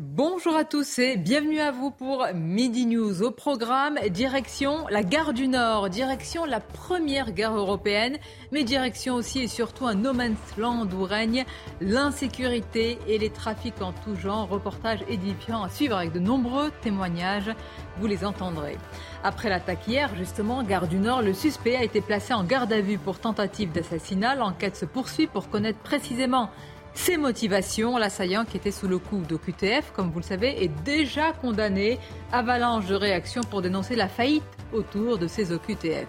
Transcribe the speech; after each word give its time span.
Bonjour 0.00 0.54
à 0.54 0.62
tous 0.64 1.00
et 1.00 1.16
bienvenue 1.16 1.58
à 1.58 1.72
vous 1.72 1.90
pour 1.90 2.24
Midi 2.32 2.86
News. 2.86 3.24
Au 3.24 3.32
programme, 3.32 3.98
direction 4.10 4.86
la 4.90 5.02
gare 5.02 5.32
du 5.32 5.48
Nord, 5.48 5.90
direction 5.90 6.44
la 6.44 6.60
première 6.60 7.32
gare 7.32 7.56
européenne, 7.56 8.16
mais 8.52 8.62
direction 8.62 9.16
aussi 9.16 9.40
et 9.40 9.48
surtout 9.48 9.88
un 9.88 9.96
no 9.96 10.12
man's 10.12 10.56
land 10.56 10.86
où 10.96 11.02
règne 11.02 11.44
l'insécurité 11.80 13.00
et 13.08 13.18
les 13.18 13.30
trafics 13.30 13.82
en 13.82 13.92
tout 13.92 14.14
genre. 14.14 14.48
Reportage 14.48 15.00
édifiant 15.08 15.64
à 15.64 15.68
suivre 15.68 15.96
avec 15.96 16.12
de 16.12 16.20
nombreux 16.20 16.70
témoignages. 16.80 17.50
Vous 17.98 18.06
les 18.06 18.24
entendrez. 18.24 18.76
Après 19.24 19.48
l'attaque 19.48 19.88
hier, 19.88 20.14
justement, 20.14 20.62
gare 20.62 20.86
du 20.86 20.98
Nord, 20.98 21.22
le 21.22 21.34
suspect 21.34 21.74
a 21.74 21.82
été 21.82 22.00
placé 22.02 22.32
en 22.32 22.44
garde 22.44 22.72
à 22.72 22.80
vue 22.80 22.98
pour 22.98 23.18
tentative 23.18 23.72
d'assassinat. 23.72 24.36
L'enquête 24.36 24.76
se 24.76 24.84
poursuit 24.84 25.26
pour 25.26 25.50
connaître 25.50 25.80
précisément 25.80 26.50
ses 26.98 27.16
motivations. 27.16 27.96
L'assaillant 27.96 28.44
qui 28.44 28.56
était 28.56 28.72
sous 28.72 28.88
le 28.88 28.98
coup 28.98 29.18
d'OQTF, 29.18 29.92
comme 29.94 30.10
vous 30.10 30.18
le 30.18 30.24
savez, 30.24 30.64
est 30.64 30.82
déjà 30.84 31.32
condamné. 31.32 31.98
Avalanche 32.32 32.86
de 32.86 32.94
réactions 32.94 33.42
pour 33.48 33.62
dénoncer 33.62 33.94
la 33.94 34.08
faillite 34.08 34.42
autour 34.72 35.16
de 35.16 35.26
ces 35.26 35.52
OQTF. 35.52 36.08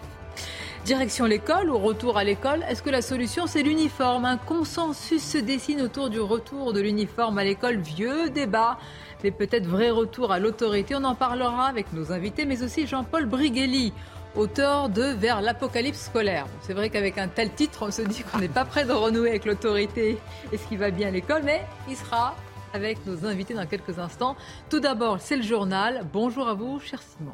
Direction 0.85 1.25
l'école 1.25 1.69
ou 1.69 1.77
retour 1.77 2.17
à 2.17 2.23
l'école, 2.23 2.63
est-ce 2.67 2.81
que 2.81 2.89
la 2.89 3.01
solution 3.01 3.45
c'est 3.45 3.61
l'uniforme? 3.61 4.25
Un 4.25 4.37
consensus 4.37 5.21
se 5.21 5.37
dessine 5.37 5.81
autour 5.81 6.09
du 6.09 6.19
retour 6.19 6.73
de 6.73 6.79
l'uniforme 6.79 7.37
à 7.37 7.43
l'école, 7.43 7.77
vieux 7.77 8.29
débat, 8.29 8.79
mais 9.23 9.31
peut-être 9.31 9.67
vrai 9.67 9.91
retour 9.91 10.31
à 10.31 10.39
l'autorité. 10.39 10.95
On 10.95 11.03
en 11.03 11.15
parlera 11.15 11.67
avec 11.67 11.93
nos 11.93 12.11
invités, 12.11 12.45
mais 12.45 12.63
aussi 12.63 12.87
Jean-Paul 12.87 13.25
Briguelli, 13.25 13.93
auteur 14.39 14.89
de 14.89 15.03
Vers 15.03 15.41
l'apocalypse 15.41 16.05
scolaire. 16.05 16.47
C'est 16.61 16.73
vrai 16.73 16.89
qu'avec 16.89 17.17
un 17.17 17.27
tel 17.27 17.51
titre, 17.51 17.85
on 17.85 17.91
se 17.91 18.01
dit 18.01 18.23
qu'on 18.23 18.39
n'est 18.39 18.47
pas 18.47 18.63
prêt 18.63 18.85
de 18.85 18.93
renouer 18.93 19.29
avec 19.29 19.45
l'autorité 19.45 20.17
et 20.51 20.57
ce 20.57 20.65
qui 20.67 20.77
va 20.77 20.91
bien 20.91 21.09
à 21.09 21.11
l'école, 21.11 21.41
mais 21.43 21.61
il 21.89 21.97
sera 21.97 22.35
avec 22.73 23.05
nos 23.05 23.25
invités 23.25 23.53
dans 23.53 23.65
quelques 23.65 23.99
instants. 23.99 24.37
Tout 24.69 24.79
d'abord, 24.79 25.17
c'est 25.19 25.35
le 25.35 25.43
journal. 25.43 26.05
Bonjour 26.13 26.47
à 26.47 26.53
vous, 26.53 26.79
cher 26.79 27.01
Simon. 27.01 27.33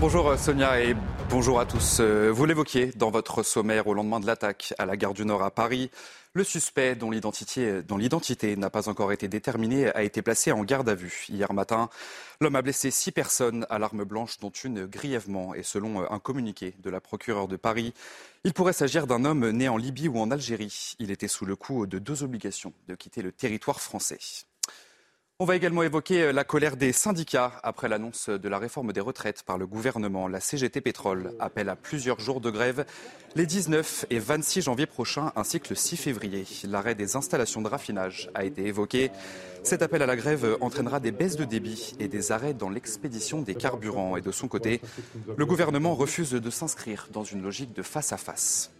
Bonjour 0.00 0.36
Sonia 0.36 0.80
et 0.82 0.96
bonjour 1.30 1.60
à 1.60 1.64
tous. 1.64 1.98
Euh, 2.00 2.30
vous 2.30 2.44
l'évoquiez 2.44 2.90
dans 2.96 3.10
votre 3.10 3.42
sommaire 3.42 3.86
au 3.86 3.94
lendemain 3.94 4.20
de 4.20 4.26
l'attaque 4.26 4.74
à 4.78 4.84
la 4.84 4.96
gare 4.96 5.14
du 5.14 5.24
Nord 5.24 5.42
à 5.42 5.50
Paris. 5.50 5.90
Le 6.34 6.44
suspect, 6.44 6.96
dont 6.96 7.10
l'identité 7.10 8.56
n'a 8.56 8.68
pas 8.68 8.90
encore 8.90 9.12
été 9.12 9.26
déterminée, 9.26 9.88
a 9.94 10.02
été 10.02 10.20
placé 10.20 10.52
en 10.52 10.64
garde 10.64 10.88
à 10.88 10.94
vue. 10.94 11.24
Hier 11.30 11.50
matin, 11.54 11.88
l'homme 12.40 12.56
a 12.56 12.62
blessé 12.62 12.90
six 12.90 13.12
personnes 13.12 13.66
à 13.70 13.78
l'arme 13.78 14.04
blanche, 14.04 14.38
dont 14.38 14.50
une 14.50 14.86
grièvement. 14.86 15.54
Et 15.54 15.62
selon 15.62 16.10
un 16.10 16.18
communiqué 16.18 16.74
de 16.82 16.90
la 16.90 17.00
procureure 17.00 17.48
de 17.48 17.56
Paris, 17.56 17.94
il 18.44 18.52
pourrait 18.52 18.72
s'agir 18.72 19.06
d'un 19.06 19.24
homme 19.24 19.50
né 19.50 19.68
en 19.68 19.76
Libye 19.76 20.08
ou 20.08 20.18
en 20.18 20.30
Algérie. 20.30 20.94
Il 20.98 21.10
était 21.10 21.28
sous 21.28 21.46
le 21.46 21.56
coup 21.56 21.86
de 21.86 21.98
deux 21.98 22.22
obligations 22.22 22.72
de 22.88 22.94
quitter 22.94 23.22
le 23.22 23.32
territoire 23.32 23.80
français. 23.80 24.18
On 25.38 25.44
va 25.44 25.54
également 25.54 25.82
évoquer 25.82 26.22
euh, 26.22 26.32
la 26.32 26.44
colère 26.44 26.78
des 26.78 26.92
syndicats 26.92 27.60
après 27.62 27.90
l'annonce 27.90 28.30
de 28.30 28.48
la 28.48 28.58
réforme 28.58 28.94
des 28.94 29.02
retraites 29.02 29.42
par 29.42 29.58
le 29.58 29.66
gouvernement. 29.66 30.28
La 30.28 30.40
CGT 30.40 30.80
Pétrole 30.80 31.34
appelle 31.38 31.68
à 31.68 31.76
plusieurs 31.76 32.20
jours 32.20 32.40
de 32.40 32.48
grève 32.48 32.86
les 33.34 33.44
19 33.44 34.06
et 34.08 34.18
26 34.18 34.62
janvier 34.62 34.86
prochains 34.86 35.32
ainsi 35.36 35.60
que 35.60 35.68
le 35.68 35.74
6 35.74 35.98
février. 35.98 36.46
L'arrêt 36.64 36.94
des 36.94 37.16
installations 37.16 37.60
de 37.60 37.68
raffinage 37.68 38.30
a 38.32 38.44
été 38.46 38.64
évoqué. 38.64 39.10
Cet 39.62 39.82
appel 39.82 40.00
à 40.00 40.06
la 40.06 40.16
grève 40.16 40.56
entraînera 40.62 41.00
des 41.00 41.12
baisses 41.12 41.36
de 41.36 41.44
débit 41.44 41.94
et 42.00 42.08
des 42.08 42.32
arrêts 42.32 42.54
dans 42.54 42.70
l'expédition 42.70 43.42
des 43.42 43.56
carburants. 43.56 44.16
Et 44.16 44.22
de 44.22 44.32
son 44.32 44.48
côté, 44.48 44.80
le 45.36 45.44
gouvernement 45.44 45.94
refuse 45.94 46.30
de 46.30 46.50
s'inscrire 46.50 47.08
dans 47.12 47.24
une 47.24 47.42
logique 47.42 47.74
de 47.74 47.82
face 47.82 48.14
à 48.14 48.16
face. 48.16 48.70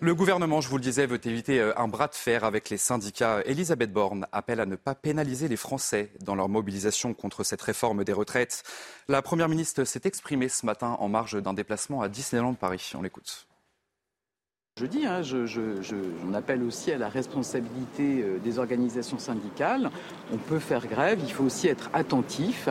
Le 0.00 0.14
gouvernement, 0.14 0.60
je 0.60 0.68
vous 0.68 0.76
le 0.76 0.82
disais, 0.82 1.06
veut 1.06 1.18
éviter 1.26 1.58
euh, 1.58 1.76
un 1.76 1.88
bras 1.88 2.06
de 2.06 2.14
fer 2.14 2.44
avec 2.44 2.70
les 2.70 2.76
syndicats. 2.76 3.40
Elisabeth 3.44 3.92
Borne 3.92 4.28
appelle 4.30 4.60
à 4.60 4.66
ne 4.66 4.76
pas 4.76 4.94
pénaliser 4.94 5.48
les 5.48 5.56
Français 5.56 6.12
dans 6.20 6.36
leur 6.36 6.48
mobilisation 6.48 7.14
contre 7.14 7.42
cette 7.42 7.60
réforme 7.62 8.04
des 8.04 8.12
retraites. 8.12 8.62
La 9.08 9.22
Première 9.22 9.48
ministre 9.48 9.82
s'est 9.82 10.02
exprimée 10.04 10.48
ce 10.48 10.64
matin 10.66 10.96
en 11.00 11.08
marge 11.08 11.42
d'un 11.42 11.52
déplacement 11.52 12.00
à 12.00 12.08
Disneyland 12.08 12.54
Paris. 12.54 12.92
On 12.96 13.02
l'écoute. 13.02 13.48
Je 14.78 14.86
dis, 14.86 15.04
hein, 15.04 15.22
j'en 15.22 16.32
appelle 16.32 16.62
aussi 16.62 16.92
à 16.92 16.98
la 16.98 17.08
responsabilité 17.08 18.22
euh, 18.22 18.38
des 18.38 18.60
organisations 18.60 19.18
syndicales. 19.18 19.90
On 20.32 20.36
peut 20.36 20.60
faire 20.60 20.86
grève, 20.86 21.18
il 21.24 21.32
faut 21.32 21.42
aussi 21.42 21.66
être 21.66 21.90
attentif 21.92 22.68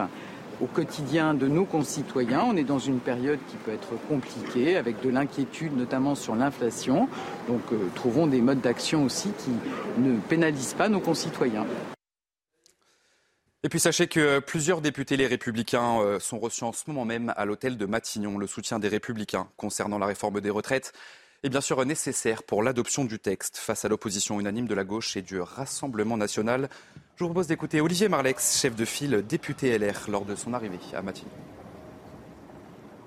au 0.62 0.66
quotidien 0.66 1.34
de 1.34 1.48
nos 1.48 1.66
concitoyens. 1.66 2.44
On 2.48 2.56
est 2.56 2.64
dans 2.64 2.80
une 2.80 3.00
période 3.00 3.40
qui 3.50 3.58
peut 3.58 3.72
être 3.72 3.94
compliquée, 4.08 4.78
avec 4.78 5.02
de 5.02 5.10
l'inquiétude 5.10 5.76
notamment 5.78 6.16
sur 6.16 6.36
l'inflation. 6.36 7.10
Donc 7.48 7.62
euh, 7.72 7.78
trouvons 7.96 8.28
des 8.28 8.42
modes 8.42 8.62
d'action 8.62 9.04
aussi 9.04 9.30
qui 9.38 9.52
ne 10.00 10.18
pénalisent 10.20 10.74
pas 10.74 10.90
nos 10.90 11.00
concitoyens. 11.00 11.66
Et 13.64 13.70
puis 13.70 13.80
sachez 13.80 14.08
que 14.08 14.40
plusieurs 14.40 14.82
députés 14.82 15.18
les 15.18 15.28
républicains 15.28 16.00
euh, 16.00 16.20
sont 16.20 16.40
reçus 16.40 16.64
en 16.64 16.72
ce 16.72 16.84
moment 16.88 17.06
même 17.06 17.34
à 17.36 17.46
l'hôtel 17.46 17.78
de 17.78 17.86
Matignon. 17.86 18.38
Le 18.38 18.48
soutien 18.48 18.80
des 18.80 18.88
républicains 18.88 19.50
concernant 19.58 19.98
la 19.98 20.06
réforme 20.06 20.42
des 20.42 20.50
retraites 20.50 20.94
est 21.44 21.50
bien 21.50 21.62
sûr 21.62 21.84
nécessaire 21.86 22.44
pour 22.44 22.64
l'adoption 22.64 23.06
du 23.06 23.20
texte 23.20 23.58
face 23.58 23.86
à 23.86 23.90
l'opposition 23.90 24.40
unanime 24.40 24.68
de 24.68 24.74
la 24.74 24.84
gauche 24.84 25.18
et 25.18 25.22
du 25.22 25.40
Rassemblement 25.40 26.18
national. 26.18 26.70
Je 27.18 27.24
vous 27.24 27.30
propose 27.30 27.48
d'écouter 27.48 27.82
Olivier 27.82 28.10
Marlex, 28.10 28.62
chef 28.62 28.76
de 28.76 28.86
file 28.86 29.26
député 29.28 29.76
LR, 29.76 30.08
lors 30.08 30.24
de 30.24 30.36
son 30.36 30.54
arrivée 30.54 30.78
à 30.94 31.02
Matignon. 31.02 31.32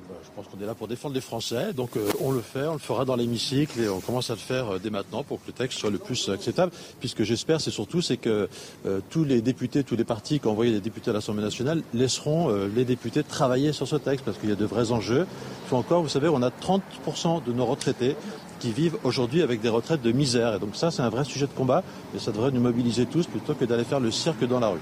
Bah, 0.08 0.16
je 0.24 0.30
pense 0.34 0.48
qu'on 0.48 0.60
est 0.60 0.66
là 0.66 0.74
pour 0.74 0.88
défendre 0.88 1.14
les 1.14 1.20
Français, 1.20 1.72
donc 1.74 1.96
euh, 1.96 2.10
on 2.18 2.32
le 2.32 2.40
fait, 2.40 2.66
on 2.66 2.72
le 2.72 2.80
fera 2.80 3.04
dans 3.04 3.14
l'hémicycle 3.14 3.78
et 3.78 3.88
on 3.88 4.00
commence 4.00 4.28
à 4.30 4.32
le 4.32 4.40
faire 4.40 4.68
euh, 4.68 4.78
dès 4.80 4.90
maintenant 4.90 5.22
pour 5.22 5.40
que 5.40 5.46
le 5.46 5.52
texte 5.52 5.78
soit 5.78 5.90
le 5.90 5.98
plus 5.98 6.28
acceptable. 6.28 6.72
Puisque 6.98 7.22
j'espère, 7.22 7.60
c'est 7.60 7.70
surtout, 7.70 8.02
c'est 8.02 8.16
que 8.16 8.48
euh, 8.84 9.00
tous 9.10 9.22
les 9.22 9.42
députés, 9.42 9.84
tous 9.84 9.94
les 9.94 10.02
partis 10.02 10.40
qui 10.40 10.48
ont 10.48 10.50
envoyé 10.50 10.72
des 10.72 10.80
députés 10.80 11.10
à 11.10 11.12
l'Assemblée 11.12 11.44
nationale 11.44 11.84
laisseront 11.94 12.48
les 12.74 12.84
députés 12.84 13.22
travailler 13.22 13.72
sur 13.72 13.86
ce 13.86 13.94
texte 13.94 14.24
parce 14.24 14.38
qu'il 14.38 14.48
y 14.48 14.52
a 14.52 14.56
de 14.56 14.64
vrais 14.64 14.90
enjeux. 14.90 15.24
Il 15.70 15.74
encore, 15.76 16.02
vous 16.02 16.08
savez, 16.08 16.26
on 16.28 16.42
a 16.42 16.50
30% 16.50 17.44
de 17.44 17.52
nos 17.52 17.64
retraités 17.64 18.16
qui 18.60 18.72
vivent 18.72 18.98
aujourd'hui 19.02 19.42
avec 19.42 19.60
des 19.60 19.68
retraites 19.68 20.02
de 20.02 20.12
misère. 20.12 20.54
Et 20.54 20.58
donc 20.60 20.76
ça, 20.76 20.92
c'est 20.92 21.02
un 21.02 21.08
vrai 21.08 21.24
sujet 21.24 21.46
de 21.46 21.52
combat 21.52 21.82
et 22.14 22.20
ça 22.20 22.30
devrait 22.30 22.52
nous 22.52 22.60
mobiliser 22.60 23.06
tous 23.06 23.26
plutôt 23.26 23.54
que 23.54 23.64
d'aller 23.64 23.84
faire 23.84 23.98
le 23.98 24.12
cirque 24.12 24.44
dans 24.44 24.60
la 24.60 24.68
rue. 24.68 24.78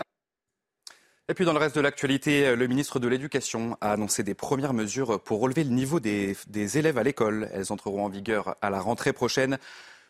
Et 1.31 1.35
puis 1.35 1.45
dans 1.45 1.53
le 1.53 1.59
reste 1.59 1.77
de 1.77 1.81
l'actualité, 1.81 2.57
le 2.57 2.67
ministre 2.67 2.99
de 2.99 3.07
l'Éducation 3.07 3.77
a 3.81 3.93
annoncé 3.93 4.23
des 4.23 4.35
premières 4.35 4.73
mesures 4.73 5.21
pour 5.21 5.41
relever 5.41 5.63
le 5.63 5.71
niveau 5.71 6.01
des, 6.01 6.37
des 6.49 6.79
élèves 6.79 6.99
à 6.99 7.03
l'école. 7.03 7.49
Elles 7.53 7.71
entreront 7.73 8.05
en 8.05 8.09
vigueur 8.09 8.57
à 8.63 8.71
la 8.71 8.81
rentrée 8.81 9.13
prochaine. 9.13 9.59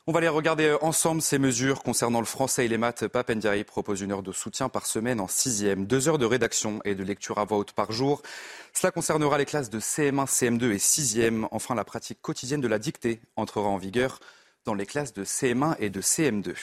On 0.09 0.13
va 0.13 0.23
les 0.23 0.29
regarder 0.29 0.75
ensemble, 0.81 1.21
ces 1.21 1.39
mesures 1.39 1.83
concernant 1.83 2.21
le 2.21 2.25
français 2.25 2.65
et 2.65 2.69
les 2.69 2.79
maths. 2.79 3.07
Papendiaï 3.09 3.63
propose 3.63 4.01
une 4.01 4.11
heure 4.11 4.23
de 4.23 4.33
soutien 4.33 4.71
par 4.71 4.87
semaine 4.87 5.21
en 5.21 5.29
sixième, 5.29 5.85
deux 5.85 6.09
heures 6.09 6.17
de 6.17 6.25
rédaction 6.25 6.81
et 6.87 6.95
de 6.95 7.05
lecture 7.05 7.37
à 7.37 7.45
voix 7.45 7.59
haute 7.59 7.73
par 7.73 7.93
jour. 7.93 8.23
Cela 8.73 8.91
concernera 8.91 9.37
les 9.37 9.45
classes 9.45 9.69
de 9.69 9.79
CM1, 9.79 10.25
CM2 10.25 10.73
et 10.73 10.79
sixième. 10.79 11.47
Enfin, 11.51 11.75
la 11.75 11.85
pratique 11.85 12.23
quotidienne 12.23 12.63
de 12.63 12.69
la 12.69 12.79
dictée 12.79 13.21
entrera 13.37 13.69
en 13.69 13.77
vigueur 13.77 14.19
dans 14.65 14.73
les 14.73 14.87
classes 14.87 15.13
de 15.13 15.25
CM1 15.25 15.77
et 15.79 15.91
de 15.91 16.01
CM2. 16.01 16.55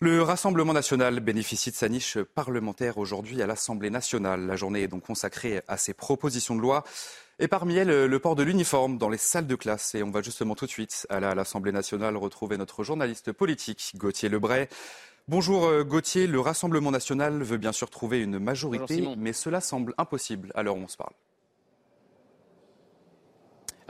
Le 0.00 0.22
Rassemblement 0.22 0.74
national 0.74 1.20
bénéficie 1.20 1.70
de 1.70 1.76
sa 1.76 1.88
niche 1.88 2.18
parlementaire 2.18 2.98
aujourd'hui 2.98 3.40
à 3.40 3.46
l'Assemblée 3.46 3.88
nationale. 3.88 4.46
La 4.46 4.54
journée 4.54 4.82
est 4.82 4.88
donc 4.88 5.06
consacrée 5.06 5.62
à 5.66 5.78
ses 5.78 5.94
propositions 5.94 6.56
de 6.56 6.60
loi. 6.60 6.84
Et 7.40 7.46
parmi 7.46 7.76
elles, 7.76 8.06
le 8.06 8.18
port 8.18 8.34
de 8.34 8.42
l'uniforme 8.42 8.98
dans 8.98 9.08
les 9.08 9.18
salles 9.18 9.46
de 9.46 9.54
classe. 9.54 9.94
Et 9.94 10.02
on 10.02 10.10
va 10.10 10.22
justement 10.22 10.56
tout 10.56 10.66
de 10.66 10.70
suite 10.70 11.06
à 11.08 11.20
l'Assemblée 11.20 11.70
nationale 11.70 12.16
retrouver 12.16 12.56
notre 12.56 12.82
journaliste 12.82 13.30
politique, 13.30 13.92
Gauthier 13.96 14.28
Lebray. 14.28 14.68
Bonjour 15.28 15.66
euh, 15.66 15.84
Gauthier, 15.84 16.26
le 16.26 16.40
Rassemblement 16.40 16.90
national 16.90 17.42
veut 17.42 17.58
bien 17.58 17.72
sûr 17.72 17.90
trouver 17.90 18.20
une 18.20 18.38
majorité, 18.38 19.04
mais 19.16 19.32
cela 19.32 19.60
semble 19.60 19.94
impossible 19.98 20.50
à 20.54 20.62
l'heure 20.62 20.76
où 20.76 20.80
on 20.80 20.88
se 20.88 20.96
parle. 20.96 21.12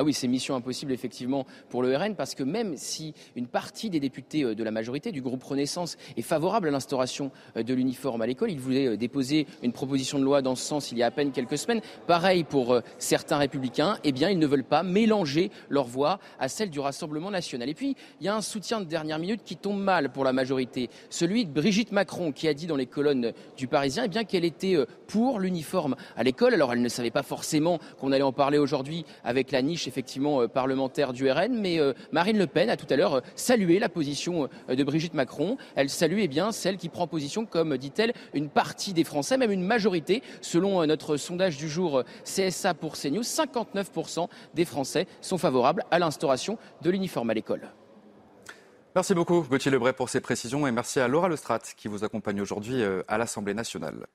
Ah 0.00 0.04
oui, 0.04 0.14
c'est 0.14 0.28
mission 0.28 0.54
impossible 0.54 0.92
effectivement 0.92 1.44
pour 1.70 1.82
le 1.82 1.96
RN 1.96 2.14
parce 2.14 2.36
que 2.36 2.44
même 2.44 2.76
si 2.76 3.14
une 3.34 3.48
partie 3.48 3.90
des 3.90 3.98
députés 3.98 4.54
de 4.54 4.62
la 4.62 4.70
majorité 4.70 5.10
du 5.10 5.20
groupe 5.20 5.42
Renaissance 5.42 5.96
est 6.16 6.22
favorable 6.22 6.68
à 6.68 6.70
l'instauration 6.70 7.32
de 7.56 7.74
l'uniforme 7.74 8.22
à 8.22 8.26
l'école, 8.28 8.52
il 8.52 8.60
voulait 8.60 8.96
déposer 8.96 9.48
une 9.60 9.72
proposition 9.72 10.20
de 10.20 10.22
loi 10.22 10.40
dans 10.40 10.54
ce 10.54 10.64
sens 10.64 10.92
il 10.92 10.98
y 10.98 11.02
a 11.02 11.06
à 11.06 11.10
peine 11.10 11.32
quelques 11.32 11.58
semaines. 11.58 11.80
Pareil 12.06 12.44
pour 12.44 12.80
certains 12.98 13.38
républicains, 13.38 13.98
eh 14.04 14.12
bien 14.12 14.30
ils 14.30 14.38
ne 14.38 14.46
veulent 14.46 14.62
pas 14.62 14.84
mélanger 14.84 15.50
leur 15.68 15.86
voix 15.88 16.20
à 16.38 16.48
celle 16.48 16.70
du 16.70 16.78
Rassemblement 16.78 17.32
national. 17.32 17.68
Et 17.68 17.74
puis 17.74 17.96
il 18.20 18.24
y 18.24 18.28
a 18.28 18.36
un 18.36 18.40
soutien 18.40 18.78
de 18.78 18.84
dernière 18.84 19.18
minute 19.18 19.42
qui 19.44 19.56
tombe 19.56 19.80
mal 19.80 20.12
pour 20.12 20.22
la 20.22 20.32
majorité, 20.32 20.90
celui 21.10 21.44
de 21.44 21.50
Brigitte 21.50 21.90
Macron 21.90 22.30
qui 22.30 22.46
a 22.46 22.54
dit 22.54 22.68
dans 22.68 22.76
les 22.76 22.86
colonnes 22.86 23.32
du 23.56 23.66
Parisien 23.66 24.04
eh 24.04 24.08
bien 24.08 24.22
qu'elle 24.22 24.44
était 24.44 24.76
pour 25.08 25.40
l'uniforme 25.40 25.96
à 26.16 26.22
l'école. 26.22 26.54
Alors 26.54 26.72
elle 26.72 26.82
ne 26.82 26.88
savait 26.88 27.10
pas 27.10 27.24
forcément 27.24 27.80
qu'on 27.98 28.12
allait 28.12 28.22
en 28.22 28.32
parler 28.32 28.58
aujourd'hui 28.58 29.04
avec 29.24 29.50
la 29.50 29.60
niche 29.60 29.87
effectivement 29.88 30.42
euh, 30.42 30.48
parlementaire 30.48 31.12
du 31.12 31.30
RN, 31.30 31.58
mais 31.58 31.80
euh, 31.80 31.92
Marine 32.12 32.38
Le 32.38 32.46
Pen 32.46 32.70
a 32.70 32.76
tout 32.76 32.86
à 32.90 32.96
l'heure 32.96 33.14
euh, 33.14 33.20
salué 33.34 33.78
la 33.78 33.88
position 33.88 34.48
de 34.68 34.84
Brigitte 34.84 35.14
Macron. 35.14 35.56
Elle 35.74 35.88
salue 35.88 36.18
eh 36.20 36.28
bien 36.28 36.52
celle 36.52 36.76
qui 36.76 36.88
prend 36.88 37.06
position, 37.06 37.46
comme 37.46 37.76
dit-elle, 37.76 38.12
une 38.34 38.48
partie 38.48 38.92
des 38.92 39.04
Français, 39.04 39.36
même 39.36 39.50
une 39.50 39.64
majorité, 39.64 40.22
selon 40.40 40.86
notre 40.86 41.16
sondage 41.16 41.56
du 41.56 41.68
jour 41.68 42.02
CSA 42.24 42.74
pour 42.74 42.96
CNews, 42.96 43.22
59% 43.22 44.28
des 44.54 44.64
Français 44.64 45.06
sont 45.20 45.38
favorables 45.38 45.84
à 45.90 45.98
l'instauration 45.98 46.58
de 46.82 46.90
l'uniforme 46.90 47.30
à 47.30 47.34
l'école. 47.34 47.72
Merci 48.94 49.14
beaucoup 49.14 49.42
Gauthier 49.42 49.70
Lebray 49.70 49.92
pour 49.92 50.08
ces 50.08 50.20
précisions 50.20 50.66
et 50.66 50.72
merci 50.72 50.98
à 50.98 51.08
Laura 51.08 51.28
Lestrade 51.28 51.62
qui 51.76 51.88
vous 51.88 52.04
accompagne 52.04 52.40
aujourd'hui 52.40 52.82
à 53.06 53.18
l'Assemblée 53.18 53.54
nationale. 53.54 54.06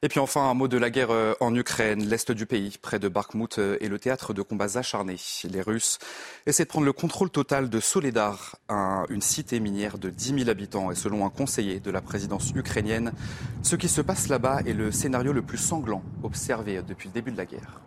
Et 0.00 0.08
puis 0.08 0.20
enfin, 0.20 0.48
un 0.48 0.54
mot 0.54 0.68
de 0.68 0.78
la 0.78 0.90
guerre 0.90 1.10
euh, 1.10 1.34
en 1.40 1.52
Ukraine, 1.56 2.04
l'est 2.04 2.30
du 2.30 2.46
pays, 2.46 2.78
près 2.80 3.00
de 3.00 3.08
Bakhmut, 3.08 3.58
euh, 3.58 3.76
est 3.80 3.88
le 3.88 3.98
théâtre 3.98 4.32
de 4.32 4.42
combats 4.42 4.78
acharnés. 4.78 5.16
Les 5.50 5.60
Russes 5.60 5.98
essaient 6.46 6.62
de 6.62 6.68
prendre 6.68 6.86
le 6.86 6.92
contrôle 6.92 7.30
total 7.30 7.68
de 7.68 7.80
Soledar, 7.80 8.56
une 9.08 9.20
cité 9.20 9.58
minière 9.58 9.98
de 9.98 10.08
10 10.08 10.38
000 10.44 10.50
habitants. 10.50 10.92
Et 10.92 10.94
selon 10.94 11.26
un 11.26 11.30
conseiller 11.30 11.80
de 11.80 11.90
la 11.90 12.00
présidence 12.00 12.52
ukrainienne, 12.54 13.12
ce 13.62 13.74
qui 13.74 13.88
se 13.88 14.00
passe 14.00 14.28
là-bas 14.28 14.60
est 14.66 14.72
le 14.72 14.92
scénario 14.92 15.32
le 15.32 15.42
plus 15.42 15.58
sanglant 15.58 16.04
observé 16.22 16.80
depuis 16.86 17.08
le 17.08 17.14
début 17.14 17.32
de 17.32 17.36
la 17.36 17.46
guerre. 17.46 17.80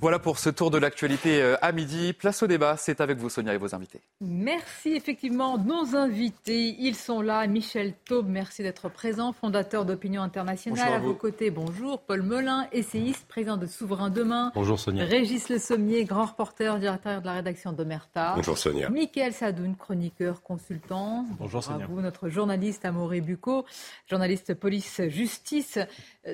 Voilà 0.00 0.18
pour 0.18 0.38
ce 0.38 0.50
tour 0.50 0.70
de 0.70 0.78
l'actualité 0.78 1.40
euh, 1.40 1.56
à 1.62 1.72
midi. 1.72 2.12
Place 2.12 2.42
au 2.42 2.46
débat, 2.46 2.76
c'est 2.76 3.00
avec 3.00 3.18
vous 3.18 3.30
Sonia 3.30 3.54
et 3.54 3.56
vos 3.56 3.74
invités. 3.74 4.00
Merci 4.20 4.90
effectivement. 4.90 5.56
Nos 5.56 5.96
invités, 5.96 6.76
ils 6.78 6.94
sont 6.94 7.22
là. 7.22 7.46
Michel 7.46 7.94
Taube, 8.04 8.28
merci 8.28 8.62
d'être 8.62 8.90
présent, 8.90 9.32
fondateur 9.32 9.84
d'Opinion 9.84 10.22
Internationale. 10.22 10.92
À, 10.92 10.98
vos 10.98 11.14
côtés, 11.14 11.50
bonjour. 11.50 12.02
Paul 12.02 12.22
Melun, 12.22 12.66
essayiste, 12.72 13.26
président 13.28 13.56
de 13.56 13.66
Souverain 13.66 14.10
Demain. 14.10 14.52
Bonjour 14.54 14.78
Sonia. 14.78 15.04
Régis 15.04 15.48
Le 15.48 15.58
Sommier, 15.58 16.04
grand 16.04 16.26
reporter, 16.26 16.78
directeur 16.78 17.20
de 17.20 17.26
la 17.26 17.32
rédaction 17.34 17.72
d'Omerta. 17.72 18.34
Bonjour 18.36 18.58
Sonia. 18.58 18.90
Michael 18.90 19.32
Sadoun, 19.32 19.74
chroniqueur, 19.74 20.42
consultant. 20.42 21.24
Bonjour 21.38 21.62
Sonia. 21.62 21.86
vous, 21.86 22.00
notre 22.00 22.28
journaliste 22.28 22.84
Amaury 22.84 23.20
Bucco, 23.20 23.64
journaliste 24.06 24.54
police-justice. 24.54 25.78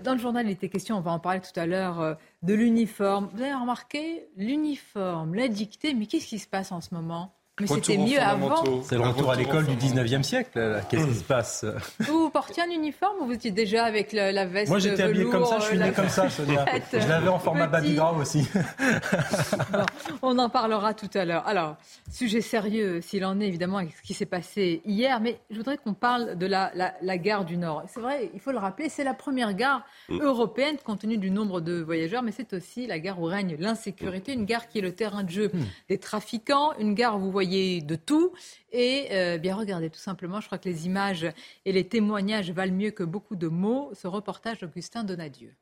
Dans 0.02 0.12
le 0.12 0.18
journal, 0.18 0.46
il 0.46 0.52
était 0.52 0.68
question, 0.68 0.96
on 0.96 1.00
va 1.00 1.12
en 1.12 1.18
parler 1.18 1.40
tout 1.40 1.58
à 1.58 1.66
l'heure, 1.66 2.00
euh, 2.00 2.14
de 2.42 2.54
l'uniforme. 2.54 3.28
Vous 3.32 3.42
avez 3.42 3.54
remarqué, 3.54 4.28
l'uniforme, 4.36 5.34
la 5.34 5.48
dictée, 5.48 5.94
mais 5.94 6.06
qu'est-ce 6.06 6.26
qui 6.26 6.38
se 6.38 6.48
passe 6.48 6.72
en 6.72 6.80
ce 6.80 6.94
moment? 6.94 7.39
Mais 7.60 7.66
c'était 7.66 7.96
mieux 7.96 8.20
avant. 8.20 8.82
C'est 8.82 8.96
le 8.96 9.02
retour 9.02 9.30
à 9.30 9.36
l'école 9.36 9.66
du 9.66 9.74
19e 9.74 10.22
siècle. 10.22 10.80
Qu'est-ce 10.88 11.06
qui 11.06 11.14
se 11.14 11.24
passe 11.24 11.64
Vous 12.00 12.30
portiez 12.30 12.62
un 12.62 12.70
uniforme 12.70 13.16
ou 13.20 13.26
vous 13.26 13.32
étiez 13.32 13.50
déjà 13.50 13.84
avec 13.84 14.12
la, 14.12 14.46
veste 14.46 14.70
Moi 14.70 14.78
j'étais 14.78 15.02
habillé 15.02 15.26
comme 15.26 15.44
ça, 15.44 15.58
je 15.60 15.64
suis 15.66 15.78
né 15.78 15.92
comme 15.92 16.08
ça, 16.08 16.28
Sonia. 16.28 16.64
Je 16.92 17.08
l'avais 17.08 17.28
en 17.28 17.38
format 17.38 17.66
badigrave 17.66 18.18
aussi. 18.18 18.48
on 20.22 20.38
en 20.38 20.48
parlera 20.48 20.94
tout 20.94 21.10
à 21.14 21.24
l'heure. 21.24 21.46
Alors, 21.46 21.76
sujet 22.10 22.40
sérieux 22.40 23.00
s'il 23.00 23.24
en 23.24 23.40
est 23.40 23.46
évidemment 23.46 23.78
avec 23.78 23.92
ce 23.96 24.02
qui 24.02 24.14
s'est 24.14 24.26
passé 24.26 24.82
hier, 24.84 25.20
mais 25.20 25.38
je 25.50 25.56
voudrais 25.56 25.76
qu'on 25.76 25.94
parle 25.94 26.36
de 26.36 26.46
la, 26.46 26.72
la, 26.74 27.18
gare 27.18 27.44
du 27.44 27.56
Nord. 27.56 27.84
C'est 27.88 28.00
vrai, 28.00 28.30
il 28.34 28.40
faut 28.40 28.52
le 28.52 28.58
rappeler, 28.58 28.88
c'est 28.88 29.04
la 29.04 29.14
première 29.14 29.54
gare 29.54 29.84
mm. 30.08 30.20
européenne 30.20 30.76
compte 30.84 31.00
tenu 31.00 31.18
du 31.18 31.30
nombre 31.30 31.60
de 31.60 31.80
voyageurs, 31.80 32.22
mais 32.22 32.32
c'est 32.32 32.52
aussi 32.52 32.86
la 32.86 32.98
gare 32.98 33.20
où 33.20 33.24
règne 33.24 33.56
l'insécurité, 33.58 34.32
une 34.32 34.44
gare 34.44 34.68
qui 34.68 34.78
est 34.78 34.82
le 34.82 34.92
terrain 34.92 35.22
de 35.22 35.30
jeu 35.30 35.50
mm. 35.52 35.60
des 35.88 35.98
trafiquants, 35.98 36.72
une 36.78 36.94
gare 36.94 37.16
où 37.16 37.20
vous 37.20 37.30
voyez 37.30 37.49
de 37.50 37.96
tout. 37.96 38.32
Et 38.72 39.08
euh, 39.12 39.38
bien 39.38 39.56
regardez, 39.56 39.90
tout 39.90 39.98
simplement, 39.98 40.40
je 40.40 40.46
crois 40.46 40.58
que 40.58 40.68
les 40.68 40.86
images 40.86 41.26
et 41.64 41.72
les 41.72 41.86
témoignages 41.86 42.50
valent 42.50 42.74
mieux 42.74 42.90
que 42.90 43.02
beaucoup 43.02 43.36
de 43.36 43.48
mots. 43.48 43.90
Ce 43.94 44.06
reportage 44.06 44.60
d'Augustin 44.60 45.04
Donadieu. 45.04 45.54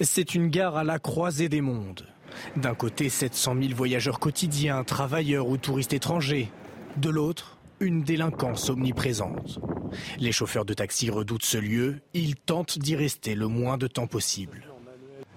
C'est 0.00 0.34
une 0.34 0.48
gare 0.48 0.76
à 0.76 0.84
la 0.84 0.98
croisée 0.98 1.48
des 1.48 1.60
mondes. 1.60 2.06
D'un 2.56 2.74
côté, 2.74 3.08
700 3.08 3.54
000 3.60 3.74
voyageurs 3.74 4.18
quotidiens, 4.18 4.82
travailleurs 4.82 5.48
ou 5.48 5.56
touristes 5.56 5.92
étrangers. 5.92 6.50
De 6.96 7.10
l'autre, 7.10 7.58
une 7.80 8.02
délinquance 8.02 8.70
omniprésente. 8.70 9.60
Les 10.18 10.32
chauffeurs 10.32 10.64
de 10.64 10.74
taxi 10.74 11.10
redoutent 11.10 11.44
ce 11.44 11.58
lieu, 11.58 12.00
ils 12.12 12.34
tentent 12.34 12.78
d'y 12.78 12.96
rester 12.96 13.36
le 13.36 13.46
moins 13.46 13.78
de 13.78 13.86
temps 13.86 14.08
possible. 14.08 14.73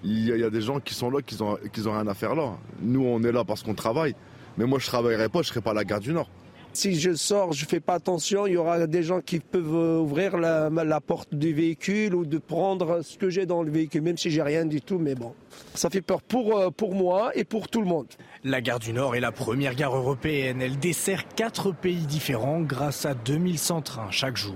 Il 0.04 0.28
y, 0.28 0.44
a 0.44 0.50
des 0.50 0.60
gens 0.60 0.78
qui 0.78 0.94
sont 0.94 1.10
là, 1.10 1.20
qui 1.22 1.36
n'ont 1.42 1.58
qui 1.72 1.80
ont 1.86 1.92
rien 1.92 2.06
à 2.06 2.14
faire 2.14 2.34
là. 2.34 2.56
Nous, 2.80 3.04
on 3.04 3.22
est 3.24 3.32
là 3.32 3.44
parce 3.44 3.62
qu'on 3.62 3.74
travaille. 3.74 4.14
Mais 4.56 4.64
moi, 4.64 4.78
je 4.78 4.86
ne 4.86 4.88
travaillerai 4.88 5.28
pas, 5.28 5.42
je 5.42 5.48
ne 5.48 5.52
serai 5.52 5.60
pas 5.60 5.72
à 5.72 5.74
la 5.74 5.84
gare 5.84 6.00
du 6.00 6.12
Nord. 6.12 6.28
Si 6.72 7.00
je 7.00 7.14
sors, 7.14 7.52
je 7.52 7.64
ne 7.64 7.68
fais 7.68 7.80
pas 7.80 7.94
attention, 7.94 8.46
il 8.46 8.52
y 8.52 8.56
aura 8.56 8.86
des 8.86 9.02
gens 9.02 9.20
qui 9.20 9.40
peuvent 9.40 9.74
euh, 9.74 9.98
ouvrir 9.98 10.36
la, 10.36 11.00
porte 11.00 11.34
du 11.34 11.52
véhicule 11.52 12.14
ou 12.14 12.24
de 12.24 12.38
prendre 12.38 13.02
ce 13.02 13.16
que 13.18 13.30
j'ai 13.30 13.46
dans 13.46 13.62
le 13.62 13.70
véhicule, 13.70 14.02
même 14.02 14.18
si 14.18 14.30
j'ai 14.30 14.42
rien 14.42 14.64
du 14.66 14.80
tout, 14.80 14.98
mais 14.98 15.14
bon. 15.14 15.34
Ça 15.74 15.90
fait 15.90 16.02
peur 16.02 16.22
pour, 16.22 16.56
euh, 16.56 16.70
pour 16.70 16.94
moi 16.94 17.32
et 17.34 17.44
pour 17.44 17.68
tout 17.68 17.80
le 17.80 17.86
monde. 17.86 18.06
La 18.44 18.60
gare 18.60 18.78
du 18.78 18.92
Nord 18.92 19.16
est 19.16 19.20
la 19.20 19.32
première 19.32 19.74
gare 19.74 19.96
européenne. 19.96 20.62
Elle 20.62 20.78
dessert 20.78 21.26
quatre 21.34 21.72
pays 21.72 22.06
différents 22.06 22.60
grâce 22.60 23.06
à 23.06 23.14
2100 23.14 23.82
trains 23.82 24.10
chaque 24.10 24.36
jour. 24.36 24.54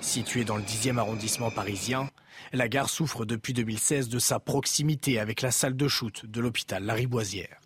Située 0.00 0.44
dans 0.44 0.56
le 0.56 0.62
10e 0.62 0.98
arrondissement 0.98 1.50
parisien, 1.50 2.08
la 2.52 2.68
gare 2.68 2.88
souffre 2.88 3.24
depuis 3.24 3.52
2016 3.52 4.08
de 4.08 4.18
sa 4.18 4.40
proximité 4.40 5.18
avec 5.18 5.42
la 5.42 5.50
salle 5.50 5.76
de 5.76 5.88
shoot 5.88 6.26
de 6.26 6.40
l'hôpital 6.40 6.84
Lariboisière. 6.84 7.60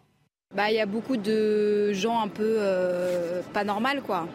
Bah, 0.54 0.70
il 0.70 0.76
y 0.76 0.81
a 0.81 0.86
beaucoup 0.86 1.16
de 1.16 1.92
gens 1.92 2.20
un 2.20 2.28
peu 2.28 2.56
euh, 2.58 3.42
pas 3.52 3.64
normal 3.64 4.02
quoi. 4.02 4.28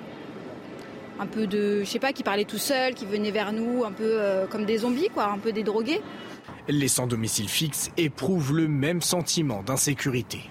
Un 1.19 1.27
peu 1.27 1.47
de, 1.47 1.81
je 1.83 1.85
sais 1.85 1.99
pas, 1.99 2.13
qui 2.13 2.23
parlaient 2.23 2.45
tout 2.45 2.57
seuls, 2.57 2.93
qui 2.93 3.05
venaient 3.05 3.31
vers 3.31 3.51
nous, 3.51 3.83
un 3.83 3.91
peu 3.91 4.19
euh, 4.19 4.47
comme 4.47 4.65
des 4.65 4.79
zombies 4.79 5.09
quoi, 5.13 5.25
un 5.25 5.37
peu 5.37 5.51
des 5.51 5.63
drogués. 5.63 6.01
Les 6.67 6.87
sans 6.87 7.07
domicile 7.07 7.49
fixe 7.49 7.91
éprouvent 7.97 8.55
le 8.55 8.67
même 8.67 9.01
sentiment 9.01 9.63
d'insécurité. 9.63 10.49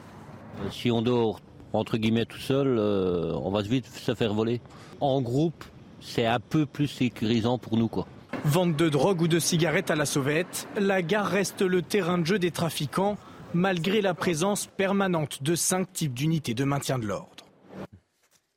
Si 0.71 0.91
on 0.91 1.03
dort 1.03 1.41
entre 1.73 1.99
guillemets 1.99 2.25
tout 2.25 2.39
seul, 2.39 2.79
euh, 2.79 3.33
on 3.43 3.51
va 3.51 3.63
vite 3.63 3.87
se 3.87 4.15
faire 4.15 4.33
voler. 4.33 4.61
En 5.01 5.21
groupe, 5.21 5.65
c'est 6.01 6.27
un 6.27 6.41
peu 6.41 6.67
plus 6.67 6.89
sécurisant 6.89 7.59
pour 7.59 7.77
nous 7.77 7.89
quoi. 7.89 8.07
Vente 8.45 8.77
de 8.77 8.89
drogue 8.89 9.23
ou 9.23 9.29
de 9.29 9.39
cigarettes 9.39 9.91
à 9.91 9.97
la 9.97 10.07
sauvette, 10.07 10.69
la 10.79 11.03
gare 11.03 11.27
reste 11.27 11.63
le 11.63 11.83
terrain 11.83 12.19
de 12.19 12.25
jeu 12.25 12.39
des 12.39 12.51
trafiquants, 12.51 13.17
malgré 13.53 14.01
la 14.01 14.15
présence 14.15 14.67
permanente 14.67 15.43
de 15.43 15.55
cinq 15.55 15.93
types 15.93 16.15
d'unités 16.15 16.55
de 16.55 16.65
maintien 16.65 16.99
de 16.99 17.07
l'ordre. 17.07 17.45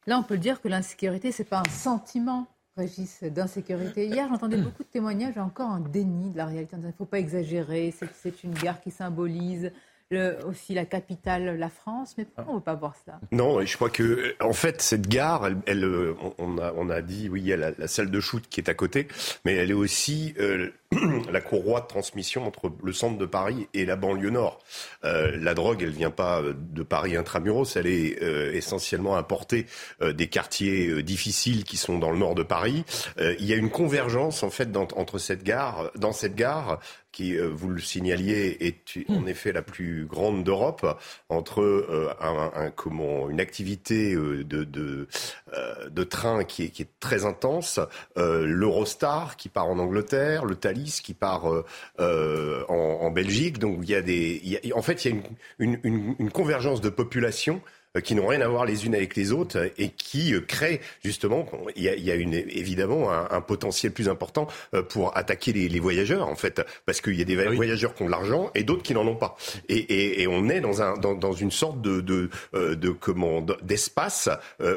Là, 0.08 0.18
on 0.18 0.24
peut 0.24 0.38
dire 0.38 0.62
que 0.62 0.68
l'insécurité, 0.68 1.32
ce 1.32 1.42
n'est 1.42 1.48
pas 1.48 1.60
un 1.60 1.70
sentiment, 1.70 2.48
Régis, 2.78 3.24
d'insécurité. 3.24 4.08
Hier, 4.08 4.28
j'entendais 4.30 4.58
beaucoup 4.58 4.84
de 4.84 4.88
témoignages, 4.88 5.38
encore 5.38 5.70
un 5.70 5.82
déni 5.82 6.32
de 6.32 6.38
la 6.38 6.46
réalité. 6.46 6.78
Il 6.80 6.86
ne 6.86 6.92
faut 6.92 7.06
pas 7.06 7.20
exagérer, 7.20 7.94
c'est 8.14 8.44
une 8.44 8.54
gare 8.54 8.80
qui 8.82 8.92
symbolise 8.92 9.72
aussi 10.48 10.74
la 10.74 10.86
capitale, 10.86 11.58
la 11.58 11.70
France. 11.70 12.16
Mais 12.18 12.26
pourquoi 12.26 12.52
on 12.52 12.56
ne 12.56 12.60
veut 12.60 12.64
pas 12.64 12.76
voir 12.76 12.96
cela 13.04 13.20
Non, 13.32 13.64
je 13.66 13.76
crois 13.76 13.90
que, 13.90 14.36
en 14.42 14.54
fait, 14.54 14.82
cette 14.82 15.08
gare, 15.08 15.50
elle, 15.66 15.84
euh, 15.84 16.16
on, 16.38 16.58
a, 16.58 16.74
on, 16.76 16.90
a, 16.90 17.02
dit, 17.02 17.30
oui, 17.30 17.42
il 17.42 17.48
y 17.48 17.54
a 17.54 17.58
la, 17.58 17.88
salle 17.88 18.12
de 18.12 18.20
shoot 18.20 18.44
qui 18.50 18.60
est 18.60 18.70
à 18.70 18.74
côté, 18.74 19.08
mais 19.46 19.56
elle 19.56 19.72
est 19.72 19.76
aussi 19.76 20.34
euh, 20.40 20.70
la 21.32 21.42
courroie 21.42 21.82
de 21.82 21.88
transmission 21.88 22.46
entre 22.46 22.72
le 22.84 22.94
centre 22.94 23.18
de 23.18 23.26
Paris 23.26 23.68
et 23.74 23.86
la 23.86 23.96
banlieue 23.96 24.30
nord. 24.30 24.60
Euh, 25.04 25.38
la 25.38 25.54
drogue, 25.54 25.82
elle 25.84 25.92
vient 25.92 26.12
pas 26.12 26.42
de 26.42 26.84
Paris 26.84 27.16
intramuros, 27.16 27.76
elle 27.76 27.88
est 27.88 28.22
essentiellement 28.54 29.18
importée 29.18 29.66
des 30.02 30.28
quartiers 30.28 31.02
difficiles 31.04 31.64
qui 31.64 31.78
sont 31.78 31.98
dans 31.98 32.12
le 32.12 32.18
nord 32.18 32.36
de 32.36 32.44
Paris. 32.44 32.84
il 33.20 33.46
y 33.46 33.54
a 33.54 33.56
une 33.56 33.70
convergence 33.70 34.44
en 34.44 34.50
fait 34.50 34.76
entre 34.76 35.18
cette 35.18 35.44
gare, 35.44 35.92
dans 35.96 36.12
cette 36.12 36.36
gare, 36.36 36.80
qui, 37.12 37.38
euh, 37.38 37.50
vous 37.52 37.70
le 37.70 37.80
signaliez, 37.80 38.58
est 38.62 39.10
en 39.10 39.26
effet 39.26 39.52
la 39.52 39.62
plus 39.62 40.06
grande 40.06 40.44
d'Europe, 40.44 40.86
entre 41.30 41.62
euh, 41.62 42.14
un, 42.20 42.72
comment, 42.72 43.30
une 43.30 43.40
activité 43.40 44.14
euh, 44.14 44.44
de, 44.44 44.64
de, 44.64 45.08
de 45.90 46.04
train 46.04 46.44
qui 46.44 46.64
est, 46.64 46.70
qui 46.70 46.84
est, 46.84 46.90
très 47.00 47.26
intense, 47.26 47.80
l'Eurostar 48.16 49.36
qui 49.36 49.50
part 49.50 49.68
en 49.68 49.80
Angleterre, 49.80 50.46
le 50.46 50.56
Thalys 50.56 51.02
qui 51.04 51.14
part 51.14 51.46
en, 51.46 51.64
en, 52.70 53.12
Belgique. 53.12 53.60
Donc 53.60 53.80
il 53.84 53.90
y 53.90 53.96
a 53.96 54.02
des, 54.02 54.40
il 54.44 54.50
y 54.50 54.72
a, 54.72 54.78
en 54.78 54.82
fait, 54.82 55.06
il 55.06 55.12
y 55.12 55.14
a 55.14 55.18
une, 55.60 55.80
une, 55.84 56.16
une, 56.20 56.32
convergence 56.32 56.82
de 56.82 56.90
population 56.90 57.62
qui 58.04 58.16
n'ont 58.16 58.28
rien 58.28 58.42
à 58.42 58.48
voir 58.48 58.66
les 58.66 58.86
unes 58.86 58.96
avec 58.96 59.16
les 59.16 59.32
autres 59.32 59.72
et 59.78 59.90
qui 59.90 60.34
créent 60.48 60.82
justement, 61.04 61.46
il 61.76 61.84
y 61.84 61.90
a, 61.90 61.96
il 61.96 62.04
y 62.04 62.12
a 62.12 62.16
une, 62.16 62.34
évidemment 62.34 63.12
un, 63.12 63.28
un, 63.30 63.42
potentiel 63.42 63.92
plus 63.92 64.08
important 64.08 64.48
pour 64.90 65.18
attaquer 65.18 65.52
les, 65.54 65.68
les 65.68 65.80
voyageurs 65.80 66.28
en 66.28 66.36
fait, 66.36 66.62
parce 66.86 67.02
qu'il 67.02 67.16
y 67.16 67.22
a 67.22 67.26
des 67.26 67.38
ah 67.40 67.52
voyageurs 67.52 67.94
qui 67.94 68.04
ont 68.04 68.06
de 68.06 68.12
l'argent 68.12 68.52
et 68.56 68.64
d'autres 68.64 68.84
qui 68.84 68.94
n'en 68.94 69.06
ont 69.08 69.16
pas. 69.16 69.36
Et, 69.68 69.78
et, 69.78 70.22
et, 70.22 70.28
on 70.28 70.48
est 70.50 70.62
dans, 70.62 70.82
un, 70.82 70.98
dans, 70.98 71.16
dans 71.16 71.34
une 71.34 71.52
sorte 71.52 71.82
de, 71.82 72.02
de, 72.02 72.30
de 72.54 72.90
comment 72.90 73.42
d'espace 73.42 74.30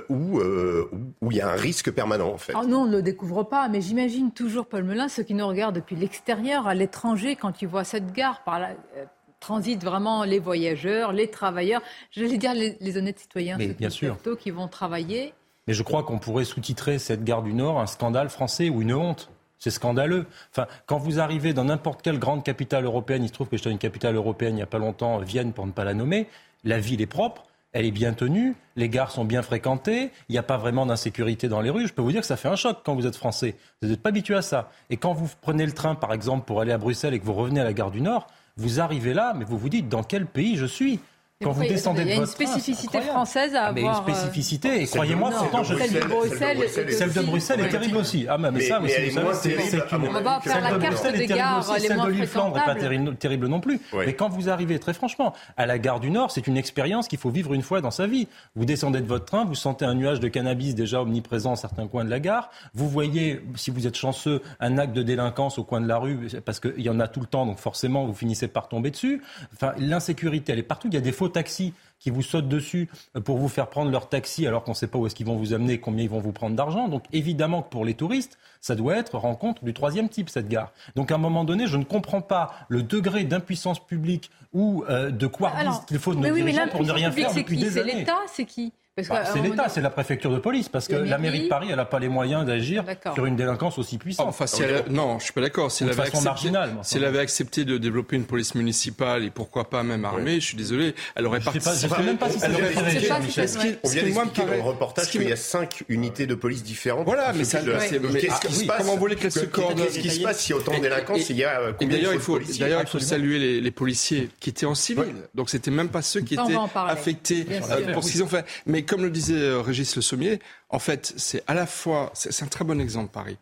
où, 0.08 0.40
où 0.40 1.30
il 1.30 1.36
y 1.36 1.40
a 1.40 1.48
un 1.48 1.56
risque 1.56 1.90
permanent 1.90 2.32
en 2.32 2.38
fait. 2.38 2.52
Alors 2.52 2.66
nous, 2.66 2.76
on 2.76 2.86
ne 2.86 2.96
le 2.96 3.02
découvre 3.02 3.44
pas, 3.44 3.68
mais 3.68 3.80
j'imagine 3.80 4.32
toujours, 4.32 4.66
Paul 4.66 4.84
Melun, 4.84 5.08
ceux 5.08 5.22
qui 5.22 5.34
nous 5.34 5.46
regardent 5.46 5.76
depuis 5.76 5.96
l'extérieur, 5.96 6.66
à 6.66 6.74
l'étranger, 6.74 7.36
quand 7.36 7.62
ils 7.62 7.68
voient 7.68 7.84
cette 7.84 8.12
gare, 8.12 8.42
par 8.44 8.58
là, 8.58 8.70
euh, 8.96 9.04
transitent 9.44 9.84
vraiment 9.84 10.24
les 10.24 10.38
voyageurs, 10.38 11.12
les 11.12 11.28
travailleurs, 11.28 11.82
j'allais 12.10 12.38
dire 12.38 12.54
les, 12.54 12.96
honnêtes 12.96 13.18
citoyens, 13.18 13.58
mais 13.58 13.68
bien 13.68 13.90
sûr. 13.90 14.16
qui 14.40 14.50
vont 14.50 14.68
travailler. 14.68 15.34
Mais 15.66 15.74
je 15.74 15.82
crois 15.82 16.02
qu'on 16.02 16.18
pourrait 16.18 16.46
sous-titrer 16.46 16.98
cette 16.98 17.24
gare 17.24 17.42
du 17.42 17.52
Nord 17.52 17.78
un 17.78 17.86
scandale 17.86 18.30
français 18.30 18.70
ou 18.70 18.80
une 18.80 18.94
honte. 18.94 19.30
C'est 19.58 19.70
scandaleux. 19.70 20.26
Enfin, 20.50 20.66
quand 20.86 20.98
vous 20.98 21.20
arrivez 21.20 21.52
dans 21.52 21.64
n'importe 21.64 22.00
quelle 22.00 22.18
grande 22.18 22.42
capitale 22.42 22.84
européenne, 22.84 23.22
il 23.22 23.28
se 23.28 23.34
trouve 23.34 23.48
que 23.48 23.56
j'étais 23.56 23.68
dans 23.68 23.74
une 23.74 23.78
capitale 23.78 24.16
européenne 24.16 24.54
il 24.54 24.56
n'y 24.56 24.62
a 24.62 24.66
pas 24.66 24.78
longtemps, 24.78 25.18
Vienne 25.18 25.52
pour 25.52 25.66
ne 25.66 25.72
pas 25.72 25.84
la 25.84 25.94
nommer, 25.94 26.26
la 26.64 26.80
ville 26.80 27.02
est 27.02 27.06
propre 27.06 27.44
elle 27.74 27.86
est 27.86 27.90
bien 27.90 28.12
tenue, 28.14 28.54
les 28.76 28.88
gares 28.88 29.10
sont 29.10 29.24
bien 29.24 29.42
fréquentées, 29.42 30.12
il 30.28 30.32
n'y 30.32 30.38
a 30.38 30.44
pas 30.44 30.56
vraiment 30.56 30.86
d'insécurité 30.86 31.48
dans 31.48 31.60
les 31.60 31.70
rues. 31.70 31.88
Je 31.88 31.92
peux 31.92 32.02
vous 32.02 32.12
dire 32.12 32.20
que 32.20 32.26
ça 32.26 32.36
fait 32.36 32.48
un 32.48 32.54
choc 32.54 32.78
quand 32.84 32.94
vous 32.94 33.04
êtes 33.04 33.16
français. 33.16 33.56
Vous 33.82 33.88
n'êtes 33.88 34.00
pas 34.00 34.10
habitué 34.10 34.36
à 34.36 34.42
ça. 34.42 34.70
Et 34.90 34.96
quand 34.96 35.12
vous 35.12 35.28
prenez 35.40 35.66
le 35.66 35.72
train, 35.72 35.96
par 35.96 36.12
exemple, 36.12 36.46
pour 36.46 36.60
aller 36.60 36.70
à 36.70 36.78
Bruxelles 36.78 37.14
et 37.14 37.18
que 37.18 37.24
vous 37.24 37.34
revenez 37.34 37.60
à 37.60 37.64
la 37.64 37.72
gare 37.72 37.90
du 37.90 38.00
Nord, 38.00 38.28
vous 38.56 38.80
arrivez 38.80 39.14
là, 39.14 39.34
mais 39.36 39.44
vous 39.44 39.58
vous 39.58 39.68
dites 39.68 39.88
dans 39.88 40.02
quel 40.02 40.26
pays 40.26 40.56
je 40.56 40.66
suis? 40.66 41.00
Quand 41.42 41.52
vous 41.52 41.62
descendez 41.62 42.02
Il 42.02 42.08
y 42.08 42.12
a 42.12 42.16
une 42.16 42.26
spécificité 42.26 43.00
française 43.00 43.54
à 43.54 43.64
avoir. 43.64 43.74
Mais 43.74 44.12
une 44.12 44.14
spécificité, 44.14 44.82
et 44.82 44.86
croyez-moi, 44.86 45.30
pourtant, 45.30 45.64
je... 45.64 45.74
celle 45.74 45.92
de 45.92 46.06
Bruxelles, 46.06 46.58
celle 46.90 47.12
de 47.12 47.20
Bruxelles 47.22 47.60
est 47.60 47.68
terrible 47.68 47.96
aussi. 47.96 48.26
Ah, 48.28 48.38
mais, 48.38 48.60
ça, 48.60 48.80
c'est 48.86 49.92
une. 49.92 50.08
On 50.08 50.20
va 50.20 50.40
faire 50.40 50.60
la 50.60 50.78
carte 50.78 51.12
des 51.12 51.26
gares 51.26 51.72
les 51.74 51.80
Celle 51.88 51.98
de 51.98 52.08
l'île 52.08 52.26
Flandre 52.26 52.56
n'est 52.56 52.64
pas 52.64 52.74
terrible 52.74 53.48
non 53.48 53.60
plus. 53.60 53.80
Mais 53.94 54.14
quand 54.14 54.28
vous 54.28 54.48
arrivez, 54.48 54.78
très 54.78 54.94
franchement, 54.94 55.32
à 55.56 55.66
la 55.66 55.78
gare 55.78 56.00
du 56.00 56.10
Nord, 56.10 56.30
c'est 56.30 56.46
une 56.46 56.56
expérience 56.56 57.08
qu'il 57.08 57.18
faut 57.18 57.30
vivre 57.30 57.52
une 57.52 57.62
fois 57.62 57.80
dans 57.80 57.90
sa 57.90 58.06
vie. 58.06 58.28
Vous 58.54 58.64
descendez 58.64 59.00
de 59.00 59.06
votre 59.06 59.24
train, 59.24 59.44
vous 59.44 59.54
sentez 59.54 59.84
un 59.84 59.94
nuage 59.94 60.20
de 60.20 60.28
cannabis 60.28 60.74
déjà 60.74 61.02
omniprésent 61.02 61.50
dans 61.50 61.56
certains 61.56 61.86
coins 61.88 62.04
de 62.04 62.10
la 62.10 62.20
gare. 62.20 62.50
Vous 62.74 62.88
voyez, 62.88 63.40
si 63.56 63.70
vous 63.70 63.86
êtes 63.86 63.96
chanceux, 63.96 64.40
un 64.60 64.78
acte 64.78 64.92
de 64.92 65.02
délinquance 65.02 65.58
au 65.58 65.64
coin 65.64 65.80
de 65.80 65.88
la 65.88 65.98
rue, 65.98 66.28
parce 66.44 66.60
qu'il 66.60 66.80
y 66.80 66.88
en 66.88 67.00
a 67.00 67.08
tout 67.08 67.20
le 67.20 67.26
temps, 67.26 67.44
donc 67.44 67.58
forcément, 67.58 68.06
vous 68.06 68.14
finissez 68.14 68.48
par 68.48 68.68
tomber 68.68 68.90
dessus. 68.90 69.22
Enfin, 69.54 69.72
l'insécurité, 69.78 70.52
elle 70.52 70.58
est 70.60 70.62
partout. 70.62 70.88
Il 70.88 70.94
y 70.94 70.98
a 70.98 71.00
des 71.00 71.12
faux 71.24 71.28
taxis 71.30 71.72
qui 71.98 72.10
vous 72.10 72.22
sautent 72.22 72.48
dessus 72.48 72.90
pour 73.24 73.38
vous 73.38 73.48
faire 73.48 73.68
prendre 73.68 73.90
leur 73.90 74.10
taxi 74.10 74.46
alors 74.46 74.62
qu'on 74.62 74.72
ne 74.72 74.76
sait 74.76 74.88
pas 74.88 74.98
où 74.98 75.06
est-ce 75.06 75.14
qu'ils 75.14 75.24
vont 75.26 75.36
vous 75.36 75.54
amener, 75.54 75.80
combien 75.80 76.04
ils 76.04 76.10
vont 76.10 76.20
vous 76.20 76.32
prendre 76.32 76.54
d'argent. 76.54 76.88
Donc 76.88 77.04
évidemment 77.12 77.62
que 77.62 77.70
pour 77.70 77.84
les 77.84 77.94
touristes, 77.94 78.38
ça 78.60 78.74
doit 78.74 78.96
être 78.96 79.16
rencontre 79.16 79.64
du 79.64 79.72
troisième 79.72 80.10
type, 80.10 80.28
cette 80.28 80.48
gare. 80.48 80.72
Donc 80.96 81.10
à 81.10 81.14
un 81.14 81.18
moment 81.18 81.44
donné, 81.44 81.66
je 81.66 81.78
ne 81.78 81.84
comprends 81.84 82.20
pas 82.20 82.52
le 82.68 82.82
degré 82.82 83.24
d'impuissance 83.24 83.84
publique 83.84 84.30
ou 84.52 84.84
euh, 84.90 85.10
de 85.10 85.26
quoi 85.26 85.52
qu'il 85.86 85.98
faut 85.98 86.14
de 86.14 86.20
nos 86.20 86.34
dirigeants 86.34 86.68
pour 86.68 86.82
ne 86.82 86.92
rien 86.92 87.10
faire 87.10 87.32
depuis 87.32 87.56
des 87.56 87.78
années. 87.78 87.92
C'est 87.92 87.98
l'État, 88.00 88.18
c'est 88.26 88.44
qui 88.44 88.72
bah, 88.96 89.24
c'est 89.24 89.40
l'État, 89.40 89.68
c'est 89.68 89.80
la 89.80 89.90
préfecture 89.90 90.30
de 90.30 90.38
police, 90.38 90.68
parce 90.68 90.86
que 90.86 90.94
la 90.94 91.18
mairie 91.18 91.44
de 91.44 91.48
Paris, 91.48 91.66
elle 91.70 91.76
n'a 91.76 91.84
pas 91.84 91.98
les 91.98 92.08
moyens 92.08 92.46
d'agir 92.46 92.84
sur 93.14 93.26
une 93.26 93.34
délinquance 93.34 93.76
aussi 93.76 93.98
puissante. 93.98 94.28
Enfin, 94.28 94.44
non, 94.88 95.18
je 95.18 95.24
suis 95.24 95.32
pas 95.32 95.40
d'accord. 95.40 95.72
Si 95.72 95.82
elle 95.82 95.90
avait 95.90 96.02
accepté, 96.02 96.52
si 96.82 96.96
elle 96.96 97.04
avait 97.04 97.18
accepté 97.18 97.64
de 97.64 97.76
développer 97.76 98.14
une 98.14 98.24
police 98.24 98.54
municipale 98.54 99.24
et 99.24 99.30
pourquoi 99.30 99.68
pas 99.68 99.82
même 99.82 100.04
armée, 100.04 100.34
je 100.34 100.46
suis 100.46 100.56
désolé, 100.56 100.94
elle 101.16 101.26
aurait 101.26 101.40
participé. 101.40 101.88
Je 101.88 101.88
sais 101.88 102.02
même 102.04 102.18
pas 102.18 102.30
si 102.30 102.38
c'est 102.38 102.46
On 102.46 103.88
vient 103.88 104.02
d'expliquer 104.04 104.46
dans 104.46 104.52
le 104.54 104.60
reportage 104.60 105.10
qu'il 105.10 105.28
y 105.28 105.32
a 105.32 105.36
cinq 105.36 105.82
unités 105.88 106.26
de 106.26 106.36
police 106.36 106.62
différentes. 106.62 107.04
Voilà, 107.04 107.32
mais 107.32 107.42
qu'est-ce 107.44 108.46
qui 108.46 108.54
se 108.54 108.66
passe 108.66 108.78
Comment 108.78 108.96
voulez 108.96 109.16
qu'elles 109.16 109.32
se 109.32 109.40
coordonnent 109.40 109.86
Qu'est-ce 109.86 109.98
qui 109.98 110.10
se 110.10 110.22
passe 110.22 110.38
s'il 110.38 110.54
y 110.54 110.58
a 110.58 110.60
autant 110.60 110.76
de 110.76 110.82
délinquance 110.82 111.28
Il 111.30 111.36
y 111.36 111.44
a 111.44 111.72
D'ailleurs, 111.72 112.14
il 112.14 112.20
faut 112.20 112.38
d'ailleurs 112.38 112.82
il 112.82 112.88
faut 112.88 113.00
saluer 113.00 113.60
les 113.60 113.70
policiers 113.72 114.28
qui 114.38 114.50
étaient 114.50 114.66
en 114.66 114.76
civil. 114.76 115.14
Donc 115.34 115.50
c'était 115.50 115.72
même 115.72 115.88
pas 115.88 116.02
ceux 116.02 116.20
qui 116.20 116.34
étaient 116.34 116.56
affectés 116.76 117.44
pour 117.92 118.04
ce 118.04 118.12
qu'ils 118.12 118.22
ont 118.22 118.28
fait. 118.28 118.44
Mais 118.66 118.83
comme 118.84 119.02
le 119.02 119.10
disait 119.10 119.34
euh, 119.34 119.60
Régis 119.60 119.96
Le 119.96 120.02
Sommier, 120.02 120.40
en 120.68 120.78
fait, 120.78 121.14
c'est 121.16 121.42
à 121.46 121.54
la 121.54 121.66
fois, 121.66 122.10
c'est 122.14 122.42
un 122.42 122.48
très 122.48 122.64
bon 122.64 122.80
exemple, 122.80 123.10
Paris. 123.12 123.36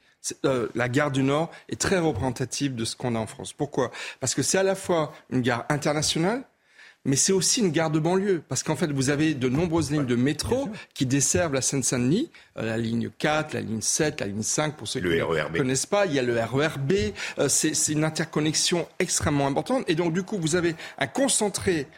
Euh, 0.45 0.69
la 0.75 0.89
gare 0.89 1.11
du 1.11 1.23
Nord 1.23 1.51
est 1.69 1.81
très 1.81 1.99
représentative 1.99 2.75
de 2.75 2.85
ce 2.85 2.95
qu'on 2.95 3.15
a 3.17 3.19
en 3.19 3.27
France. 3.27 3.53
Pourquoi? 3.53 3.91
Parce 4.21 4.35
que 4.35 4.43
c'est 4.43 4.59
à 4.59 4.63
la 4.63 4.77
fois 4.77 5.13
une 5.31 5.43
gare 5.43 5.65
internationale, 5.69 6.45
mais 7.05 7.17
c'est 7.17 7.33
aussi 7.33 7.61
une 7.61 7.73
gare 7.73 7.91
de 7.91 7.99
banlieue. 7.99 8.43
Parce 8.49 8.63
qu'en 8.63 8.77
fait, 8.77 8.93
vous 8.93 9.11
avez 9.11 9.35
de 9.35 9.49
nombreuses 9.49 9.91
lignes 9.91 10.07
de 10.07 10.15
métro 10.15 10.69
qui 10.95 11.07
desservent 11.07 11.55
la 11.55 11.63
Seine-Saint-Denis, 11.63 12.31
euh, 12.57 12.67
la 12.67 12.77
ligne 12.77 13.11
4, 13.19 13.55
la 13.55 13.61
ligne 13.61 13.81
7, 13.81 14.21
la 14.21 14.27
ligne 14.27 14.43
5, 14.43 14.77
pour 14.77 14.87
ceux 14.87 15.01
qui 15.01 15.07
ne 15.07 15.23
e 15.23 15.57
connaissent 15.57 15.87
pas. 15.87 16.07
Il 16.07 16.15
y 16.15 16.21
a 16.21 16.23
le 16.23 16.39
RERB. 16.39 16.93
c'est 17.49 17.89
une 17.89 18.05
interconnexion 18.05 18.87
extrêmement 19.01 19.49
importante. 19.49 19.85
Et 19.89 19.97
donc, 19.97 20.13
du 20.13 20.23
coup, 20.23 20.39
vous 20.39 20.55
avez 20.55 20.77
un 20.99 21.09
concentré 21.09 21.89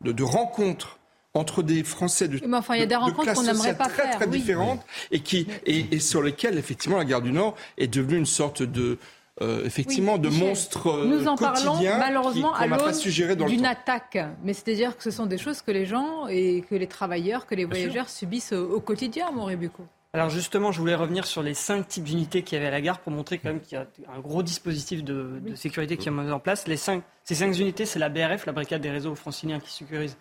de, 0.00 0.10
de 0.10 0.22
rencontres 0.24 0.97
entre 1.38 1.62
des 1.62 1.84
Français 1.84 2.28
de, 2.28 2.40
enfin, 2.52 2.74
il 2.74 2.80
y 2.80 2.82
a 2.82 2.86
des 2.86 2.96
rencontres 2.96 3.32
qu'on 3.32 3.42
n'aimerait 3.42 3.76
pas 3.76 3.86
très, 3.86 4.02
faire, 4.02 4.16
très 4.16 4.26
différentes 4.26 4.84
et, 5.10 5.20
qui, 5.20 5.46
et, 5.66 5.98
sur 6.00 6.22
lesquelles, 6.22 6.58
effectivement, 6.58 6.98
la 6.98 7.04
gare 7.04 7.22
du 7.22 7.32
Nord 7.32 7.54
est 7.76 7.86
devenue 7.86 8.18
une 8.18 8.26
sorte 8.26 8.62
de, 8.62 8.98
euh, 9.40 9.64
effectivement, 9.64 10.18
de 10.18 10.28
monstre 10.28 10.88
euh, 10.88 11.04
Nous 11.06 11.28
en 11.28 11.36
parlons 11.36 11.80
malheureusement 11.80 12.54
à 12.54 12.66
l'aune 12.66 13.46
d'une 13.46 13.66
attaque. 13.66 14.18
Mais 14.42 14.52
c'est-à-dire 14.52 14.96
que 14.96 15.02
ce 15.02 15.10
sont 15.10 15.26
des 15.26 15.38
choses 15.38 15.62
que 15.62 15.70
les 15.70 15.86
gens 15.86 16.26
et 16.28 16.64
que 16.68 16.74
les 16.74 16.88
travailleurs, 16.88 17.46
que 17.46 17.54
les 17.54 17.64
voyageurs 17.64 18.08
subissent 18.08 18.52
au, 18.52 18.80
quotidien, 18.80 19.30
mon. 19.30 19.48
Alors 20.14 20.30
justement, 20.30 20.72
je 20.72 20.80
voulais 20.80 20.94
revenir 20.94 21.26
sur 21.26 21.42
les 21.42 21.54
cinq 21.54 21.86
types 21.86 22.04
d'unités 22.04 22.42
qu'il 22.42 22.56
y 22.56 22.58
avait 22.58 22.68
à 22.68 22.70
la 22.70 22.80
gare 22.80 22.98
pour 22.98 23.12
montrer 23.12 23.38
quand 23.38 23.50
même 23.50 23.60
qu'il 23.60 23.76
y 23.76 23.80
a 23.80 23.86
un 24.14 24.20
gros 24.20 24.42
dispositif 24.42 25.04
de, 25.04 25.40
sécurité 25.54 25.96
qui 25.96 26.08
est 26.08 26.10
mis 26.10 26.30
en 26.32 26.40
place. 26.40 26.66
Les 26.66 26.78
cinq, 26.78 27.02
ces 27.24 27.34
cinq 27.34 27.56
unités, 27.58 27.84
c'est 27.84 27.98
la 27.98 28.08
BRF, 28.08 28.46
la 28.46 28.52
brigade 28.52 28.80
des 28.80 28.90
réseaux 28.90 29.14
franciliens 29.14 29.60
qui 29.60 29.70
sécurise 29.70 30.16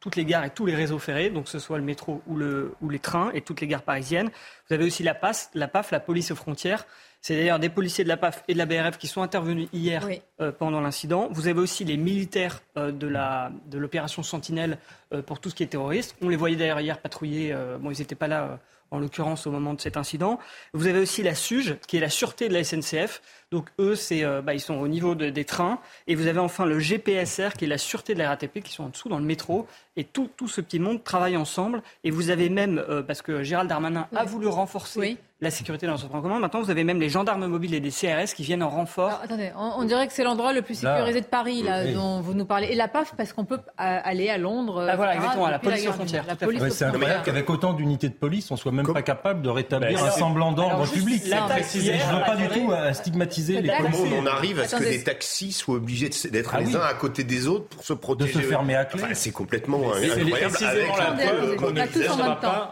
toutes 0.00 0.16
les 0.16 0.24
gares 0.24 0.44
et 0.44 0.50
tous 0.50 0.66
les 0.66 0.74
réseaux 0.74 0.98
ferrés, 0.98 1.30
donc 1.30 1.44
que 1.44 1.50
ce 1.50 1.58
soit 1.58 1.78
le 1.78 1.84
métro 1.84 2.22
ou, 2.26 2.36
le, 2.36 2.74
ou 2.80 2.88
les 2.88 2.98
trains 2.98 3.30
et 3.34 3.40
toutes 3.40 3.60
les 3.60 3.66
gares 3.66 3.82
parisiennes. 3.82 4.30
Vous 4.68 4.74
avez 4.74 4.84
aussi 4.84 5.02
la, 5.02 5.14
PAF, 5.14 5.50
la 5.54 5.68
PAF, 5.68 5.90
la 5.90 6.00
police 6.00 6.30
aux 6.30 6.36
frontières. 6.36 6.86
C'est 7.20 7.36
d'ailleurs 7.36 7.58
des 7.58 7.68
policiers 7.68 8.04
de 8.04 8.08
la 8.08 8.16
PAF 8.16 8.44
et 8.46 8.52
de 8.52 8.58
la 8.58 8.66
BRF 8.66 8.96
qui 8.96 9.08
sont 9.08 9.22
intervenus 9.22 9.68
hier 9.72 10.08
euh, 10.40 10.52
pendant 10.52 10.80
l'incident. 10.80 11.28
Vous 11.32 11.48
avez 11.48 11.60
aussi 11.60 11.84
les 11.84 11.96
militaires 11.96 12.62
euh, 12.76 12.92
de 12.92 13.76
l'opération 13.76 14.22
Sentinelle 14.22 14.78
euh, 15.12 15.20
pour 15.20 15.40
tout 15.40 15.50
ce 15.50 15.56
qui 15.56 15.64
est 15.64 15.68
terroriste. 15.68 16.16
On 16.22 16.28
les 16.28 16.36
voyait 16.36 16.56
d'ailleurs 16.56 16.80
hier 16.80 17.00
patrouiller. 17.00 17.54
bon, 17.80 17.90
ils 17.90 17.98
n'étaient 17.98 18.14
pas 18.14 18.28
là 18.28 18.60
en 18.90 19.00
l'occurrence 19.00 19.46
au 19.46 19.50
moment 19.50 19.74
de 19.74 19.80
cet 19.80 19.96
incident. 19.96 20.38
Vous 20.72 20.86
avez 20.86 21.00
aussi 21.00 21.22
la 21.22 21.34
SUGE, 21.34 21.76
qui 21.86 21.96
est 21.96 22.00
la 22.00 22.08
sûreté 22.08 22.48
de 22.48 22.54
la 22.54 22.64
SNCF. 22.64 23.20
Donc 23.50 23.70
eux, 23.78 23.94
c'est, 23.94 24.24
euh, 24.24 24.42
bah, 24.42 24.52
ils 24.52 24.60
sont 24.60 24.74
au 24.74 24.88
niveau 24.88 25.14
des 25.14 25.44
trains. 25.44 25.80
Et 26.06 26.14
vous 26.14 26.26
avez 26.26 26.38
enfin 26.38 26.66
le 26.66 26.78
GPSR, 26.78 27.54
qui 27.56 27.64
est 27.64 27.68
la 27.68 27.78
sûreté 27.78 28.14
de 28.14 28.18
la 28.18 28.28
RATP, 28.28 28.60
qui 28.62 28.72
sont 28.72 28.84
en 28.84 28.88
dessous 28.88 29.08
dans 29.08 29.18
le 29.18 29.24
métro. 29.24 29.66
Et 29.96 30.04
tout, 30.04 30.28
tout 30.36 30.48
ce 30.48 30.60
petit 30.60 30.78
monde 30.78 31.02
travaille 31.02 31.36
ensemble. 31.36 31.82
Et 32.04 32.10
vous 32.10 32.30
avez 32.30 32.50
même, 32.50 32.78
euh, 32.78 33.02
parce 33.02 33.22
que 33.22 33.42
Gérald 33.42 33.68
Darmanin 33.68 34.06
a 34.14 34.24
voulu 34.24 34.48
renforcer 34.48 35.16
la 35.40 35.52
sécurité 35.52 35.86
dans 35.86 35.92
le 35.92 35.98
transport 35.98 36.18
en 36.18 36.22
commun. 36.22 36.40
Maintenant, 36.40 36.62
vous 36.62 36.70
avez 36.70 36.82
même 36.82 37.00
les 37.00 37.08
gendarmes 37.08 37.46
mobiles 37.46 37.72
et 37.74 37.78
des 37.80 37.90
CRS 37.90 38.34
qui 38.34 38.42
viennent 38.42 38.62
en 38.62 38.70
renfort. 38.70 39.20
attendez, 39.22 39.52
on, 39.56 39.84
dirait 39.84 40.08
que 40.08 40.12
c'est 40.12 40.24
l'endroit 40.24 40.52
le 40.52 40.62
plus 40.62 40.74
sécurisé 40.74 41.20
de 41.20 41.26
Paris, 41.26 41.62
là, 41.62 41.86
dont 41.92 42.20
vous 42.20 42.34
nous 42.34 42.44
parlez. 42.44 42.68
Et 42.68 42.74
la 42.74 42.88
PAF, 42.88 43.14
parce 43.16 43.32
qu'on 43.32 43.44
peut 43.44 43.58
euh, 43.58 43.58
aller 43.76 44.30
à 44.30 44.38
Londres. 44.38 44.84
Ah, 44.90 44.96
voilà, 44.96 45.14
exactement, 45.14 45.46
à 45.46 45.52
la 45.52 45.60
police 45.60 45.86
aux 45.86 45.92
frontières. 45.92 46.24
c'est 46.70 46.84
incroyable 46.84 47.22
qu'avec 47.24 47.48
autant 47.50 47.72
d'unités 47.72 48.08
de 48.08 48.14
police, 48.14 48.50
on 48.50 48.56
soit 48.56 48.72
même 48.72 48.92
pas 48.92 49.02
capable 49.02 49.42
de 49.42 49.48
rétablir 49.48 50.04
un 50.04 50.10
semblant 50.10 50.52
d'ordre 50.52 50.90
public. 50.90 51.22
je 51.24 51.30
ne 51.30 52.18
veux 52.18 52.24
pas 52.24 52.36
du 52.36 52.48
tout 52.48 52.72
stigmatiser 52.92 53.62
les 53.62 53.68
Comment 53.78 53.98
on 54.18 54.26
arrive 54.26 54.58
à 54.60 54.66
ce 54.66 54.76
que 54.76 54.84
les 54.84 55.04
taxis 55.04 55.52
soient 55.52 55.76
obligés 55.76 56.10
d'être 56.30 56.54
ah 56.54 56.60
les 56.60 56.74
uns 56.74 56.80
à 56.80 56.94
côté 56.94 57.22
des 57.22 57.46
autres 57.46 57.68
pour 57.68 57.84
se 57.84 57.92
protéger 57.92 58.38
De 58.38 58.42
se 58.42 58.48
fermer 58.48 58.74
à 58.74 58.84
clé. 58.84 59.02
c'est 59.14 59.30
complètement 59.30 59.80
incroyable. 59.92 60.56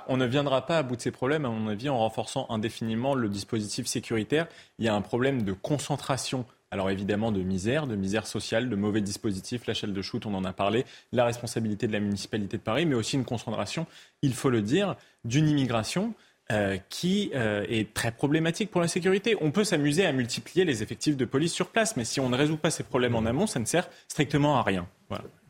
On 0.08 0.16
ne 0.16 0.26
viendra 0.26 0.66
pas 0.66 0.78
à 0.78 0.82
bout 0.82 0.96
de 0.96 1.00
ces 1.00 1.12
problèmes, 1.12 1.44
à 1.44 1.48
mon 1.48 1.68
avis, 1.68 1.88
en 1.88 1.98
renforçant 1.98 2.46
indéfiniment 2.56 3.14
le 3.14 3.28
dispositif 3.28 3.86
sécuritaire. 3.86 4.48
Il 4.78 4.84
y 4.84 4.88
a 4.88 4.94
un 4.94 5.00
problème 5.00 5.42
de 5.42 5.52
concentration 5.52 6.44
alors 6.70 6.90
évidemment 6.90 7.32
de 7.32 7.42
misère, 7.42 7.86
de 7.86 7.96
misère 7.96 8.26
sociale, 8.26 8.68
de 8.68 8.76
mauvais 8.76 9.00
dispositifs, 9.00 9.66
la 9.66 9.74
chaîne 9.74 9.92
de 9.92 10.02
shoot, 10.02 10.26
on 10.26 10.34
en 10.34 10.44
a 10.44 10.52
parlé, 10.52 10.84
la 11.12 11.24
responsabilité 11.24 11.86
de 11.86 11.92
la 11.92 12.00
municipalité 12.00 12.56
de 12.56 12.62
Paris, 12.62 12.86
mais 12.86 12.94
aussi 12.94 13.16
une 13.16 13.24
concentration, 13.24 13.86
il 14.22 14.34
faut 14.34 14.50
le 14.50 14.62
dire, 14.62 14.96
d'une 15.24 15.48
immigration 15.48 16.12
euh, 16.52 16.76
qui 16.88 17.30
euh, 17.34 17.64
est 17.68 17.92
très 17.92 18.12
problématique 18.12 18.70
pour 18.70 18.80
la 18.80 18.88
sécurité. 18.88 19.36
On 19.40 19.50
peut 19.50 19.64
s'amuser 19.64 20.06
à 20.06 20.12
multiplier 20.12 20.64
les 20.64 20.82
effectifs 20.82 21.16
de 21.16 21.24
police 21.24 21.52
sur 21.52 21.68
place, 21.68 21.96
mais 21.96 22.04
si 22.04 22.20
on 22.20 22.28
ne 22.28 22.36
résout 22.36 22.56
pas 22.56 22.70
ces 22.70 22.82
problèmes 22.82 23.14
en 23.14 23.26
amont, 23.26 23.46
ça 23.46 23.58
ne 23.58 23.64
sert 23.64 23.88
strictement 24.08 24.56
à 24.56 24.62
rien. 24.62 24.86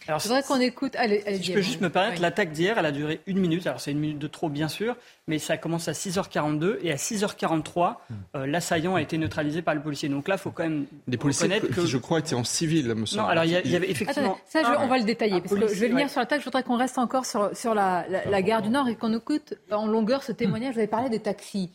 Alors, 0.08 0.20
je 0.20 0.28
voudrais 0.28 0.42
qu'on 0.42 0.60
écoute. 0.60 0.94
Allez, 0.96 1.22
allez 1.26 1.42
je 1.42 1.52
peux 1.52 1.60
juste 1.60 1.80
me 1.80 1.90
permettre, 1.90 2.20
l'attaque 2.22 2.52
d'hier, 2.52 2.78
elle 2.78 2.86
a 2.86 2.92
duré 2.92 3.20
une 3.26 3.38
minute. 3.38 3.66
Alors, 3.66 3.80
c'est 3.80 3.90
une 3.90 3.98
minute 3.98 4.18
de 4.18 4.26
trop, 4.26 4.48
bien 4.48 4.68
sûr, 4.68 4.96
mais 5.26 5.38
ça 5.38 5.56
commence 5.56 5.88
à 5.88 5.92
6h42 5.92 6.78
et 6.82 6.92
à 6.92 6.96
6h43, 6.96 7.90
hmm. 7.90 8.14
euh, 8.36 8.46
l'assaillant 8.46 8.94
a 8.94 9.02
été 9.02 9.18
neutralisé 9.18 9.62
par 9.62 9.74
le 9.74 9.80
policier. 9.80 10.08
Donc 10.08 10.28
là, 10.28 10.36
il 10.36 10.38
faut 10.38 10.50
quand 10.50 10.64
même. 10.64 10.86
Des 11.08 11.16
policiers 11.16 11.48
que... 11.48 11.80
qui, 11.80 11.86
je 11.86 11.98
crois, 11.98 12.20
étaient 12.20 12.34
en 12.34 12.44
civil, 12.44 12.94
me 12.94 13.06
semble. 13.06 13.22
Non, 13.22 13.28
alors 13.28 13.44
il 13.44 13.50
y, 13.50 13.76
avait 13.76 13.90
effectivement. 13.90 14.38
ça, 14.46 14.78
on 14.80 14.86
va 14.86 14.98
le 14.98 15.04
détailler, 15.04 15.40
parce 15.40 15.54
que 15.54 15.68
je 15.68 15.80
vais 15.80 15.88
venir 15.88 16.10
sur 16.10 16.20
l'attaque. 16.20 16.40
Je 16.40 16.44
voudrais 16.44 16.62
qu'on 16.62 16.76
reste 16.76 16.98
encore 16.98 17.26
sur, 17.26 17.56
sur 17.56 17.74
la, 17.74 18.06
la 18.08 18.42
gare 18.42 18.62
du 18.62 18.68
Nord 18.68 18.88
et 18.88 18.96
qu'on 18.96 19.16
écoute 19.16 19.54
en 19.70 19.86
longueur 19.86 20.22
ce 20.22 20.32
témoignage. 20.32 20.74
Vous 20.74 20.80
avez 20.80 20.88
parlé 20.88 21.08
des 21.10 21.20
taxis 21.20 21.70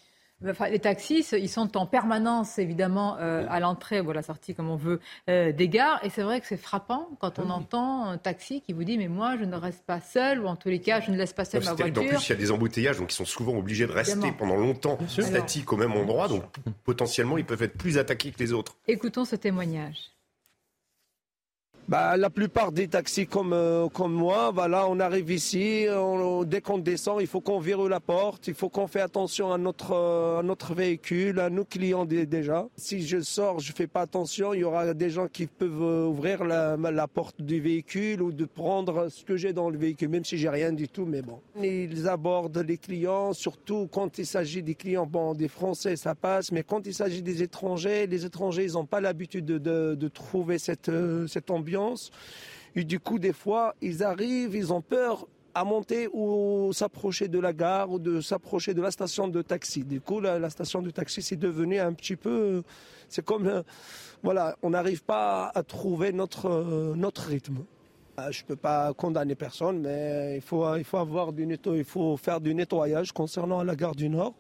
les 0.70 0.80
taxis, 0.80 1.26
ils 1.34 1.50
sont 1.50 1.78
en 1.78 1.86
permanence, 1.86 2.58
évidemment, 2.60 3.18
euh, 3.20 3.46
à 3.50 3.60
l'entrée 3.60 4.02
ou 4.02 4.10
à 4.10 4.14
la 4.14 4.24
sortie, 4.24 4.56
comme 4.56 4.70
on 4.70 4.76
veut, 4.76 5.00
euh, 5.30 5.52
des 5.52 5.70
gares. 5.70 6.04
Et 6.04 6.10
c'est 6.10 6.24
vrai 6.24 6.42
que 6.42 6.48
c'est 6.48 6.58
frappant 6.58 7.10
quand 7.20 7.40
on 7.40 7.50
entend 7.50 8.06
un 8.06 8.18
taxi 8.18 8.62
qui 8.62 8.74
vous 8.74 8.84
dit 8.84 8.98
Mais 8.98 9.08
moi, 9.08 9.38
je 9.38 9.46
ne 9.46 9.56
reste 9.56 9.84
pas 9.86 10.02
seul, 10.02 10.42
ou 10.42 10.48
en 10.48 10.56
tous 10.56 10.70
les 10.70 10.80
cas, 10.80 11.00
je 11.02 11.12
ne 11.12 11.18
laisse 11.18 11.34
pas 11.34 11.46
seul 11.46 11.64
ma 11.64 11.74
voiture. 11.74 12.04
En 12.04 12.06
plus, 12.06 12.28
il 12.28 12.30
y 12.30 12.34
a 12.34 12.36
des 12.36 12.52
embouteillages, 12.52 12.98
donc 12.98 13.12
ils 13.12 13.16
sont 13.16 13.26
souvent 13.26 13.56
obligés 13.56 13.88
de 13.88 13.92
rester 13.92 14.32
pendant 14.32 14.56
longtemps 14.56 14.98
statiques 15.08 15.72
au 15.72 15.78
même 15.78 15.94
endroit. 15.94 16.28
Donc 16.28 16.44
potentiellement, 16.84 17.38
ils 17.38 17.46
peuvent 17.46 17.64
être 17.64 17.78
plus 17.78 17.98
attaqués 17.98 18.32
que 18.32 18.40
les 18.40 18.54
autres. 18.54 18.76
Écoutons 18.88 19.26
ce 19.26 19.36
témoignage. 19.36 20.12
Bah, 21.88 22.16
la 22.16 22.30
plupart 22.30 22.72
des 22.72 22.88
taxis 22.88 23.28
comme, 23.28 23.54
euh, 23.54 23.90
comme 23.90 24.14
moi, 24.14 24.52
voilà, 24.54 24.88
on 24.88 25.00
arrive 25.00 25.32
ici, 25.32 25.86
dès 26.46 26.62
qu'on 26.62 26.78
descend, 26.78 27.20
il 27.22 27.28
faut 27.28 27.42
qu'on 27.42 27.60
verrouille 27.60 27.90
la 27.90 28.00
porte, 28.00 28.48
il 28.48 28.54
faut 28.54 28.70
qu'on 28.70 28.88
fait 28.88 29.02
attention 29.02 29.52
à 29.52 29.58
notre, 29.58 29.94
euh, 29.94 30.40
à 30.40 30.44
notre 30.44 30.74
véhicule, 30.74 31.40
à 31.40 31.50
nos 31.50 31.66
clients 31.66 32.06
déjà. 32.06 32.68
Si 32.78 33.06
je 33.06 33.20
sors, 33.22 33.60
je 33.60 33.74
fais 33.74 33.88
pas 33.88 34.02
attention, 34.02 34.54
il 34.54 34.62
y 34.62 34.64
aura 34.64 34.94
des 34.94 35.10
gens 35.10 35.28
qui 35.28 35.48
peuvent 35.48 35.82
euh, 35.82 36.06
ouvrir 36.06 36.44
la, 36.46 37.08
porte 37.08 37.42
du 37.42 37.60
véhicule 37.60 38.22
ou 38.22 38.32
de 38.32 38.46
prendre 38.46 39.10
ce 39.10 39.26
que 39.26 39.36
j'ai 39.36 39.54
dans 39.54 39.70
le 39.70 39.78
véhicule, 39.78 40.10
même 40.10 40.24
si 40.24 40.38
j'ai 40.38 40.50
rien 40.50 40.72
du 40.72 40.88
tout, 40.88 41.06
mais 41.06 41.22
bon. 41.22 41.40
Ils 41.62 42.08
abordent 42.08 42.64
les 42.66 42.78
clients, 42.78 43.34
surtout 43.34 43.90
quand 43.92 44.18
il 44.18 44.26
s'agit 44.26 44.64
des 44.64 44.76
clients, 44.76 45.08
bon, 45.08 45.34
des 45.34 45.48
Français, 45.48 45.96
ça 45.96 46.16
passe, 46.16 46.52
mais 46.52 46.64
quand 46.64 46.86
il 46.86 46.94
s'agit 46.94 47.22
des 47.22 47.44
étrangers, 47.44 48.08
les 48.08 48.26
étrangers, 48.26 48.66
ils 48.66 48.74
n'ont 48.74 48.86
pas 48.86 49.02
l'habitude 49.02 49.46
de, 49.46 49.58
de, 49.96 50.08
trouver 50.08 50.60
cette, 50.60 50.92
cette 51.28 51.50
ambiance 51.50 51.71
et 52.76 52.84
du 52.84 53.00
coup, 53.00 53.20
des 53.20 53.34
fois, 53.34 53.76
ils 53.82 54.04
arrivent, 54.04 54.56
ils 54.56 54.72
ont 54.72 54.82
peur 54.82 55.28
à 55.54 55.66
monter 55.66 56.08
ou 56.14 56.72
s'approcher 56.74 57.28
de 57.28 57.40
la 57.40 57.52
gare 57.52 57.92
ou 57.92 58.00
de 58.00 58.22
s'approcher 58.22 58.74
de 58.74 58.82
la 58.82 58.92
station 58.92 59.28
de 59.28 59.42
taxi. 59.42 59.84
Du 59.84 60.00
coup, 60.00 60.22
la, 60.22 60.50
station 60.50 60.82
de 60.82 60.90
taxi, 60.90 61.22
c'est 61.22 61.36
devenu 61.36 61.80
un 61.80 61.94
petit 61.94 62.16
peu... 62.16 62.64
C'est 63.10 63.26
comme... 63.26 63.48
Euh, 63.48 63.64
voilà, 64.24 64.56
on 64.62 64.70
n'arrive 64.70 65.04
pas 65.04 65.52
à 65.54 65.64
trouver 65.64 66.14
notre, 66.14 66.46
euh, 66.46 66.94
notre 66.96 67.24
rythme. 67.24 67.58
Ah, 68.18 68.30
je 68.32 68.44
ne 68.44 68.48
peux 68.48 68.56
pas 68.56 68.94
condamner 68.94 69.36
personne, 69.36 69.82
mais 69.82 70.36
il 70.36 70.42
faut, 70.42 70.76
il 70.76 70.84
faut, 70.84 70.98
avoir 70.98 71.34
du 71.34 71.48
il 71.66 71.84
faut 71.84 72.18
faire 72.18 72.40
du 72.40 72.54
nettoyage 72.54 73.12
concernant 73.14 73.64
la 73.64 73.76
gare 73.76 73.96
du 73.96 74.10
Nord. 74.10 74.36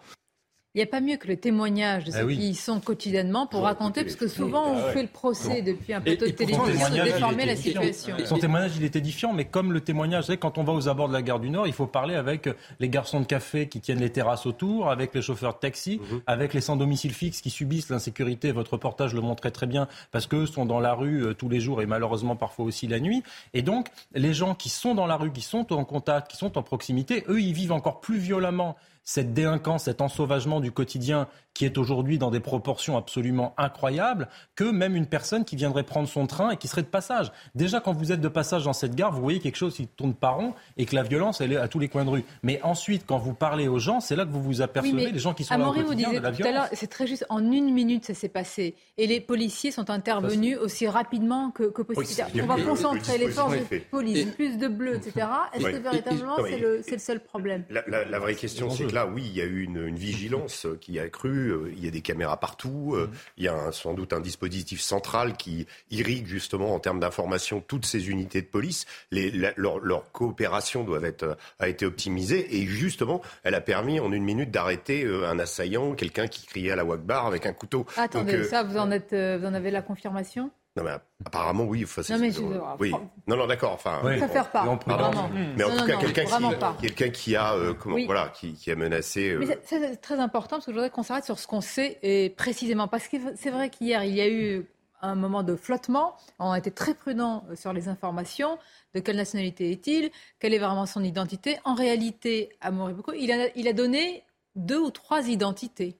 Il 0.73 0.77
n'y 0.77 0.83
a 0.83 0.87
pas 0.87 1.01
mieux 1.01 1.17
que 1.17 1.27
le 1.27 1.35
témoignage 1.35 2.05
de 2.05 2.11
ah 2.13 2.19
ceux 2.19 2.27
qui 2.29 2.51
y 2.51 2.55
sont 2.55 2.79
quotidiennement 2.79 3.45
pour 3.45 3.63
raconter, 3.63 4.03
parce 4.03 4.15
que 4.15 4.29
souvent 4.29 4.71
on 4.71 4.77
ah 4.77 4.91
fait 4.93 5.01
le 5.01 5.09
procès 5.09 5.61
depuis 5.61 5.93
un 5.93 5.99
plateau 5.99 6.25
de 6.25 6.31
télévision 6.31 6.89
de 6.89 7.03
déformer 7.03 7.45
la 7.45 7.57
situation. 7.57 8.15
Son 8.23 8.37
témoignage, 8.37 8.77
il 8.77 8.85
est 8.85 8.95
édifiant, 8.95 9.33
mais 9.33 9.43
comme 9.43 9.73
le 9.73 9.81
témoignage, 9.81 10.29
vous 10.29 10.37
quand 10.37 10.57
on 10.57 10.63
va 10.63 10.71
aux 10.71 10.87
abords 10.87 11.09
de 11.09 11.13
la 11.13 11.21
gare 11.21 11.41
du 11.41 11.49
Nord, 11.49 11.67
il 11.67 11.73
faut 11.73 11.87
parler 11.87 12.15
avec 12.15 12.47
les 12.79 12.87
garçons 12.87 13.19
de 13.19 13.25
café 13.25 13.67
qui 13.67 13.81
tiennent 13.81 13.99
les 13.99 14.11
terrasses 14.11 14.45
autour, 14.45 14.89
avec 14.89 15.13
les 15.13 15.21
chauffeurs 15.21 15.55
de 15.55 15.59
taxi, 15.59 15.99
mhm. 15.99 16.21
avec 16.25 16.53
les 16.53 16.61
sans 16.61 16.77
domicile 16.77 17.13
fixe 17.13 17.41
qui 17.41 17.49
subissent 17.49 17.89
l'insécurité. 17.89 18.53
Votre 18.53 18.71
reportage 18.73 19.13
le 19.13 19.19
montrait 19.19 19.51
très 19.51 19.67
bien, 19.67 19.89
parce 20.11 20.25
qu'eux 20.25 20.45
sont 20.45 20.65
dans 20.65 20.79
la 20.79 20.93
rue 20.93 21.25
euh, 21.25 21.33
tous 21.33 21.49
les 21.49 21.59
jours 21.59 21.81
et 21.81 21.85
malheureusement 21.85 22.37
parfois 22.37 22.63
aussi 22.63 22.87
la 22.87 23.01
nuit. 23.01 23.23
Et 23.53 23.61
donc, 23.61 23.89
les 24.13 24.33
gens 24.33 24.55
qui 24.55 24.69
sont 24.69 24.95
dans 24.95 25.05
la 25.05 25.17
rue, 25.17 25.33
qui 25.33 25.41
sont 25.41 25.73
en 25.73 25.83
contact, 25.83 26.31
qui 26.31 26.37
sont 26.37 26.57
en 26.57 26.63
proximité, 26.63 27.25
eux, 27.27 27.41
ils 27.41 27.53
vivent 27.53 27.73
encore 27.73 27.99
plus 27.99 28.19
violemment 28.19 28.77
cette 29.03 29.34
délinquance, 29.34 29.84
cet 29.84 30.01
ensauvagement 30.01 30.60
du 30.60 30.72
quotidien 30.72 31.27
qui 31.53 31.65
est 31.65 31.77
aujourd'hui 31.77 32.17
dans 32.17 32.31
des 32.31 32.39
proportions 32.39 32.98
absolument 32.98 33.53
incroyables, 33.58 34.27
que 34.55 34.63
même 34.63 34.96
une 34.96 35.05
personne 35.05 35.46
qui 35.46 35.55
viendrait 35.55 35.84
prendre 35.84 36.08
son 36.08 36.25
train 36.25 36.51
et 36.51 36.58
qui 36.58 36.67
serait 36.67 36.81
de 36.81 36.88
passage. 36.88 37.31
Déjà, 37.55 37.79
quand 37.79 37.93
vous 37.93 38.12
êtes 38.12 38.22
de 38.22 38.27
passage 38.27 38.63
dans 38.63 38.74
cette 38.74 38.96
gare, 38.96 39.12
vous 39.12 39.22
voyez 39.22 39.39
quelque 39.39 39.58
chose 39.58 39.75
qui 39.75 39.88
tourne 39.88 40.13
pas 40.13 40.29
rond 40.29 40.53
et 40.77 40.86
que 40.86 40.96
la 40.96 41.03
violence, 41.03 41.41
elle 41.41 41.51
est 41.53 41.58
à 41.58 41.67
tous 41.67 41.79
les 41.79 41.89
coins 41.89 42.05
de 42.05 42.10
rue. 42.10 42.24
Mais 42.43 42.62
ensuite, 42.63 43.05
quand 43.05 43.17
vous 43.17 43.34
parlez 43.34 43.67
aux 43.67 43.79
gens, 43.79 44.00
c'est 44.00 44.15
là 44.15 44.25
que 44.25 44.31
vous 44.31 44.41
vous 44.41 44.62
apercevez, 44.62 45.12
les 45.12 45.20
gens 45.20 45.34
qui 45.34 45.43
sont 45.43 45.58
là 45.58 45.70
au 45.70 45.74
quotidien, 45.74 46.13
de 46.13 46.20
la 46.20 46.31
violence. 46.31 46.70
C'est 46.74 46.89
très 46.89 47.08
juste, 47.08 47.25
en 47.29 47.39
une 47.51 47.74
minute, 47.74 48.05
ça 48.05 48.13
s'est 48.13 48.29
passé. 48.29 48.75
Et 48.98 49.08
les 49.08 49.20
policiers 49.20 49.72
sont 49.72 49.89
intervenus 49.89 50.58
aussi 50.58 50.88
rapidement 50.88 51.51
que, 51.51 51.63
possible. 51.81 52.27
On 52.41 52.46
va 52.46 52.62
concentrer 52.62 53.17
les 53.17 53.29
forces 53.29 53.58
de 53.58 53.79
police, 53.89 54.25
plus 54.36 54.58
de 54.58 54.67
bleus, 54.67 54.96
etc. 54.96 55.27
Est-ce 55.53 55.65
que 55.65 55.77
véritablement, 55.77 56.38
c'est 56.46 56.60
le, 56.60 56.81
seul 56.98 57.20
problème? 57.20 57.65
La, 57.70 58.20
vraie 58.20 58.36
question, 58.36 58.70
c'est 58.70 58.86
que 58.86 58.96
là, 58.96 59.08
oui, 59.08 59.24
il 59.25 59.36
y 59.36 59.41
a 59.41 59.46
eu 59.46 59.63
une, 59.63 59.88
une 59.88 59.96
vigilance 59.96 60.67
qui 60.79 61.00
a 61.00 61.03
accru 61.03 61.40
euh, 61.50 61.74
il 61.75 61.83
y 61.83 61.88
a 61.88 61.91
des 61.91 62.01
caméras 62.01 62.38
partout, 62.38 62.93
euh, 62.95 63.07
mhm. 63.07 63.13
il 63.38 63.43
y 63.45 63.48
a 63.48 63.71
sans 63.71 63.93
doute 63.93 64.13
un 64.13 64.19
dispositif 64.19 64.81
central 64.81 65.36
qui 65.38 65.67
irrigue 65.89 66.27
justement 66.27 66.74
en 66.74 66.79
termes 66.79 67.00
d'information 67.00 67.62
toutes 67.65 67.86
ces 67.86 68.10
unités 68.10 68.41
de 68.41 68.48
police. 68.48 68.86
leur, 69.12 70.12
coopération 70.12 70.83
doit 70.83 71.01
être, 71.03 71.38
a 71.60 71.67
été 71.67 71.86
optimisée 71.86 72.57
et 72.57 72.65
justement, 72.65 73.21
elle 73.43 73.55
a 73.55 73.62
permis 73.62 74.00
en 74.00 74.12
une 74.12 74.24
minute 74.24 74.51
d'arrêter 74.51 75.03
euh, 75.03 75.29
un 75.29 75.39
assaillant, 75.39 75.93
quelqu'un 75.93 76.27
qui 76.27 76.45
criait 76.45 76.71
à 76.71 76.75
la 76.75 76.83
Wagbar 76.83 77.25
avec 77.25 77.45
un 77.45 77.53
couteau. 77.53 77.86
Attendez, 77.98 78.43
ça, 78.43 78.63
vous 78.63 78.77
en, 78.77 78.92
êtes, 78.92 79.11
vous 79.11 79.46
en 79.46 79.53
avez 79.53 79.72
la 79.72 79.81
confirmation? 79.81 80.51
Non, 80.77 80.84
mais 80.84 80.92
apparemment, 81.25 81.66
oui. 81.66 81.86
non, 82.10 82.18
mais 82.18 82.31
oui. 82.79 82.94
Non, 83.27 83.36
non, 83.36 83.46
d'accord. 83.46 83.74
Enfin, 83.74 84.00
oui. 84.05 84.18
Faire 84.20 84.50
pas. 84.51 84.64
Vraiment. 84.64 85.29
Mais 85.57 85.66
en 85.66 85.75
tout 85.75 85.86
cas, 85.86 85.98
quelqu'un 85.98 87.10
qui, 87.10 87.36
a, 87.36 87.53
euh, 87.55 87.74
comment, 87.74 87.98
voilà, 88.05 88.29
qui, 88.29 88.53
qui, 88.53 88.72
a 88.72 88.75
menacé. 88.75 89.31
Euh... 89.31 89.40
Mais 89.40 89.60
c'est 89.66 89.98
très 89.98 90.20
important 90.20 90.57
parce 90.57 90.66
que 90.66 90.72
je 90.72 90.75
voudrais 90.75 90.90
qu'on 90.90 91.03
s'arrête 91.03 91.25
sur 91.25 91.40
ce 91.40 91.48
qu'on 91.48 91.60
sait 91.60 92.00
et 92.03 92.29
précisément 92.29 92.88
parce 92.88 93.10
que 93.10 93.18
c'est 93.36 93.50
vrai 93.50 93.70
qu'hier 93.70 94.05
il 94.05 94.16
y 94.16 94.22
a 94.22 94.29
eu 94.29 94.66
un 95.01 95.16
moment 95.16 95.44
de 95.44 95.57
flottement. 95.57 96.16
On 96.40 96.51
a 96.51 96.57
été 96.57 96.72
très 96.72 96.94
prudent 96.94 97.44
sur 97.55 97.74
les 97.74 97.90
informations. 97.90 98.57
De 98.94 99.01
quelle 99.01 99.18
nationalité 99.18 99.72
est-il? 99.72 100.10
Quelle 100.40 100.53
est 100.53 100.60
vraiment 100.60 100.86
son 100.86 101.03
identité? 101.03 101.57
En 101.66 101.74
réalité, 101.74 102.50
à 102.62 102.72
Moribuco, 102.72 103.12
il 103.14 103.31
a, 103.31 103.48
il 103.55 103.68
a 103.68 103.74
donné 103.74 104.24
deux 104.55 104.79
ou 104.79 104.92
trois 104.92 105.27
identités. 105.27 105.98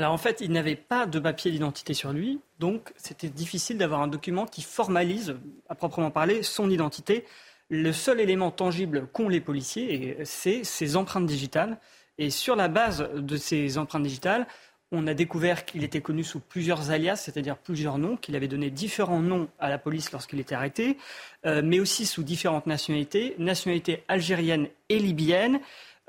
Alors 0.00 0.14
en 0.14 0.16
fait, 0.16 0.40
il 0.40 0.50
n'avait 0.50 0.76
pas 0.76 1.04
de 1.04 1.18
papier 1.18 1.50
d'identité 1.50 1.92
sur 1.92 2.14
lui, 2.14 2.40
donc 2.58 2.90
c'était 2.96 3.28
difficile 3.28 3.76
d'avoir 3.76 4.00
un 4.00 4.08
document 4.08 4.46
qui 4.46 4.62
formalise, 4.62 5.36
à 5.68 5.74
proprement 5.74 6.10
parler, 6.10 6.42
son 6.42 6.70
identité. 6.70 7.26
Le 7.68 7.92
seul 7.92 8.18
élément 8.18 8.50
tangible 8.50 9.08
qu'ont 9.12 9.28
les 9.28 9.42
policiers, 9.42 10.16
c'est 10.24 10.64
ses 10.64 10.96
empreintes 10.96 11.26
digitales. 11.26 11.76
Et 12.16 12.30
sur 12.30 12.56
la 12.56 12.68
base 12.68 13.10
de 13.14 13.36
ces 13.36 13.76
empreintes 13.76 14.04
digitales, 14.04 14.46
on 14.90 15.06
a 15.06 15.12
découvert 15.12 15.66
qu'il 15.66 15.84
était 15.84 16.00
connu 16.00 16.24
sous 16.24 16.40
plusieurs 16.40 16.90
alias, 16.90 17.16
c'est-à-dire 17.16 17.58
plusieurs 17.58 17.98
noms, 17.98 18.16
qu'il 18.16 18.34
avait 18.36 18.48
donné 18.48 18.70
différents 18.70 19.20
noms 19.20 19.48
à 19.58 19.68
la 19.68 19.76
police 19.76 20.12
lorsqu'il 20.12 20.40
était 20.40 20.54
arrêté, 20.54 20.96
euh, 21.44 21.60
mais 21.62 21.78
aussi 21.78 22.06
sous 22.06 22.22
différentes 22.22 22.66
nationalités, 22.66 23.34
nationalités 23.36 24.02
algériennes 24.08 24.68
et 24.88 24.98
libyennes. 24.98 25.60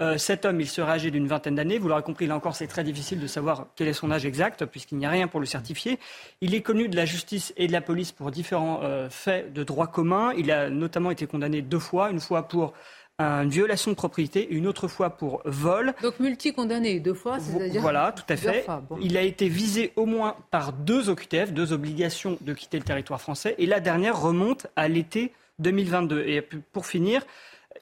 Euh, 0.01 0.17
cet 0.17 0.45
homme, 0.45 0.59
il 0.59 0.67
serait 0.67 0.91
âgé 0.91 1.11
d'une 1.11 1.27
vingtaine 1.27 1.55
d'années. 1.55 1.77
Vous 1.77 1.87
l'aurez 1.87 2.01
compris, 2.01 2.25
là 2.25 2.35
encore, 2.35 2.55
c'est 2.55 2.67
très 2.67 2.83
difficile 2.83 3.19
de 3.19 3.27
savoir 3.27 3.67
quel 3.75 3.87
est 3.87 3.93
son 3.93 4.11
âge 4.11 4.25
exact, 4.25 4.65
puisqu'il 4.65 4.97
n'y 4.97 5.05
a 5.05 5.09
rien 5.09 5.27
pour 5.27 5.39
le 5.39 5.45
certifier. 5.45 5.99
Il 6.41 6.55
est 6.55 6.61
connu 6.61 6.87
de 6.87 6.95
la 6.95 7.05
justice 7.05 7.53
et 7.55 7.67
de 7.67 7.71
la 7.71 7.81
police 7.81 8.11
pour 8.11 8.31
différents 8.31 8.81
euh, 8.83 9.09
faits 9.09 9.53
de 9.53 9.63
droit 9.63 9.87
commun. 9.87 10.33
Il 10.37 10.51
a 10.51 10.69
notamment 10.69 11.11
été 11.11 11.27
condamné 11.27 11.61
deux 11.61 11.79
fois, 11.79 12.09
une 12.09 12.19
fois 12.19 12.47
pour 12.47 12.73
une 13.19 13.49
violation 13.49 13.91
de 13.91 13.95
propriété, 13.95 14.47
une 14.49 14.65
autre 14.65 14.87
fois 14.87 15.11
pour 15.11 15.43
vol. 15.45 15.93
Donc 16.01 16.19
multi-condamné 16.19 16.99
deux 16.99 17.13
fois, 17.13 17.39
c'est-à-dire 17.39 17.79
Voilà, 17.79 18.13
tout 18.13 18.23
à 18.27 18.35
fait. 18.35 18.65
Il 18.99 19.15
a 19.15 19.21
été 19.21 19.47
visé 19.47 19.93
au 19.95 20.07
moins 20.07 20.35
par 20.49 20.73
deux 20.73 21.07
OQTF, 21.09 21.51
deux 21.51 21.71
obligations 21.71 22.39
de 22.41 22.53
quitter 22.55 22.79
le 22.79 22.83
territoire 22.83 23.21
français, 23.21 23.53
et 23.59 23.67
la 23.67 23.79
dernière 23.79 24.19
remonte 24.19 24.65
à 24.75 24.87
l'été 24.87 25.33
2022. 25.59 26.23
Et 26.25 26.41
pour 26.71 26.87
finir, 26.87 27.21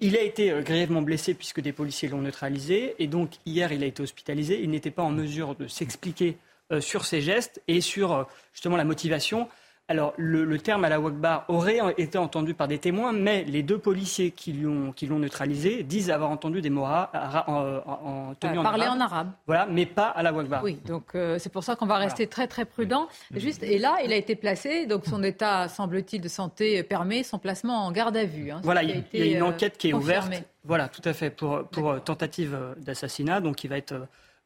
il 0.02 0.18
a 0.18 0.22
été 0.22 0.52
euh, 0.52 0.62
grièvement 0.62 1.02
blessé 1.02 1.34
puisque 1.34 1.62
des 1.62 1.74
policiers 1.74 2.10
l'ont 2.10 2.22
neutralisé. 2.22 2.96
Et 3.00 3.08
donc, 3.08 3.32
hier, 3.46 3.72
il 3.72 3.84
a 3.84 3.86
été 3.86 4.02
hospitalisé. 4.02 4.62
Il 4.62 4.70
n'était 4.70 4.92
pas 4.92 5.04
en 5.04 5.12
mesure 5.12 5.56
de 5.56 5.68
s'expliquer 5.68 6.38
euh, 6.72 6.82
sur 6.82 7.06
ses 7.06 7.22
gestes 7.22 7.62
et 7.68 7.82
sur 7.82 8.14
euh, 8.14 8.24
justement 8.54 8.78
la 8.78 8.86
motivation. 8.86 9.48
Alors, 9.90 10.14
le, 10.18 10.56
terme 10.60 10.86
à 10.86 10.90
la 10.90 11.00
Wakbar 11.00 11.46
aurait 11.48 11.80
été 11.98 12.20
entendu 12.20 12.54
par 12.54 12.68
des 12.68 12.78
témoins, 12.78 13.12
mais 13.12 13.44
les 13.44 13.64
deux 13.64 13.80
policiers 13.80 14.30
qui 14.30 14.54
l'ont 14.54 15.20
neutralisé 15.20 15.82
disent 15.82 16.12
avoir 16.12 16.30
entendu 16.30 16.62
des 16.62 16.70
mots 16.70 16.86
en, 16.86 17.08
en, 17.48 18.32
en 18.32 18.64
Parler 18.64 18.88
en 18.88 19.00
arabe. 19.00 19.32
Voilà, 19.48 19.66
mais 19.66 19.88
pas 19.88 20.10
à 20.10 20.22
la 20.22 20.32
Wakbar. 20.32 20.64
Oui, 20.64 20.80
donc 20.86 21.16
euh, 21.16 21.40
c'est 21.40 21.52
pour 21.52 21.64
ça 21.64 21.76
qu'on 21.76 21.88
va 21.88 21.98
rester 21.98 22.28
très 22.28 22.46
très 22.46 22.66
prudent. 22.66 23.08
Juste, 23.36 23.64
et 23.64 23.80
là, 23.80 23.98
il 24.06 24.14
a 24.14 24.16
été 24.16 24.36
placé, 24.36 24.86
donc 24.86 25.08
son 25.08 25.24
état, 25.24 25.68
semble-t-il, 25.68 26.22
de 26.22 26.28
santé 26.28 26.84
permet 26.84 27.24
son 27.24 27.40
placement 27.40 27.88
en 27.88 27.92
garde 27.92 28.16
à 28.16 28.26
vue. 28.26 28.52
Hein, 28.52 28.62
voilà, 28.64 28.84
il, 28.84 29.04
y 29.12 29.34
a 29.34 29.38
une 29.38 29.44
enquête 29.44 29.80
qui 29.80 29.90
est 29.90 29.94
ouverte. 29.94 30.32
Voilà, 30.66 30.88
tout 30.88 31.02
à 31.04 31.14
fait, 31.14 31.32
pour, 31.32 31.64
pour 31.64 32.00
tentative 32.04 32.56
d'assassinat, 32.78 33.42
donc 33.42 33.64
il 33.64 33.72
va 33.72 33.78
être 33.78 33.96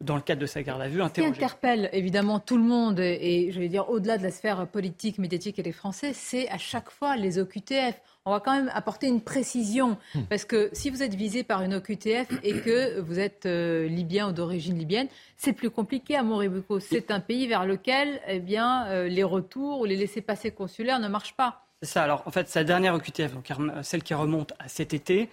dans 0.03 0.15
le 0.15 0.21
cadre 0.21 0.41
de 0.41 0.45
sa 0.45 0.61
garde 0.63 0.81
à 0.81 0.87
vue, 0.87 1.01
Ce 1.01 1.21
qui 1.21 1.25
interpelle 1.25 1.89
évidemment 1.93 2.39
tout 2.39 2.57
le 2.57 2.63
monde, 2.63 2.99
et, 2.99 3.49
je 3.51 3.59
vais 3.59 3.69
dire 3.69 3.89
au-delà 3.89 4.17
de 4.17 4.23
la 4.23 4.31
sphère 4.31 4.67
politique, 4.67 5.17
médiatique 5.17 5.59
et 5.59 5.63
des 5.63 5.71
Français, 5.71 6.11
c'est 6.13 6.49
à 6.49 6.57
chaque 6.57 6.89
fois 6.89 7.15
les 7.15 7.39
OQTF. 7.39 7.99
On 8.25 8.31
va 8.31 8.39
quand 8.39 8.53
même 8.53 8.71
apporter 8.73 9.07
une 9.07 9.21
précision, 9.21 9.97
hmm. 10.15 10.23
parce 10.29 10.45
que 10.45 10.69
si 10.71 10.89
vous 10.89 11.03
êtes 11.03 11.13
visé 11.13 11.43
par 11.43 11.61
une 11.61 11.73
OQTF 11.73 12.27
et 12.43 12.53
que 12.61 12.99
vous 13.01 13.19
êtes 13.19 13.45
euh, 13.45 13.87
libyen 13.87 14.29
ou 14.29 14.31
d'origine 14.31 14.77
libyenne, 14.77 15.07
c'est 15.35 15.53
plus 15.53 15.69
compliqué 15.69 16.15
à 16.15 16.23
Moribuco. 16.23 16.79
C'est 16.79 17.11
un 17.11 17.19
pays 17.19 17.47
vers 17.47 17.65
lequel 17.65 18.21
eh 18.27 18.39
bien, 18.39 18.87
euh, 18.87 19.07
les 19.07 19.23
retours 19.23 19.81
ou 19.81 19.85
les 19.85 19.97
laissés-passer 19.97 20.51
consulaires 20.51 20.99
ne 20.99 21.09
marchent 21.09 21.35
pas. 21.35 21.65
C'est 21.81 21.89
ça. 21.89 22.03
Alors 22.03 22.23
en 22.25 22.31
fait, 22.31 22.47
sa 22.47 22.63
dernière 22.63 22.95
OQTF, 22.95 23.33
donc 23.33 23.49
celle 23.81 24.03
qui 24.03 24.13
remonte 24.13 24.53
à 24.59 24.69
cet 24.69 24.93
été, 24.93 25.29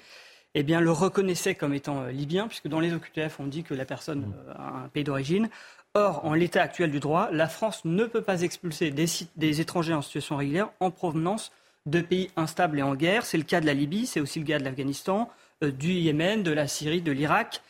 eh 0.55 0.63
bien, 0.63 0.81
le 0.81 0.91
reconnaissait 0.91 1.55
comme 1.55 1.75
étant 1.75 2.03
euh, 2.03 2.11
libyen, 2.11 2.49
puisque 2.49 2.69
dans 2.69 2.81
les 2.81 2.93
OQTF, 2.93 3.39
on 3.39 3.47
dit 3.47 3.63
que 3.63 3.75
la 3.75 3.85
personne 3.85 4.21
mmh. 4.21 4.35
euh, 4.49 4.55
a 4.55 4.85
un 4.85 4.89
pays 4.89 5.05
d'origine. 5.05 5.49
Or, 5.95 6.25
en 6.25 6.35
l'état 6.35 6.63
actuel 6.63 6.91
du 6.91 7.01
droit, 7.01 7.29
la 7.33 7.49
France 7.49 7.85
ne 7.85 8.05
peut 8.05 8.23
pas 8.23 8.43
expulser 8.43 8.91
des, 8.91 9.61
étrangers 9.61 9.95
en 9.95 10.03
situation 10.03 10.37
régulière 10.37 10.71
en 10.79 10.91
provenance 10.91 11.51
de 11.87 12.01
pays 12.01 12.31
instables 12.37 12.79
et 12.79 12.83
en 12.83 12.95
guerre. 12.95 13.25
C'est 13.25 13.39
le 13.39 13.45
cas 13.45 13.61
de 13.61 13.67
la 13.67 13.75
Libye, 13.75 14.07
c'est 14.07 14.21
aussi 14.21 14.39
le 14.39 14.47
cas 14.47 14.59
de 14.59 14.65
l'Afghanistan, 14.65 15.29
euh, 15.65 15.73
du 15.73 15.93
Yémen, 15.93 16.43
de 16.43 16.53
la 16.53 16.69
Syrie, 16.69 17.03
de 17.03 17.11
l'Irak. 17.11 17.61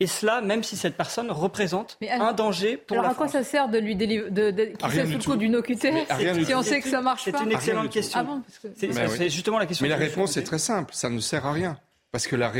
Et 0.00 0.06
cela, 0.06 0.40
même 0.40 0.62
si 0.62 0.76
cette 0.76 0.96
personne 0.96 1.30
représente 1.30 1.98
un 2.10 2.32
danger 2.32 2.76
pour 2.76 2.98
alors 2.98 3.10
la 3.10 3.14
France. 3.14 3.34
Alors 3.34 3.38
à 3.38 3.42
quoi 3.42 3.44
ça 3.44 3.48
sert 3.48 3.68
de 3.68 3.78
lui 3.78 3.94
délivrer, 3.94 4.30
de, 4.30 4.50
de, 4.50 4.64
qu'il 4.64 4.90
soit 4.90 5.06
sous 5.06 5.18
le 5.18 5.24
coup 5.24 5.36
d'une 5.36 5.56
OQTF 5.56 6.44
si 6.44 6.54
on 6.54 6.62
sait 6.62 6.80
que 6.80 6.88
ça 6.88 7.00
marche 7.00 7.30
pas 7.30 7.38
C'est 7.38 7.44
une 7.44 7.52
excellente 7.52 7.90
question. 7.90 8.42
Ah 8.42 8.68
c'est 8.76 9.30
justement 9.30 9.58
la 9.58 9.66
question. 9.66 9.84
Mais 9.84 9.90
la 9.90 9.96
réponse 9.96 10.36
est 10.36 10.42
très 10.42 10.58
simple, 10.58 10.92
ça 10.94 11.08
ne 11.08 11.20
sert 11.20 11.46
à 11.46 11.52
rien. 11.52 11.78
Parce 12.14 12.28
que 12.28 12.36
la, 12.36 12.52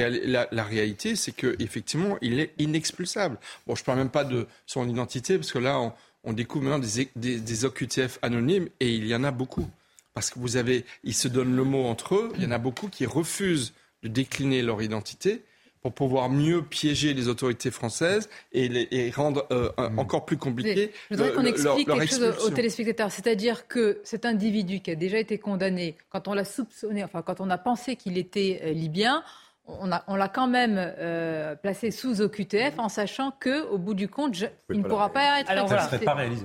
la, 0.50 0.64
réalité, 0.64 1.14
c'est 1.14 1.30
qu'effectivement, 1.30 2.18
il 2.20 2.40
est 2.40 2.54
inexpulsable. 2.58 3.38
Bon, 3.68 3.76
je 3.76 3.82
ne 3.82 3.84
parle 3.84 3.98
même 3.98 4.10
pas 4.10 4.24
de 4.24 4.48
son 4.66 4.88
identité, 4.88 5.36
parce 5.38 5.52
que 5.52 5.60
là, 5.60 5.94
on, 6.24 6.32
découvre 6.32 6.64
maintenant 6.64 6.84
des, 7.14 7.38
des, 7.38 7.64
OQTF 7.64 8.18
anonymes, 8.22 8.68
et 8.80 8.92
il 8.92 9.06
y 9.06 9.14
en 9.14 9.22
a 9.22 9.30
beaucoup. 9.30 9.70
Parce 10.12 10.30
que 10.30 10.40
vous 10.40 10.56
avez, 10.56 10.84
ils 11.04 11.14
se 11.14 11.28
donnent 11.28 11.54
le 11.54 11.62
mot 11.62 11.84
entre 11.84 12.16
eux, 12.16 12.32
il 12.34 12.42
y 12.42 12.46
en 12.46 12.50
a 12.50 12.58
beaucoup 12.58 12.88
qui 12.88 13.06
refusent 13.06 13.74
de 14.02 14.08
décliner 14.08 14.60
leur 14.60 14.82
identité 14.82 15.44
pour 15.82 15.92
pouvoir 15.92 16.30
mieux 16.30 16.62
piéger 16.62 17.14
les 17.14 17.28
autorités 17.28 17.70
françaises 17.70 18.28
et, 18.52 18.68
les, 18.68 19.10
rendre 19.10 19.46
euh, 19.52 19.70
mmh. 19.78 19.98
encore 20.00 20.24
plus 20.24 20.38
compliqué. 20.38 20.90
Je 21.10 21.16
voudrais 21.16 21.32
qu'on 21.32 21.44
explique 21.44 21.86
quelque 21.86 22.06
chose 22.06 22.44
aux 22.44 22.50
téléspectateurs, 22.50 23.12
c'est-à-dire 23.12 23.68
que 23.68 24.00
cet 24.02 24.24
individu 24.24 24.80
qui 24.80 24.90
a 24.90 24.96
déjà 24.96 25.18
été 25.18 25.38
condamné, 25.38 25.94
quand 26.08 26.26
on 26.26 26.34
l'a 26.34 26.44
soupçonné, 26.44 27.04
enfin 27.04 27.22
quand 27.22 27.40
on 27.40 27.50
a 27.50 27.58
pensé 27.58 27.94
qu'il 27.94 28.18
était 28.18 28.62
euh, 28.64 28.72
libyen, 28.72 29.22
on, 29.66 30.16
l'a 30.16 30.29
quand 30.29 30.46
même 30.46 30.77
euh, 30.79 31.55
placé 31.57 31.90
sous 31.90 32.20
OQTF 32.20 32.79
en 32.79 32.88
sachant 32.88 33.33
qu'au 33.33 33.79
bout 33.79 33.94
du 33.94 34.09
compte, 34.09 34.37
il 34.70 34.79
ne 34.79 34.83
pourra 34.83 35.11
pas 35.11 35.40
être. 35.40 35.50
Alors 35.50 35.68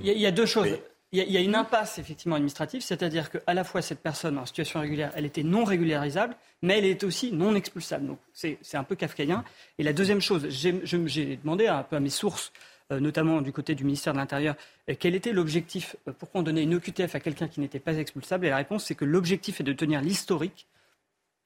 il 0.02 0.18
y, 0.18 0.26
a 0.26 0.30
deux 0.30 0.46
choses. 0.46 0.68
Il 1.12 1.18
y, 1.18 1.36
a 1.36 1.40
une 1.40 1.54
impasse 1.54 1.98
effectivement 1.98 2.36
administrative, 2.36 2.82
c'est-à-dire 2.82 3.30
qu'à 3.30 3.52
la 3.52 3.64
fois 3.64 3.82
cette 3.82 4.00
personne 4.00 4.38
en 4.38 4.46
situation 4.46 4.80
régulière, 4.80 5.10
elle 5.14 5.26
était 5.26 5.42
non 5.42 5.64
régularisable, 5.64 6.34
mais 6.62 6.78
elle 6.78 6.86
est 6.86 7.04
aussi 7.04 7.32
non 7.32 7.54
expulsable. 7.54 8.06
Donc 8.06 8.18
c'est 8.32 8.58
un 8.74 8.84
peu 8.84 8.94
kafkaïen. 8.94 9.44
Et 9.78 9.82
la 9.82 9.92
deuxième 9.92 10.20
chose, 10.20 10.46
j'ai 10.48 11.36
demandé 11.36 11.66
un 11.66 11.82
peu 11.82 11.96
à 11.96 12.00
mes 12.00 12.10
sources, 12.10 12.52
euh, 12.90 13.00
notamment 13.00 13.42
du 13.42 13.52
côté 13.52 13.74
du 13.74 13.84
ministère 13.84 14.14
de 14.14 14.18
l'Intérieur, 14.18 14.54
euh, 14.88 14.94
quel 14.98 15.14
était 15.14 15.32
l'objectif, 15.32 15.94
pourquoi 16.18 16.40
on 16.40 16.42
donnait 16.42 16.62
une 16.62 16.74
OQTF 16.74 17.14
à 17.14 17.20
quelqu'un 17.20 17.48
qui 17.48 17.60
n'était 17.60 17.80
pas 17.80 17.94
expulsable. 17.94 18.46
Et 18.46 18.50
la 18.50 18.56
réponse, 18.56 18.84
c'est 18.84 18.94
que 18.94 19.04
l'objectif 19.04 19.60
est 19.60 19.64
de 19.64 19.72
tenir 19.72 20.00
l'historique 20.00 20.66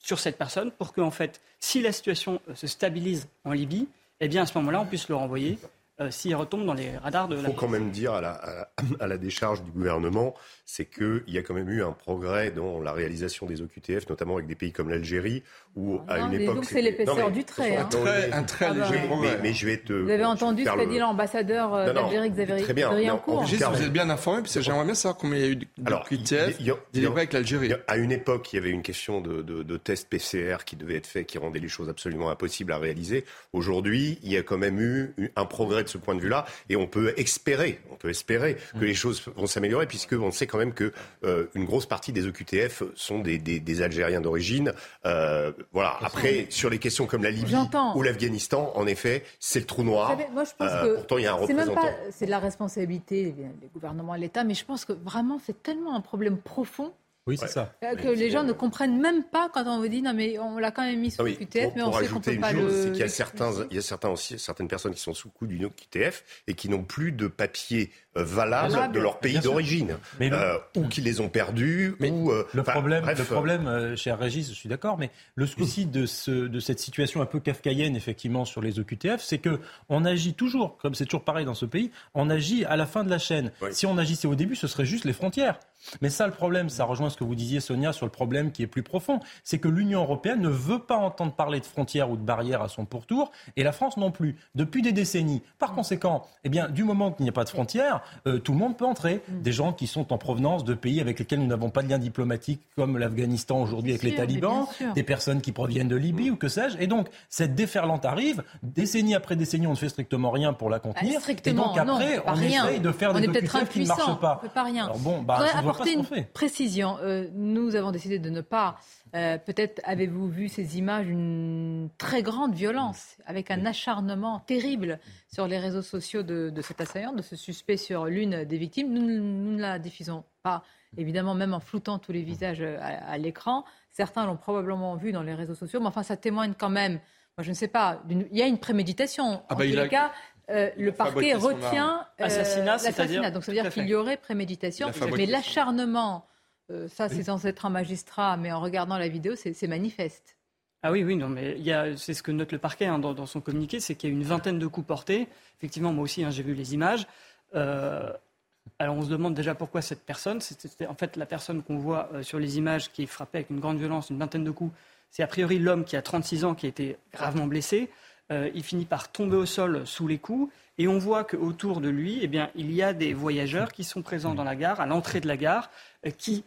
sur 0.05 0.19
cette 0.19 0.37
personne 0.37 0.71
pour 0.71 0.93
que, 0.93 1.01
en 1.01 1.11
fait, 1.11 1.41
si 1.61 1.81
la 1.81 1.91
situation 1.91 2.41
euh, 2.49 2.55
se 2.55 2.67
stabilise 2.67 3.27
en 3.45 3.53
Libye, 3.53 3.89
eh 4.21 4.29
bien, 4.29 4.43
à 4.43 4.47
ce 4.47 4.57
moment-là, 4.59 4.83
on 4.83 4.87
puisse 4.87 5.09
le 5.09 5.15
renvoyer 5.15 5.59
euh, 6.01 6.11
s'il 6.11 6.35
retombe 6.35 6.67
dans 6.67 6.75
les 6.75 6.97
radars 6.97 7.29
de 7.29 7.37
la. 7.37 7.43
Il 7.43 7.47
faut 7.47 7.53
quand 7.53 7.69
même 7.69 7.91
dire 7.91 8.15
à 8.15 8.21
la, 8.21 8.69
à 8.99 9.07
la, 9.07 9.17
décharge 9.19 9.63
du 9.63 9.71
gouvernement, 9.71 10.35
c'est 10.65 10.87
qu'il 10.87 11.23
y 11.29 11.39
a 11.39 11.43
quand 11.43 11.55
même 11.55 11.69
eu 11.69 11.85
un 11.85 11.93
progrès 11.93 12.51
dans 12.51 12.81
la 12.81 12.93
réalisation 12.93 13.47
des 13.47 13.63
OQTF, 13.63 14.09
notamment 14.09 14.35
avec 14.35 14.49
des 14.49 14.57
pays 14.57 14.73
comme 14.73 14.91
l'Algérie, 14.91 15.45
où 15.77 16.01
à 16.09 16.19
une 16.19 16.35
époque. 16.35 16.57
Donc 16.57 16.65
c'est 16.65 16.83
l'épaisseur 16.83 17.31
du 17.31 17.45
trait. 17.45 17.77
Hein. 17.77 17.89
Un 18.33 18.43
très, 18.43 18.67
ah 18.67 18.75
bah 18.75 18.91
léger 18.91 19.07
progrès. 19.07 19.39
Mais, 19.41 19.53
je 19.53 19.67
vais 19.67 19.77
te. 19.77 19.93
Vous 19.93 20.11
avez 20.11 20.25
entendu 20.25 20.65
ce 20.65 20.71
qu'a 20.71 20.87
dit 20.87 20.99
l'ambassadeur 20.99 21.75
euh, 21.75 21.93
d'Algérie, 21.93 22.31
Xavier 22.31 22.63
Très 22.63 22.75
bien. 22.75 22.91
Vous 23.27 23.83
êtes 23.83 23.93
bien 23.93 24.11
informé, 24.11 24.43
parce 24.43 24.55
que 24.55 24.63
j'aimerais 24.63 24.85
bien 24.85 24.95
savoir 24.95 25.17
combien 25.17 25.39
il 25.39 25.45
y 25.45 25.47
a 25.47 25.51
eu 25.51 25.59
d'OQTF 25.79 26.59
délivrés 26.93 27.21
avec 27.21 27.33
l'Algérie. 27.33 27.73
À 27.87 27.99
une 27.99 28.11
époque, 28.11 28.53
il 28.53 28.57
y 28.57 28.59
avait 28.59 28.71
une 28.71 28.83
question 28.83 29.21
de, 29.21 29.43
de, 29.43 29.63
de 29.63 29.77
tests 29.77 30.09
PCR 30.09 30.65
qui 30.67 30.75
devait 30.75 30.97
être 30.97 31.07
fait, 31.07 31.25
qui 31.25 31.39
rendait 31.39 31.61
les 31.61 31.69
choses 31.69 31.89
absolument 31.89 32.31
impossibles 32.31 32.73
à 32.73 32.79
réaliser. 32.79 33.25
Aujourd'hui, 33.53 34.19
il 34.25 34.33
y 34.33 34.37
a 34.37 34.43
quand 34.43 34.59
même 34.59 34.81
eu 34.81 35.15
un 35.37 35.45
progrès 35.45 35.84
de 35.85 35.89
ce 35.89 35.99
point 35.99 36.15
de 36.15 36.21
vue-là 36.21 36.47
et 36.69 36.77
on 36.77 36.87
peut 36.87 37.15
espérer, 37.17 37.81
on 37.91 37.97
peut 37.97 38.11
espérer 38.11 38.57
que 38.73 38.79
mm. 38.79 38.85
les 38.85 38.95
choses 38.95 39.23
vont 39.37 39.47
s'améliorer 39.47 39.87
puisque 39.87 40.15
on 40.15 40.31
sait 40.31 40.47
quand 40.47 40.59
même 40.59 40.73
que 40.73 40.93
euh, 41.25 41.47
une 41.55 41.65
grosse 41.65 41.87
partie 41.87 42.13
des 42.13 42.27
EQTF 42.27 42.83
sont 42.95 43.21
des, 43.21 43.39
des, 43.39 43.61
des 43.61 43.83
Algériens 43.83 44.21
d'origine. 44.21 44.73
Euh, 45.07 45.53
voilà. 45.73 45.97
Après, 46.01 46.47
sur 46.51 46.71
les 46.71 46.79
questions 46.79 47.07
comme 47.07 47.23
la 47.23 47.31
Libye 47.31 47.55
ou 47.95 48.03
l'Afghanistan, 48.03 48.73
en 48.75 48.87
effet, 48.87 49.25
c'est 49.39 49.61
le 49.61 49.67
trou 49.67 49.83
noir. 49.83 50.17
moi, 50.33 50.45
je 50.45 50.51
pense 50.57 50.71
euh, 50.71 50.83
que 50.83 50.95
pourtant, 50.97 51.19
il 51.19 51.25
y 51.25 51.27
a 51.27 51.33
un 51.33 51.37
représentant. 51.37 51.89
C'est 52.11 52.27
de 52.27 52.31
la 52.31 52.39
responsabilité 52.39 53.35
des 53.61 53.69
gouvernements 53.73 54.15
l'État, 54.17 54.45
mais 54.45 54.55
je 54.55 54.65
pense 54.65 54.85
que 54.85 54.93
vraiment, 54.93 55.39
c'est 55.45 55.63
tellement 55.63 55.95
un 55.95 56.01
problème 56.01 56.39
profond 56.39 56.93
oui, 57.27 57.39
c'est 57.39 57.49
ça. 57.49 57.75
Euh, 57.83 57.95
que 57.95 58.09
les 58.09 58.31
gens 58.31 58.43
ne 58.43 58.53
comprennent 58.53 59.01
même 59.01 59.25
pas 59.25 59.49
quand 59.49 59.65
on 59.67 59.79
vous 59.79 59.89
dit 59.89 60.03
non 60.03 60.13
mais 60.13 60.39
on 60.39 60.59
l'a 60.59 60.71
quand 60.71 60.83
même 60.83 61.01
mis 61.01 61.11
sous 61.11 61.25
ah 61.25 61.31
QTF, 61.31 61.73
mais 61.75 61.83
on 61.83 61.93
sait 61.93 62.07
qu'on 62.07 62.21
peut 62.21 62.39
pas 62.39 62.53
chose, 62.53 62.73
le. 62.73 62.83
C'est 62.83 62.91
qu'il 62.91 63.01
y 63.01 63.05
a 63.05 63.09
certains, 63.09 63.51
il 63.71 63.77
y 63.77 63.79
a 63.79 63.83
certains 63.83 64.11
aussi, 64.11 64.39
certaines 64.39 64.69
personnes 64.69 64.95
qui 64.95 65.01
sont 65.01 65.15
sous 65.15 65.31
coup 65.31 65.47
du 65.47 65.59
QTF 65.59 66.43
et 66.47 66.55
qui 66.55 66.69
n'ont 66.69 66.85
plus 66.85 67.13
de 67.13 67.27
papier 67.27 67.91
euh, 68.17 68.25
valable 68.25 68.93
de 68.93 69.01
leur 69.01 69.19
pays 69.19 69.39
d'origine, 69.39 69.97
euh, 70.21 70.59
ou 70.77 70.87
qui 70.89 71.01
les 71.01 71.21
ont 71.21 71.29
perdus. 71.29 71.97
ou, 72.01 72.33
le 72.53 72.63
problème, 72.63 73.05
le 73.07 73.25
problème, 73.25 73.97
cher 73.97 74.19
Régis, 74.19 74.49
je 74.49 74.55
suis 74.55 74.69
d'accord, 74.69 74.99
mais 74.99 75.11
le 75.35 75.47
souci 75.47 75.87
de, 75.87 76.07
ce, 76.07 76.31
de 76.31 76.61
cette 76.61 76.81
situation 76.81 77.23
un 77.23 77.27
peu 77.27 77.41
kafkaïenne 77.41 77.97
effectivement 77.97 78.45
sur 78.45 78.61
les 78.61 78.79
OQTF, 78.79 79.21
c'est 79.21 79.39
que 79.39 79.61
on 79.89 80.05
agit 80.05 80.35
toujours, 80.35 80.77
comme 80.79 80.95
c'est 80.95 81.05
toujours 81.05 81.25
pareil 81.25 81.45
dans 81.45 81.55
ce 81.55 81.67
pays, 81.67 81.91
on 82.15 82.31
agit 82.31 82.65
à 82.65 82.77
la 82.77 82.87
fin 82.87 83.05
de 83.05 83.11
la 83.11 83.19
chaîne. 83.19 83.51
Si 83.71 83.87
on 83.87 83.99
agissait 83.99 84.29
au 84.29 84.35
début, 84.35 84.57
ce 84.57 84.67
serait 84.67 84.87
juste 84.87 85.05
les 85.05 85.13
frontières. 85.13 85.59
Mais 86.01 86.11
ça, 86.11 86.27
le 86.27 86.33
problème, 86.33 86.69
ça 86.69 86.85
rejoint 86.85 87.11
ce 87.11 87.17
que 87.17 87.25
vous 87.25 87.35
disiez, 87.35 87.61
Sonia, 87.61 87.93
sur 87.93 88.07
le 88.07 88.13
problème 88.13 88.53
qui 88.53 88.63
est 88.63 88.67
plus 88.67 88.83
profond. 88.83 89.21
C'est 89.43 89.59
que 89.59 89.69
l'Union 89.69 90.03
européenne 90.03 90.41
ne 90.41 90.49
veut 90.49 90.79
pas 90.79 90.97
entendre 90.97 91.33
parler 91.33 91.61
de 91.61 91.67
frontières 91.67 92.11
ou 92.11 92.17
de 92.17 92.23
barrières 92.23 92.63
à 92.63 92.69
son 92.69 92.85
pourtour, 92.85 93.31
et 93.57 93.63
la 93.63 93.73
France 93.73 93.97
non 93.97 94.11
plus, 94.11 94.37
depuis 94.55 94.83
des 94.83 94.93
décennies. 94.93 95.43
Par 95.59 95.73
conséquent, 95.73 96.27
eh 96.45 96.49
bien, 96.49 96.69
du 96.69 96.85
moment 96.85 97.13
qu'il 97.13 97.25
n'y 97.25 97.31
a 97.31 97.33
pas 97.33 97.45
de 97.45 97.51
frontières, 97.51 98.03
euh, 98.27 98.39
tout 98.39 98.53
le 98.53 98.59
monde 98.59 98.77
peut 98.77 98.85
entrer. 98.87 99.23
Des 99.29 99.53
gens 99.53 99.73
qui 99.73 99.87
sont 99.87 100.13
en 100.13 100.19
provenance 100.19 100.65
de 100.65 100.75
pays 100.75 101.01
avec 101.01 101.19
lesquels 101.19 101.41
nous 101.41 101.47
n'avons 101.47 101.71
pas 101.71 101.83
de 101.83 101.89
lien 101.89 101.99
diplomatique, 101.99 102.61
comme 102.77 102.99
l'Afghanistan 102.99 103.61
aujourd'hui 103.61 103.93
avec 103.93 104.03
les 104.03 104.15
talibans, 104.15 104.67
des 104.95 105.03
personnes 105.03 105.41
qui 105.41 105.53
proviennent 105.53 105.89
de 105.89 105.97
Libye 105.97 106.31
ou 106.31 106.37
que 106.37 106.49
sais-je. 106.49 106.77
Et 106.79 106.87
donc, 106.87 107.09
cette 107.29 107.55
déferlante 107.55 108.05
arrive, 108.05 108.43
décennie 108.63 109.15
après 109.15 109.37
décennie, 109.37 109.67
on 109.67 109.71
ne 109.71 109.77
fait 109.77 109.89
strictement 109.89 110.31
rien 110.31 110.53
pour 110.53 110.71
la 110.71 110.79
contenir. 110.79 111.21
Ah, 111.27 111.31
et 111.45 111.53
donc 111.53 111.77
après, 111.77 112.23
on, 112.27 112.35
essaye 112.41 112.81
de 112.81 112.93
faire 112.93 113.15
des 113.15 113.27
documents 113.27 113.65
qui 113.67 113.81
ne 113.81 113.87
marchent 113.87 114.21
pas. 114.21 114.39
On 114.41 114.47
peut 114.47 114.53
pas 114.53 114.65
rien. 114.65 114.85
Alors 114.85 114.99
bon, 114.99 115.23
bah, 115.23 115.45
une 115.87 116.25
précision. 116.33 116.97
Euh, 117.03 117.29
nous 117.35 117.77
avons 117.77 117.91
décidé 117.91 118.19
de 118.19 118.31
ne 118.31 118.41
pas. 118.41 118.77
Euh, 119.15 119.39
peut-être 119.39 119.81
avez-vous 119.85 120.29
vu 120.29 120.49
ces 120.49 120.77
images 120.77 121.07
d'une 121.07 121.89
très 121.99 122.23
grande 122.23 122.55
violence, 122.55 123.17
avec 123.27 123.51
un 123.53 123.65
acharnement 123.65 124.41
terrible 124.41 124.99
sur 125.33 125.47
les 125.47 125.59
réseaux 125.59 125.83
sociaux 125.83 126.25
de, 126.25 126.53
cet 126.63 126.81
assaillant, 126.81 127.13
de 127.13 127.23
ce 127.23 127.37
suspect 127.37 127.77
sur 127.77 128.07
l'une 128.07 128.45
des 128.45 128.59
victimes. 128.59 128.93
Nous, 128.93 129.03
ne 129.03 129.61
la 129.61 129.79
diffusons 129.79 130.25
pas, 130.43 130.65
évidemment, 130.97 131.35
même 131.35 131.55
en 131.55 131.61
floutant 131.61 132.01
tous 132.01 132.11
les 132.11 132.23
visages 132.23 132.61
euh, 132.61 132.77
à, 132.81 133.17
l'écran. 133.19 133.65
Certains 133.91 134.27
l'ont 134.27 134.37
probablement 134.37 134.97
vu 134.97 135.13
dans 135.13 135.23
les 135.23 135.35
réseaux 135.35 135.55
sociaux, 135.55 135.79
mais 135.79 135.87
enfin, 135.87 136.03
ça 136.03 136.17
témoigne 136.17 136.55
quand 136.59 136.71
même. 136.71 136.95
Moi, 137.37 137.43
je 137.43 137.51
ne 137.51 137.55
sais 137.55 137.69
pas. 137.69 138.03
Il 138.09 138.27
y 138.37 138.43
a 138.43 138.47
une 138.47 138.59
préméditation. 138.59 139.43
Ah 139.49 139.55
en 139.55 139.57
bah, 139.57 139.65
tous 139.65 139.77
les 139.77 139.89
cas, 139.89 140.13
euh, 140.51 140.71
le 140.77 140.93
parquet 140.93 141.35
retient 141.35 142.07
euh, 142.21 142.25
assassinat, 142.25 142.73
l'assassinat. 142.73 143.31
Donc 143.31 143.45
ça 143.45 143.53
veut 143.53 143.61
dire 143.61 143.73
qu'il 143.73 143.89
y 143.89 143.95
aurait 143.95 144.17
préméditation. 144.17 144.91
Mais 145.17 145.27
l'acharnement, 145.27 146.27
euh, 146.71 146.89
ça 146.89 147.09
c'est 147.09 147.25
censé 147.25 147.49
être 147.49 147.67
un 147.67 147.71
magistrat, 147.71 148.37
mais 148.37 148.53
en 148.53 148.61
regardant 148.61 148.99
la 148.99 149.09
vidéo, 149.09 149.35
c'est 149.37 149.67
manifeste. 149.67 150.37
Ah 150.83 150.93
oui, 150.93 151.03
oui, 151.03 151.17
non, 151.17 151.29
mais 151.29 151.57
c'est 151.97 152.13
ce 152.13 152.23
que 152.23 152.31
note 152.31 152.53
le 152.53 152.59
parquet 152.59 152.87
hein, 152.87 152.99
dans, 152.99 153.27
son 153.27 153.41
communiqué, 153.41 153.81
c'est 153.81 153.95
qu'il 153.95 154.11
y 154.11 154.13
a 154.13 154.17
une 154.17 154.23
vingtaine 154.23 154.59
de 154.59 154.67
coups 154.67 154.87
portés. 154.87 155.29
Effectivement, 155.59 155.93
moi 155.93 156.05
aussi, 156.05 156.23
hein, 156.25 156.31
j'ai 156.31 156.43
vu 156.43 156.55
les 156.55 156.75
images. 156.75 157.07
alors 157.53 158.97
on 158.97 159.03
se 159.03 159.09
demande 159.09 159.35
déjà 159.35 159.55
pourquoi 159.55 159.81
cette 159.81 160.03
personne, 160.03 160.41
c'était 160.41 160.87
en 160.87 160.95
fait 160.95 161.17
la 161.17 161.27
personne 161.27 161.63
qu'on 161.63 161.79
voit 161.79 162.11
sur 162.23 162.39
les 162.39 162.59
images 162.59 162.93
qui 162.93 163.03
est 163.05 163.07
frappée 163.07 163.39
avec 163.39 163.51
une 163.51 163.61
grande 163.61 163.79
violence, 163.79 164.11
une 164.11 164.19
vingtaine 164.19 164.45
de 164.45 164.51
coups. 164.51 164.75
C'est 165.11 165.23
a 165.23 165.29
priori 165.29 165.59
l'homme 165.59 165.85
qui 165.85 165.97
a 165.97 166.03
36 166.03 166.45
ans 166.45 166.55
qui 166.55 166.67
a 166.67 166.69
été 166.69 166.97
gravement 167.13 167.47
blessé. 167.47 167.89
Euh, 168.33 168.51
il 168.55 168.65
finit 168.65 168.85
par 168.85 169.13
tomber 169.13 169.37
au 169.37 169.47
sol 169.47 169.87
sous 169.87 170.09
les 170.09 170.19
coups. 170.19 170.53
Et 170.77 170.89
on 170.89 170.99
voit 170.99 171.23
qu'autour 171.23 171.81
de 171.81 171.89
lui, 171.89 172.19
eh 172.21 172.27
bien, 172.27 172.51
il 172.57 172.73
y 172.73 172.83
a 172.83 172.93
des 172.93 173.13
voyageurs 173.13 173.73
qui 173.73 173.85
sont 173.85 174.03
présents 174.03 174.35
dans 174.35 174.43
la 174.43 174.57
gare, 174.57 174.81
à 174.81 174.87
l'entrée 174.87 175.21
de 175.21 175.29
la 175.29 175.37
gare, 175.37 175.71
euh, 176.05 176.11
qui 176.11 176.43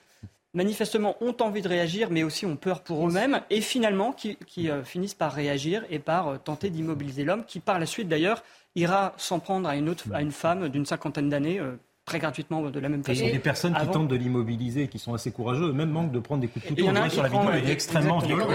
manifestement 0.57 1.15
ont 1.21 1.35
envie 1.39 1.61
de 1.61 1.69
réagir, 1.69 2.09
mais 2.09 2.23
aussi 2.23 2.45
ont 2.45 2.55
peur 2.55 2.81
pour 2.81 3.07
eux-mêmes, 3.07 3.41
et 3.49 3.61
finalement 3.61 4.11
qui, 4.11 4.37
euh, 4.69 4.83
finissent 4.83 5.13
par 5.13 5.31
réagir 5.31 5.85
et 5.89 5.99
par 5.99 6.41
tenter 6.43 6.69
d'immobiliser 6.69 7.23
l'homme, 7.23 7.45
qui 7.45 7.59
par 7.59 7.79
la 7.79 7.85
suite 7.85 8.09
d'ailleurs 8.09 8.43
ira 8.75 9.13
s'en 9.17 9.39
prendre 9.39 9.69
à 9.69 9.75
une, 9.75 9.87
autre, 9.87 10.05
à 10.13 10.21
une 10.21 10.31
femme 10.31 10.67
d'une 10.69 10.85
cinquantaine 10.85 11.29
d'années 11.29 11.61
très 12.07 12.19
gratuitement 12.19 12.61
de 12.61 12.79
la 12.79 12.89
même 12.89 13.03
façon. 13.03 13.19
Il 13.19 13.27
y 13.27 13.29
a 13.29 13.33
des 13.33 13.39
personnes 13.39 13.75
qui 13.75 13.87
tentent 13.89 14.07
de 14.07 14.15
l'immobiliser, 14.15 14.87
qui 14.87 14.97
sont 14.97 15.13
assez 15.13 15.29
courageux, 15.31 15.73
même 15.73 15.91
manquent 15.91 16.13
de 16.13 16.19
prendre 16.19 16.41
des 16.41 16.47
coups 16.47 16.65
de 16.65 16.69
couteau. 16.69 16.87
On 16.87 17.09
sur 17.09 17.21
la 17.21 17.29
vidéo, 17.29 17.49
il 17.61 17.69
est 17.69 17.73
extrêmement 17.73 18.19
violent. 18.19 18.47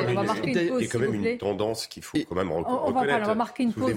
Il 0.44 0.54
y 0.54 0.84
a 0.84 0.88
quand 0.88 0.98
même 0.98 1.14
une 1.14 1.38
tendance 1.38 1.86
qu'il 1.86 2.02
faut 2.02 2.18
quand 2.28 2.34
même 2.34 2.50
reconnaître. 2.50 3.20
On 3.22 3.26
va 3.26 3.34
marquer 3.34 3.64
une 3.64 3.72
pause. 3.72 3.94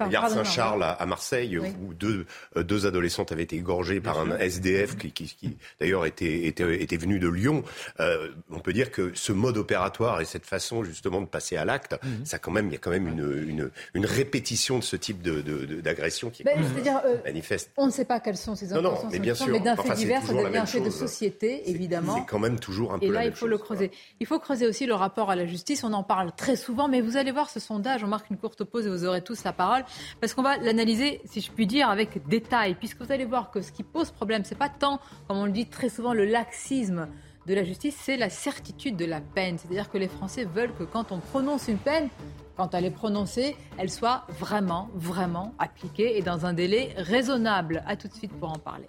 La 0.00 0.08
gare 0.08 0.30
Saint-Charles 0.30 0.82
à 0.82 1.06
Marseille, 1.06 1.58
où 1.58 1.94
deux, 1.94 2.26
deux 2.56 2.86
adolescentes 2.86 3.32
avaient 3.32 3.42
été 3.42 3.56
égorgées 3.56 4.00
par 4.00 4.18
un 4.18 4.38
SDF 4.38 4.96
qui, 4.96 5.12
qui, 5.12 5.56
d'ailleurs 5.78 6.06
était, 6.06 6.46
était, 6.46 6.82
était, 6.82 6.96
venu 6.96 7.18
de 7.18 7.28
Lyon. 7.28 7.62
Euh, 8.00 8.28
on 8.50 8.60
peut 8.60 8.72
dire 8.72 8.90
que 8.90 9.12
ce 9.14 9.32
mode 9.32 9.58
opératoire 9.58 10.20
et 10.20 10.24
cette 10.24 10.46
façon 10.46 10.84
justement 10.84 11.20
de 11.20 11.26
passer 11.26 11.56
à 11.56 11.64
l'acte, 11.64 11.96
mhm. 12.02 12.24
ça 12.24 12.38
quand 12.38 12.50
même, 12.50 12.68
il 12.68 12.72
y 12.72 12.76
a 12.76 12.78
quand 12.78 12.90
même 12.90 13.08
une, 13.08 13.48
une, 13.48 13.70
une 13.92 14.06
répétition 14.06 14.78
de 14.78 14.84
ce 14.84 14.96
type 14.96 15.22
d'agression 15.22 16.28
de, 16.28 16.32
de, 16.32 16.36
qui 16.36 16.42
est 16.42 16.46
ben, 16.46 17.00
euh, 17.04 17.16
manifeste. 17.24 17.70
On 17.76 17.86
ne 17.86 17.90
sait 17.90 18.04
pas 18.04 18.20
quelles 18.20 18.36
sont 18.36 18.53
non, 18.70 18.82
non, 18.82 18.94
mais 19.10 19.18
bien 19.18 19.34
sûr. 19.34 19.48
Mais 19.48 19.60
d'un 19.60 19.76
fait 19.76 19.94
divers, 19.94 20.22
ça 20.22 20.32
devient 20.32 20.58
un 20.58 20.66
fait 20.66 20.80
de 20.80 20.90
société, 20.90 21.68
évidemment. 21.70 22.16
C'est 22.16 22.26
quand 22.26 22.38
même 22.38 22.58
toujours 22.58 22.92
un 22.92 22.98
peu 22.98 23.06
Et 23.06 23.10
là, 23.10 23.24
il 23.24 23.32
faut 23.32 23.46
le 23.46 23.58
creuser. 23.58 23.90
Il 24.20 24.26
faut 24.26 24.38
creuser 24.38 24.66
aussi 24.66 24.86
le 24.86 24.94
rapport 24.94 25.30
à 25.30 25.36
la 25.36 25.46
justice. 25.46 25.84
On 25.84 25.92
en 25.92 26.02
parle 26.02 26.32
très 26.32 26.56
souvent, 26.56 26.88
mais 26.88 27.00
vous 27.00 27.16
allez 27.16 27.32
voir 27.32 27.50
ce 27.50 27.60
sondage. 27.60 28.04
On 28.04 28.08
marque 28.08 28.30
une 28.30 28.38
courte 28.38 28.64
pause 28.64 28.86
et 28.86 28.90
vous 28.90 29.04
aurez 29.04 29.22
tous 29.22 29.44
la 29.44 29.52
parole. 29.52 29.84
Parce 30.20 30.34
qu'on 30.34 30.42
va 30.42 30.56
l'analyser, 30.58 31.20
si 31.24 31.40
je 31.40 31.50
puis 31.50 31.66
dire, 31.66 31.88
avec 31.88 32.26
détail. 32.28 32.74
Puisque 32.74 33.00
vous 33.02 33.12
allez 33.12 33.24
voir 33.24 33.50
que 33.50 33.60
ce 33.60 33.72
qui 33.72 33.82
pose 33.82 34.10
problème, 34.10 34.44
c'est 34.44 34.58
pas 34.58 34.68
tant, 34.68 35.00
comme 35.28 35.38
on 35.38 35.46
le 35.46 35.52
dit 35.52 35.66
très 35.66 35.88
souvent, 35.88 36.12
le 36.12 36.24
laxisme 36.24 37.08
de 37.46 37.54
la 37.54 37.64
justice, 37.64 37.96
c'est 38.00 38.16
la 38.16 38.30
certitude 38.30 38.96
de 38.96 39.04
la 39.04 39.20
peine. 39.20 39.58
C'est-à-dire 39.58 39.90
que 39.90 39.98
les 39.98 40.08
Français 40.08 40.44
veulent 40.44 40.74
que 40.74 40.84
quand 40.84 41.12
on 41.12 41.18
prononce 41.18 41.68
une 41.68 41.78
peine, 41.78 42.08
quand 42.56 42.74
elle 42.74 42.84
est 42.84 42.90
prononcée, 42.90 43.56
elle 43.78 43.90
soit 43.90 44.24
vraiment, 44.28 44.88
vraiment 44.94 45.54
appliquée 45.58 46.16
et 46.16 46.22
dans 46.22 46.46
un 46.46 46.52
délai 46.52 46.92
raisonnable. 46.96 47.82
A 47.86 47.96
tout 47.96 48.08
de 48.08 48.14
suite 48.14 48.32
pour 48.32 48.50
en 48.50 48.58
parler. 48.58 48.86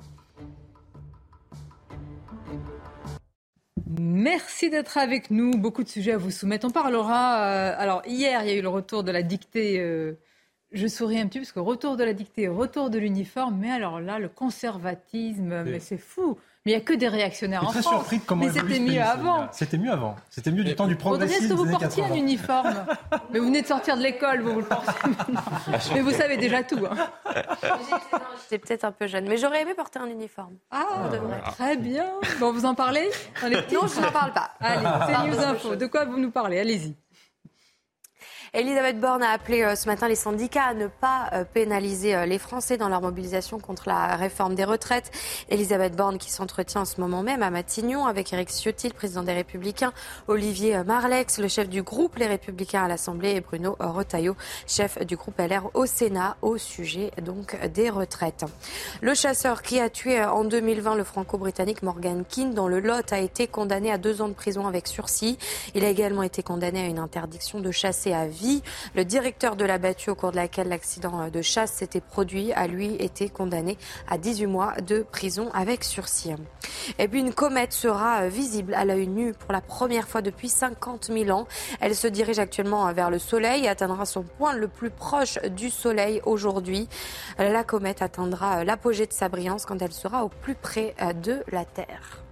Merci 3.98 4.70
d'être 4.70 4.98
avec 4.98 5.32
nous. 5.32 5.58
Beaucoup 5.58 5.84
de 5.84 5.90
sujets 5.90 6.14
à 6.14 6.18
vous 6.18 6.32
soumettre. 6.32 6.68
On 6.68 6.72
parlera. 6.72 7.46
Euh, 7.46 7.76
alors, 7.78 8.02
hier, 8.06 8.44
il 8.44 8.50
y 8.50 8.52
a 8.52 8.56
eu 8.56 8.62
le 8.62 8.70
retour 8.70 9.04
de 9.04 9.12
la 9.12 9.22
dictée. 9.22 9.80
Euh, 9.80 10.14
je 10.72 10.88
souris 10.88 11.20
un 11.20 11.28
petit 11.28 11.40
peu 11.40 11.44
parce 11.44 11.54
que 11.54 11.60
retour 11.60 11.96
de 11.96 12.04
la 12.04 12.14
dictée, 12.14 12.48
retour 12.48 12.90
de 12.90 13.00
l'uniforme. 13.00 13.58
Mais 13.60 13.72
alors 13.72 14.02
là, 14.02 14.20
le 14.20 14.28
conservatisme, 14.28 15.64
mais 15.64 15.80
c'est 15.80 15.98
fou. 15.98 16.38
Mais 16.66 16.72
il 16.72 16.76
n'y 16.78 16.82
a 16.82 16.84
que 16.84 16.94
des 16.94 17.08
réactionnaires 17.08 17.64
en 17.64 17.68
très 17.68 17.84
France. 17.84 17.94
Surpris 17.94 18.18
de 18.18 18.24
comment 18.24 18.44
mais 18.44 18.52
c'était 18.52 18.80
mieux 18.80 19.02
avant. 19.02 19.48
C'était 19.52 19.78
mieux 19.78 19.92
avant. 19.92 20.16
C'était 20.32 20.52
mieux 20.52 20.64
du 20.64 20.74
temps 20.74 20.88
du 20.88 20.96
progressisme. 20.96 21.44
Est-ce 21.44 21.50
que 21.50 21.54
vous 21.54 21.70
portiez 21.70 22.04
un 22.04 22.16
uniforme 22.16 22.86
Mais 23.32 23.38
vous 23.38 23.46
venez 23.46 23.62
de 23.62 23.68
sortir 23.68 23.96
de 23.96 24.02
l'école, 24.02 24.42
vous, 24.42 24.54
vous 24.54 24.60
le 24.62 24.66
portez 24.66 24.92
maintenant. 25.08 25.42
mais 25.94 26.02
vous 26.02 26.12
savez 26.12 26.38
déjà 26.38 26.64
tout. 26.64 26.80
Hein. 26.90 26.96
J'étais 28.42 28.58
peut-être 28.58 28.84
un 28.84 28.92
peu 28.92 29.06
jeune, 29.06 29.28
mais 29.28 29.38
j'aurais 29.38 29.62
aimé 29.62 29.76
porter 29.76 30.00
un 30.00 30.08
uniforme. 30.08 30.56
Ah, 30.72 31.10
très 31.52 31.78
bien. 31.78 32.08
Bon, 32.40 32.52
vous 32.52 32.66
en 32.66 32.74
parlez 32.74 33.12
Non, 33.44 33.50
je 33.88 34.02
n'en 34.02 34.12
parle 34.12 34.34
pas. 34.34 34.50
Allez, 34.60 34.88
c'est 35.06 35.28
News 35.28 35.40
Info. 35.40 35.76
De 35.76 35.86
quoi 35.86 36.06
vous 36.06 36.18
nous 36.18 36.32
parlez? 36.32 36.60
Allez-y. 36.60 36.96
Elisabeth 38.56 39.02
Borne 39.02 39.22
a 39.22 39.32
appelé 39.32 39.64
euh, 39.64 39.76
ce 39.76 39.86
matin 39.86 40.08
les 40.08 40.16
syndicats 40.16 40.64
à 40.64 40.74
ne 40.74 40.88
pas 40.88 41.30
euh, 41.34 41.44
pénaliser 41.44 42.16
euh, 42.16 42.26
les 42.26 42.40
Français 42.40 42.78
dans 42.78 42.88
leur 42.88 43.02
mobilisation 43.02 43.60
contre 43.60 43.84
la 43.90 44.16
réforme 44.16 44.56
des 44.56 44.64
retraites. 44.64 45.12
Elisabeth 45.50 45.94
Borne 45.98 46.18
qui 46.18 46.32
s'entretient 46.32 46.80
en 46.80 46.86
ce 46.86 47.02
moment 47.02 47.22
même 47.22 47.44
à 47.44 47.50
Matignon 47.50 48.06
avec 48.06 48.32
Éric 48.32 48.48
Ciotti, 48.48 48.88
le 48.88 48.94
président 48.94 49.24
des 49.24 49.34
Républicains, 49.34 49.92
Olivier 50.30 50.82
Marlex, 50.86 51.38
le 51.40 51.50
chef 51.50 51.68
du 51.68 51.84
groupe 51.84 52.16
Les 52.16 52.28
Républicains 52.28 52.86
à 52.86 52.88
l'Assemblée 52.88 53.32
et 53.32 53.42
Bruno 53.42 53.76
Retailleau, 53.78 54.38
chef 54.68 55.06
du 55.06 55.18
groupe 55.18 55.38
LR 55.38 55.70
au 55.74 55.86
Sénat 55.86 56.38
au 56.42 56.58
sujet 56.58 57.12
donc 57.22 57.58
des 57.74 57.90
retraites. 57.90 58.46
Le 59.02 59.14
chasseur 59.16 59.64
qui 59.64 59.82
a 59.82 59.90
tué 59.90 60.24
en 60.24 60.46
2020 60.46 60.96
le 60.96 61.04
franco-britannique 61.04 61.84
Morgan 61.84 62.24
Keane 62.24 62.54
dans 62.54 62.70
le 62.70 62.80
Lot 62.80 63.12
a 63.12 63.20
été 63.20 63.48
condamné 63.48 63.92
à 63.92 63.98
deux 63.98 64.22
ans 64.22 64.30
de 64.30 64.34
prison 64.34 64.66
avec 64.66 64.88
sursis. 64.88 65.38
Il 65.74 65.84
a 65.84 65.90
également 65.90 66.24
été 66.24 66.42
condamné 66.42 66.86
à 66.86 66.88
une 66.88 67.00
interdiction 67.00 67.60
de 67.60 67.72
chasser 67.72 68.14
à 68.14 68.28
vie 68.28 68.45
le 68.96 69.06
directeur 69.06 69.56
de 69.56 69.66
la 69.66 69.78
battue 69.78 70.10
au 70.10 70.16
cours 70.16 70.32
de 70.32 70.38
laquelle 70.38 70.68
l'accident 70.68 71.30
de 71.30 71.42
chasse 71.42 71.74
s'était 71.74 72.02
produit 72.02 72.54
a 72.54 72.68
lui 72.68 72.96
été 72.96 73.30
condamné 73.30 73.78
à 74.08 74.18
18 74.18 74.46
mois 74.48 74.74
de 74.82 75.02
prison 75.04 75.50
avec 75.54 75.84
sursis. 75.84 76.34
Et 77.00 77.08
puis 77.08 77.20
une 77.20 77.34
comète 77.34 77.74
sera 77.74 78.28
visible 78.28 78.74
à 78.74 78.86
l'œil 78.86 79.08
nu 79.08 79.34
pour 79.34 79.52
la 79.52 79.62
première 79.62 80.08
fois 80.08 80.22
depuis 80.22 80.50
50 80.50 81.06
000 81.06 81.30
ans. 81.30 81.48
Elle 81.80 81.96
se 81.96 82.08
dirige 82.08 82.40
actuellement 82.40 82.92
vers 82.94 83.10
le 83.10 83.20
Soleil 83.20 83.66
et 83.66 83.70
atteindra 83.70 84.06
son 84.06 84.24
point 84.24 84.54
le 84.54 84.68
plus 84.68 84.90
proche 84.90 85.40
du 85.44 85.70
Soleil 85.70 86.22
aujourd'hui. 86.26 86.88
La 87.38 87.64
comète 87.64 88.02
atteindra 88.02 88.64
l'apogée 88.64 89.08
de 89.08 89.14
sa 89.14 89.30
brillance 89.30 89.66
quand 89.66 89.82
elle 89.82 89.94
sera 89.94 90.24
au 90.24 90.30
plus 90.30 90.56
près 90.56 90.96
de 91.24 91.44
la 91.52 91.66
Terre. 91.66 92.25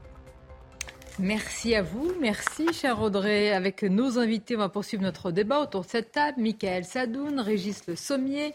Merci 1.19 1.75
à 1.75 1.83
vous. 1.83 2.11
Merci, 2.19 2.73
cher 2.73 2.99
Audrey. 2.99 3.51
Avec 3.51 3.83
nos 3.83 4.17
invités, 4.17 4.55
on 4.55 4.59
va 4.59 4.69
poursuivre 4.69 5.03
notre 5.03 5.31
débat 5.31 5.59
autour 5.61 5.81
de 5.81 5.87
cette 5.87 6.11
table. 6.11 6.41
Michael 6.41 6.85
Sadoun, 6.85 7.39
Régis 7.39 7.85
Le 7.87 7.95
Sommier, 7.95 8.51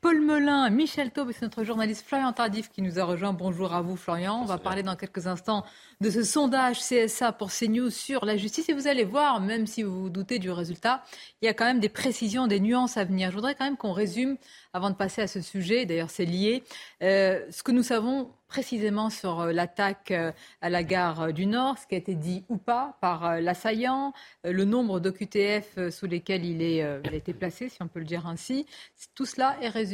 Paul 0.00 0.20
Melun, 0.20 0.70
Michel 0.70 1.10
Taube, 1.10 1.32
c'est 1.32 1.42
notre 1.42 1.64
journaliste 1.64 2.06
Florian 2.06 2.32
Tardif 2.32 2.70
qui 2.70 2.82
nous 2.82 3.00
a 3.00 3.04
rejoint. 3.04 3.32
Bonjour 3.32 3.74
à 3.74 3.82
vous, 3.82 3.96
Florian. 3.96 4.40
On 4.40 4.44
va 4.44 4.56
parler 4.56 4.84
dans 4.84 4.94
quelques 4.94 5.26
instants 5.26 5.64
de 6.00 6.08
ce 6.08 6.22
sondage 6.22 6.78
CSA 6.78 7.32
pour 7.32 7.50
CNews 7.50 7.90
sur 7.90 8.24
la 8.24 8.36
justice. 8.36 8.68
Et 8.68 8.74
vous 8.74 8.86
allez 8.86 9.02
voir, 9.02 9.40
même 9.40 9.66
si 9.66 9.82
vous 9.82 10.02
vous 10.02 10.08
doutez 10.08 10.38
du 10.38 10.52
résultat, 10.52 11.02
il 11.42 11.46
y 11.46 11.48
a 11.48 11.52
quand 11.54 11.64
même 11.64 11.80
des 11.80 11.88
précisions, 11.88 12.46
des 12.46 12.60
nuances 12.60 12.96
à 12.96 13.02
venir. 13.02 13.30
Je 13.30 13.34
voudrais 13.34 13.56
quand 13.56 13.64
même 13.64 13.76
qu'on 13.76 13.92
résume, 13.92 14.36
avant 14.72 14.90
de 14.90 14.94
passer 14.94 15.20
à 15.20 15.26
ce 15.26 15.40
sujet, 15.40 15.84
d'ailleurs 15.84 16.10
c'est 16.10 16.26
lié, 16.26 16.62
euh, 17.02 17.44
ce 17.50 17.64
que 17.64 17.72
nous 17.72 17.82
savons 17.82 18.30
précisément 18.46 19.10
sur 19.10 19.40
euh, 19.40 19.52
l'attaque 19.52 20.10
euh, 20.10 20.30
à 20.60 20.70
la 20.70 20.82
gare 20.84 21.32
du 21.32 21.46
Nord, 21.46 21.78
ce 21.78 21.86
qui 21.86 21.96
a 21.96 21.98
été 21.98 22.14
dit 22.14 22.44
ou 22.48 22.56
pas 22.56 22.96
par 23.00 23.40
l'assaillant, 23.40 24.12
le 24.44 24.64
nombre 24.64 25.00
d'OQTF 25.00 25.90
sous 25.90 26.06
lesquels 26.06 26.44
il, 26.44 26.62
est, 26.62 26.78
il 27.04 27.12
a 27.12 27.16
été 27.16 27.34
placé, 27.34 27.68
si 27.68 27.82
on 27.82 27.88
peut 27.88 27.98
le 27.98 28.04
dire 28.04 28.26
ainsi. 28.26 28.66
Tout 29.14 29.26
cela 29.26 29.56
est 29.60 29.68
résumé 29.68 29.87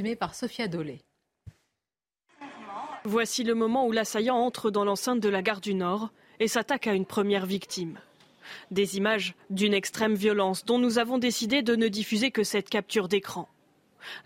Voici 3.04 3.44
le 3.44 3.54
moment 3.54 3.86
où 3.86 3.92
l'assaillant 3.92 4.36
entre 4.36 4.70
dans 4.70 4.84
l'enceinte 4.84 5.20
de 5.20 5.28
la 5.28 5.42
gare 5.42 5.60
du 5.60 5.74
Nord 5.74 6.10
et 6.40 6.48
s'attaque 6.48 6.86
à 6.86 6.94
une 6.94 7.06
première 7.06 7.46
victime. 7.46 7.98
Des 8.70 8.96
images 8.96 9.34
d'une 9.50 9.74
extrême 9.74 10.14
violence 10.14 10.64
dont 10.64 10.78
nous 10.78 10.98
avons 10.98 11.18
décidé 11.18 11.62
de 11.62 11.76
ne 11.76 11.88
diffuser 11.88 12.30
que 12.30 12.44
cette 12.44 12.70
capture 12.70 13.08
d'écran. 13.08 13.48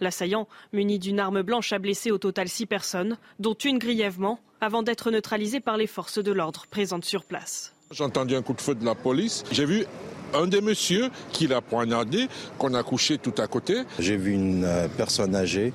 L'assaillant, 0.00 0.48
muni 0.72 0.98
d'une 0.98 1.20
arme 1.20 1.42
blanche, 1.42 1.72
a 1.72 1.78
blessé 1.78 2.11
au 2.11 2.18
total 2.18 2.48
six 2.48 2.66
personnes, 2.66 3.16
dont 3.38 3.54
une 3.54 3.78
grièvement, 3.78 4.40
avant 4.61 4.83
d'être 4.83 5.11
neutralisé 5.11 5.61
par 5.61 5.76
les 5.76 5.87
forces 5.87 6.18
de 6.18 6.33
l'ordre 6.33 6.66
présentes 6.68 7.04
sur 7.04 7.24
place. 7.24 7.78
J'ai 7.90 8.05
entendu 8.05 8.37
un 8.37 8.42
coup 8.42 8.53
de 8.53 8.61
feu 8.61 8.74
de 8.74 8.85
la 8.85 8.94
police. 8.94 9.44
J'ai 9.51 9.64
vu 9.64 9.87
un 10.35 10.46
des 10.46 10.61
messieurs 10.61 11.09
qui 11.33 11.46
l'a 11.46 11.62
poignardé, 11.62 12.29
qu'on 12.59 12.74
a 12.74 12.83
couché 12.83 13.16
tout 13.16 13.33
à 13.38 13.46
côté. 13.46 13.79
J'ai 13.98 14.18
vu 14.18 14.33
une 14.33 14.64
euh, 14.64 14.88
personne 14.94 15.35
âgée 15.35 15.72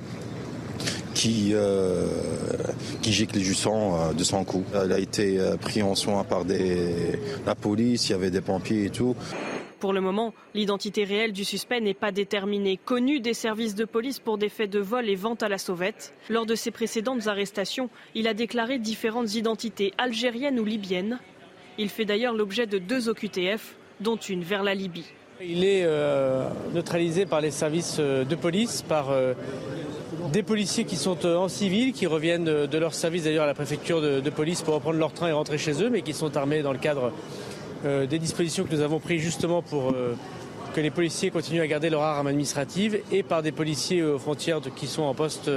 qui, 1.16 1.54
euh, 1.54 2.06
qui 3.02 3.12
gicle 3.12 3.40
du 3.40 3.56
sang 3.56 3.98
euh, 3.98 4.14
de 4.14 4.24
son 4.24 4.44
cou. 4.44 4.64
Elle 4.76 4.92
a 4.92 5.00
été 5.00 5.40
prise 5.60 5.82
en 5.82 5.96
soin 5.96 6.24
par 6.24 6.46
des, 6.46 7.20
la 7.48 7.56
police, 7.56 8.10
il 8.10 8.12
y 8.12 8.16
avait 8.16 8.30
des 8.30 8.42
pompiers 8.42 8.86
et 8.86 8.90
tout. 8.92 9.16
Pour 9.80 9.92
le 9.92 10.00
moment, 10.00 10.36
l'identité 10.54 11.06
réelle 11.06 11.34
du 11.34 11.44
suspect 11.44 11.82
n'est 11.82 11.96
pas 11.96 12.12
déterminée. 12.12 12.78
Connu 12.78 13.22
des 13.22 13.34
services 13.34 13.74
de 13.74 13.86
police 13.86 14.20
pour 14.20 14.38
des 14.38 14.50
faits 14.50 14.70
de 14.70 14.80
vol 14.80 15.10
et 15.10 15.16
vente 15.16 15.42
à 15.42 15.50
la 15.50 15.58
sauvette, 15.58 16.14
lors 16.30 16.46
de 16.46 16.54
ses 16.54 16.72
précédentes 16.72 17.28
arrestations, 17.28 17.90
il 18.14 18.28
a 18.28 18.36
déclaré 18.36 18.78
différentes 18.78 19.34
identités 19.34 19.94
algériennes 19.98 20.60
ou 20.60 20.64
libyennes. 20.64 21.20
Il 21.78 21.90
fait 21.90 22.06
d'ailleurs 22.06 22.34
l'objet 22.34 22.68
de 22.68 22.78
deux 22.78 23.10
OQTF, 23.10 23.76
dont 24.00 24.18
une 24.18 24.44
vers 24.44 24.64
la 24.64 24.76
Libye. 24.76 25.06
Il 25.42 25.64
est 25.64 25.86
neutralisé 26.74 27.26
par 27.26 27.42
les 27.42 27.52
services 27.52 28.00
de 28.00 28.36
police, 28.36 28.82
par 28.82 29.12
des 30.32 30.44
policiers 30.44 30.86
qui 30.86 30.96
sont 30.96 31.26
euh, 31.26 31.36
en 31.36 31.48
civil, 31.48 31.94
qui 31.94 32.08
reviennent 32.08 32.46
de, 32.46 32.78
leur 32.78 32.94
service 32.94 33.24
d'ailleurs 33.24 33.44
à 33.44 33.48
la 33.48 33.54
préfecture 33.54 34.02
de, 34.02 34.30
police 34.30 34.62
pour 34.62 34.74
reprendre 34.74 34.98
leur 34.98 35.14
train 35.14 35.28
et 35.28 35.32
rentrer 35.32 35.58
chez 35.58 35.84
eux, 35.84 35.90
mais 35.90 36.02
qui 36.02 36.14
sont 36.14 36.36
armés 36.36 36.62
dans 36.62 36.72
le 36.72 36.80
cadre 36.80 37.12
euh, 37.86 38.06
des 38.06 38.20
dispositions 38.20 38.64
que 38.64 38.74
nous 38.74 38.82
avons 38.82 39.00
prises 39.00 39.22
justement 39.22 39.62
pour 39.62 39.92
euh, 39.92 40.16
que 40.74 40.82
les 40.82 40.90
policiers 40.90 41.30
continuent 41.30 41.62
à 41.62 41.68
garder 41.68 41.90
leur 41.90 42.02
arme 42.02 42.28
administrative 42.28 43.00
et 43.12 43.22
par 43.22 43.44
des 43.44 43.52
policiers 43.52 44.02
aux 44.02 44.18
frontières 44.18 44.60
qui 44.76 44.88
sont 44.88 45.04
en 45.04 45.14
poste 45.14 45.52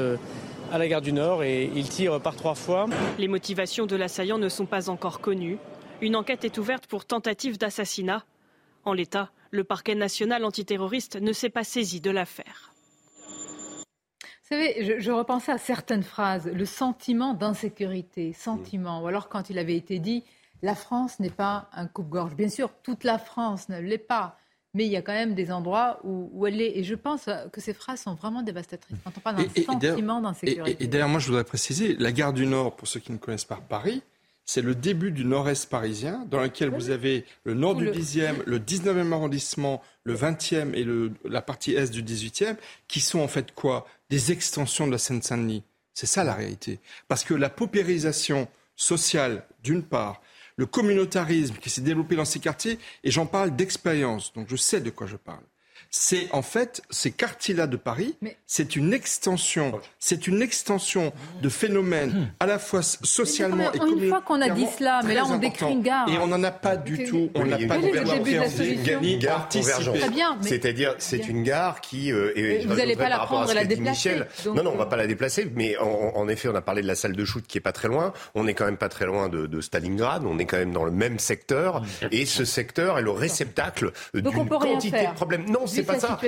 à 0.70 0.78
la 0.78 0.88
gare 0.88 1.00
du 1.00 1.12
Nord 1.14 1.42
et 1.42 1.70
ils 1.74 1.88
tirent 1.88 2.20
par 2.20 2.36
trois 2.36 2.54
fois. 2.54 2.86
Les 3.18 3.28
motivations 3.28 3.86
de 3.86 3.96
l'assaillant 3.96 4.36
ne 4.36 4.50
sont 4.50 4.66
pas 4.66 4.90
encore 4.90 5.20
connues. 5.20 5.56
Une 6.02 6.14
enquête 6.14 6.44
est 6.44 6.58
ouverte 6.58 6.86
pour 6.86 7.06
tentative 7.06 7.56
d'assassinat. 7.56 8.24
En 8.84 8.92
l'état, 8.92 9.30
le 9.50 9.64
parquet 9.64 9.94
national 9.94 10.44
antiterroriste 10.44 11.16
ne 11.16 11.32
s'est 11.32 11.48
pas 11.48 11.64
saisi 11.64 12.00
de 12.00 12.10
l'affaire. 12.10 12.74
Vous 14.42 14.54
savez, 14.54 15.00
je, 15.00 15.10
repensais 15.10 15.52
à 15.52 15.58
certaines 15.58 16.02
phrases. 16.02 16.46
Le 16.52 16.66
sentiment 16.66 17.34
d'insécurité, 17.34 18.32
sentiment. 18.32 19.02
Ou 19.02 19.06
alors 19.06 19.28
quand 19.28 19.48
il 19.50 19.58
avait 19.58 19.74
été 19.74 19.98
dit, 19.98 20.22
la 20.62 20.74
France 20.74 21.18
n'est 21.18 21.30
pas 21.30 21.68
un 21.72 21.86
coupe-gorge. 21.86 22.36
Bien 22.36 22.48
sûr, 22.48 22.70
toute 22.82 23.02
la 23.02 23.18
France 23.18 23.68
ne 23.70 23.80
l'est 23.80 23.98
pas. 23.98 24.38
mais 24.74 24.84
il 24.84 24.92
y 24.92 24.96
a 24.96 25.02
quand 25.02 25.14
même 25.14 25.34
des 25.34 25.50
endroits 25.50 25.98
où, 26.04 26.46
elle 26.46 26.60
est. 26.60 26.76
Et 26.78 26.84
je 26.84 26.94
pense 26.94 27.28
que 27.52 27.60
ces 27.62 27.72
phrases 27.72 28.02
sont 28.02 28.14
vraiment 28.14 28.42
dévastatrices. 28.42 28.98
Quand 29.02 29.12
on 29.16 29.20
parle 29.20 29.36
d'un 29.36 29.62
sentiment 29.64 30.20
d'insécurité. 30.20 30.84
Et, 30.84 30.86
d'ailleurs, 30.86 31.08
moi, 31.08 31.20
je 31.20 31.26
voudrais 31.28 31.44
préciser, 31.44 31.96
la 31.96 32.12
gare 32.12 32.34
du 32.34 32.46
Nord, 32.46 32.76
pour 32.76 32.86
ceux 32.86 33.00
qui 33.00 33.10
ne 33.12 33.16
connaissent 33.16 33.46
pas 33.46 33.58
Paris, 33.68 34.02
c'est 34.46 34.62
le 34.62 34.76
début 34.76 35.10
du 35.10 35.24
nord-est 35.24 35.68
parisien, 35.68 36.24
dans 36.30 36.40
lequel 36.40 36.70
vous 36.70 36.90
avez 36.90 37.24
le 37.44 37.54
nord 37.54 37.74
du 37.74 37.88
10e, 37.88 38.36
le 38.46 38.60
19e 38.60 39.12
arrondissement, 39.12 39.82
le 40.04 40.14
20e 40.14 40.72
et 40.74 40.84
le, 40.84 41.12
la 41.24 41.42
partie 41.42 41.74
est 41.74 41.90
du 41.90 42.02
18e, 42.02 42.56
qui 42.86 43.00
sont 43.00 43.18
en 43.18 43.28
fait 43.28 43.52
quoi? 43.52 43.86
Des 44.08 44.30
extensions 44.30 44.86
de 44.86 44.92
la 44.92 44.98
Seine-Saint-Denis. 44.98 45.64
C'est 45.94 46.06
ça 46.06 46.22
la 46.22 46.34
réalité. 46.34 46.78
Parce 47.08 47.24
que 47.24 47.34
la 47.34 47.50
paupérisation 47.50 48.46
sociale, 48.76 49.44
d'une 49.64 49.82
part, 49.82 50.22
le 50.56 50.66
communautarisme 50.66 51.56
qui 51.56 51.68
s'est 51.68 51.80
développé 51.80 52.14
dans 52.14 52.24
ces 52.24 52.38
quartiers, 52.38 52.78
et 53.02 53.10
j'en 53.10 53.26
parle 53.26 53.56
d'expérience, 53.56 54.32
donc 54.32 54.46
je 54.48 54.56
sais 54.56 54.80
de 54.80 54.90
quoi 54.90 55.08
je 55.08 55.16
parle 55.16 55.42
c'est 55.90 56.28
en 56.32 56.42
fait 56.42 56.82
ces 56.90 57.10
quartiers-là 57.10 57.66
de 57.66 57.76
Paris, 57.76 58.16
c'est 58.46 58.76
une 58.76 58.92
extension, 58.92 59.80
c'est 59.98 60.26
une 60.26 60.42
extension 60.42 61.12
de 61.42 61.48
phénomènes 61.48 62.10
hmm. 62.10 62.26
à 62.40 62.46
la 62.46 62.58
fois 62.58 62.82
socialement 62.82 63.72
et 63.72 63.78
Une 63.78 64.08
fois 64.08 64.20
qu'on 64.20 64.40
a 64.40 64.50
dit 64.50 64.66
cela, 64.78 65.00
mais 65.04 65.14
là 65.14 65.24
on 65.26 65.38
décrit 65.38 65.72
une 65.72 65.82
gare. 65.82 66.08
Et 66.08 66.18
on 66.18 66.26
n'en 66.26 66.42
a 66.42 66.50
pas 66.50 66.76
du 66.76 67.04
tout, 67.04 67.30
on 67.34 67.46
n'a 67.46 67.58
pas 67.58 67.76
une 67.76 69.18
gare 69.18 69.48
convergente. 69.48 69.96
C'est-à-dire, 70.42 70.94
c'est 70.98 71.28
une 71.28 71.42
gare 71.42 71.80
qui 71.80 72.12
euh, 72.12 72.32
vous 72.66 72.74
n'allez 72.74 72.96
pas 72.96 73.08
la 73.08 73.20
prendre 73.20 73.50
et 73.50 73.54
la 73.54 73.64
déplacer. 73.64 74.20
Non, 74.46 74.62
non, 74.62 74.72
on 74.74 74.76
va 74.76 74.84
euh, 74.84 74.86
pas 74.86 74.96
la 74.96 75.06
déplacer, 75.06 75.50
mais 75.54 75.76
en 75.78 76.28
effet, 76.28 76.48
on 76.48 76.54
a 76.54 76.62
parlé 76.62 76.82
de 76.82 76.86
la 76.86 76.94
salle 76.94 77.14
de 77.14 77.24
shoot 77.24 77.44
qui 77.46 77.58
est 77.58 77.62
pas 77.62 77.72
très 77.72 77.88
loin. 77.88 78.12
On 78.34 78.46
est 78.46 78.54
quand 78.54 78.64
même 78.64 78.76
pas 78.76 78.88
très 78.88 79.06
loin 79.06 79.28
de 79.28 79.60
Stalingrad. 79.60 80.24
On 80.24 80.38
est 80.38 80.46
quand 80.46 80.58
même 80.58 80.72
dans 80.72 80.84
le 80.84 80.90
même 80.90 81.18
secteur, 81.18 81.82
hmm. 81.82 82.08
et 82.12 82.26
ce 82.26 82.44
secteur 82.44 82.98
est 82.98 83.02
le 83.02 83.10
réceptacle 83.10 83.92
d'une 84.14 84.48
quantité 84.48 85.06
de 85.06 85.14
problèmes. 85.14 85.44
Non, 85.48 85.65
c'est 85.66 85.82
pas 85.82 85.98
ça. 85.98 86.18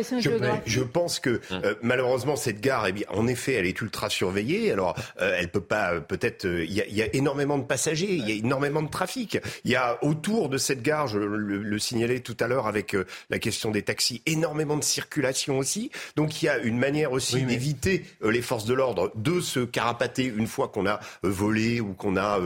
Je, 0.66 0.80
pense 0.80 1.20
que 1.20 1.40
hum. 1.50 1.62
euh, 1.64 1.74
malheureusement 1.82 2.36
cette 2.36 2.60
gare, 2.60 2.86
eh 2.86 2.92
bien, 2.92 3.06
en 3.10 3.26
effet, 3.26 3.54
elle 3.54 3.66
est 3.66 3.80
ultra 3.80 4.10
surveillée. 4.10 4.72
Alors, 4.72 4.96
euh, 5.20 5.36
elle 5.38 5.50
peut 5.50 5.60
pas, 5.60 5.94
euh, 5.94 6.00
peut-être, 6.00 6.44
il 6.46 6.72
y, 6.72 7.02
a 7.02 7.14
énormément 7.14 7.58
de 7.58 7.64
passagers, 7.64 8.12
il 8.12 8.28
y 8.28 8.32
a 8.32 8.34
énormément 8.34 8.82
de 8.82 8.90
trafic. 8.90 9.38
Il 9.64 9.70
y 9.70 9.76
a 9.76 9.98
autour 10.02 10.48
de 10.48 10.58
cette 10.58 10.82
gare, 10.82 11.06
je 11.06 11.18
le, 11.18 11.78
signalais 11.78 12.20
tout 12.20 12.36
à 12.40 12.48
l'heure 12.48 12.66
avec 12.66 12.96
la 13.30 13.38
question 13.38 13.70
des 13.70 13.82
taxis, 13.82 14.20
énormément 14.26 14.76
de 14.76 14.82
circulation 14.82 15.58
aussi. 15.58 15.90
Donc, 16.16 16.42
il 16.42 16.46
y 16.46 16.48
a 16.48 16.58
une 16.58 16.76
manière 16.76 17.12
aussi 17.12 17.42
d'éviter 17.42 18.04
les 18.22 18.42
forces 18.42 18.64
de 18.64 18.74
l'ordre 18.74 19.12
de 19.14 19.40
se 19.40 19.60
carapater 19.60 20.24
une 20.24 20.48
fois 20.48 20.68
qu'on 20.68 20.86
a 20.86 20.98
volé 21.22 21.80
ou 21.80 21.94
qu'on 21.94 22.16
a. 22.16 22.40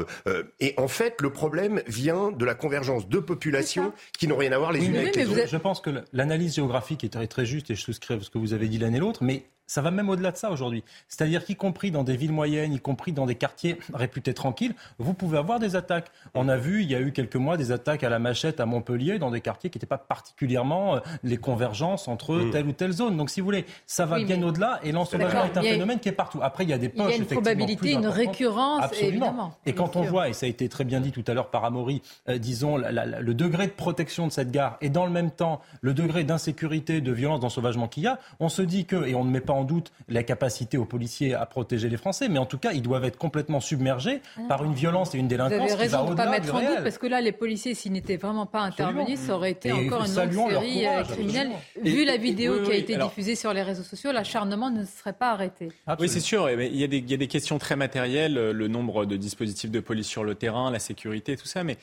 et 0.60 0.74
en 0.76 0.88
fait, 0.88 1.20
le 1.22 1.30
problème 1.30 1.82
vient 1.86 2.30
de 2.30 2.44
la 2.44 2.54
convergence 2.54 3.08
de 3.08 3.18
populations 3.18 3.92
qui 4.18 4.28
n'ont 4.28 4.36
rien 4.36 4.52
à 4.52 4.58
voir 4.58 4.72
les 4.72 4.84
unes 4.84 4.96
avec 4.96 5.16
les 5.16 5.26
autres. 5.26 5.48
Je 5.48 5.56
pense 5.56 5.80
que 5.80 5.90
l'analyse 6.12 6.54
géographique 6.56 6.81
qui 6.82 7.06
est 7.06 7.16
très 7.26 7.46
juste 7.46 7.70
et 7.70 7.74
je 7.74 7.80
souscris 7.80 8.14
à 8.14 8.20
ce 8.20 8.30
que 8.30 8.38
vous 8.38 8.52
avez 8.52 8.68
dit 8.68 8.78
l'un 8.78 8.92
et 8.92 8.98
l'autre, 8.98 9.24
mais 9.24 9.44
ça 9.72 9.80
va 9.80 9.90
même 9.90 10.10
au-delà 10.10 10.32
de 10.32 10.36
ça 10.36 10.50
aujourd'hui. 10.50 10.84
C'est-à-dire 11.08 11.46
qu'y 11.46 11.56
compris 11.56 11.90
dans 11.90 12.04
des 12.04 12.14
villes 12.14 12.32
moyennes, 12.32 12.74
y 12.74 12.78
compris 12.78 13.12
dans 13.12 13.24
des 13.24 13.36
quartiers 13.36 13.78
réputés 13.94 14.34
tranquilles, 14.34 14.74
vous 14.98 15.14
pouvez 15.14 15.38
avoir 15.38 15.60
des 15.60 15.76
attaques. 15.76 16.10
On 16.34 16.46
a 16.50 16.58
vu, 16.58 16.82
il 16.82 16.90
y 16.90 16.94
a 16.94 17.00
eu 17.00 17.10
quelques 17.10 17.36
mois, 17.36 17.56
des 17.56 17.72
attaques 17.72 18.04
à 18.04 18.10
la 18.10 18.18
machette 18.18 18.60
à 18.60 18.66
Montpellier, 18.66 19.18
dans 19.18 19.30
des 19.30 19.40
quartiers 19.40 19.70
qui 19.70 19.78
n'étaient 19.78 19.86
pas 19.86 19.96
particulièrement 19.96 20.96
euh, 20.96 21.00
les 21.24 21.38
convergences 21.38 22.06
entre 22.06 22.34
mm. 22.34 22.50
telle 22.50 22.66
ou 22.66 22.72
telle 22.72 22.92
zone. 22.92 23.16
Donc 23.16 23.30
si 23.30 23.40
vous 23.40 23.46
voulez, 23.46 23.64
ça 23.86 24.04
va 24.04 24.22
bien 24.22 24.42
au-delà 24.42 24.78
et 24.82 24.92
l'ensauvagement 24.92 25.46
est 25.46 25.56
un 25.56 25.62
phénomène 25.62 26.00
qui 26.00 26.10
est 26.10 26.12
partout. 26.12 26.40
Après, 26.42 26.64
il 26.64 26.70
y 26.70 26.74
a 26.74 26.78
des 26.78 26.90
poches, 26.90 27.06
Il 27.06 27.10
y 27.10 27.14
a 27.14 27.16
une 27.16 27.24
probabilité, 27.24 27.92
une 27.92 28.06
récurrence, 28.08 28.84
Absolument. 28.84 29.08
évidemment. 29.08 29.54
Et 29.64 29.72
quand 29.72 29.96
on 29.96 30.02
voit, 30.02 30.28
et 30.28 30.34
ça 30.34 30.44
a 30.44 30.50
été 30.50 30.68
très 30.68 30.84
bien 30.84 31.00
dit 31.00 31.12
tout 31.12 31.24
à 31.26 31.32
l'heure 31.32 31.48
par 31.48 31.64
Amaury, 31.64 32.02
euh, 32.28 32.36
disons, 32.36 32.76
le 32.76 33.32
degré 33.32 33.68
de 33.68 33.72
protection 33.72 34.26
de 34.26 34.32
cette 34.32 34.50
gare 34.50 34.76
et 34.82 34.90
dans 34.90 35.06
le 35.06 35.12
même 35.12 35.30
temps, 35.30 35.62
le 35.80 35.94
degré 35.94 36.24
d'insécurité, 36.24 37.00
de 37.00 37.12
violence, 37.12 37.40
d'ensauvagement 37.40 37.88
qu'il 37.88 38.02
y 38.02 38.06
a, 38.06 38.18
on 38.38 38.50
se 38.50 38.60
dit 38.60 38.84
que, 38.84 39.06
et 39.06 39.14
on 39.14 39.24
ne 39.24 39.30
met 39.30 39.40
pas 39.40 39.54
en 39.54 39.61
doute 39.64 39.92
la 40.08 40.22
capacité 40.22 40.78
aux 40.78 40.84
policiers 40.84 41.34
à 41.34 41.46
protéger 41.46 41.88
les 41.88 41.96
Français, 41.96 42.28
mais 42.28 42.38
en 42.38 42.46
tout 42.46 42.58
cas, 42.58 42.72
ils 42.72 42.82
doivent 42.82 43.04
être 43.04 43.18
complètement 43.18 43.60
submergés 43.60 44.20
ah. 44.36 44.42
par 44.48 44.64
une 44.64 44.74
violence 44.74 45.14
et 45.14 45.18
une 45.18 45.28
délinquance. 45.28 45.58
Vous 45.58 45.64
avez 45.64 45.74
raison 45.74 46.04
de 46.04 46.10
ne 46.10 46.16
pas 46.16 46.30
mettre 46.30 46.54
en 46.54 46.60
doute, 46.60 46.82
parce 46.82 46.98
que 46.98 47.06
là, 47.06 47.20
les 47.20 47.32
policiers, 47.32 47.74
s'ils 47.74 47.92
n'étaient 47.92 48.16
vraiment 48.16 48.46
pas 48.46 48.60
intervenus, 48.60 49.18
ça 49.18 49.34
aurait 49.34 49.52
été 49.52 49.72
encore 49.72 50.04
une 50.04 50.32
longue 50.32 50.50
série 50.50 50.86
euh, 50.86 51.02
criminelle. 51.02 51.50
Vu 51.82 52.04
la 52.04 52.16
vidéo 52.16 52.62
qui 52.62 52.72
a 52.72 52.74
été 52.74 52.96
diffusée 52.96 53.34
sur 53.34 53.52
les 53.52 53.62
réseaux 53.62 53.82
sociaux, 53.82 54.12
l'acharnement 54.12 54.70
ne 54.70 54.84
serait 54.84 55.12
pas 55.12 55.30
arrêté. 55.30 55.70
Oui, 55.98 56.08
c'est 56.08 56.20
sûr. 56.20 56.50
Il 56.50 56.76
y, 56.76 56.84
a 56.84 56.86
des, 56.86 56.98
il 56.98 57.10
y 57.10 57.14
a 57.14 57.16
des 57.16 57.28
questions 57.28 57.58
très 57.58 57.76
matérielles, 57.76 58.38
euh, 58.38 58.52
le 58.52 58.68
nombre 58.68 59.04
de 59.04 59.16
dispositifs 59.16 59.70
de 59.70 59.80
police 59.80 60.06
sur 60.06 60.24
le 60.24 60.34
terrain, 60.34 60.70
la 60.70 60.78
sécurité, 60.78 61.36
tout 61.36 61.46
ça, 61.46 61.64
mais 61.64 61.76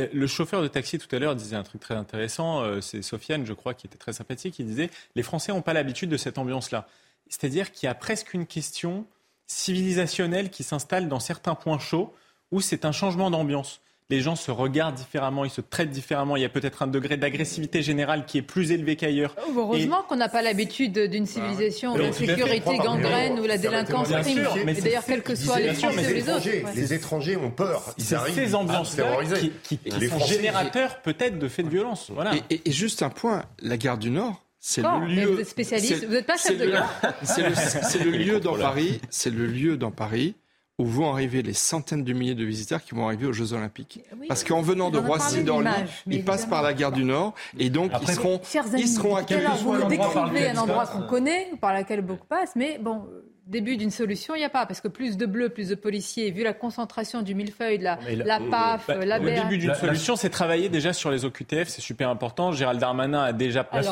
euh, 0.00 0.08
le 0.12 0.26
chauffeur 0.26 0.62
de 0.62 0.68
taxi 0.68 0.98
tout 0.98 1.14
à 1.14 1.18
l'heure 1.18 1.36
disait 1.36 1.56
un 1.56 1.62
truc 1.62 1.80
très 1.80 1.94
intéressant, 1.94 2.80
c'est 2.80 3.02
Sofiane, 3.02 3.46
je 3.46 3.52
crois, 3.52 3.74
qui 3.74 3.86
était 3.86 3.98
très 3.98 4.12
sympathique, 4.12 4.58
il 4.58 4.66
disait 4.66 4.90
Les 5.14 5.22
Français 5.22 5.52
n'ont 5.52 5.62
pas 5.62 5.72
l'habitude 5.72 6.10
de 6.10 6.16
cette 6.16 6.38
ambiance-là. 6.38 6.86
C'est-à-dire 7.32 7.72
qu'il 7.72 7.86
y 7.86 7.90
a 7.90 7.94
presque 7.94 8.34
une 8.34 8.46
question 8.46 9.06
civilisationnelle 9.46 10.50
qui 10.50 10.62
s'installe 10.62 11.08
dans 11.08 11.18
certains 11.18 11.54
points 11.54 11.78
chauds 11.78 12.12
où 12.50 12.60
c'est 12.60 12.84
un 12.84 12.92
changement 12.92 13.30
d'ambiance 13.30 13.80
les 14.12 14.20
gens 14.20 14.36
se 14.36 14.50
regardent 14.50 14.94
différemment, 14.94 15.46
ils 15.46 15.50
se 15.50 15.62
traitent 15.62 15.90
différemment. 15.90 16.36
Il 16.36 16.42
y 16.42 16.44
a 16.44 16.50
peut-être 16.50 16.82
un 16.82 16.86
degré 16.86 17.16
d'agressivité 17.16 17.82
générale 17.82 18.26
qui 18.26 18.36
est 18.36 18.42
plus 18.42 18.70
élevé 18.70 18.94
qu'ailleurs. 18.94 19.34
Heureusement 19.56 20.02
qu'on 20.06 20.16
n'a 20.16 20.28
pas 20.28 20.42
l'habitude 20.42 20.98
d'une 20.98 21.24
civilisation 21.24 21.94
où 21.94 21.96
la 21.96 22.12
sécurité 22.12 22.76
gangrène, 22.76 23.40
ou 23.40 23.46
la 23.46 23.56
délinquance 23.56 24.08
prime. 24.08 24.68
Et 24.68 24.80
d'ailleurs, 24.82 25.06
quels 25.06 25.22
que 25.22 25.34
soient 25.34 25.60
les 25.60 25.72
Français 25.72 26.10
ou 26.10 26.14
les 26.14 26.28
autres. 26.28 26.74
Les 26.74 26.92
étrangers 26.92 27.36
ont 27.38 27.50
peur. 27.50 27.94
Ils 27.96 28.14
arrivent 28.14 28.34
ces 28.34 28.54
ambiances-là 28.54 29.18
qui, 29.62 29.80
sont 30.08 30.26
générateurs 30.26 31.00
peut-être 31.00 31.38
de 31.38 31.48
faits 31.48 31.64
de 31.64 31.70
violence. 31.70 32.10
Voilà. 32.10 32.32
Et, 32.50 32.70
juste 32.70 33.02
un 33.02 33.10
point, 33.10 33.44
la 33.60 33.78
gare 33.78 33.96
du 33.96 34.10
Nord, 34.10 34.41
c'est 34.64 34.82
le 34.82 35.06
lieu. 35.06 35.26
Vous 35.26 35.40
êtes 35.40 35.48
spécialiste, 35.48 36.04
vous 36.04 36.12
n'êtes 36.12 36.24
pas 36.24 36.36
chef 36.36 36.56
de 36.56 36.66
gare. 36.66 36.88
C'est 37.24 38.04
le, 38.04 38.10
lieu 38.16 38.38
dans 38.38 38.56
Paris. 38.56 39.00
C'est 39.10 39.30
le 39.30 39.44
lieu 39.44 39.76
dans 39.76 39.90
Paris 39.90 40.36
où 40.78 40.86
vont 40.86 41.10
arriver 41.12 41.42
les 41.42 41.52
centaines 41.52 42.04
de 42.04 42.12
milliers 42.12 42.36
de 42.36 42.44
visiteurs 42.44 42.80
qui 42.80 42.94
vont 42.94 43.06
arriver 43.06 43.26
aux 43.26 43.32
Jeux 43.32 43.54
Olympiques. 43.54 44.00
Parce 44.28 44.44
qu'en 44.44 44.62
venant 44.62 44.90
de 44.90 44.98
Roissy-Dorly, 44.98 45.68
ils 46.06 46.24
passent 46.24 46.46
par 46.46 46.62
la 46.62 46.74
gare 46.74 46.92
du 46.92 47.02
Nord 47.02 47.34
et 47.58 47.70
donc 47.70 47.90
ils 48.02 48.08
seront, 48.12 48.40
ils 48.78 48.88
seront 48.88 49.16
à 49.16 49.24
quelques 49.24 49.50
Vous 49.62 49.84
décrivez 49.88 50.50
un 50.50 50.56
endroit 50.56 50.86
qu'on 50.86 51.02
connaît, 51.02 51.50
par 51.60 51.76
lequel 51.76 52.00
beaucoup 52.00 52.26
passent, 52.26 52.54
mais 52.54 52.78
bon, 52.80 53.04
début 53.46 53.76
d'une 53.76 53.90
solution, 53.90 54.34
il 54.34 54.38
n'y 54.38 54.44
a 54.44 54.50
pas. 54.50 54.66
Parce 54.66 54.80
que 54.80 54.88
plus 54.88 55.16
de 55.16 55.26
bleus, 55.26 55.48
plus 55.48 55.68
de 55.68 55.74
policiers, 55.74 56.30
vu 56.30 56.42
la 56.42 56.52
concentration 56.52 57.22
du 57.22 57.34
millefeuille, 57.34 57.78
la, 57.78 57.98
la, 58.24 58.38
PAF, 58.38 58.86
bah, 58.86 59.04
la 59.04 59.18
Le 59.18 59.30
début 59.32 59.58
d'une 59.58 59.74
solution, 59.74 60.16
c'est 60.16 60.30
travailler 60.30 60.68
déjà 60.68 60.92
sur 60.92 61.10
les 61.10 61.24
OQTF, 61.24 61.68
c'est 61.68 61.80
super 61.80 62.08
important. 62.08 62.52
Gérald 62.52 62.80
Darmanin 62.80 63.22
a 63.22 63.32
déjà 63.32 63.64
passé 63.64 63.90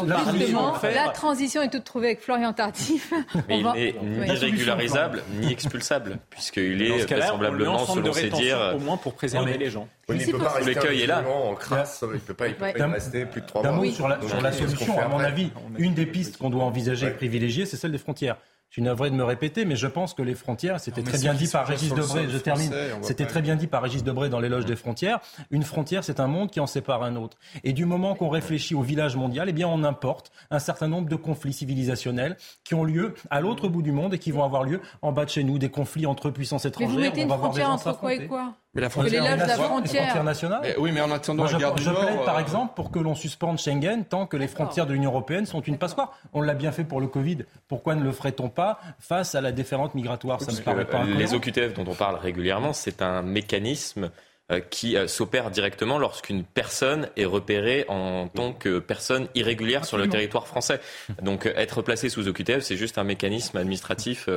La 0.95 1.09
transition 1.09 1.63
est 1.63 1.71
toute 1.71 1.85
trouvée 1.85 2.09
avec 2.09 2.21
Florian 2.21 2.53
Tardif. 2.53 3.13
Mais 3.49 3.61
il 3.61 3.67
n'est 3.67 3.95
ni 4.03 4.31
régularisable, 4.31 5.23
ni 5.41 5.53
expulsable, 5.53 6.19
puisqu'il 6.31 6.83
est 6.83 6.99
vraisemblablement, 7.07 7.79
selon 7.87 8.13
ses 8.13 8.31
dires... 8.31 8.75
Au 8.77 8.79
moins 8.79 8.97
pour 8.97 9.15
préserver 9.15 9.59
les 9.59 9.71
gens. 9.71 9.89
il 10.09 10.17
ne 10.17 10.33
peut 10.33 10.39
pas 10.39 10.51
rester 10.51 11.07
là. 11.07 11.25
En 11.29 11.55
crasse, 11.55 12.05
il 12.07 12.15
ne 12.15 12.19
peut 12.19 12.35
pas, 12.35 12.47
rester 12.87 13.27
plus 13.27 13.41
de 13.41 13.47
trois 13.47 13.63
mois. 13.71 13.91
Sur 13.91 14.09
la 14.09 14.53
solution, 14.53 14.99
à 14.99 15.09
mon 15.09 15.19
avis, 15.19 15.51
une 15.79 15.95
des 15.95 16.07
pistes 16.07 16.37
qu'on 16.37 16.51
doit 16.51 16.65
envisager 16.65 17.07
et 17.07 17.11
privilégier, 17.11 17.67
c'est 17.67 17.77
celle 17.77 17.93
des 17.93 17.99
frontières. 17.99 18.37
Je 18.71 18.75
suis 18.75 18.83
navré 18.83 19.11
de 19.11 19.17
me 19.17 19.25
répéter, 19.25 19.65
mais 19.65 19.75
je 19.75 19.89
pense 19.89 20.15
que 20.15 20.23
les 20.23 20.37
frontières, 20.37 20.79
c'était 20.79 21.03
très 21.03 21.19
bien 21.19 21.35
dit 21.35 21.49
par 21.49 21.67
Régis 21.67 21.93
Debré, 21.93 22.29
je 22.29 22.39
termine, 22.39 22.73
c'était 23.03 23.27
très 23.27 23.43
bien 23.43 23.57
dit 23.57 23.67
par 23.67 23.83
Régis 23.83 24.05
Debré 24.05 24.29
dans 24.29 24.39
l'éloge 24.39 24.65
des 24.65 24.77
frontières. 24.77 25.19
Une 25.51 25.65
frontière, 25.65 26.05
c'est 26.05 26.21
un 26.21 26.29
monde 26.29 26.53
qui 26.53 26.61
en 26.61 26.69
sépare 26.69 27.03
un 27.03 27.17
autre. 27.17 27.37
Et 27.65 27.73
du 27.73 27.85
moment 27.85 28.15
qu'on 28.15 28.29
réfléchit 28.29 28.77
au 28.77 28.83
village 28.83 29.17
mondial, 29.17 29.49
eh 29.49 29.53
bien, 29.53 29.67
on 29.67 29.83
importe 29.83 30.31
un 30.53 30.61
certain 30.61 30.87
nombre 30.87 31.09
de 31.09 31.17
conflits 31.17 31.53
civilisationnels 31.53 32.37
qui 32.63 32.77
ont 32.77 32.85
lieu 32.85 33.15
à 33.29 33.41
l'autre 33.41 33.67
bout 33.69 33.83
du 33.83 33.91
monde 33.91 34.15
et 34.15 34.19
qui 34.21 34.31
vont 34.31 34.45
avoir 34.45 34.63
lieu 34.63 34.81
en 35.03 35.11
bas 35.11 35.25
de 35.25 35.31
chez 35.31 35.43
nous, 35.43 35.59
des 35.59 35.71
conflits 35.71 36.07
entre 36.07 36.31
puissances 36.31 36.65
étrangères. 36.65 36.91
Mais 36.91 36.95
vous 36.95 37.01
mettez 37.01 37.23
une 37.23 37.29
frontière 37.29 37.71
entre 37.71 37.99
quoi 37.99 38.15
et 38.15 38.29
quoi 38.29 38.55
mais 38.73 38.83
la 38.83 38.89
frontière, 38.89 39.37
la 39.37 39.49
frontière. 39.57 40.23
nationale. 40.23 40.77
oui, 40.79 40.93
mais 40.93 41.01
en 41.01 41.11
attendant 41.11 41.47
je, 41.47 41.59
je 41.59 41.91
plaide, 41.91 42.25
par 42.25 42.37
euh, 42.37 42.41
exemple, 42.41 42.75
pour 42.77 42.93
que 42.93 43.01
l'on 43.01 43.17
suspende 43.17 43.59
Schengen 43.59 44.05
tant 44.05 44.27
que 44.27 44.37
les 44.37 44.47
frontières 44.47 44.87
de 44.87 44.93
l'Union 44.93 45.11
européenne 45.11 45.45
sont 45.45 45.61
une 45.61 45.77
passoire. 45.77 46.13
On 46.33 46.41
l'a 46.41 46.55
bien 46.55 46.71
fait 46.71 46.85
pour 46.85 47.01
le 47.01 47.09
Covid. 47.09 47.39
Pourquoi 47.67 47.97
ne 47.97 48.05
le 48.05 48.13
ferait-on 48.13 48.49
pas 48.49 48.60
face 48.99 49.35
à 49.35 49.41
la 49.41 49.53
déferlante 49.53 49.95
migratoire. 49.95 50.41
Ça 50.41 50.53
me 50.53 50.61
paraît 50.61 50.87
pas 50.87 51.05
Les 51.05 51.35
OQTF 51.35 51.75
dont 51.75 51.85
on 51.91 51.95
parle 51.95 52.17
régulièrement, 52.17 52.73
c'est 52.73 53.03
un 53.03 53.23
mécanisme 53.23 54.11
euh, 54.51 54.61
qui 54.61 54.97
euh, 54.97 55.07
s'opère 55.07 55.51
directement 55.51 55.99
lorsqu'une 55.99 56.45
personne 56.45 57.09
est 57.17 57.25
repérée 57.25 57.85
en 57.89 58.29
tant 58.29 58.53
que 58.53 58.79
personne 58.79 59.29
irrégulière 59.35 59.85
sur 59.85 59.99
le 59.99 60.09
territoire 60.09 60.47
français. 60.47 60.81
Donc 61.23 61.47
être 61.47 61.83
placé 61.83 62.09
sous 62.09 62.29
OQTF, 62.29 62.61
c'est 62.61 62.77
juste 62.77 62.99
un 62.99 63.05
mécanisme 63.05 63.57
administratif 63.57 64.29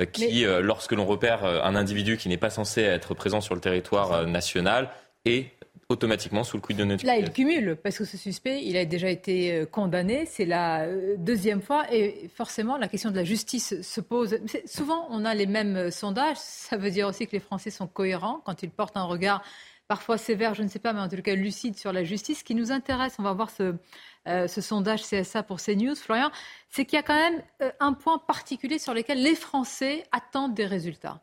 euh, 0.00 0.06
qui, 0.06 0.46
euh, 0.46 0.62
lorsque 0.62 0.92
l'on 0.92 1.04
repère 1.04 1.44
euh, 1.44 1.60
un 1.62 1.74
individu 1.74 2.16
qui 2.16 2.30
n'est 2.30 2.38
pas 2.38 2.48
censé 2.48 2.80
être 2.80 3.12
présent 3.14 3.42
sur 3.42 3.54
le 3.54 3.60
territoire 3.60 4.26
national, 4.26 4.88
est 5.26 5.50
automatiquement 5.92 6.44
sous 6.44 6.56
le 6.56 6.62
coup 6.62 6.72
de 6.72 6.84
notre 6.84 7.06
Là, 7.06 7.16
il 7.16 7.30
cumule, 7.30 7.76
parce 7.82 7.98
que 7.98 8.04
ce 8.04 8.16
suspect, 8.16 8.64
il 8.64 8.76
a 8.76 8.84
déjà 8.84 9.08
été 9.08 9.64
condamné, 9.70 10.26
c'est 10.26 10.44
la 10.44 10.86
deuxième 11.16 11.62
fois, 11.62 11.84
et 11.92 12.28
forcément, 12.34 12.76
la 12.76 12.88
question 12.88 13.10
de 13.10 13.16
la 13.16 13.24
justice 13.24 13.80
se 13.80 14.00
pose. 14.00 14.38
Souvent, 14.66 15.06
on 15.10 15.24
a 15.24 15.34
les 15.34 15.46
mêmes 15.46 15.90
sondages, 15.90 16.36
ça 16.38 16.76
veut 16.76 16.90
dire 16.90 17.06
aussi 17.06 17.26
que 17.26 17.32
les 17.32 17.40
Français 17.40 17.70
sont 17.70 17.86
cohérents 17.86 18.42
quand 18.44 18.62
ils 18.62 18.70
portent 18.70 18.96
un 18.96 19.04
regard 19.04 19.42
parfois 19.88 20.16
sévère, 20.16 20.54
je 20.54 20.62
ne 20.62 20.68
sais 20.68 20.78
pas, 20.78 20.94
mais 20.94 21.00
en 21.00 21.08
tout 21.08 21.20
cas 21.20 21.34
lucide 21.34 21.76
sur 21.76 21.92
la 21.92 22.02
justice. 22.02 22.38
Ce 22.38 22.44
qui 22.44 22.54
nous 22.54 22.72
intéresse, 22.72 23.16
on 23.18 23.22
va 23.22 23.34
voir 23.34 23.50
ce 23.50 24.60
sondage 24.60 25.02
CSA 25.02 25.42
pour 25.42 25.60
CNews, 25.60 25.96
Florian, 25.96 26.30
c'est 26.70 26.86
qu'il 26.86 26.96
y 26.96 27.00
a 27.00 27.02
quand 27.02 27.14
même 27.14 27.42
un 27.78 27.92
point 27.92 28.18
particulier 28.18 28.78
sur 28.78 28.94
lequel 28.94 29.22
les 29.22 29.34
Français 29.34 30.04
attendent 30.10 30.54
des 30.54 30.66
résultats 30.66 31.20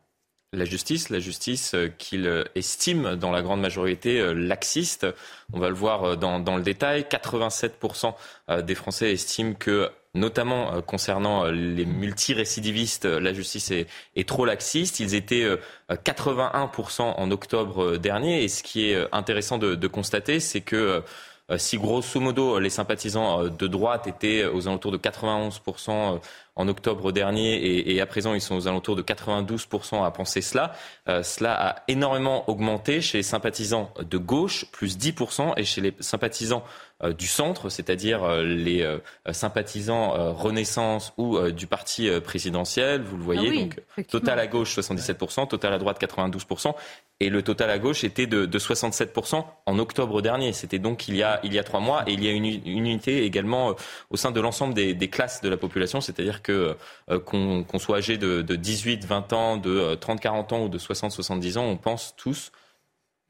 la 0.52 0.64
justice, 0.64 1.10
la 1.10 1.20
justice 1.20 1.74
euh, 1.74 1.88
qu'il 1.98 2.26
euh, 2.26 2.44
estime 2.56 3.14
dans 3.14 3.30
la 3.30 3.40
grande 3.40 3.60
majorité 3.60 4.20
euh, 4.20 4.32
laxiste. 4.32 5.06
On 5.52 5.60
va 5.60 5.68
le 5.68 5.74
voir 5.74 6.16
dans, 6.16 6.40
dans 6.40 6.56
le 6.56 6.62
détail. 6.62 7.06
87% 7.08 8.14
des 8.62 8.74
Français 8.74 9.12
estiment 9.12 9.54
que 9.54 9.90
notamment 10.14 10.80
concernant 10.82 11.44
les 11.44 11.84
multirécidivistes, 11.84 13.04
la 13.04 13.32
justice 13.32 13.70
est, 13.70 14.28
trop 14.28 14.44
laxiste. 14.44 15.00
Ils 15.00 15.14
étaient 15.14 15.46
81% 15.88 17.02
en 17.02 17.30
octobre 17.30 17.96
dernier. 17.96 18.44
Et 18.44 18.48
ce 18.48 18.62
qui 18.62 18.90
est 18.90 19.06
intéressant 19.12 19.58
de, 19.58 19.74
de 19.74 19.86
constater, 19.88 20.40
c'est 20.40 20.60
que 20.60 21.02
si 21.56 21.78
grosso 21.78 22.20
modo 22.20 22.60
les 22.60 22.70
sympathisants 22.70 23.44
de 23.44 23.66
droite 23.66 24.06
étaient 24.06 24.44
aux 24.44 24.68
alentours 24.68 24.92
de 24.92 24.98
91% 24.98 26.20
en 26.56 26.68
octobre 26.68 27.12
dernier 27.12 27.90
et, 27.90 28.00
à 28.00 28.06
présent 28.06 28.34
ils 28.34 28.40
sont 28.40 28.56
aux 28.56 28.68
alentours 28.68 28.96
de 28.96 29.02
92% 29.02 30.04
à 30.04 30.10
penser 30.10 30.40
cela. 30.40 30.72
Euh, 31.08 31.22
cela 31.22 31.54
a 31.54 31.82
énormément 31.88 32.48
augmenté 32.50 33.00
chez 33.00 33.18
les 33.18 33.22
sympathisants 33.22 33.92
de 34.00 34.18
gauche, 34.18 34.66
plus 34.72 34.98
10%, 34.98 35.54
et 35.56 35.64
chez 35.64 35.80
les 35.80 35.94
sympathisants 36.00 36.64
du 37.08 37.26
centre, 37.26 37.68
c'est-à-dire 37.70 38.22
euh, 38.24 38.42
les 38.42 38.82
euh, 38.82 38.98
sympathisants 39.32 40.34
Renaissance 40.34 41.12
ou 41.16 41.38
du 41.50 41.66
parti 41.66 42.10
présidentiel. 42.20 43.02
Vous 43.02 43.16
le 43.16 43.22
voyez, 43.22 43.48
ah 43.48 43.60
donc 43.60 44.06
total 44.08 44.38
à 44.38 44.46
gauche 44.46 44.76
77%, 44.76 45.48
total 45.48 45.72
à 45.72 45.78
droite 45.78 46.00
92%, 46.00 46.74
et 47.20 47.30
le 47.30 47.42
total 47.42 47.70
à 47.70 47.78
gauche 47.78 48.04
était 48.04 48.26
de, 48.26 48.46
de 48.46 48.58
67% 48.58 49.44
en 49.66 49.78
octobre 49.78 50.22
dernier. 50.22 50.52
C'était 50.52 50.78
donc 50.78 51.08
il 51.08 51.16
y 51.16 51.22
a 51.22 51.40
il 51.42 51.54
y 51.54 51.58
a 51.58 51.64
trois 51.64 51.80
mois, 51.80 52.04
et 52.06 52.12
il 52.12 52.24
y 52.24 52.28
a 52.28 52.32
une, 52.32 52.44
une 52.44 52.60
unité 52.66 53.24
également 53.24 53.74
au 54.10 54.16
sein 54.16 54.30
de 54.30 54.40
l'ensemble 54.40 54.74
des, 54.74 54.94
des, 54.94 55.08
classes 55.08 55.40
de 55.40 55.48
la 55.48 55.56
population, 55.56 56.00
c'est-à-dire 56.00 56.42
que 56.42 56.76
qu'on 57.24 57.78
soit 57.78 57.98
âgé 57.98 58.18
de, 58.18 58.42
de 58.42 58.56
18, 58.56 59.04
20 59.04 59.32
ans, 59.32 59.56
de 59.56 59.94
30, 59.94 60.20
40 60.20 60.52
ans 60.52 60.64
ou 60.64 60.68
de 60.68 60.78
60, 60.78 61.12
70 61.12 61.58
ans, 61.58 61.64
on 61.64 61.76
pense 61.76 62.14
tous 62.16 62.52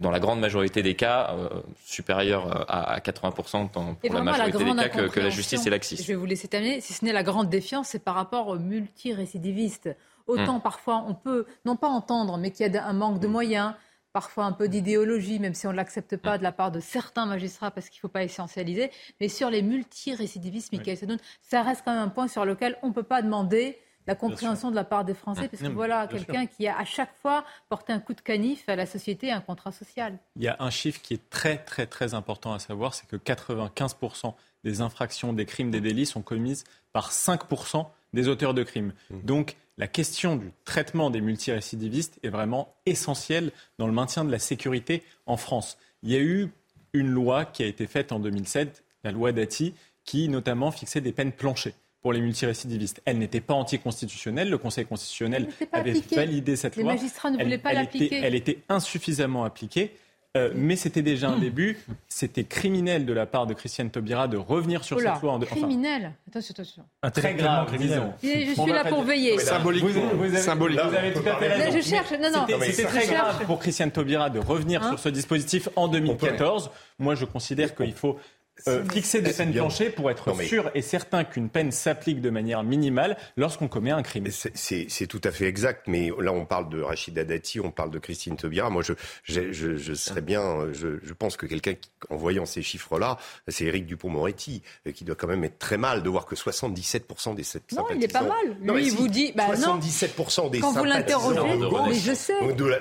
dans 0.01 0.11
la 0.11 0.18
grande 0.18 0.40
majorité 0.40 0.82
des 0.82 0.94
cas, 0.94 1.34
euh, 1.34 1.48
supérieur 1.84 2.46
euh, 2.46 2.64
à, 2.68 2.98
80% 3.01 3.68
pour 3.68 4.14
la 4.14 4.22
majorité 4.22 4.64
des 4.64 4.74
cas, 4.74 4.88
que, 4.88 5.20
la 5.20 5.28
justice 5.28 5.66
est 5.66 5.70
laxiste. 5.70 6.03
Je 6.03 6.09
vais 6.09 6.14
vous 6.14 6.24
laisser 6.24 6.48
terminer. 6.48 6.80
Si 6.80 6.94
ce 6.94 7.05
n'est 7.05 7.12
la 7.12 7.22
grande 7.22 7.51
défiance, 7.51 7.88
c'est 7.88 8.03
par 8.03 8.14
rapport 8.14 8.48
aux 8.48 8.59
multirécidivistes. 8.59 9.94
Autant 10.26 10.59
hmm. 10.59 10.62
parfois 10.62 11.05
on 11.07 11.14
peut, 11.14 11.46
non 11.64 11.76
pas 11.76 11.88
entendre, 11.88 12.38
mais 12.38 12.51
qu'il 12.51 12.72
y 12.72 12.76
a 12.76 12.86
un 12.86 12.92
manque 12.94 13.20
de 13.20 13.28
hmm. 13.28 13.32
moyens, 13.32 13.74
parfois 14.12 14.44
un 14.44 14.53
peu 14.53 14.68
d'idéologie, 14.68 15.38
même 15.38 15.55
si 15.55 15.66
on 15.66 15.72
ne 15.72 15.76
l'accepte 15.76 16.16
pas 16.16 16.36
hmm. 16.36 16.38
de 16.38 16.42
la 16.44 16.53
part 16.53 16.72
de 16.72 16.80
certains 16.80 17.26
magistrats 17.26 17.70
parce 17.70 17.90
qu'il 17.90 17.98
ne 17.98 18.03
faut 18.03 18.09
pas 18.09 18.24
essentialiser. 18.24 18.90
Mais 19.20 19.28
sur 19.28 19.51
les 19.51 19.61
multirécidivistes, 19.61 20.72
Michael 20.72 20.96
Sedoun, 20.96 21.18
ça 21.42 21.62
reste 21.62 21.82
quand 21.84 21.92
même 21.92 22.03
un 22.03 22.09
point 22.09 22.26
sur 22.26 22.46
lequel 22.46 22.78
on 22.82 22.88
ne 22.88 22.92
peut 22.94 23.03
pas 23.03 23.20
demander 23.20 23.78
la 24.07 24.14
compréhension 24.14 24.70
de 24.70 24.76
la 24.76 24.84
part 24.84 25.05
des 25.05 25.14
Français, 25.14 25.48
parce 25.48 25.62
que 25.62 25.68
voilà 25.68 26.07
quelqu'un 26.07 26.46
qui 26.46 26.66
a 26.66 26.78
à 26.78 26.84
chaque 26.84 27.14
fois 27.22 27.44
porté 27.68 27.92
un 27.92 28.01
coup 28.01 28.14
de 28.14 28.20
canif 28.20 28.68
à 28.68 28.76
la 28.76 28.86
société, 28.86 29.30
un 29.30 29.40
contrat 29.40 29.72
social. 29.72 30.18
Il 30.36 30.42
y 30.42 30.48
a 30.48 30.57
un 30.59 30.70
chiffre 30.70 31.01
qui 31.03 31.14
est 31.14 31.30
très 31.30 31.59
très 31.59 31.86
très 31.86 32.14
important 32.14 32.53
à 32.53 32.59
savoir, 32.59 32.94
c'est 32.94 33.07
que 33.07 33.16
95% 33.16 34.34
des 34.64 34.80
infractions, 34.80 35.32
des 35.32 35.46
crimes, 35.46 35.70
des 35.70 35.80
délits 35.80 36.07
sont 36.07 36.22
commises 36.22 36.64
par 36.92 37.12
5% 37.12 37.86
des 38.12 38.28
auteurs 38.28 38.55
de 38.55 38.62
crimes. 38.62 38.92
Mmh. 39.11 39.20
Donc 39.22 39.57
la 39.78 39.86
question 39.86 40.36
du 40.36 40.53
traitement 40.64 41.11
des 41.11 41.20
multirécidivistes 41.20 42.18
est 42.22 42.28
vraiment 42.28 42.74
essentielle 42.84 43.53
dans 43.78 43.86
le 43.86 43.92
maintien 43.92 44.24
de 44.24 44.30
la 44.30 44.38
sécurité 44.38 45.03
en 45.26 45.36
France. 45.36 45.78
Il 46.03 46.11
y 46.11 46.16
a 46.16 46.20
eu 46.20 46.51
une 46.92 47.09
loi 47.09 47.44
qui 47.44 47.62
a 47.62 47.66
été 47.66 47.86
faite 47.86 48.12
en 48.12 48.18
2007, 48.18 48.82
la 49.05 49.12
loi 49.12 49.32
Dati, 49.32 49.74
qui 50.05 50.28
notamment 50.28 50.70
fixait 50.70 51.01
des 51.01 51.12
peines 51.12 51.32
planchées 51.32 51.74
pour 52.03 52.12
les 52.12 52.20
multirécidivistes. 52.20 53.03
Elle 53.05 53.18
n'était 53.18 53.40
pas 53.40 53.55
anticonstitutionnelle. 53.55 54.48
Le 54.48 54.59
Conseil 54.59 54.86
constitutionnel 54.86 55.48
avait 55.72 56.01
validé 56.12 56.57
cette 56.57 56.76
loi. 56.76 56.84
Les 56.84 56.98
magistrats 56.98 57.30
ne 57.30 57.42
voulaient 57.42 57.59
pas 57.59 57.72
l'appliquer. 57.72 58.20
Elle 58.22 58.34
était 58.34 58.59
insuffisamment 58.68 59.44
appliquée. 59.44 59.92
Euh, 60.36 60.53
mais 60.55 60.76
c'était 60.76 61.03
déjà 61.03 61.28
un 61.28 61.38
début. 61.38 61.76
C'était 62.07 62.44
criminel 62.44 63.05
de 63.05 63.12
la 63.12 63.26
part 63.26 63.48
de 63.48 63.55
Christiane 63.55 63.90
Taubira 63.90 64.28
de 64.28 64.36
revenir 64.36 64.84
sur 64.84 65.01
cette 65.01 65.20
loi. 65.20 65.32
En 65.32 65.40
criminel 65.40 66.12
Attention, 66.28 66.55
attention. 66.57 66.84
Très 67.12 67.34
grave, 67.34 67.66
criminel. 67.66 68.14
Je 68.22 68.53
suis 68.53 68.72
là 68.72 68.84
pour 68.84 69.03
veiller. 69.03 69.36
Symbolique. 69.38 69.82
Vous, 69.82 69.90
vous, 69.90 70.36
avez, 70.36 71.12
tout 71.12 71.28
à 71.28 71.36
fait 71.36 71.48
raison. 71.48 71.76
Je 71.76 71.82
cherche, 71.82 72.12
non, 72.12 72.30
non. 72.30 72.46
C'était 72.62 72.84
très 72.84 73.07
grave 73.09 73.44
pour 73.44 73.59
Christiane 73.59 73.90
Taubira 73.90 74.30
de 74.30 74.38
revenir 74.38 74.84
hein 74.84 74.90
sur 74.90 75.01
ce 75.01 75.09
dispositif 75.09 75.68
en 75.74 75.88
2014. 75.88 76.70
Moi, 77.01 77.16
je 77.16 77.24
considère 77.24 77.74
qu'il 77.74 77.92
faut 77.92 78.16
euh, 78.68 78.84
fixer 78.92 79.20
des 79.22 79.32
peines 79.32 79.52
planchées 79.52 79.90
pour 79.90 80.11
être 80.11 80.34
sûr 80.42 80.70
et 80.74 80.82
certain 80.82 81.24
qu'une 81.24 81.48
peine 81.48 81.72
s'applique 81.72 82.20
de 82.20 82.30
manière 82.30 82.62
minimale 82.62 83.16
lorsqu'on 83.36 83.68
commet 83.68 83.90
un 83.90 84.02
crime. 84.02 84.26
C'est 84.30 85.06
tout 85.06 85.20
à 85.24 85.30
fait 85.30 85.46
exact, 85.46 85.86
mais 85.86 86.11
là 86.18 86.32
on 86.32 86.44
parle 86.44 86.68
de 86.68 86.80
Rachida 86.80 87.24
Dati, 87.24 87.61
on 87.61 87.70
parle 87.70 87.90
de 87.90 87.98
Christine 87.98 88.36
Taubira. 88.36 88.70
Moi 88.70 88.82
je, 88.82 88.92
je, 89.24 89.52
je, 89.52 89.76
je 89.76 89.94
serais 89.94 90.20
bien, 90.20 90.72
je, 90.72 90.98
je 91.02 91.12
pense 91.12 91.36
que 91.36 91.46
quelqu'un 91.46 91.74
en 92.08 92.16
voyant 92.16 92.46
ces 92.46 92.62
chiffres-là, 92.62 93.18
c'est 93.48 93.64
Éric 93.64 93.86
Dupont-Moretti, 93.86 94.62
euh, 94.86 94.92
qui 94.92 95.04
doit 95.04 95.14
quand 95.16 95.26
même 95.26 95.44
être 95.44 95.58
très 95.58 95.76
mal 95.76 96.02
de 96.02 96.08
voir 96.08 96.26
que 96.26 96.34
77% 96.34 97.34
des 97.34 97.42
sept 97.42 97.72
Non, 97.72 97.86
il 97.94 98.02
est 98.02 98.12
pas 98.12 98.22
mal. 98.22 98.56
Lui, 98.62 98.86
il 98.86 98.92
vous 98.92 99.08
dit, 99.08 99.32
bah 99.34 99.54
77% 99.54 100.42
non. 100.42 100.48
des 100.48 100.61
quand 100.61 100.72
vous 100.72 100.84
l'interrogez, 100.84 101.40
mais 101.88 101.94
je 101.94 102.14
sais. 102.14 102.32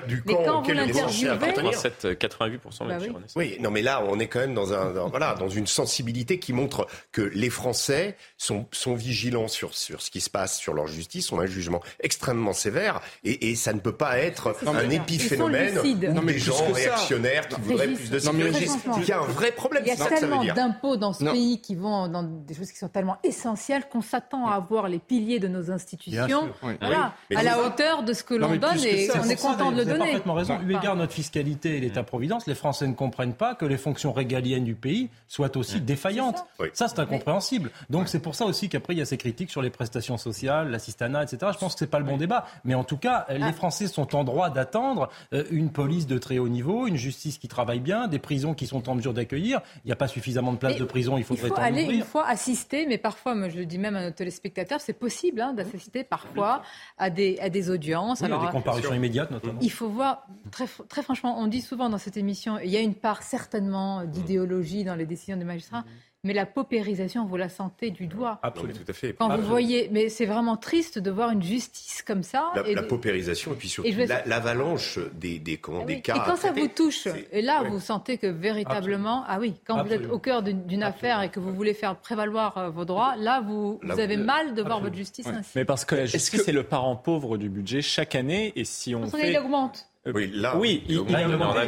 du 0.06 0.22
camp 0.22 0.38
mais 0.38 0.44
quand 0.44 0.62
vous 0.62 0.72
l'interviewez, 0.72 1.30
88%. 1.30 2.86
Bah 2.86 2.96
oui. 3.00 3.08
oui, 3.36 3.56
non, 3.60 3.70
mais 3.70 3.82
là 3.82 4.02
on 4.08 4.18
est 4.18 4.26
quand 4.26 4.40
même 4.40 4.54
dans 4.54 4.72
un, 4.72 4.92
dans, 4.92 5.08
voilà, 5.08 5.34
dans 5.34 5.48
une 5.48 5.66
sensibilité 5.70 6.38
qui 6.38 6.52
montre 6.52 6.86
que 7.12 7.22
les 7.22 7.50
Français 7.50 8.16
sont, 8.36 8.66
sont 8.72 8.94
vigilants 8.94 9.48
sur, 9.48 9.74
sur 9.74 10.02
ce 10.02 10.10
qui 10.10 10.20
se 10.20 10.30
passe, 10.30 10.58
sur 10.58 10.74
leur 10.74 10.86
justice, 10.86 11.32
ont 11.32 11.40
un 11.40 11.46
jugement 11.46 11.80
extrêmement 12.00 12.52
sévère, 12.52 13.00
et, 13.24 13.50
et 13.50 13.54
ça 13.56 13.72
ne 13.72 13.80
peut 13.80 13.96
pas 13.96 14.18
être 14.18 14.56
un 14.66 14.90
épiphénomène 14.90 15.78
ou 15.78 16.24
des 16.24 16.38
gens 16.38 16.72
réactionnaires 16.72 17.48
qui 17.48 17.60
voudraient 17.60 17.88
plus 17.88 18.10
de 18.10 18.18
sécurité. 18.18 18.66
Il 18.98 19.08
y 19.08 19.12
a 19.12 19.20
un 19.20 19.26
vrai 19.26 19.52
problème. 19.52 19.82
Il 19.86 19.88
y 19.88 19.92
a 19.92 20.06
tellement 20.06 20.44
d'impôts 20.44 20.96
dans 20.96 21.12
ce 21.12 21.24
pays 21.24 21.60
qui 21.60 21.74
vont 21.74 22.08
dans 22.08 22.22
des 22.22 22.54
choses 22.54 22.70
qui 22.70 22.78
sont 22.78 22.88
tellement 22.88 23.18
essentielles 23.22 23.84
qu'on 23.90 24.02
s'attend 24.02 24.46
à 24.46 24.54
avoir 24.54 24.88
les 24.88 24.98
piliers 24.98 25.38
de 25.38 25.48
nos 25.48 25.70
institutions 25.70 26.50
voilà, 26.60 27.14
à 27.34 27.42
la 27.42 27.60
hauteur 27.62 28.02
de 28.02 28.12
ce 28.12 28.24
que 28.24 28.34
l'on 28.34 28.56
donne 28.56 28.78
et 28.84 29.08
on 29.14 29.28
est 29.28 29.40
content 29.40 29.72
de 29.72 29.78
le 29.78 29.84
donner. 29.84 29.96
Vous 29.96 30.02
avez 30.02 30.10
parfaitement 30.12 30.34
raison. 30.34 30.58
Eu 30.66 30.76
égard 30.76 30.96
notre 30.96 31.12
fiscalité 31.12 31.76
et 31.76 31.80
l'État-providence, 31.80 32.46
les 32.46 32.54
Français 32.54 32.86
ne 32.86 32.94
comprennent 32.94 33.34
pas 33.34 33.54
que 33.54 33.64
les 33.64 33.76
fonctions 33.76 34.12
régaliennes 34.12 34.64
du 34.64 34.74
pays 34.74 35.10
soient 35.28 35.56
aussi 35.60 35.80
défaillante. 35.80 36.44
Ça, 36.72 36.88
c'est 36.88 36.98
incompréhensible. 36.98 37.70
Donc 37.88 38.08
c'est 38.08 38.20
pour 38.20 38.34
ça 38.34 38.44
aussi 38.44 38.68
qu'après, 38.68 38.94
il 38.94 38.98
y 38.98 39.02
a 39.02 39.04
ces 39.04 39.16
critiques 39.16 39.50
sur 39.50 39.62
les 39.62 39.70
prestations 39.70 40.16
sociales, 40.16 40.70
l'assistanat, 40.70 41.24
etc. 41.24 41.52
Je 41.52 41.58
pense 41.58 41.74
que 41.74 41.78
c'est 41.78 41.90
pas 41.90 41.98
le 41.98 42.04
bon 42.04 42.16
débat. 42.16 42.46
Mais 42.64 42.74
en 42.74 42.84
tout 42.84 42.96
cas, 42.96 43.26
les 43.28 43.42
ah. 43.42 43.52
Français 43.52 43.86
sont 43.86 44.16
en 44.16 44.24
droit 44.24 44.50
d'attendre 44.50 45.10
euh, 45.32 45.44
une 45.50 45.70
police 45.70 46.06
de 46.06 46.18
très 46.18 46.38
haut 46.38 46.48
niveau, 46.48 46.86
une 46.86 46.96
justice 46.96 47.38
qui 47.38 47.48
travaille 47.48 47.80
bien, 47.80 48.08
des 48.08 48.18
prisons 48.18 48.54
qui 48.54 48.66
sont 48.66 48.88
en 48.88 48.94
mesure 48.94 49.14
d'accueillir. 49.14 49.60
Il 49.84 49.88
n'y 49.88 49.92
a 49.92 49.96
pas 49.96 50.08
suffisamment 50.08 50.52
de 50.52 50.58
places 50.58 50.76
de 50.76 50.84
prison, 50.84 51.16
il 51.18 51.24
faudrait 51.24 51.48
Il 51.48 51.54
faut 51.54 51.60
aller 51.60 51.84
une 51.84 52.02
fois 52.02 52.26
assister, 52.26 52.86
mais 52.86 52.98
parfois, 52.98 53.34
moi 53.34 53.48
je 53.48 53.56
le 53.56 53.66
dis 53.66 53.78
même 53.78 53.96
à 53.96 54.02
nos 54.02 54.10
téléspectateurs, 54.10 54.80
c'est 54.80 54.92
possible 54.92 55.40
hein, 55.40 55.52
d'assister 55.52 56.04
parfois 56.04 56.62
à 56.98 57.10
des, 57.10 57.38
à 57.40 57.48
des 57.48 57.70
audiences. 57.70 58.22
Alors, 58.22 58.42
à 58.42 58.46
des 58.46 58.52
comparutions 58.52 58.94
immédiates 58.94 59.30
notamment. 59.30 59.58
Il 59.60 59.70
faut 59.70 59.88
voir, 59.88 60.26
très, 60.50 60.66
très 60.88 61.02
franchement, 61.02 61.36
on 61.38 61.46
dit 61.46 61.60
souvent 61.60 61.88
dans 61.88 61.98
cette 61.98 62.16
émission, 62.16 62.58
il 62.58 62.70
y 62.70 62.76
a 62.76 62.80
une 62.80 62.94
part 62.94 63.22
certainement 63.22 64.04
d'idéologie 64.04 64.84
dans 64.84 64.94
les 64.94 65.06
décisions 65.06 65.36
des 65.36 65.44
magistrats 65.50 65.84
mais 66.22 66.34
la 66.34 66.44
paupérisation, 66.44 67.24
vous 67.24 67.36
la 67.38 67.48
sentez 67.48 67.90
du 67.90 68.06
doigt. 68.06 68.40
Absolument, 68.42 68.78
tout 68.78 68.90
à 68.90 68.92
fait. 68.92 69.14
Quand 69.14 69.34
vous 69.34 69.46
voyez, 69.46 69.88
mais 69.90 70.10
c'est 70.10 70.26
vraiment 70.26 70.56
triste 70.56 70.98
de 70.98 71.10
voir 71.10 71.30
une 71.30 71.42
justice 71.42 72.02
comme 72.06 72.22
ça. 72.22 72.52
La, 72.54 72.68
et 72.68 72.74
la 72.74 72.82
paupérisation 72.82 73.52
et 73.52 73.56
puis 73.56 73.68
surtout 73.68 73.90
l'avalanche 74.26 74.98
des, 75.14 75.38
des, 75.38 75.56
comment, 75.56 75.80
ah 75.82 75.86
des 75.86 76.02
cas. 76.02 76.16
Et 76.16 76.20
quand 76.26 76.36
ça 76.36 76.52
vous 76.52 76.68
touche, 76.68 77.08
et 77.32 77.40
là 77.40 77.62
vous 77.62 77.80
sentez 77.80 78.18
que 78.18 78.26
véritablement, 78.26 79.24
ah 79.26 79.38
oui, 79.40 79.54
quand 79.66 79.82
vous 79.82 79.92
êtes 79.92 80.10
au 80.10 80.18
cœur 80.18 80.42
d'une 80.42 80.82
affaire 80.82 81.22
et 81.22 81.30
que 81.30 81.40
vous 81.40 81.54
voulez 81.54 81.74
faire 81.74 81.96
prévaloir 81.96 82.58
euh, 82.58 82.70
vos 82.70 82.84
droits, 82.84 83.16
là 83.16 83.40
vous, 83.40 83.80
vous 83.82 84.00
avez 84.00 84.16
mal 84.16 84.54
de 84.54 84.62
voir 84.62 84.80
votre 84.80 84.96
justice 84.96 85.26
ainsi. 85.26 85.50
Mais 85.56 85.64
parce 85.64 85.84
que 85.84 85.94
la 85.94 86.06
justice 86.06 86.42
c'est 86.44 86.52
le 86.52 86.64
parent 86.64 86.96
pauvre 86.96 87.38
du 87.38 87.48
budget 87.48 87.80
chaque 87.80 88.14
année 88.14 88.52
et 88.56 88.64
si 88.64 88.94
on 88.94 89.06
fait... 89.06 89.32
il 89.32 89.38
augmente. 89.38 89.86
Oui, 90.06 90.30
là, 90.32 90.56
oui, 90.56 90.82
il, 90.88 90.98
augmente. 90.98 91.18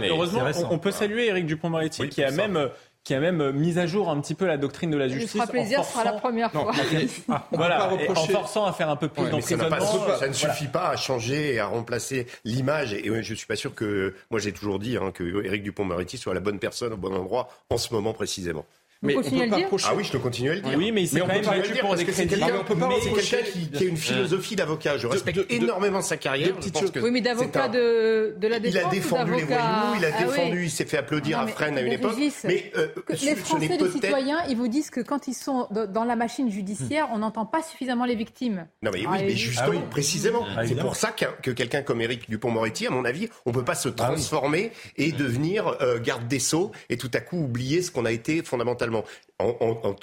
Heureusement, 0.09 0.43
on, 0.71 0.79
peut 0.79 0.91
saluer 0.91 1.27
Éric 1.27 1.45
Dupond-Moretti 1.45 2.09
qui 2.09 2.25
a 2.25 2.31
même 2.31 2.57
euh, 2.57 2.69
qui 3.05 3.15
a 3.15 3.21
même 3.21 3.41
euh, 3.41 3.53
mis 3.53 3.79
à 3.79 3.87
jour 3.87 4.11
un 4.11 4.21
petit 4.21 4.35
peu 4.35 4.47
la 4.47 4.57
doctrine 4.57 4.91
de 4.91 4.97
la 4.97 5.09
justice. 5.09 5.33
Ça 5.33 5.39
fera 5.41 5.47
plaisir, 5.49 5.85
ce 5.85 5.93
sera 5.93 6.05
la 6.05 6.13
première 6.13 6.51
fois. 6.51 6.73
Ah, 7.29 7.47
voilà, 7.53 7.93
en 7.93 8.15
forçant 8.27 8.67
à 8.67 8.73
faire 8.73 8.89
un 8.89 8.97
peu 8.97 9.09
plus 9.09 9.29
d'emprisonnement. 9.29 10.17
Ça, 10.19 10.29
ne 10.29 10.33
suffit 10.33 10.67
pas 10.67 10.91
à 10.91 10.97
changer 10.97 11.55
et 11.55 11.61
à 11.61 11.67
remplacer 11.67 12.27
l'image. 12.45 12.93
Et 12.93 13.23
je 13.23 13.35
suis 13.35 13.47
pas 13.47 13.57
sûr 13.57 13.75
que, 13.75 14.15
moi 14.31 14.39
j'ai 14.41 14.53
toujours 14.53 14.79
dit 14.79 14.97
hein, 14.97 15.11
que 15.13 15.45
Éric 15.45 15.63
Dupont-Moretti 15.63 16.19
soit 16.19 16.35
la 16.35 16.41
bonne 16.41 16.59
personne 16.59 16.93
au 16.93 16.97
bon 16.97 17.15
endroit 17.15 17.49
en 17.71 17.79
ce 17.79 17.93
moment 17.95 18.13
précisément 18.13 18.67
mais 19.03 19.17
on 19.17 19.23
peut 19.23 19.31
pas. 19.31 19.79
Ah 19.85 19.95
oui, 19.97 20.05
je 20.05 20.13
te 20.13 20.17
continue 20.17 20.51
à 20.51 20.55
le 20.55 20.61
dire. 20.61 20.79
Oui, 20.79 20.93
mais 20.93 21.07
c'est 21.07 21.21
quand 21.21 21.27
même 21.27 21.45
battu. 21.45 21.73
Mais 21.75 21.83
on 21.83 22.65
peut 22.65 22.77
pas 22.77 22.89
c'est 23.03 23.11
quelqu'un 23.11 23.51
qui, 23.51 23.85
a 23.85 23.89
une 23.89 23.97
philosophie 23.97 24.57
d'avocat. 24.57 24.97
Je 24.97 25.07
respecte 25.07 25.41
énormément 25.51 26.03
sa 26.03 26.17
carrière. 26.17 26.55
Oui, 27.03 27.11
mais 27.11 27.21
d'avocat 27.21 27.69
de, 27.69 28.35
la 28.41 28.61
défense. 28.61 28.81
Il 28.81 28.87
a 28.87 28.91
défendu 28.91 29.33
les 29.33 29.45
Wallous, 29.45 29.97
il 29.99 30.05
a 30.05 30.11
ah 30.15 30.25
défendu, 30.25 30.65
il 30.65 30.71
s'est 30.71 30.85
fait 30.85 30.99
applaudir 30.99 31.41
à 31.41 31.47
Fresnes 31.47 31.79
à 31.79 31.81
une 31.81 31.93
époque. 31.93 32.15
Mais 32.45 32.73
euh, 32.77 32.89
les 33.23 33.35
Français, 33.35 33.77
les 33.79 33.91
citoyens, 33.91 34.39
ils 34.49 34.57
vous 34.57 34.69
disent 34.69 34.91
que 34.91 35.01
quand 35.01 35.27
ils 35.27 35.35
sont 35.35 35.69
dans 35.71 36.05
la 36.05 36.17
machine 36.17 36.51
judiciaire, 36.51 37.09
on 37.13 37.19
n'entend 37.19 37.47
pas 37.47 37.63
suffisamment 37.63 38.05
les 38.05 38.15
victimes. 38.15 38.67
Non, 38.83 38.91
mais 38.93 39.01
oui, 39.01 39.07
ah, 39.09 39.19
mais 39.21 39.37
justement, 39.37 39.81
précisément. 39.91 40.47
C'est 40.67 40.79
pour 40.79 40.97
ça 40.97 41.11
que 41.11 41.51
quelqu'un 41.51 41.83
comme 41.83 42.01
Éric 42.01 42.29
Dupont-Moretti, 42.31 42.87
à 42.87 42.91
mon 42.91 43.05
avis, 43.05 43.29
on 43.47 43.53
peut 43.53 43.65
pas 43.65 43.75
se 43.75 43.89
transformer 43.89 44.73
et 44.97 45.13
devenir 45.13 45.77
euh, 45.81 45.99
garde 45.99 46.29
des 46.29 46.39
Sceaux 46.39 46.73
et 46.89 46.97
tout 46.97 47.11
à 47.15 47.21
coup 47.21 47.39
oublier 47.39 47.83
ce 47.83 47.91
qu'on 47.91 48.05
a 48.05 48.13
été 48.13 48.43
fondamentalement 48.43 48.92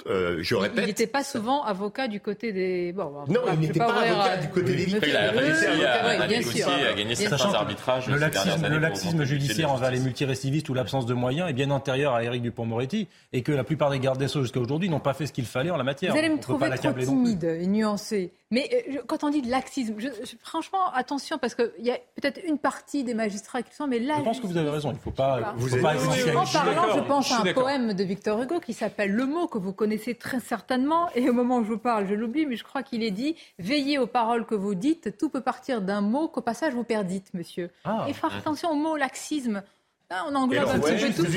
euh, 0.06 0.38
je. 0.40 0.54
Il 0.76 0.84
n'était 0.84 1.06
pas 1.06 1.24
souvent 1.24 1.62
avocat 1.62 2.08
du 2.08 2.20
côté 2.20 2.52
des. 2.52 2.92
Non, 2.94 3.24
il 3.52 3.60
n'était 3.60 3.78
pas, 3.78 3.92
avocat 3.92 4.36
du 4.38 4.48
côté 4.48 4.74
des 4.74 4.84
victimes. 4.84 5.00
Il 5.08 5.16
a 5.16 5.30
réussi 5.30 6.62
à, 6.62 6.94
gagner 6.94 7.14
certains 7.14 7.54
arbitrages. 7.54 8.08
Le 8.08 8.78
laxisme, 8.78 9.24
judiciaire 9.24 9.70
envers 9.70 9.90
les 9.90 10.00
multirécivistes 10.00 10.68
ou 10.68 10.74
l'absence 10.74 11.06
de 11.06 11.14
moyens 11.14 11.48
est 11.48 11.54
bien 11.54 11.70
antérieur 11.70 12.14
à 12.14 12.24
Éric 12.24 12.42
Dupont-Moretti 12.42 13.08
et 13.32 13.42
que 13.42 13.52
la 13.52 13.64
plupart 13.64 13.90
des 13.90 13.98
gardes 13.98 14.18
des 14.18 14.28
Sceaux 14.28 14.42
jusqu'à 14.42 14.60
aujourd'hui 14.60 14.88
n'ont 14.88 15.00
pas 15.00 15.14
fait 15.14 15.26
ce 15.26 15.32
qu'il 15.32 15.46
fallait 15.46 15.70
en 15.70 15.76
la 15.76 15.84
matière. 15.84 16.12
Vous 16.12 16.18
allez 16.18 16.28
me 16.28 16.38
trouver 16.38 16.70
trop 16.70 16.92
timide 16.92 17.44
et 17.44 17.66
nuancé. 17.66 18.32
Mais 18.52 18.68
euh, 18.72 19.02
quand 19.06 19.22
on 19.22 19.30
dit 19.30 19.42
de 19.42 19.50
laxisme, 19.50 19.94
franchement, 20.42 20.92
attention, 20.92 21.38
parce 21.38 21.54
qu'il 21.54 21.70
y 21.78 21.90
a 21.90 21.98
peut-être 22.16 22.40
une 22.44 22.58
partie 22.58 23.04
des 23.04 23.14
magistrats 23.14 23.62
qui 23.62 23.70
le 23.70 23.74
sont, 23.76 23.86
mais 23.86 24.00
là. 24.00 24.16
Je 24.18 24.24
pense 24.24 24.40
que 24.40 24.46
vous 24.48 24.56
avez 24.56 24.70
raison, 24.70 24.90
il 24.90 24.94
ne 24.94 24.98
faut 24.98 25.12
pas. 25.12 25.54
Vous 25.56 25.68
faut 25.68 25.76
pas 25.80 25.94
oui, 25.94 26.36
En 26.36 26.44
parlant, 26.44 26.94
je 26.94 27.00
pense 27.00 27.30
à 27.30 27.42
un 27.42 27.52
poème 27.52 27.92
de 27.94 28.02
Victor 28.02 28.42
Hugo 28.42 28.58
qui 28.58 28.72
s'appelle 28.72 29.12
Le 29.12 29.24
mot, 29.26 29.46
que 29.46 29.58
vous 29.58 29.72
connaissez 29.72 30.16
très 30.16 30.40
certainement, 30.40 31.08
et 31.14 31.30
au 31.30 31.32
moment 31.32 31.58
où 31.58 31.64
je 31.64 31.70
vous 31.70 31.78
parle, 31.78 32.08
je 32.08 32.14
l'oublie, 32.14 32.46
mais 32.46 32.56
je 32.56 32.64
crois 32.64 32.82
qu'il 32.82 33.04
est 33.04 33.12
dit 33.12 33.36
Veillez 33.60 33.98
aux 33.98 34.08
paroles 34.08 34.44
que 34.44 34.56
vous 34.56 34.74
dites, 34.74 35.16
tout 35.16 35.28
peut 35.28 35.42
partir 35.42 35.80
d'un 35.80 36.00
mot 36.00 36.26
qu'au 36.26 36.42
passage 36.42 36.74
vous 36.74 36.84
perdite, 36.84 37.32
monsieur. 37.34 37.70
Ah. 37.84 38.06
Et 38.08 38.12
faire 38.12 38.34
attention 38.34 38.72
au 38.72 38.76
mot 38.76 38.96
laxisme. 38.96 39.62
Ah, 40.12 40.26
on 40.28 40.34
englobe 40.34 40.68
un 40.68 40.80
petit 40.80 41.06
peu 41.06 41.22
tout. 41.22 41.30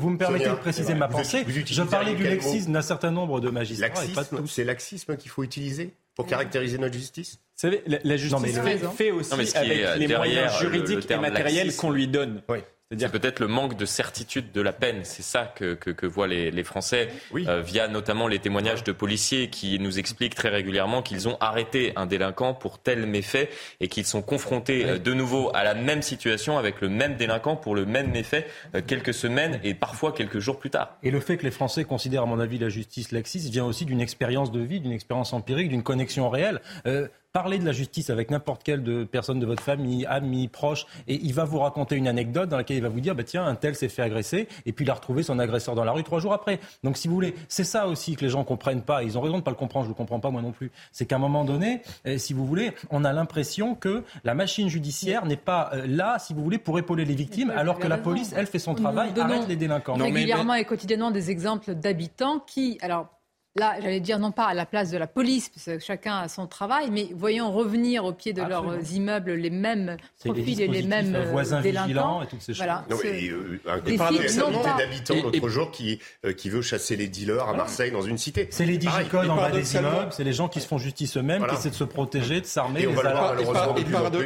Vous, 0.00 0.10
me 0.10 0.18
permettez 0.18 0.48
de 0.48 0.54
préciser 0.56 0.94
ma 0.94 1.06
pensée. 1.06 1.46
Je 1.48 1.82
parlais 1.82 2.14
du 2.14 2.24
laxisme 2.24 2.72
d'un 2.72 2.82
certain 2.82 3.12
nombre 3.12 3.40
de 3.40 3.48
magistrats. 3.48 4.04
C'est 4.46 4.64
laxisme 4.64 5.16
qu'il 5.16 5.30
faut 5.30 5.44
utiliser 5.44 5.94
pour 6.16 6.26
caractériser 6.26 6.78
notre 6.78 6.94
justice 6.94 7.34
Vous 7.34 7.38
savez, 7.54 7.82
la, 7.86 8.16
justice 8.16 8.32
non, 8.32 8.40
mais 8.40 8.76
fait, 8.78 9.12
aussi 9.12 9.56
avec 9.56 9.98
les 9.98 10.08
moyens 10.08 10.58
juridiques 10.58 11.10
et 11.10 11.16
matériels 11.16 11.74
qu'on 11.76 11.90
lui 11.90 12.08
donne. 12.08 12.42
Oui. 12.48 12.58
C'est 12.98 13.10
peut-être 13.10 13.40
le 13.40 13.48
manque 13.48 13.76
de 13.76 13.84
certitude 13.84 14.52
de 14.52 14.60
la 14.60 14.72
peine. 14.72 15.00
C'est 15.04 15.22
ça 15.22 15.52
que, 15.54 15.74
que, 15.74 15.90
que, 15.90 16.06
voient 16.06 16.26
les, 16.26 16.50
les 16.50 16.64
Français, 16.64 17.08
oui. 17.32 17.46
euh, 17.48 17.60
via 17.60 17.88
notamment 17.88 18.28
les 18.28 18.38
témoignages 18.38 18.84
de 18.84 18.92
policiers 18.92 19.48
qui 19.48 19.78
nous 19.78 19.98
expliquent 19.98 20.34
très 20.34 20.48
régulièrement 20.48 21.02
qu'ils 21.02 21.28
ont 21.28 21.36
arrêté 21.40 21.92
un 21.96 22.06
délinquant 22.06 22.54
pour 22.54 22.78
tel 22.78 23.06
méfait 23.06 23.50
et 23.80 23.88
qu'ils 23.88 24.06
sont 24.06 24.22
confrontés 24.22 24.84
euh, 24.84 24.98
de 24.98 25.14
nouveau 25.14 25.50
à 25.54 25.64
la 25.64 25.74
même 25.74 26.02
situation 26.02 26.58
avec 26.58 26.80
le 26.80 26.88
même 26.88 27.16
délinquant 27.16 27.56
pour 27.56 27.74
le 27.74 27.86
même 27.86 28.10
méfait 28.10 28.46
euh, 28.74 28.82
quelques 28.86 29.14
semaines 29.14 29.60
et 29.64 29.74
parfois 29.74 30.12
quelques 30.12 30.38
jours 30.38 30.58
plus 30.58 30.70
tard. 30.70 30.96
Et 31.02 31.10
le 31.10 31.20
fait 31.20 31.36
que 31.36 31.44
les 31.44 31.50
Français 31.50 31.84
considèrent, 31.84 32.22
à 32.22 32.26
mon 32.26 32.40
avis, 32.40 32.58
la 32.58 32.68
justice 32.68 33.12
laxiste 33.12 33.50
vient 33.50 33.64
aussi 33.64 33.84
d'une 33.84 34.00
expérience 34.00 34.52
de 34.52 34.60
vie, 34.60 34.80
d'une 34.80 34.92
expérience 34.92 35.32
empirique, 35.32 35.68
d'une 35.68 35.82
connexion 35.82 36.28
réelle. 36.30 36.60
Euh, 36.86 37.08
Parlez 37.32 37.58
de 37.58 37.64
la 37.64 37.72
justice 37.72 38.10
avec 38.10 38.30
n'importe 38.30 38.62
quelle 38.62 38.82
de, 38.82 39.04
personne 39.04 39.40
de 39.40 39.46
votre 39.46 39.62
famille, 39.62 40.04
ami, 40.04 40.48
proche, 40.48 40.84
et 41.08 41.14
il 41.14 41.32
va 41.32 41.44
vous 41.44 41.60
raconter 41.60 41.96
une 41.96 42.06
anecdote 42.06 42.50
dans 42.50 42.58
laquelle 42.58 42.76
il 42.76 42.82
va 42.82 42.90
vous 42.90 43.00
dire, 43.00 43.14
bah, 43.14 43.24
tiens, 43.24 43.46
un 43.46 43.54
tel 43.54 43.74
s'est 43.74 43.88
fait 43.88 44.02
agresser, 44.02 44.48
et 44.66 44.72
puis 44.72 44.84
il 44.84 44.90
a 44.90 44.92
retrouvé 44.92 45.22
son 45.22 45.38
agresseur 45.38 45.74
dans 45.74 45.84
la 45.84 45.92
rue 45.92 46.02
trois 46.02 46.20
jours 46.20 46.34
après. 46.34 46.60
Donc 46.84 46.98
si 46.98 47.08
vous 47.08 47.14
voulez, 47.14 47.34
c'est 47.48 47.64
ça 47.64 47.88
aussi 47.88 48.16
que 48.16 48.20
les 48.20 48.28
gens 48.28 48.44
comprennent 48.44 48.82
pas, 48.82 49.02
et 49.02 49.06
ils 49.06 49.16
ont 49.16 49.22
raison 49.22 49.38
de 49.38 49.42
pas 49.42 49.50
le 49.50 49.56
comprendre, 49.56 49.86
je 49.86 49.88
le 49.88 49.94
comprends 49.94 50.20
pas 50.20 50.28
moi 50.28 50.42
non 50.42 50.52
plus. 50.52 50.70
C'est 50.92 51.06
qu'à 51.06 51.16
un 51.16 51.20
moment 51.20 51.46
donné, 51.46 51.80
euh, 52.06 52.18
si 52.18 52.34
vous 52.34 52.44
voulez, 52.44 52.72
on 52.90 53.02
a 53.02 53.14
l'impression 53.14 53.76
que 53.76 54.04
la 54.24 54.34
machine 54.34 54.68
judiciaire 54.68 55.24
n'est 55.24 55.36
pas 55.38 55.70
euh, 55.72 55.86
là, 55.86 56.18
si 56.18 56.34
vous 56.34 56.42
voulez, 56.42 56.58
pour 56.58 56.78
épauler 56.78 57.06
les 57.06 57.14
victimes, 57.14 57.48
alors 57.56 57.78
que 57.78 57.88
la 57.88 57.96
police, 57.96 58.34
elle, 58.36 58.46
fait 58.46 58.58
son 58.58 58.74
travail, 58.74 59.10
arrête 59.18 59.48
les 59.48 59.56
délinquants. 59.56 59.94
Régulièrement 59.94 60.52
et 60.52 60.66
quotidiennement 60.66 61.10
des 61.10 61.30
exemples 61.30 61.74
d'habitants 61.76 62.40
qui, 62.40 62.76
alors 62.82 63.08
là, 63.56 63.76
j'allais 63.80 64.00
dire 64.00 64.18
non 64.18 64.32
pas 64.32 64.46
à 64.46 64.54
la 64.54 64.66
place 64.66 64.90
de 64.90 64.98
la 64.98 65.06
police, 65.06 65.48
parce 65.48 65.64
que 65.64 65.78
chacun 65.78 66.18
a 66.18 66.28
son 66.28 66.46
travail, 66.46 66.90
mais 66.90 67.08
voyons 67.14 67.52
revenir 67.52 68.04
au 68.04 68.12
pied 68.12 68.32
de 68.32 68.42
leurs 68.42 68.92
immeubles 68.92 69.32
les 69.32 69.50
mêmes 69.50 69.96
profils 70.24 70.58
les 70.58 70.64
et 70.64 70.68
les 70.68 70.82
mêmes 70.82 71.16
voisins 71.30 71.58
euh, 71.58 71.60
vigilants 71.60 72.22
et 72.22 72.26
toutes 72.26 72.42
ces 72.42 72.54
choses. 72.54 72.64
Voilà, 72.64 72.84
non, 72.88 72.96
et, 73.04 73.28
euh, 73.28 73.60
un 73.66 73.78
d'habitants 73.78 75.14
l'autre 75.22 75.48
jour 75.48 75.70
qui, 75.70 76.00
euh, 76.24 76.32
qui 76.32 76.50
veut 76.50 76.62
chasser 76.62 76.96
les 76.96 77.08
dealers 77.08 77.48
à 77.48 77.54
Marseille 77.54 77.90
dans 77.90 78.02
une 78.02 78.18
cité. 78.18 78.48
C'est 78.50 78.66
les 78.66 78.78
digicodes 78.78 79.28
en 79.28 79.36
bas 79.36 79.50
des 79.50 79.76
immeubles, 79.76 80.12
c'est 80.12 80.24
les 80.24 80.32
gens 80.32 80.48
qui 80.48 80.60
se 80.60 80.66
font 80.66 80.78
justice 80.78 81.16
eux-mêmes, 81.16 81.46
qui 81.46 81.54
essaient 81.54 81.70
de 81.70 81.74
se 81.74 81.84
protéger, 81.84 82.40
de 82.40 82.46
s'armer. 82.46 82.82
Et 82.82 82.86
on 82.86 82.92
va 82.92 83.02
voir 83.12 83.34
malheureusement 83.34 83.74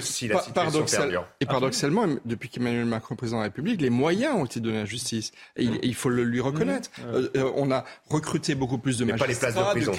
si 0.01 0.29
la 0.29 0.41
situation 0.41 0.85
hein. 1.01 1.25
Et 1.41 1.47
paradoxalement, 1.47 2.07
depuis 2.25 2.49
qu'Emmanuel 2.49 2.85
Macron 2.85 3.15
est 3.15 3.19
président 3.19 3.39
de 3.39 3.43
la 3.43 3.49
République, 3.49 3.81
les 3.81 3.91
moyens 3.91 4.35
ont 4.35 4.45
été 4.45 4.61
donnés 4.61 4.79
à 4.79 4.81
la 4.81 4.87
justice. 4.87 5.33
Mmh. 5.59 5.79
Il 5.83 5.95
faut 5.95 6.09
le 6.09 6.25
lui 6.25 6.41
reconnaître. 6.41 6.91
Mmh. 6.99 7.03
Euh, 7.15 7.29
euh, 7.37 7.53
on 7.57 7.71
a 7.71 7.85
recruté 8.09 8.55
beaucoup 8.55 8.79
plus 8.79 8.99
de 8.99 9.05
pas 9.17 9.27
les 9.27 9.35
places 9.35 9.55
de 9.55 9.61
prison. 9.61 9.93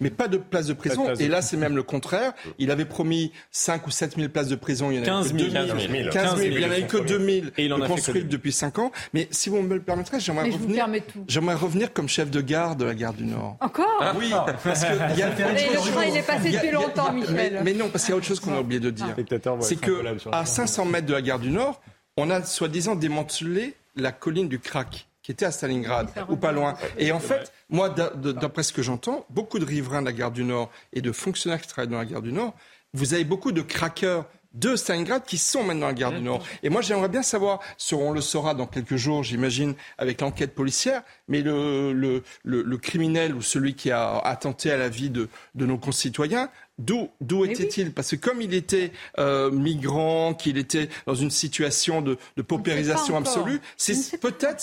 Mais 0.00 0.10
pas 0.10 0.28
de 0.28 0.36
places 0.36 0.66
de 0.66 0.72
prison. 0.72 1.12
Et 1.14 1.28
là, 1.28 1.42
c'est 1.42 1.56
même 1.56 1.76
le 1.76 1.82
contraire. 1.82 2.32
Il 2.58 2.70
avait 2.70 2.84
promis 2.84 3.32
5 3.50 3.86
ou 3.86 3.90
7 3.90 4.16
000 4.16 4.28
places 4.28 4.48
de 4.48 4.56
prison. 4.56 4.90
Il 4.90 4.96
y 4.96 4.98
en 4.98 5.02
avait 5.02 5.30
15 5.30 5.34
000. 5.34 5.50
000. 5.50 5.50
000. 5.52 6.10
Il 6.42 6.58
n'y 6.58 6.64
en 6.64 6.70
avait 6.70 6.86
que 6.86 6.96
2 6.96 7.06
000 7.06 7.46
et 7.56 7.64
il 7.64 7.72
en 7.72 7.80
a 7.80 7.86
construit 7.86 8.24
depuis 8.24 8.52
5 8.52 8.78
ans. 8.78 8.92
Mais 9.12 9.28
si 9.30 9.48
vous 9.48 9.60
me 9.62 9.74
le 9.74 9.82
permettrez, 9.82 10.20
j'aimerais 10.20 10.50
revenir, 10.50 10.86
j'aimerais 11.28 11.56
comme 11.92 12.08
chef 12.08 12.30
de 12.30 12.40
gare 12.40 12.76
de 12.76 12.84
la 12.84 12.94
gare 12.94 13.14
du 13.14 13.24
Nord. 13.24 13.56
Encore 13.60 13.86
ah, 14.00 14.12
Oui, 14.18 14.32
parce 14.62 14.82
y 14.82 15.22
a 15.22 15.28
le 15.28 15.92
train, 15.92 16.04
il 16.04 16.16
est 16.16 16.22
passé 16.22 16.50
depuis 16.50 16.70
longtemps, 16.70 17.12
Michel. 17.12 17.60
Mais 17.64 17.72
non, 17.72 17.88
parce 17.88 18.04
qu'il 18.04 18.12
y 18.12 18.14
a 18.14 18.16
autre 18.16 18.26
chose 18.26 18.40
qu'on 18.40 18.54
a 18.54 18.60
oublié 18.60 18.80
de 18.80 18.90
dire. 18.90 19.14
C'est 19.60 19.80
que 19.80 20.02
500 20.44 20.84
mètres 20.86 21.06
de 21.06 21.12
la 21.12 21.22
gare 21.22 21.38
du 21.38 21.50
Nord, 21.50 21.80
on 22.16 22.30
a 22.30 22.42
soi-disant 22.42 22.94
démantelé 22.94 23.74
la 23.94 24.12
colline 24.12 24.48
du 24.48 24.58
Crac 24.58 25.06
qui 25.26 25.32
était 25.32 25.44
à 25.44 25.50
Stalingrad, 25.50 26.08
ou 26.28 26.36
pas 26.36 26.52
loin. 26.52 26.76
Et 26.98 27.10
en 27.10 27.18
fait, 27.18 27.52
moi, 27.68 27.88
d'après 27.90 28.62
ce 28.62 28.72
que 28.72 28.80
j'entends, 28.80 29.26
beaucoup 29.28 29.58
de 29.58 29.64
riverains 29.64 30.00
de 30.00 30.06
la 30.06 30.12
gare 30.12 30.30
du 30.30 30.44
Nord 30.44 30.70
et 30.92 31.00
de 31.00 31.10
fonctionnaires 31.10 31.60
qui 31.60 31.66
travaillent 31.66 31.90
dans 31.90 31.98
la 31.98 32.04
gare 32.04 32.22
du 32.22 32.32
Nord, 32.32 32.54
vous 32.94 33.12
avez 33.12 33.24
beaucoup 33.24 33.50
de 33.50 33.60
craqueurs 33.60 34.26
de 34.52 34.76
Stalingrad 34.76 35.24
qui 35.24 35.36
sont 35.36 35.64
maintenant 35.64 35.86
à 35.86 35.88
la 35.88 35.94
gare 35.94 36.12
du 36.12 36.20
Nord. 36.20 36.46
Et 36.62 36.68
moi, 36.68 36.80
j'aimerais 36.80 37.08
bien 37.08 37.24
savoir, 37.24 37.58
on 37.90 38.12
le 38.12 38.20
saura 38.20 38.54
dans 38.54 38.68
quelques 38.68 38.94
jours, 38.94 39.24
j'imagine, 39.24 39.74
avec 39.98 40.20
l'enquête 40.20 40.54
policière, 40.54 41.02
mais 41.26 41.42
le, 41.42 41.92
le, 41.92 42.22
le, 42.44 42.62
le, 42.62 42.78
criminel 42.78 43.34
ou 43.34 43.42
celui 43.42 43.74
qui 43.74 43.90
a 43.90 44.18
attenté 44.18 44.70
à 44.70 44.76
la 44.76 44.88
vie 44.88 45.10
de, 45.10 45.28
de 45.56 45.66
nos 45.66 45.76
concitoyens 45.76 46.50
D'où, 46.78 47.08
était-il? 47.46 47.92
Parce 47.92 48.10
que 48.10 48.16
comme 48.16 48.42
il 48.42 48.52
était 48.52 48.92
euh, 49.18 49.50
migrant, 49.50 50.34
qu'il 50.34 50.58
était 50.58 50.90
dans 51.06 51.14
une 51.14 51.30
situation 51.30 52.02
de, 52.02 52.18
paupérisation 52.42 53.16
absolue, 53.16 53.60
c'est 53.78 54.20
peut-être, 54.20 54.62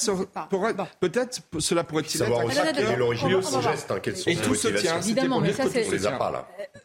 peut 0.49 1.59
cela 1.59 1.83
pourrait-il 1.83 2.21
être. 2.21 2.27
Savoir 2.27 2.45
aussi 2.45 2.57
quelle 2.75 2.85
est 2.85 2.95
l'origine 2.95 3.29
de 3.29 3.41
son 3.41 3.61
geste, 3.61 3.89
hein, 3.89 3.99
sont 4.15 4.29
Et 4.29 4.35
tout 4.35 4.53
se 4.53 4.67
tient. 4.67 4.99
Évidemment, 4.99 5.39
mais 5.39 5.53
ça 5.53 5.67
c'est. 5.69 5.91
Euh, 5.91 6.41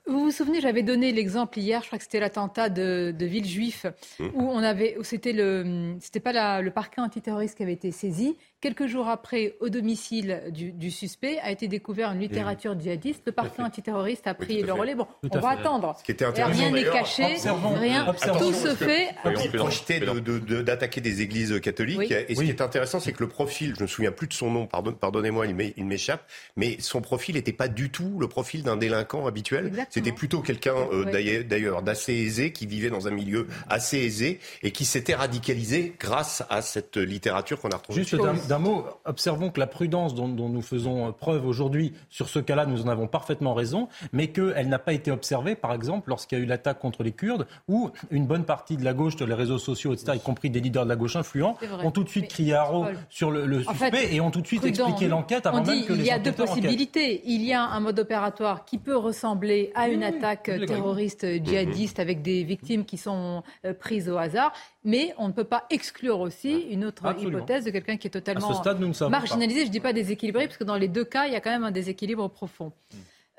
vous 0.06 0.24
vous 0.24 0.30
souvenez, 0.30 0.62
j'avais 0.62 0.82
donné 0.82 1.12
l'exemple 1.12 1.58
hier, 1.58 1.82
je 1.82 1.88
crois 1.88 1.98
que 1.98 2.04
c'était 2.04 2.20
l'attentat 2.20 2.70
de, 2.70 3.14
de 3.16 3.26
Villejuif, 3.26 3.84
hum. 4.20 4.30
où 4.34 4.48
on 4.50 4.62
avait, 4.62 4.96
c'était 5.02 5.34
le, 5.34 5.96
c'était 6.00 6.20
pas 6.20 6.62
le 6.62 6.70
parquet 6.70 7.02
antiterroriste 7.02 7.56
qui 7.56 7.62
avait 7.62 7.74
été 7.74 7.92
saisi, 7.92 8.36
Quelques 8.60 8.88
jours 8.88 9.06
après, 9.06 9.54
au 9.60 9.68
domicile 9.68 10.42
du, 10.50 10.72
du 10.72 10.90
suspect, 10.90 11.38
a 11.44 11.52
été 11.52 11.68
découvert 11.68 12.10
une 12.10 12.18
littérature 12.18 12.76
djihadiste. 12.76 13.22
Le 13.26 13.30
parti 13.30 13.62
antiterroriste 13.62 14.26
a 14.26 14.34
pris 14.34 14.62
le 14.62 14.72
relais. 14.72 14.96
Bon, 14.96 15.06
on 15.30 15.38
va 15.38 15.50
attendre. 15.50 15.94
Ce 15.96 16.02
qui 16.02 16.10
était 16.10 16.24
intéressant, 16.24 16.58
rien 16.58 16.70
n'est 16.72 16.82
caché, 16.82 17.36
rien, 17.80 18.12
tout 18.36 18.52
se 18.52 18.74
fait. 18.74 19.10
Il 19.44 19.52
projetait 19.52 20.00
d'attaquer 20.00 21.00
de, 21.00 21.08
de, 21.08 21.14
des 21.14 21.22
églises 21.22 21.60
catholiques. 21.60 22.10
Et 22.10 22.34
ce 22.34 22.42
qui 22.42 22.48
est 22.48 22.60
intéressant, 22.60 22.98
c'est 22.98 23.12
que 23.12 23.22
le 23.22 23.28
profil, 23.28 23.74
je 23.74 23.78
ne 23.78 23.82
me 23.82 23.86
souviens 23.86 24.10
plus 24.10 24.26
de 24.26 24.32
son 24.32 24.50
nom, 24.50 24.66
pardonnez-moi, 24.66 25.46
il 25.46 25.84
m'échappe, 25.84 26.28
mais 26.56 26.78
son 26.80 27.00
profil 27.00 27.36
n'était 27.36 27.52
pas 27.52 27.68
du 27.68 27.90
tout 27.90 28.18
le 28.18 28.26
profil 28.26 28.64
d'un 28.64 28.76
délinquant 28.76 29.26
habituel. 29.28 29.86
C'était 29.88 30.10
plutôt 30.10 30.40
quelqu'un 30.40 30.74
euh, 30.92 31.04
d'ailleurs 31.44 31.82
d'assez 31.82 32.12
aisé, 32.14 32.50
qui 32.52 32.66
vivait 32.66 32.90
dans 32.90 33.06
un 33.06 33.12
milieu 33.12 33.46
assez 33.68 33.98
aisé 33.98 34.40
et 34.64 34.72
qui 34.72 34.84
s'était 34.84 35.14
radicalisé 35.14 35.94
grâce 36.00 36.42
à 36.50 36.60
cette 36.60 36.96
littérature 36.96 37.60
qu'on 37.60 37.70
a 37.70 37.76
retrouvée 37.76 38.04
d'un 38.48 38.58
mot, 38.58 38.84
observons 39.04 39.50
que 39.50 39.60
la 39.60 39.66
prudence 39.66 40.14
dont, 40.14 40.28
nous 40.28 40.62
faisons 40.62 41.12
preuve 41.12 41.46
aujourd'hui 41.46 41.92
sur 42.10 42.28
ce 42.28 42.38
cas-là, 42.38 42.66
nous 42.66 42.82
en 42.82 42.88
avons 42.88 43.06
parfaitement 43.06 43.54
raison, 43.54 43.88
mais 44.12 44.28
qu'elle 44.28 44.68
n'a 44.68 44.78
pas 44.78 44.92
été 44.92 45.10
observée, 45.10 45.54
par 45.54 45.72
exemple, 45.72 46.08
lorsqu'il 46.08 46.38
y 46.38 46.40
a 46.40 46.44
eu 46.44 46.46
l'attaque 46.46 46.78
contre 46.78 47.02
les 47.02 47.12
Kurdes, 47.12 47.46
où 47.68 47.90
une 48.10 48.26
bonne 48.26 48.44
partie 48.44 48.76
de 48.76 48.84
la 48.84 48.94
gauche, 48.94 49.16
sur 49.16 49.26
les 49.26 49.34
réseaux 49.34 49.58
sociaux, 49.58 49.92
etc., 49.92 50.12
y 50.16 50.20
compris 50.20 50.50
des 50.50 50.60
leaders 50.60 50.84
de 50.84 50.88
la 50.88 50.96
gauche 50.96 51.16
influents, 51.16 51.56
ont 51.84 51.90
tout 51.90 52.04
de 52.04 52.08
suite 52.08 52.28
crié 52.28 52.54
à 52.54 52.64
rôle 52.64 52.98
sur 53.08 53.30
le, 53.30 53.62
suspect 53.62 54.14
et 54.14 54.20
ont 54.20 54.30
tout 54.30 54.40
de 54.40 54.46
suite 54.46 54.64
expliqué 54.64 55.08
l'enquête 55.08 55.46
avant 55.46 55.60
dit, 55.60 55.70
même 55.70 55.84
que 55.84 55.92
les 55.92 56.00
Il 56.00 56.06
y 56.06 56.10
a 56.10 56.18
deux 56.18 56.32
possibilités. 56.32 57.22
Il 57.26 57.42
y 57.44 57.52
a 57.52 57.62
un 57.62 57.80
mode 57.80 57.98
opératoire 57.98 58.64
qui 58.64 58.78
peut 58.78 58.96
ressembler 58.96 59.70
à 59.74 59.88
une 59.88 60.02
attaque 60.02 60.50
terroriste 60.66 61.24
mhm. 61.24 61.44
djihadiste 61.44 61.98
avec 61.98 62.22
des 62.22 62.42
victimes 62.44 62.84
qui 62.84 62.96
sont 62.96 63.42
euh, 63.64 63.74
prises 63.74 64.08
au 64.08 64.16
hasard 64.16 64.52
mais 64.88 65.14
on 65.18 65.28
ne 65.28 65.32
peut 65.34 65.44
pas 65.44 65.66
exclure 65.68 66.18
aussi 66.18 66.60
une 66.70 66.86
autre 66.86 67.04
hypothèse 67.20 67.66
de 67.66 67.70
quelqu'un 67.70 67.98
qui 67.98 68.06
est 68.06 68.10
totalement 68.10 68.62
marginalisé. 69.10 69.60
Je 69.60 69.66
ne 69.66 69.70
dis 69.70 69.80
pas 69.80 69.92
déséquilibré, 69.92 70.46
parce 70.46 70.56
que 70.56 70.64
dans 70.64 70.76
les 70.76 70.88
deux 70.88 71.04
cas, 71.04 71.26
il 71.26 71.34
y 71.34 71.36
a 71.36 71.40
quand 71.40 71.50
même 71.50 71.64
un 71.64 71.70
déséquilibre 71.70 72.28
profond. 72.30 72.72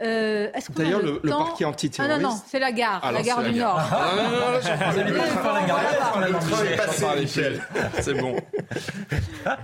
Euh, 0.02 0.48
D'ailleurs, 0.78 1.02
le, 1.02 1.20
le, 1.22 1.30
parquet 1.30 1.66
antiterroriste. 1.66 2.18
Ah 2.18 2.22
non, 2.22 2.30
non, 2.30 2.42
c'est 2.48 2.60
la 2.60 2.72
gare, 2.72 3.12
la 3.12 3.22
gare 3.22 3.44
du 3.44 3.52
Nord. 3.52 3.80
Ah, 3.80 4.14
non, 4.16 4.24
non, 4.24 4.30
non, 4.30 4.60
C'est 8.00 8.14
bon. 8.14 8.36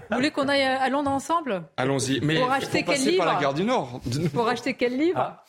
Vous 0.09 0.15
voulez 0.15 0.31
qu'on 0.31 0.49
aille 0.49 0.63
à 0.63 0.89
Londres 0.89 1.11
ensemble 1.11 1.63
Allons-y. 1.77 2.19
Mais 2.21 2.37
pour 2.37 2.51
acheter 2.51 2.83
quel 2.83 2.99
livre 2.99 3.23
par 3.23 3.33
la 3.35 3.39
gare 3.39 3.53
du 3.53 3.63
Nord. 3.63 4.01
Pour 4.33 4.49
acheter 4.49 4.73
quel 4.73 4.97
livre 4.97 5.19
ah. 5.19 5.45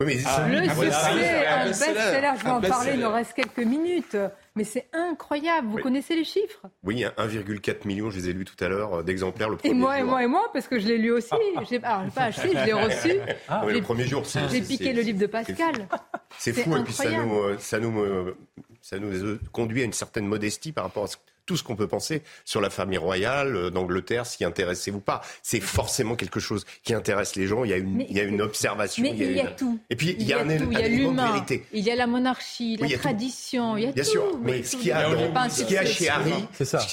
Oui, 0.00 0.06
mais 0.06 0.22
ah, 0.26 0.48
le 0.48 0.68
succès, 0.68 1.46
un 1.46 1.66
best-seller, 1.66 2.30
je 2.36 2.44
vais 2.44 2.50
en 2.50 2.60
parler, 2.60 2.92
il 2.94 3.00
nous 3.00 3.12
reste 3.12 3.32
quelques 3.32 3.58
minutes. 3.58 4.16
Mais 4.56 4.64
c'est 4.64 4.88
incroyable, 4.92 5.68
vous 5.68 5.78
connaissez 5.78 6.16
les 6.16 6.24
chiffres? 6.24 6.62
Oui, 6.82 7.04
1,4 7.04 7.86
million, 7.86 8.10
je 8.10 8.18
les 8.18 8.30
ai 8.30 8.32
lus 8.32 8.44
tout 8.44 8.62
à 8.64 8.68
l'heure, 8.68 8.94
euh, 8.94 9.02
d'exemplaires 9.04 9.50
le 9.50 9.56
premier 9.56 9.72
et 9.72 9.74
moi, 9.74 9.92
jour. 9.98 10.00
Et 10.00 10.10
moi, 10.10 10.22
et 10.24 10.26
moi, 10.26 10.50
parce 10.52 10.66
que 10.66 10.80
je 10.80 10.88
l'ai 10.88 10.98
lu 10.98 11.12
aussi. 11.12 11.30
J'ai 11.70 11.78
pas 11.78 12.04
acheté, 12.16 12.50
je 12.50 12.64
l'ai 12.64 12.72
reçu. 12.72 13.12
Ah, 13.48 13.62
oui, 13.64 13.74
le 13.74 13.82
premier 13.82 14.06
jour, 14.06 14.26
c'est... 14.26 14.48
J'ai 14.48 14.62
piqué 14.62 14.92
le 14.92 15.02
livre 15.02 15.18
de 15.18 15.26
Pascal. 15.26 15.88
C'est 16.38 16.52
fou, 16.52 16.76
et 16.76 16.82
puis 16.82 16.92
ça 16.92 17.10
nous, 17.10 17.34
euh, 17.36 17.56
ça, 17.60 17.78
nous, 17.78 18.00
euh, 18.00 18.36
ça 18.82 18.98
nous 18.98 19.38
conduit 19.52 19.82
à 19.82 19.84
une 19.84 19.92
certaine 19.92 20.26
modestie 20.26 20.72
par 20.72 20.84
rapport 20.84 21.04
à 21.04 21.08
ce 21.08 21.16
tout 21.46 21.56
ce 21.56 21.62
qu'on 21.62 21.76
peut 21.76 21.86
penser 21.86 22.22
sur 22.44 22.60
la 22.60 22.70
famille 22.70 22.98
royale 22.98 23.56
euh, 23.56 23.70
d'Angleterre, 23.70 24.26
s'y 24.26 24.44
intéresser 24.44 24.90
ou 24.90 25.00
pas. 25.00 25.20
C'est 25.42 25.60
forcément 25.60 26.16
quelque 26.16 26.40
chose 26.40 26.64
qui 26.82 26.94
intéresse 26.94 27.36
les 27.36 27.46
gens. 27.46 27.64
Il 27.64 27.70
y 27.70 27.74
a 27.74 27.76
une, 27.76 28.00
il 28.08 28.16
y 28.16 28.20
a 28.20 28.24
une 28.24 28.40
observation. 28.40 29.02
Mais 29.02 29.10
il 29.10 29.32
y 29.32 29.40
a, 29.40 29.48
tout. 29.48 29.78
Et 29.90 29.96
puis 29.96 30.16
il 30.18 30.26
y 30.26 30.32
a, 30.32 30.40
un, 30.40 30.56
tout. 30.56 30.68
Il 30.70 30.78
y 30.78 30.82
a 30.82 30.88
l'humain. 30.88 31.44
Il 31.72 31.84
y 31.84 31.90
a 31.90 31.96
la 31.96 32.06
monarchie, 32.06 32.76
la 32.76 32.88
tradition. 32.98 33.76
Il 33.76 33.84
y 33.84 33.86
a 33.86 33.92
Bien 33.92 34.04
tout. 34.04 34.10
sûr. 34.10 34.38
Mais 34.42 34.62
ce 34.62 34.76
qu'il 34.76 34.86
y 34.86 34.92
a, 34.92 35.08
ce 35.48 35.64
qu'il 35.64 35.74
y 35.74 35.78
a 35.78 35.84
chez 35.84 36.08
Harry, 36.08 36.32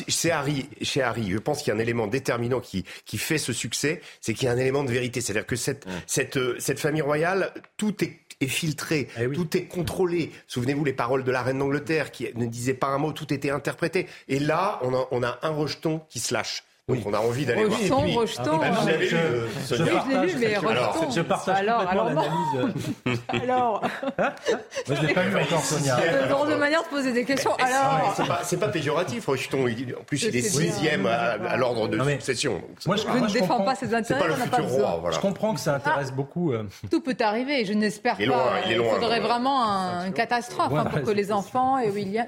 c'est 0.07 0.31
Harry, 0.31 0.69
chez 0.81 1.01
Harry, 1.01 1.31
je 1.31 1.37
pense 1.37 1.59
qu'il 1.59 1.69
y 1.69 1.71
a 1.71 1.75
un 1.75 1.79
élément 1.79 2.07
déterminant 2.07 2.59
qui, 2.59 2.85
qui 3.05 3.17
fait 3.17 3.37
ce 3.37 3.53
succès, 3.53 4.01
c'est 4.19 4.33
qu'il 4.33 4.45
y 4.45 4.47
a 4.47 4.51
un 4.51 4.57
élément 4.57 4.83
de 4.83 4.91
vérité. 4.91 5.21
C'est-à-dire 5.21 5.45
que 5.45 5.55
cette, 5.55 5.85
cette, 6.07 6.37
euh, 6.37 6.55
cette 6.59 6.79
famille 6.79 7.01
royale, 7.01 7.53
tout 7.77 8.03
est 8.03 8.19
est 8.41 8.47
filtré, 8.47 9.07
eh 9.19 9.29
tout 9.31 9.55
est 9.55 9.65
contrôlé. 9.65 10.31
Souvenez-vous 10.47 10.83
les 10.83 10.93
paroles 10.93 11.23
de 11.23 11.31
la 11.31 11.41
reine 11.41 11.59
d'Angleterre 11.59 12.11
qui 12.11 12.27
ne 12.35 12.45
disait 12.45 12.73
pas 12.73 12.87
un 12.87 12.97
mot, 12.97 13.11
tout 13.13 13.33
était 13.33 13.51
interprété. 13.51 14.07
Et 14.27 14.39
là, 14.39 14.79
on 14.81 14.93
a, 14.93 15.07
on 15.11 15.23
a 15.23 15.39
un 15.43 15.49
rejeton 15.49 16.01
qui 16.09 16.19
se 16.19 16.33
lâche. 16.33 16.63
Donc 16.87 17.05
on 17.05 17.13
a 17.13 17.19
envie 17.19 17.45
d'aller 17.45 17.65
voir. 17.65 17.79
Rejeton, 17.79 18.19
rejeton. 18.19 18.59
Ah, 18.61 18.71
vous 18.71 18.87
l'avez 18.87 19.09
lu, 19.09 19.15
euh, 19.15 19.47
Je, 19.69 19.75
je 19.75 19.83
l'ai 19.83 20.27
lu, 20.27 20.35
mais 20.39 20.57
rejeton. 20.57 21.11
Je 21.11 21.21
partage 21.21 21.59
alors, 21.59 21.81
alors, 21.81 22.05
l'analyse. 22.05 23.19
alors. 23.29 23.81
Moi, 24.17 24.97
je 24.99 25.07
l'ai 25.07 25.13
pas 25.13 25.23
lu 25.23 25.37
encore, 25.37 25.59
Sonia. 25.63 25.97
Dans 26.27 26.45
de 26.45 26.55
manière 26.55 26.83
de 26.83 26.87
poser 26.87 27.13
des 27.13 27.23
questions. 27.23 27.53
Alors. 27.55 28.15
C'est 28.43 28.57
pas, 28.57 28.65
pas 28.65 28.71
péjoratif, 28.71 29.27
rejeton. 29.27 29.67
En 29.67 30.03
plus, 30.03 30.23
il 30.23 30.35
est 30.35 30.41
sixième 30.41 31.05
à, 31.05 31.55
l'ordre 31.55 31.87
de 31.87 32.01
succession. 32.03 32.61
Moi, 32.85 32.95
je, 32.95 33.07
ne 33.07 33.31
défends 33.31 33.61
pas 33.61 33.75
ses 33.75 33.93
intérêts. 33.93 34.19
C'est 34.19 34.49
pas 34.49 34.57
le 34.59 34.65
futur 34.65 34.65
roi. 34.65 35.11
Je 35.11 35.19
comprends 35.19 35.53
que 35.53 35.59
ça 35.59 35.75
intéresse 35.75 36.09
ah. 36.11 36.15
beaucoup. 36.15 36.51
Euh, 36.51 36.63
Tout 36.89 37.01
peut 37.01 37.17
arriver. 37.19 37.63
Je 37.65 37.73
n'espère 37.73 38.17
pas. 38.17 38.23
Il 38.67 38.83
faudrait 38.83 39.19
vraiment 39.19 39.61
une 40.05 40.13
catastrophe 40.13 40.73
hein, 40.75 40.85
pour 40.85 41.03
que 41.03 41.11
les 41.11 41.31
enfants 41.31 41.77
et 41.77 41.89
William. 41.89 42.27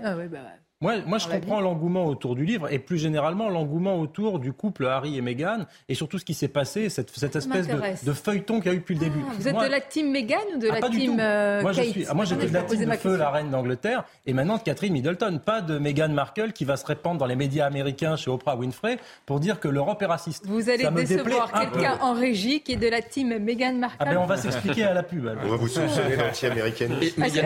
Ah 0.84 0.98
moi, 0.98 1.06
moi 1.06 1.18
je 1.18 1.28
comprends 1.28 1.62
l'engouement 1.62 2.06
autour 2.06 2.36
du 2.36 2.46
livre 2.46 2.72
et 2.72 2.80
plus 2.80 2.98
généralement 2.98 3.50
l'engouement 3.50 4.00
autour 4.00 4.40
du 4.40 4.52
couple 4.52 4.86
Harry 4.86 5.18
et 5.18 5.22
Meghan 5.22 5.66
et 5.88 5.96
surtout 5.96 6.20
ce 6.20 6.26
qui 6.26 6.34
s'est 6.34 6.48
passé, 6.48 6.90
cette, 6.90 7.10
cette 7.12 7.36
espèce 7.36 7.68
de, 7.68 8.06
de, 8.06 8.14
feuilleton 8.14 8.60
qu'il 8.60 8.72
y 8.72 8.74
a 8.74 8.78
eu 8.78 8.80
depuis 8.80 8.96
le 8.96 9.00
début. 9.00 9.20
Ah, 9.26 9.34
vous 9.38 9.48
êtes 9.48 9.56
de 9.56 9.72
la 9.72 9.82
team 9.82 10.12
Meghan 10.12 10.36
ou 10.56 10.60
de 10.60 10.68
ah, 10.70 10.80
la 10.80 10.90
team 10.90 11.18
euh, 11.20 11.62
moi, 11.62 11.74
Kate 11.74 11.86
je 11.86 11.90
suis, 11.92 12.06
ah, 12.10 12.14
Moi, 12.14 12.26
j'étais 12.26 12.48
de 12.48 12.54
la 12.54 12.64
team 12.64 12.86
de 12.86 12.96
feu, 12.96 13.16
la 13.16 13.30
reine 13.30 13.50
d'Angleterre, 13.50 14.04
et 14.26 14.34
maintenant 14.34 14.58
de 14.58 14.64
Catherine 14.64 14.94
Middleton, 14.94 15.40
pas 15.44 15.62
de 15.62 15.78
Meghan 15.78 16.10
Markle 16.10 16.52
qui 16.52 16.66
va 16.66 16.76
se 16.76 16.86
répandre 16.86 17.18
dans 17.18 17.26
les 17.26 17.36
médias 17.36 17.66
américains 17.66 18.16
chez 18.16 18.30
Oprah 18.30 18.56
Winfrey 18.56 18.98
pour 19.26 19.40
dire 19.40 19.60
que 19.60 19.68
l'Europe 19.68 20.02
est 20.02 20.08
raciste. 20.08 20.46
Vous 20.46 20.70
allez 20.70 20.90
décevoir 20.92 21.52
quelqu'un 21.52 21.98
en 22.02 22.14
régie 22.14 22.62
qui 22.62 22.74
est 22.74 22.78
de 22.78 22.90
la 22.90 23.02
team 23.02 23.38
Meghan 23.40 23.74
Markle. 23.74 23.98
Ah 24.00 24.06
ben, 24.06 24.18
on 24.18 24.26
va 24.26 24.38
s'expliquer 24.38 24.84
à 24.84 24.94
la 24.94 25.04
pub. 25.04 25.30
On 25.44 25.48
va 25.48 25.56
vous 25.56 25.68
soupçonner 25.68 26.18
d'anti-américaine. 26.18 26.96
Il 27.02 27.24
n'y 27.24 27.40
a 27.40 27.44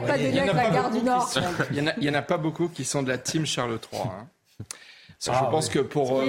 pas 0.00 0.18
de 0.18 0.34
lien 0.34 0.42
avec 0.42 0.54
la 0.54 0.70
gare 0.70 0.90
du 0.90 1.03
Nord 1.04 1.30
il 1.72 1.92
n'y 1.98 2.10
en 2.10 2.14
a 2.14 2.22
pas 2.22 2.38
beaucoup 2.38 2.68
qui 2.68 2.84
sont 2.84 3.02
de 3.02 3.08
la 3.08 3.18
team 3.18 3.46
Charles 3.46 3.78
III. 3.92 4.02
Hein. 4.02 4.26
je 5.20 5.30
ah, 5.32 5.48
pense 5.50 5.68
que 5.68 5.78
pour 5.78 6.20
euh, 6.20 6.26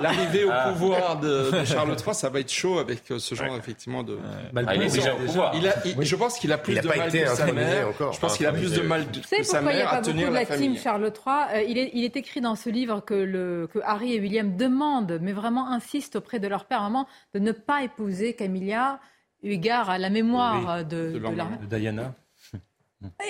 l'arrivée 0.00 0.44
au 0.44 0.50
ah. 0.52 0.70
pouvoir 0.72 1.20
de, 1.20 1.50
Charles 1.64 1.96
III, 1.98 2.14
ça 2.14 2.28
va 2.28 2.40
être 2.40 2.50
chaud 2.50 2.78
avec 2.78 3.10
euh, 3.10 3.18
ce 3.18 3.34
genre 3.34 3.56
effectivement 3.56 4.02
de. 4.02 4.18
Bah, 4.52 4.62
il 4.74 4.82
est 4.82 4.92
déjà 4.92 5.14
au 5.14 5.18
pouvoir. 5.18 5.54
Je 6.00 6.16
pense 6.16 6.38
qu'il 6.38 6.52
a 6.52 6.58
plus 6.58 6.74
de 6.74 6.86
mal 6.86 7.10
que 7.10 7.26
sa 7.26 7.52
mère. 7.52 7.88
Encore. 7.88 8.12
Je 8.12 8.20
pense 8.20 8.36
qu'il 8.36 8.46
a 8.46 8.52
plus 8.52 8.72
de 8.72 8.82
mal 8.82 9.06
que 9.10 9.42
sa 9.42 9.60
mère 9.60 9.92
à 9.92 10.00
tenir 10.00 10.30
la 10.30 10.44
famille. 10.44 10.68
de 10.68 10.74
la 10.74 10.76
team 10.76 10.82
Charles 10.82 11.12
III. 11.14 11.34
Euh, 11.54 11.62
il, 11.68 11.78
est, 11.78 11.90
il 11.94 12.04
est 12.04 12.16
écrit 12.16 12.40
dans 12.40 12.54
ce 12.54 12.70
livre 12.70 13.00
que, 13.00 13.14
le, 13.14 13.68
que 13.72 13.78
Harry 13.84 14.14
et 14.14 14.20
William 14.20 14.56
demandent, 14.56 15.18
mais 15.20 15.32
vraiment 15.32 15.68
insistent 15.70 16.16
auprès 16.16 16.38
de 16.38 16.48
leur 16.48 16.64
père, 16.64 16.82
maman, 16.82 17.06
de 17.34 17.40
ne 17.40 17.52
pas 17.52 17.82
épouser 17.82 18.34
Camilla, 18.34 19.00
eu 19.42 19.50
égard 19.50 19.90
à 19.90 19.98
la 19.98 20.10
mémoire 20.10 20.84
de, 20.84 21.18
de 21.18 21.76
Diana. 21.76 22.14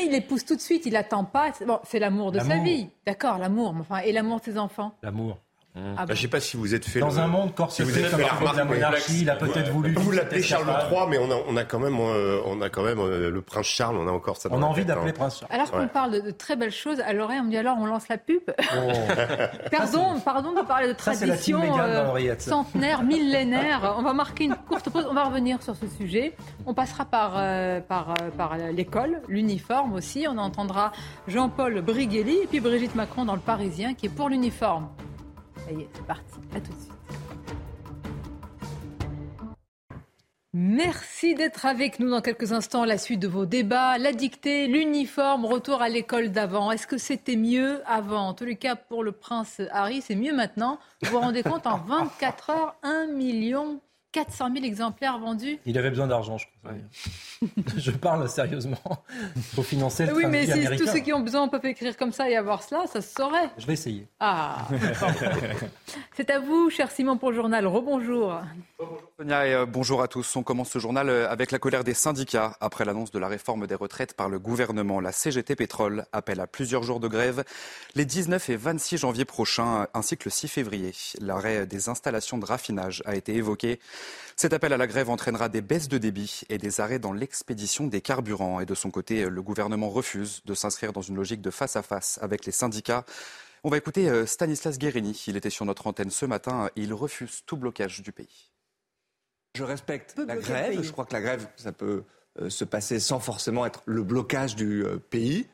Il 0.03 0.15
épouse 0.15 0.45
tout 0.45 0.57
de 0.57 0.61
suite, 0.61 0.87
il 0.87 0.93
n'attend 0.93 1.25
pas. 1.25 1.53
C'est 1.85 1.99
l'amour 1.99 2.33
de 2.33 2.39
sa 2.41 2.59
vie. 2.59 2.89
D'accord, 3.07 3.39
l'amour. 3.39 3.75
Enfin, 3.79 3.99
et 3.99 4.13
l'amour 4.13 4.41
de 4.41 4.45
ses 4.45 4.59
enfants 4.59 4.95
L'amour. 5.03 5.39
Ah 5.75 6.05
bah, 6.05 6.05
je 6.09 6.13
ne 6.13 6.17
sais 6.17 6.29
pas 6.29 6.41
si 6.41 6.59
vous 6.59 6.75
êtes 6.75 6.85
fait 6.85 7.01
dans 7.01 7.19
un 7.19 7.27
monde 7.27 7.55
corseté 7.55 7.87
si 7.87 8.11
comme 8.11 8.21
la, 8.21 8.53
la 8.53 8.65
monarchie, 8.67 9.23
il 9.23 9.31
a 9.31 9.37
peut-être 9.37 9.71
voulu. 9.71 9.95
Vous 9.95 10.11
l'appelez 10.11 10.43
Charles 10.43 10.67
III, 10.67 11.07
mais 11.09 11.17
on 11.17 11.31
a, 11.31 11.37
on 11.49 11.57
a 11.57 11.65
quand 11.65 11.79
même, 11.79 11.99
euh, 11.99 12.43
on 12.45 12.61
a 12.61 12.69
quand 12.69 12.83
même 12.83 12.99
euh, 12.99 13.31
le 13.31 13.41
prince 13.41 13.67
Charles. 13.67 13.97
On 13.97 14.07
a 14.07 14.11
encore 14.11 14.37
ça. 14.37 14.51
on 14.53 14.63
a 14.63 14.67
envie 14.67 14.85
d'appeler 14.85 15.13
hein. 15.13 15.15
prince 15.17 15.41
Charles. 15.41 15.51
Alors 15.51 15.71
qu'on 15.71 15.89
parle 15.89 16.23
de, 16.23 16.31
très 16.31 16.57
belles 16.57 16.73
choses, 16.73 17.01
à 17.01 17.15
l'oreille, 17.15 17.41
on 17.41 17.45
me 17.45 17.51
dit 17.51 17.57
alors 17.57 17.79
on 17.81 17.87
lance 17.87 18.07
la 18.11 18.19
pub. 18.19 18.43
Oh. 18.49 18.93
pardon, 19.71 20.21
pardon 20.23 20.53
de 20.53 20.61
parler 20.61 20.89
de 20.89 20.93
tradition 20.93 21.63
euh, 21.81 22.35
centenaire, 22.37 23.03
millénaire. 23.05 23.95
On 23.97 24.03
va 24.03 24.13
marquer 24.13 24.45
une 24.45 24.57
courte 24.69 24.91
pause. 24.91 25.07
On 25.09 25.15
va 25.15 25.25
revenir 25.25 25.63
sur 25.63 25.75
ce 25.75 25.87
sujet. 25.87 26.35
On 26.67 26.75
passera 26.75 27.07
par 27.07 27.33
par 27.89 28.13
par 28.37 28.59
l'école, 28.59 29.23
l'uniforme 29.27 29.95
aussi. 29.95 30.27
On 30.29 30.37
entendra 30.37 30.93
Jean-Paul 31.29 31.81
Briguelli 31.81 32.41
et 32.43 32.47
puis 32.47 32.61
Brigitte 32.61 32.95
Macron 32.95 33.25
dans 33.25 33.35
le 33.35 33.41
Parisien 33.41 33.95
qui 33.95 34.05
est 34.05 34.15
pour 34.15 34.29
l'uniforme. 34.29 34.89
Ça 35.73 35.79
y 35.79 35.83
est, 35.83 35.89
c'est 35.95 36.07
parti. 36.07 36.39
À 36.55 36.61
tout 36.61 36.73
de 36.73 36.79
suite. 36.79 36.93
Merci 40.55 41.35
d'être 41.35 41.65
avec 41.65 41.99
nous 41.99 42.11
dans 42.11 42.21
quelques 42.21 42.53
instants. 42.53 42.85
La 42.85 42.99
suite 42.99 43.21
de 43.21 43.29
vos 43.29 43.47
débats, 43.47 43.97
la 43.97 44.13
dictée, 44.13 44.67
l'uniforme, 44.67 45.47
retour 45.47 45.81
à 45.81 45.89
l'école 45.89 46.31
d'avant. 46.31 46.71
Est-ce 46.71 46.87
que 46.87 46.99
c'était 46.99 47.37
mieux 47.37 47.81
avant? 47.87 48.29
En 48.29 48.35
tous 48.35 48.45
les 48.45 48.57
cas, 48.57 48.77
pour 48.77 49.03
le 49.03 49.13
prince 49.13 49.63
Harry, 49.71 50.03
c'est 50.03 50.15
mieux 50.15 50.35
maintenant. 50.35 50.79
Vous 51.03 51.13
vous 51.13 51.21
rendez 51.21 51.43
compte, 51.43 51.67
en 51.67 51.79
24 51.79 52.51
heures, 52.51 52.77
1 52.83 53.07
million 53.07 53.81
400 54.13 54.53
000 54.53 54.65
exemplaires 54.67 55.19
vendus. 55.19 55.59
Il 55.65 55.79
avait 55.79 55.89
besoin 55.89 56.07
d'argent, 56.07 56.37
je 56.37 56.47
crois. 56.61 56.62
je 57.77 57.91
parle 57.91 58.29
sérieusement. 58.29 59.05
pour 59.55 59.65
financer 59.65 60.07
le 60.07 60.15
Oui, 60.15 60.25
mais 60.29 60.47
si 60.47 60.65
tous 60.77 60.87
ceux 60.87 61.01
qui 61.01 61.13
ont 61.13 61.21
besoin 61.21 61.49
peuvent 61.49 61.67
écrire 61.67 61.97
comme 61.97 62.13
ça 62.13 62.31
et 62.31 62.37
avoir 62.37 62.63
cela, 62.63 62.87
ça 62.87 63.01
se 63.01 63.15
saurait. 63.15 63.51
Je 63.59 63.67
vais 63.67 63.73
essayer. 63.73 64.07
Ah 64.21 64.69
C'est 66.17 66.31
à 66.31 66.39
vous, 66.39 66.71
cher 66.71 66.91
Simon, 66.91 67.17
pour 67.19 67.31
le 67.31 67.37
journal. 67.37 67.67
Rebonjour. 67.67 68.41
Bonjour 68.79 69.03
Sonia 69.19 69.47
et 69.47 69.55
euh, 69.55 69.67
bonjour 69.67 70.03
à 70.03 70.09
tous. 70.09 70.37
On 70.37 70.43
commence 70.43 70.71
ce 70.71 70.79
journal 70.79 71.09
euh, 71.09 71.29
avec 71.29 71.51
la 71.51 71.59
colère 71.59 71.85
des 71.85 71.95
syndicats 71.95 72.57
après 72.61 72.85
l'annonce 72.85 73.11
de 73.11 73.19
la 73.19 73.29
réforme 73.29 73.67
des 73.67 73.75
retraites 73.75 74.15
par 74.15 74.29
le 74.29 74.39
gouvernement. 74.39 75.01
La 75.01 75.13
CGT 75.13 75.57
Pétrole 75.57 76.07
appelle 76.13 76.41
à 76.41 76.47
plusieurs 76.47 76.83
jours 76.85 77.01
de 77.01 77.09
grève 77.09 77.45
les 77.95 78.05
19 78.05 78.51
et 78.51 78.57
26 78.57 78.99
janvier 78.99 79.25
prochains 79.25 79.87
ainsi 79.95 80.17
que 80.17 80.25
le 80.27 80.31
6 80.31 80.49
février. 80.49 80.93
L'arrêt 81.21 81.67
des 81.67 81.89
installations 81.89 82.39
de 82.39 82.47
raffinage 82.47 83.03
a 83.05 83.17
été 83.17 83.35
évoqué. 83.35 83.81
Cet 84.37 84.53
appel 84.53 84.73
à 84.73 84.77
la 84.77 84.87
grève 84.87 85.11
entraînera 85.11 85.49
des 85.49 85.61
baisses 85.61 85.89
de 85.89 85.99
débit 85.99 86.43
et 86.49 86.59
des 86.59 86.81
arrêts 86.81 86.99
dans 86.99 87.13
l'expédition 87.13 87.87
des 87.87 88.01
carburants. 88.01 88.61
Et 88.61 88.67
de 88.67 88.75
son 88.75 88.91
côté, 88.91 89.29
le 89.29 89.43
gouvernement 89.43 89.91
refuse 89.91 90.43
de 90.45 90.55
s'inscrire 90.55 90.93
dans 90.93 91.03
une 91.03 91.17
logique 91.17 91.43
de 91.43 91.51
face 91.51 91.77
à 91.77 91.83
face 91.83 92.19
avec 92.23 92.47
les 92.47 92.53
syndicats. 92.53 93.05
On 93.65 93.71
va 93.71 93.77
écouter 93.77 94.09
euh, 94.09 94.27
Stanislas 94.27 94.77
Guérini. 94.77 95.25
Il 95.29 95.37
était 95.37 95.51
sur 95.51 95.65
notre 95.65 95.87
antenne 95.87 96.11
ce 96.11 96.27
matin 96.27 96.69
et 96.75 96.83
il 96.83 96.93
refuse 96.93 97.45
tout 97.47 97.57
blocage 97.57 98.03
du 98.03 98.11
pays. 98.11 98.51
Je 99.55 99.63
respecte 99.63 100.17
la 100.19 100.37
grève. 100.37 100.83
Je 100.83 100.91
crois 100.91 101.05
que 101.05 101.13
la 101.13 101.21
grève, 101.21 101.47
ça 101.57 101.71
peut 101.71 102.03
euh, 102.41 102.51
se 102.51 102.65
passer 102.65 102.99
sans 102.99 103.21
forcément 103.21 103.65
être 103.65 103.83
le 103.87 104.03
blocage 104.03 104.57
du 104.57 104.85
euh, 104.85 104.99
pays. 104.99 105.47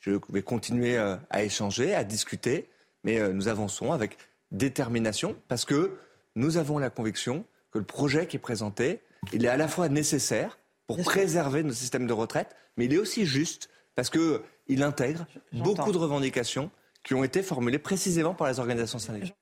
Je 0.00 0.18
vais 0.30 0.42
continuer 0.42 0.96
à 0.96 1.44
échanger, 1.44 1.94
à 1.94 2.02
discuter, 2.02 2.68
mais 3.04 3.32
nous 3.32 3.46
avançons 3.46 3.92
avec 3.92 4.18
détermination 4.50 5.36
parce 5.46 5.64
que 5.64 5.96
nous 6.34 6.56
avons 6.56 6.78
la 6.78 6.90
conviction 6.90 7.44
que 7.72 7.78
le 7.78 7.84
projet 7.84 8.26
qui 8.26 8.36
est 8.36 8.40
présenté, 8.40 9.00
il 9.32 9.44
est 9.44 9.48
à 9.48 9.56
la 9.56 9.68
fois 9.68 9.88
nécessaire 9.88 10.58
pour 10.86 10.98
préserver 11.02 11.62
nos 11.62 11.72
systèmes 11.72 12.06
de 12.06 12.12
retraite, 12.12 12.54
mais 12.76 12.84
il 12.84 12.94
est 12.94 12.98
aussi 12.98 13.26
juste 13.26 13.70
parce 13.94 14.10
qu'il 14.10 14.82
intègre 14.82 15.26
beaucoup 15.52 15.92
de 15.92 15.98
revendications 15.98 16.70
qui 17.02 17.14
ont 17.14 17.24
été 17.24 17.42
formulées 17.42 17.78
précisément 17.78 18.34
par 18.34 18.48
les 18.48 18.58
organisations 18.58 18.98
syndicales. 18.98 19.34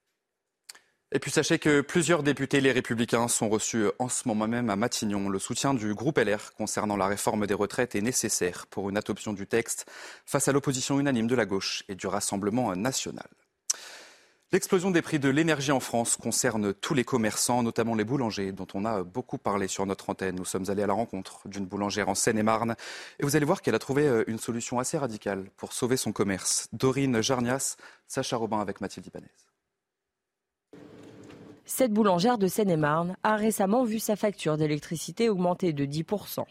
Et 1.12 1.18
puis 1.18 1.33
sachez 1.33 1.59
que 1.59 1.81
plusieurs 1.81 2.22
députés 2.22 2.61
les 2.61 2.70
républicains 2.70 3.26
sont 3.26 3.49
reçus 3.49 3.87
en 3.99 4.09
ce 4.09 4.28
moment 4.28 4.47
même 4.47 4.70
à 4.70 4.76
Matignon. 4.76 5.28
Le 5.28 5.41
soutien 5.41 5.74
du 5.74 5.93
groupe 5.93 6.18
LR 6.18 6.53
concernant 6.57 6.97
la 6.97 7.09
réforme 7.09 7.49
des 7.49 7.55
retraites 7.55 7.97
est 7.97 8.01
nécessaire 8.01 8.68
pour 8.68 8.89
une 8.91 8.97
adoption 8.97 9.33
du 9.33 9.49
texte 9.49 9.91
face 10.24 10.47
à 10.47 10.53
l'opposition 10.53 11.01
unanime 11.01 11.26
de 11.26 11.35
la 11.35 11.47
gauche 11.47 11.83
et 11.89 11.97
du 11.97 12.07
Rassemblement 12.07 12.76
national. 12.76 13.26
L'explosion 14.53 14.90
des 14.90 15.01
prix 15.01 15.20
de 15.20 15.28
l'énergie 15.28 15.70
en 15.70 15.78
France 15.78 16.16
concerne 16.16 16.74
tous 16.74 16.92
les 16.92 17.05
commerçants, 17.05 17.62
notamment 17.62 17.94
les 17.94 18.03
boulangers, 18.03 18.51
dont 18.51 18.66
on 18.74 18.84
a 18.84 19.05
beaucoup 19.05 19.38
parlé 19.38 19.68
sur 19.68 19.86
notre 19.86 20.11
antenne. 20.11 20.34
Nous 20.34 20.44
sommes 20.44 20.68
allés 20.70 20.82
à 20.82 20.88
la 20.88 20.92
rencontre 20.92 21.48
d'une 21.48 21.66
boulangère 21.66 22.09
en 22.09 22.16
Seine-et-Marne 22.16 22.74
et 23.20 23.22
vous 23.22 23.36
allez 23.36 23.44
voir 23.44 23.62
qu'elle 23.62 23.76
a 23.76 23.78
trouvé 23.78 24.09
euh, 24.09 24.24
une 24.26 24.40
solution 24.40 24.80
assez 24.80 24.98
radicale 24.98 25.48
pour 25.57 25.72
sauver 25.72 25.96
son 25.96 26.11
commerce. 26.11 26.66
Dorine 26.72 27.22
Jarnias, 27.22 27.76
Sacha 28.09 28.36
Robin 28.36 28.59
avec 28.59 28.80
Mathilde 28.80 29.07
Ibanez. 29.07 29.30
Cette 31.64 31.92
boulangère 31.92 32.36
de 32.36 32.48
Seine-et-Marne 32.48 33.16
a 33.22 33.36
récemment 33.36 33.84
vu 33.84 34.01
sa 34.01 34.16
facture 34.16 34.57
d'électricité 34.57 35.28
augmenter 35.28 35.72
de 35.72 35.84
10%. 35.84 36.44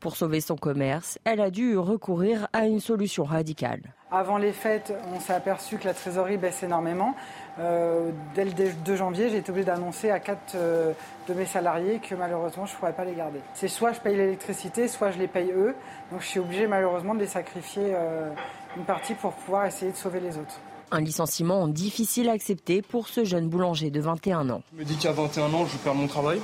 Pour 0.00 0.16
sauver 0.16 0.40
son 0.40 0.56
commerce, 0.56 1.18
elle 1.24 1.40
a 1.40 1.50
dû 1.50 1.76
recourir 1.76 2.48
à 2.52 2.66
une 2.66 2.80
solution 2.80 3.24
radicale. 3.24 3.82
Avant 4.10 4.36
les 4.36 4.52
fêtes, 4.52 4.92
on 5.14 5.20
s'est 5.20 5.32
aperçu 5.32 5.78
que 5.78 5.86
la 5.86 5.94
trésorerie 5.94 6.36
baisse 6.36 6.62
énormément. 6.62 7.14
Euh, 7.58 8.10
dès 8.34 8.44
le 8.44 8.52
2 8.84 8.96
janvier, 8.96 9.30
j'ai 9.30 9.38
été 9.38 9.50
obligé 9.50 9.64
d'annoncer 9.64 10.10
à 10.10 10.20
quatre 10.20 10.54
euh, 10.54 10.92
de 11.28 11.34
mes 11.34 11.46
salariés 11.46 11.98
que 11.98 12.14
malheureusement 12.14 12.66
je 12.66 12.74
ne 12.74 12.78
pourrais 12.78 12.92
pas 12.92 13.06
les 13.06 13.14
garder. 13.14 13.40
C'est 13.54 13.68
soit 13.68 13.92
je 13.92 14.00
paye 14.00 14.16
l'électricité, 14.16 14.86
soit 14.88 15.12
je 15.12 15.18
les 15.18 15.28
paye 15.28 15.50
eux. 15.52 15.74
Donc 16.10 16.20
je 16.20 16.26
suis 16.26 16.40
obligé 16.40 16.66
malheureusement 16.66 17.14
de 17.14 17.20
les 17.20 17.26
sacrifier 17.26 17.94
euh, 17.94 18.28
une 18.76 18.84
partie 18.84 19.14
pour 19.14 19.32
pouvoir 19.32 19.64
essayer 19.64 19.92
de 19.92 19.96
sauver 19.96 20.20
les 20.20 20.36
autres. 20.36 20.60
Un 20.90 21.00
licenciement 21.00 21.66
difficile 21.68 22.28
à 22.28 22.32
accepter 22.32 22.82
pour 22.82 23.08
ce 23.08 23.24
jeune 23.24 23.48
boulanger 23.48 23.90
de 23.90 24.00
21 24.00 24.50
ans. 24.50 24.62
Je 24.74 24.78
me 24.78 24.84
dis 24.84 24.96
qu'à 24.96 25.12
21 25.12 25.54
ans, 25.54 25.64
je 25.64 25.78
perds 25.78 25.94
mon 25.94 26.06
travail, 26.06 26.38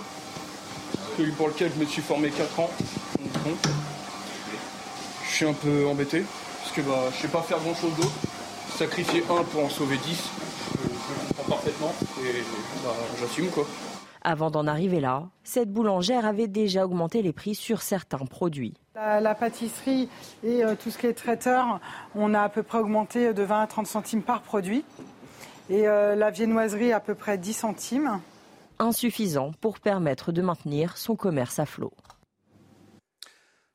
celui 1.18 1.32
pour 1.32 1.48
lequel 1.48 1.70
je 1.74 1.80
me 1.80 1.84
suis 1.84 2.00
formé 2.00 2.30
4 2.30 2.60
ans. 2.60 2.70
Je 5.24 5.34
suis 5.34 5.46
un 5.46 5.52
peu 5.52 5.86
embêté, 5.86 6.24
parce 6.60 6.72
que 6.72 6.80
bah, 6.82 7.04
je 7.10 7.16
ne 7.16 7.22
sais 7.22 7.28
pas 7.28 7.42
faire 7.42 7.58
grand 7.58 7.74
chose 7.74 7.94
d'autre. 7.96 8.12
Sacrifier 8.76 9.22
un 9.30 9.42
pour 9.44 9.64
en 9.64 9.68
sauver 9.68 9.96
10, 9.96 10.30
je, 10.72 11.34
comprends 11.36 11.56
parfaitement 11.56 11.94
et 12.22 12.42
bah, 12.84 12.94
j'assume 13.20 13.48
quoi. 13.48 13.66
Avant 14.22 14.50
d'en 14.50 14.66
arriver 14.66 15.00
là, 15.00 15.28
cette 15.44 15.72
boulangère 15.72 16.26
avait 16.26 16.48
déjà 16.48 16.84
augmenté 16.84 17.22
les 17.22 17.32
prix 17.32 17.54
sur 17.54 17.82
certains 17.82 18.26
produits. 18.26 18.74
La, 18.94 19.34
pâtisserie 19.34 20.08
et 20.44 20.64
euh, 20.64 20.74
tout 20.74 20.90
ce 20.90 20.98
qui 20.98 21.06
est 21.06 21.14
traiteur, 21.14 21.80
on 22.14 22.34
a 22.34 22.42
à 22.42 22.48
peu 22.48 22.62
près 22.62 22.78
augmenté 22.78 23.32
de 23.32 23.42
20 23.42 23.62
à 23.62 23.66
30 23.66 23.86
centimes 23.86 24.22
par 24.22 24.42
produit. 24.42 24.84
Et 25.70 25.86
euh, 25.86 26.16
la 26.16 26.30
viennoiserie 26.30 26.92
à 26.92 27.00
peu 27.00 27.14
près 27.14 27.38
10 27.38 27.52
centimes. 27.52 28.20
Insuffisant 28.78 29.52
pour 29.60 29.78
permettre 29.78 30.32
de 30.32 30.42
maintenir 30.42 30.96
son 30.96 31.14
commerce 31.14 31.58
à 31.58 31.66
flot. 31.66 31.92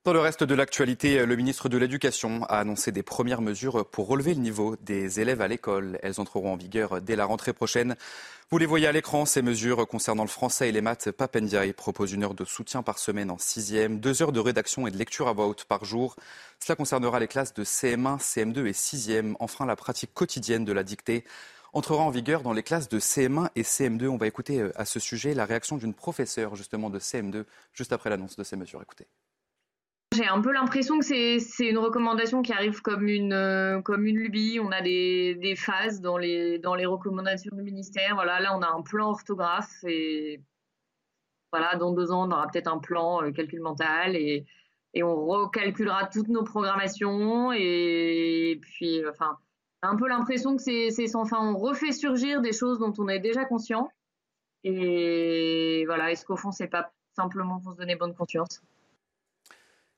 Dans 0.06 0.12
le 0.12 0.20
reste 0.20 0.44
de 0.44 0.54
l'actualité, 0.54 1.26
le 1.26 1.36
ministre 1.38 1.70
de 1.70 1.78
l'Éducation 1.78 2.44
a 2.50 2.60
annoncé 2.60 2.92
des 2.92 3.04
premières 3.04 3.40
mesures 3.40 3.86
pour 3.90 4.10
relever 4.10 4.34
le 4.34 4.42
niveau 4.42 4.76
des 4.82 5.22
élèves 5.22 5.40
à 5.40 5.48
l'école. 5.48 5.98
Elles 6.04 6.20
entreront 6.20 6.52
en 6.52 6.58
vigueur 6.58 7.00
dès 7.00 7.16
la 7.16 7.24
rentrée 7.24 7.54
prochaine. 7.54 7.96
Vous 8.52 8.58
les 8.58 8.66
voyez 8.66 8.86
à 8.86 8.92
l'écran, 8.92 9.26
ces 9.26 9.42
mesures 9.42 9.88
concernant 9.88 10.24
le 10.24 10.30
français 10.30 10.68
et 10.68 10.72
les 10.74 10.82
maths. 10.82 11.10
Papendiaï 11.12 11.72
propose 11.72 12.12
une 12.12 12.26
heure 12.26 12.34
de 12.34 12.44
soutien 12.44 12.84
par 12.84 13.00
semaine 13.00 13.32
en 13.32 13.38
sixième, 13.38 14.02
deux 14.02 14.22
heures 14.22 14.34
de 14.34 14.42
rédaction 14.42 14.88
et 14.88 14.92
de 14.92 14.98
lecture 14.98 15.30
à 15.30 15.32
voix 15.32 15.48
haute 15.48 15.64
par 15.64 15.86
jour. 15.86 16.18
Cela 16.60 16.76
concernera 16.76 17.22
les 17.22 17.30
classes 17.30 17.54
de 17.54 17.64
CM1, 17.64 18.20
CM2 18.20 18.66
et 18.66 18.74
6e. 18.74 19.36
Enfin, 19.40 19.66
la 19.66 19.78
pratique 19.78 20.14
quotidienne 20.14 20.66
de 20.66 20.74
la 20.74 20.84
dictée 20.84 21.24
entrera 21.72 22.04
en 22.04 22.10
vigueur 22.10 22.42
dans 22.42 22.52
les 22.52 22.64
classes 22.64 22.90
de 22.90 23.00
CM1 23.00 23.52
et 23.56 23.64
CM2. 23.64 24.10
On 24.10 24.18
va 24.18 24.28
écouter 24.28 24.60
euh, 24.60 24.74
à 24.76 24.84
ce 24.84 25.00
sujet 25.00 25.34
la 25.34 25.46
réaction 25.46 25.78
d'une 25.78 25.94
professeure 25.94 26.58
justement 26.58 26.90
de 26.90 27.00
CM2 27.00 27.46
juste 27.72 27.94
après 27.94 28.10
l'annonce 28.10 28.36
de 28.36 28.44
ces 28.44 28.58
mesures. 28.58 28.82
Écoutez. 28.82 29.08
J'ai 30.14 30.28
un 30.28 30.42
peu 30.42 30.52
l'impression 30.52 31.00
que 31.00 31.06
c'est 31.40 31.68
une 31.68 31.80
recommandation 31.80 32.44
qui 32.44 32.54
arrive 32.54 32.82
comme 32.82 33.08
une, 33.08 33.34
euh, 33.34 33.82
comme 33.82 34.06
une 34.06 34.18
lubie. 34.18 34.60
On 34.62 34.72
a 34.72 34.82
des, 34.82 35.56
phases 35.58 36.02
dans 36.02 36.18
les, 36.18 36.60
dans 36.60 36.76
les 36.76 36.86
recommandations 36.86 37.56
du 37.56 37.64
ministère. 37.64 38.14
Voilà, 38.14 38.40
là, 38.40 38.56
on 38.56 38.62
a 38.62 38.68
un 38.68 38.84
plan 38.84 39.10
orthographe 39.10 39.84
et 39.86 40.40
voilà, 41.52 41.76
dans 41.78 41.94
deux 41.94 42.12
ans, 42.12 42.28
on 42.28 42.32
aura 42.32 42.48
peut-être 42.48 42.68
un 42.68 42.78
plan 42.78 43.24
euh, 43.24 43.32
calcul 43.32 43.62
mental 43.62 44.16
et, 44.16 44.46
et, 44.94 45.02
on 45.04 45.26
recalculera 45.26 46.08
toutes 46.08 46.28
nos 46.28 46.44
programmations. 46.44 47.52
Et, 47.52 48.60
puis, 48.62 49.02
enfin, 49.10 49.38
j'ai 49.82 49.90
un 49.90 49.96
peu 49.96 50.08
l'impression 50.08 50.56
que 50.56 50.62
c'est 50.62 51.08
sans 51.08 51.26
fin. 51.26 51.40
On 51.40 51.58
refait 51.58 51.92
surgir 51.92 52.42
des 52.42 52.54
choses 52.54 52.78
dont 52.78 52.94
on 53.00 53.08
est 53.08 53.20
déjà 53.20 53.46
conscient. 53.46 53.90
Et 54.64 55.84
voilà, 55.88 56.12
est-ce 56.12 56.24
qu'au 56.24 56.38
fond, 56.38 56.52
c'est 56.52 56.68
pas 56.68 56.92
simplement 57.16 57.60
pour 57.60 57.74
se 57.74 57.78
donner 57.78 57.96
bonne 57.96 58.14
conscience? 58.14 58.62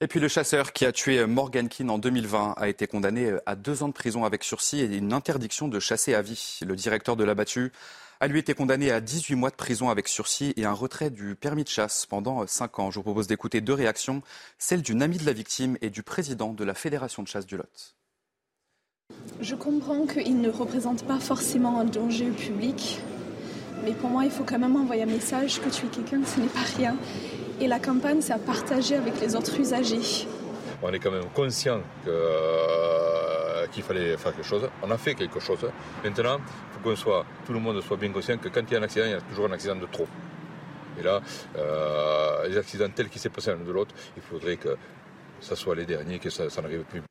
Et 0.01 0.07
puis 0.07 0.19
le 0.19 0.27
chasseur 0.27 0.73
qui 0.73 0.85
a 0.85 0.91
tué 0.91 1.25
Morgan 1.25 1.69
Keane 1.69 1.89
en 1.89 1.97
2020 1.97 2.55
a 2.57 2.67
été 2.67 2.87
condamné 2.87 3.33
à 3.45 3.55
deux 3.55 3.83
ans 3.83 3.87
de 3.87 3.93
prison 3.93 4.25
avec 4.25 4.43
sursis 4.43 4.81
et 4.81 4.97
une 4.97 5.13
interdiction 5.13 5.67
de 5.67 5.79
chasser 5.79 6.13
à 6.13 6.21
vie. 6.21 6.59
Le 6.65 6.75
directeur 6.75 7.15
de 7.15 7.23
l'abattu 7.23 7.71
a 8.19 8.27
lui 8.27 8.39
été 8.39 8.53
condamné 8.53 8.91
à 8.91 9.01
18 9.01 9.35
mois 9.35 9.49
de 9.49 9.55
prison 9.55 9.89
avec 9.89 10.07
sursis 10.07 10.53
et 10.57 10.65
un 10.65 10.73
retrait 10.73 11.09
du 11.09 11.35
permis 11.35 11.63
de 11.63 11.69
chasse 11.69 12.05
pendant 12.05 12.45
cinq 12.47 12.79
ans. 12.79 12.91
Je 12.91 12.99
vous 12.99 13.03
propose 13.03 13.27
d'écouter 13.27 13.61
deux 13.61 13.73
réactions, 13.73 14.21
celle 14.57 14.81
d'une 14.81 15.01
amie 15.01 15.17
de 15.17 15.25
la 15.25 15.33
victime 15.33 15.77
et 15.81 15.89
du 15.89 16.03
président 16.03 16.53
de 16.53 16.63
la 16.63 16.73
Fédération 16.73 17.23
de 17.23 17.27
chasse 17.27 17.45
du 17.45 17.57
Lot. 17.57 17.95
Je 19.39 19.55
comprends 19.55 20.05
qu'il 20.07 20.41
ne 20.41 20.49
représente 20.49 21.05
pas 21.05 21.19
forcément 21.19 21.79
un 21.79 21.85
danger 21.85 22.31
public, 22.31 22.99
mais 23.83 23.93
pour 23.93 24.09
moi, 24.09 24.25
il 24.25 24.31
faut 24.31 24.43
quand 24.43 24.59
même 24.59 24.75
envoyer 24.75 25.03
un 25.03 25.07
message 25.07 25.61
que 25.61 25.69
tuer 25.69 25.87
quelqu'un, 25.87 26.21
ce 26.25 26.39
n'est 26.39 26.47
pas 26.47 26.65
rien. 26.77 26.95
Et 27.61 27.67
la 27.67 27.79
campagne, 27.79 28.21
c'est 28.21 28.33
à 28.33 28.37
partager 28.37 28.95
avec 28.95 29.19
les 29.21 29.35
autres 29.35 29.57
usagers. 29.57 30.27
On 30.83 30.91
est 30.91 30.99
quand 30.99 31.11
même 31.11 31.29
conscient 31.33 31.79
euh, 32.05 33.65
qu'il 33.67 33.81
fallait 33.81 34.17
faire 34.17 34.35
quelque 34.35 34.45
chose. 34.45 34.69
On 34.83 34.91
a 34.91 34.97
fait 34.97 35.15
quelque 35.15 35.39
chose. 35.39 35.59
Maintenant, 36.03 36.37
il 36.37 36.73
faut 36.83 36.89
que 36.89 36.95
soit, 36.95 37.25
tout 37.45 37.53
le 37.53 37.59
monde 37.59 37.81
soit 37.81 37.95
bien 37.95 38.11
conscient 38.11 38.37
que 38.37 38.49
quand 38.49 38.61
il 38.67 38.73
y 38.73 38.75
a 38.75 38.79
un 38.79 38.83
accident, 38.83 39.05
il 39.05 39.11
y 39.11 39.13
a 39.13 39.21
toujours 39.21 39.45
un 39.45 39.53
accident 39.53 39.75
de 39.75 39.85
trop. 39.85 40.07
Et 40.99 41.03
là, 41.03 41.21
euh, 41.57 42.47
les 42.47 42.57
accidents 42.57 42.89
tels 42.93 43.09
qu'ils 43.09 43.21
s'est 43.21 43.29
passé 43.29 43.51
l'un 43.51 43.63
de 43.63 43.71
l'autre, 43.71 43.95
il 44.17 44.21
faudrait 44.21 44.57
que 44.57 44.77
ça 45.39 45.55
soit 45.55 45.75
les 45.75 45.85
derniers, 45.85 46.19
que 46.19 46.29
ça, 46.29 46.43
n'arrive 46.61 46.83
plus. 46.83 47.01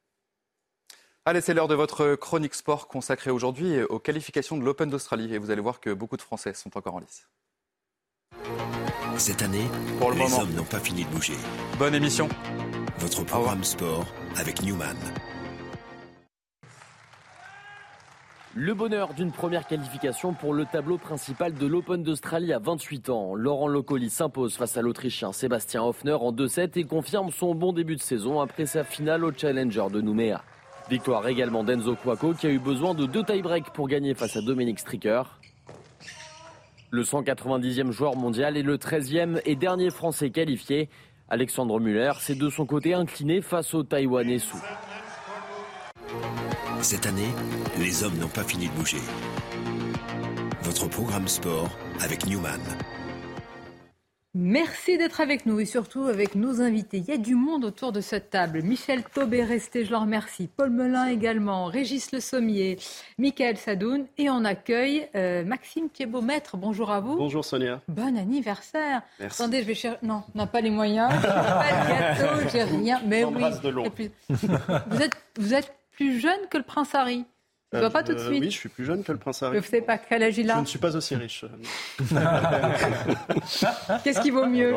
Allez, 1.24 1.40
c'est 1.40 1.54
l'heure 1.54 1.68
de 1.68 1.74
votre 1.74 2.16
chronique 2.16 2.54
sport 2.54 2.86
consacrée 2.86 3.30
aujourd'hui 3.30 3.82
aux 3.84 3.98
qualifications 3.98 4.58
de 4.58 4.64
l'Open 4.64 4.90
d'Australie. 4.90 5.34
Et 5.34 5.38
vous 5.38 5.50
allez 5.50 5.62
voir 5.62 5.80
que 5.80 5.90
beaucoup 5.90 6.18
de 6.18 6.22
Français 6.22 6.52
sont 6.52 6.76
encore 6.76 6.96
en 6.96 7.00
lice. 7.00 7.26
Cette 9.16 9.42
année, 9.42 9.66
Pour 9.98 10.10
le 10.10 10.18
les 10.18 10.34
hommes 10.34 10.52
n'ont 10.54 10.64
pas 10.64 10.80
fini 10.80 11.04
de 11.04 11.08
bouger. 11.08 11.34
Bonne 11.78 11.94
émission. 11.94 12.28
Votre 12.98 13.24
programme 13.24 13.62
sport 13.62 14.04
avec 14.36 14.62
Newman. 14.62 14.96
Le 18.56 18.74
bonheur 18.74 19.14
d'une 19.14 19.32
première 19.32 19.66
qualification 19.66 20.32
pour 20.32 20.52
le 20.52 20.64
tableau 20.64 20.98
principal 20.98 21.54
de 21.54 21.66
l'Open 21.66 22.02
d'Australie 22.02 22.52
à 22.52 22.58
28 22.58 23.08
ans. 23.10 23.34
Laurent 23.34 23.68
Locoli 23.68 24.10
s'impose 24.10 24.56
face 24.56 24.76
à 24.76 24.82
l'Autrichien 24.82 25.32
Sébastien 25.32 25.82
Hoffner 25.82 26.14
en 26.14 26.32
2-7 26.32 26.78
et 26.78 26.84
confirme 26.84 27.30
son 27.30 27.54
bon 27.54 27.72
début 27.72 27.96
de 27.96 28.00
saison 28.00 28.40
après 28.40 28.66
sa 28.66 28.84
finale 28.84 29.24
au 29.24 29.32
Challenger 29.32 29.86
de 29.92 30.00
Nouméa. 30.00 30.42
Victoire 30.90 31.26
également 31.28 31.64
d'Enzo 31.64 31.96
Cuoco 31.96 32.34
qui 32.34 32.46
a 32.46 32.50
eu 32.50 32.58
besoin 32.58 32.94
de 32.94 33.06
deux 33.06 33.24
tie-breaks 33.24 33.70
pour 33.72 33.88
gagner 33.88 34.14
face 34.14 34.36
à 34.36 34.40
Dominique 34.42 34.80
Stricker. 34.80 35.40
Le 36.94 37.02
190e 37.02 37.90
joueur 37.90 38.14
mondial 38.14 38.56
et 38.56 38.62
le 38.62 38.76
13e 38.76 39.40
et 39.44 39.56
dernier 39.56 39.90
Français 39.90 40.30
qualifié. 40.30 40.88
Alexandre 41.28 41.80
Muller 41.80 42.12
s'est 42.20 42.36
de 42.36 42.48
son 42.48 42.66
côté 42.66 42.94
incliné 42.94 43.40
face 43.40 43.74
au 43.74 43.82
Taïwanais 43.82 44.38
Su. 44.38 44.58
Cette 46.82 47.06
année, 47.06 47.32
les 47.80 48.04
hommes 48.04 48.16
n'ont 48.20 48.28
pas 48.28 48.44
fini 48.44 48.68
de 48.68 48.72
bouger. 48.74 49.00
Votre 50.62 50.86
programme 50.86 51.26
sport 51.26 51.68
avec 52.00 52.26
Newman. 52.26 52.60
Merci 54.36 54.98
d'être 54.98 55.20
avec 55.20 55.46
nous 55.46 55.60
et 55.60 55.64
surtout 55.64 56.06
avec 56.06 56.34
nos 56.34 56.60
invités. 56.60 56.98
Il 56.98 57.04
y 57.04 57.12
a 57.12 57.16
du 57.16 57.36
monde 57.36 57.64
autour 57.64 57.92
de 57.92 58.00
cette 58.00 58.30
table. 58.30 58.62
Michel 58.62 59.04
Taube 59.04 59.32
est 59.32 59.44
resté, 59.44 59.84
je 59.84 59.90
le 59.90 59.96
remercie. 59.96 60.48
Paul 60.48 60.70
Melun 60.70 61.06
également, 61.06 61.66
Régis 61.66 62.10
Le 62.10 62.18
Sommier, 62.18 62.76
Michael 63.16 63.56
Sadoun 63.56 64.06
et 64.18 64.30
on 64.30 64.44
accueille 64.44 65.08
euh, 65.14 65.44
Maxime 65.44 65.88
Thiebaud-Maître. 65.88 66.56
Bonjour 66.56 66.90
à 66.90 66.98
vous. 66.98 67.14
Bonjour 67.16 67.44
Sonia. 67.44 67.80
Bon 67.86 68.18
anniversaire. 68.18 69.02
Merci. 69.20 69.40
Attendez, 69.40 69.62
je 69.62 69.66
vais 69.68 69.74
chercher. 69.74 69.98
Non, 70.02 70.24
on 70.34 70.38
n'a 70.38 70.48
pas 70.48 70.60
les 70.60 70.70
moyens. 70.70 71.12
pas 71.22 71.84
de 71.84 71.88
gâteau, 71.88 72.48
j'ai 72.52 72.64
rien. 72.64 73.00
Mais 73.06 73.22
oui. 73.22 73.44
Vous 74.28 75.00
êtes, 75.00 75.16
vous 75.38 75.54
êtes 75.54 75.72
plus 75.92 76.18
jeune 76.18 76.40
que 76.50 76.58
le 76.58 76.64
prince 76.64 76.92
Harry. 76.92 77.24
Je 77.74 77.80
vois 77.80 77.90
pas 77.90 78.02
tout 78.02 78.14
de 78.14 78.18
suite. 78.18 78.40
Oui, 78.40 78.50
je 78.50 78.56
suis 78.56 78.68
plus 78.68 78.84
jeune 78.84 79.02
que 79.02 79.10
le 79.12 79.18
prince 79.18 79.42
Harry. 79.42 79.56
Vous 79.56 79.62
ne 79.64 79.66
savez 79.66 79.82
pas 79.82 79.98
quel 79.98 80.22
âge 80.22 80.38
il 80.38 80.50
a 80.50 80.54
Je 80.54 80.60
ne 80.60 80.64
suis 80.66 80.78
pas 80.78 80.94
aussi 80.96 81.16
riche. 81.16 81.44
Qu'est-ce 84.04 84.20
qui 84.20 84.30
vaut 84.30 84.46
mieux 84.46 84.74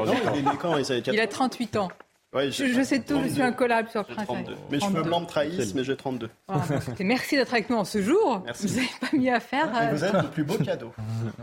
il, 1.08 1.20
a 1.20 1.28
38 1.28 1.78
ans. 1.78 1.90
je, 2.34 2.84
sais 2.84 3.00
tout, 3.00 3.22
je 3.24 3.30
suis 3.30 3.42
incollable 3.42 3.90
sur 3.90 4.04
le 4.08 4.16
principe. 4.16 4.50
Mes 4.72 4.80
cheveux 4.80 5.04
blancs 5.04 5.22
me 5.22 5.28
trahissent, 5.28 5.76
mais 5.76 5.84
j'ai 5.84 5.96
32. 5.96 6.30
Ah, 6.48 6.62
merci 7.00 7.36
d'être 7.36 7.54
avec 7.54 7.70
nous 7.70 7.78
en 7.78 7.86
ce 7.86 8.02
jour. 8.02 8.42
Merci. 8.46 8.68
Vous 8.68 8.76
n'avez 8.76 8.90
pas 9.00 9.08
mieux 9.14 9.34
à 9.34 9.40
faire. 9.40 9.70
Vous 9.94 10.04
êtes 10.04 10.14
le 10.14 10.30
plus 10.30 10.44
beau 10.44 10.58
cadeau. 10.58 10.92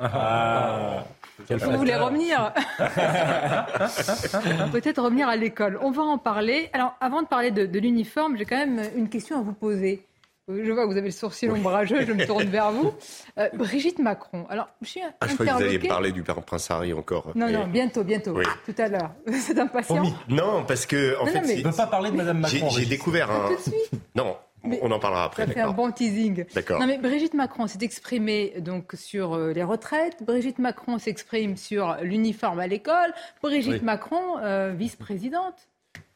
Ah. 0.03 1.05
Vous 1.49 1.77
voulez 1.77 1.97
revenir 1.97 2.53
Peut-être 4.73 5.03
revenir 5.03 5.29
à 5.29 5.37
l'école. 5.37 5.79
On 5.83 5.91
va 5.91 6.03
en 6.03 6.19
parler. 6.19 6.71
Alors, 6.73 6.97
avant 7.01 7.23
de 7.23 7.27
parler 7.27 7.51
de, 7.51 7.67
de 7.67 7.79
l'uniforme, 7.81 8.37
j'ai 8.37 8.45
quand 8.45 8.57
même 8.57 8.81
une 8.97 9.09
question 9.09 9.39
à 9.39 9.43
vous 9.43 9.53
poser. 9.53 10.05
Je 10.47 10.73
vois 10.73 10.85
que 10.85 10.91
vous 10.91 10.99
avez 10.99 11.09
le 11.09 11.11
sourcil 11.11 11.51
ombrageux, 11.51 12.05
je 12.05 12.13
me 12.13 12.27
tourne 12.27 12.45
vers 12.45 12.71
vous. 12.71 12.93
Euh, 13.37 13.49
Brigitte 13.55 13.99
Macron. 13.99 14.47
Alors, 14.49 14.69
je 14.81 14.87
suis 14.87 15.01
ah, 15.03 15.27
je 15.27 15.35
crois 15.35 15.47
que 15.47 15.51
vous 15.51 15.63
alliez 15.63 15.79
parler 15.81 16.13
du 16.13 16.23
prince 16.23 16.71
Harry 16.71 16.93
encore. 16.93 17.33
Non, 17.35 17.51
non, 17.51 17.67
bientôt, 17.67 18.05
bientôt. 18.05 18.39
Tout 18.65 18.75
à 18.79 18.87
l'heure. 18.87 19.11
C'est 19.33 19.59
impatient. 19.59 20.05
Non, 20.29 20.65
parce 20.65 20.87
que, 20.87 21.21
en 21.21 21.27
fait. 21.27 21.41
mais... 21.41 21.57
ne 21.57 21.77
pas 21.77 21.89
parler 21.89 22.13
de 22.13 22.17
Madame 22.17 22.39
Macron. 22.39 22.69
J'ai 22.71 22.87
découvert 22.87 23.33
un. 23.33 23.49
Tout 23.49 23.57
de 23.57 23.61
suite. 23.61 23.91
Non, 24.15 24.37
on 24.83 24.91
en 24.93 25.01
parlera 25.01 25.25
après. 25.25 25.47
Ça 25.47 25.53
fait 25.53 25.61
un 25.61 25.73
bon 25.73 25.91
teasing. 25.91 26.45
D'accord. 26.55 26.79
Non, 26.79 26.87
mais 26.87 26.99
Brigitte 26.99 27.35
Macron 27.35 27.67
s'est 27.67 27.83
exprimée 27.83 28.55
donc 28.59 28.93
sur 28.95 29.35
euh, 29.35 29.53
les 29.53 29.65
retraites. 29.65 30.23
Brigitte 30.23 30.61
Macron 30.61 30.99
s'exprime 30.99 31.57
sur 31.57 31.97
l'uniforme 32.03 32.61
à 32.61 32.69
l'école. 32.69 33.13
Brigitte 33.43 33.83
Macron, 33.83 34.39
euh, 34.39 34.73
vice-présidente. 34.77 35.67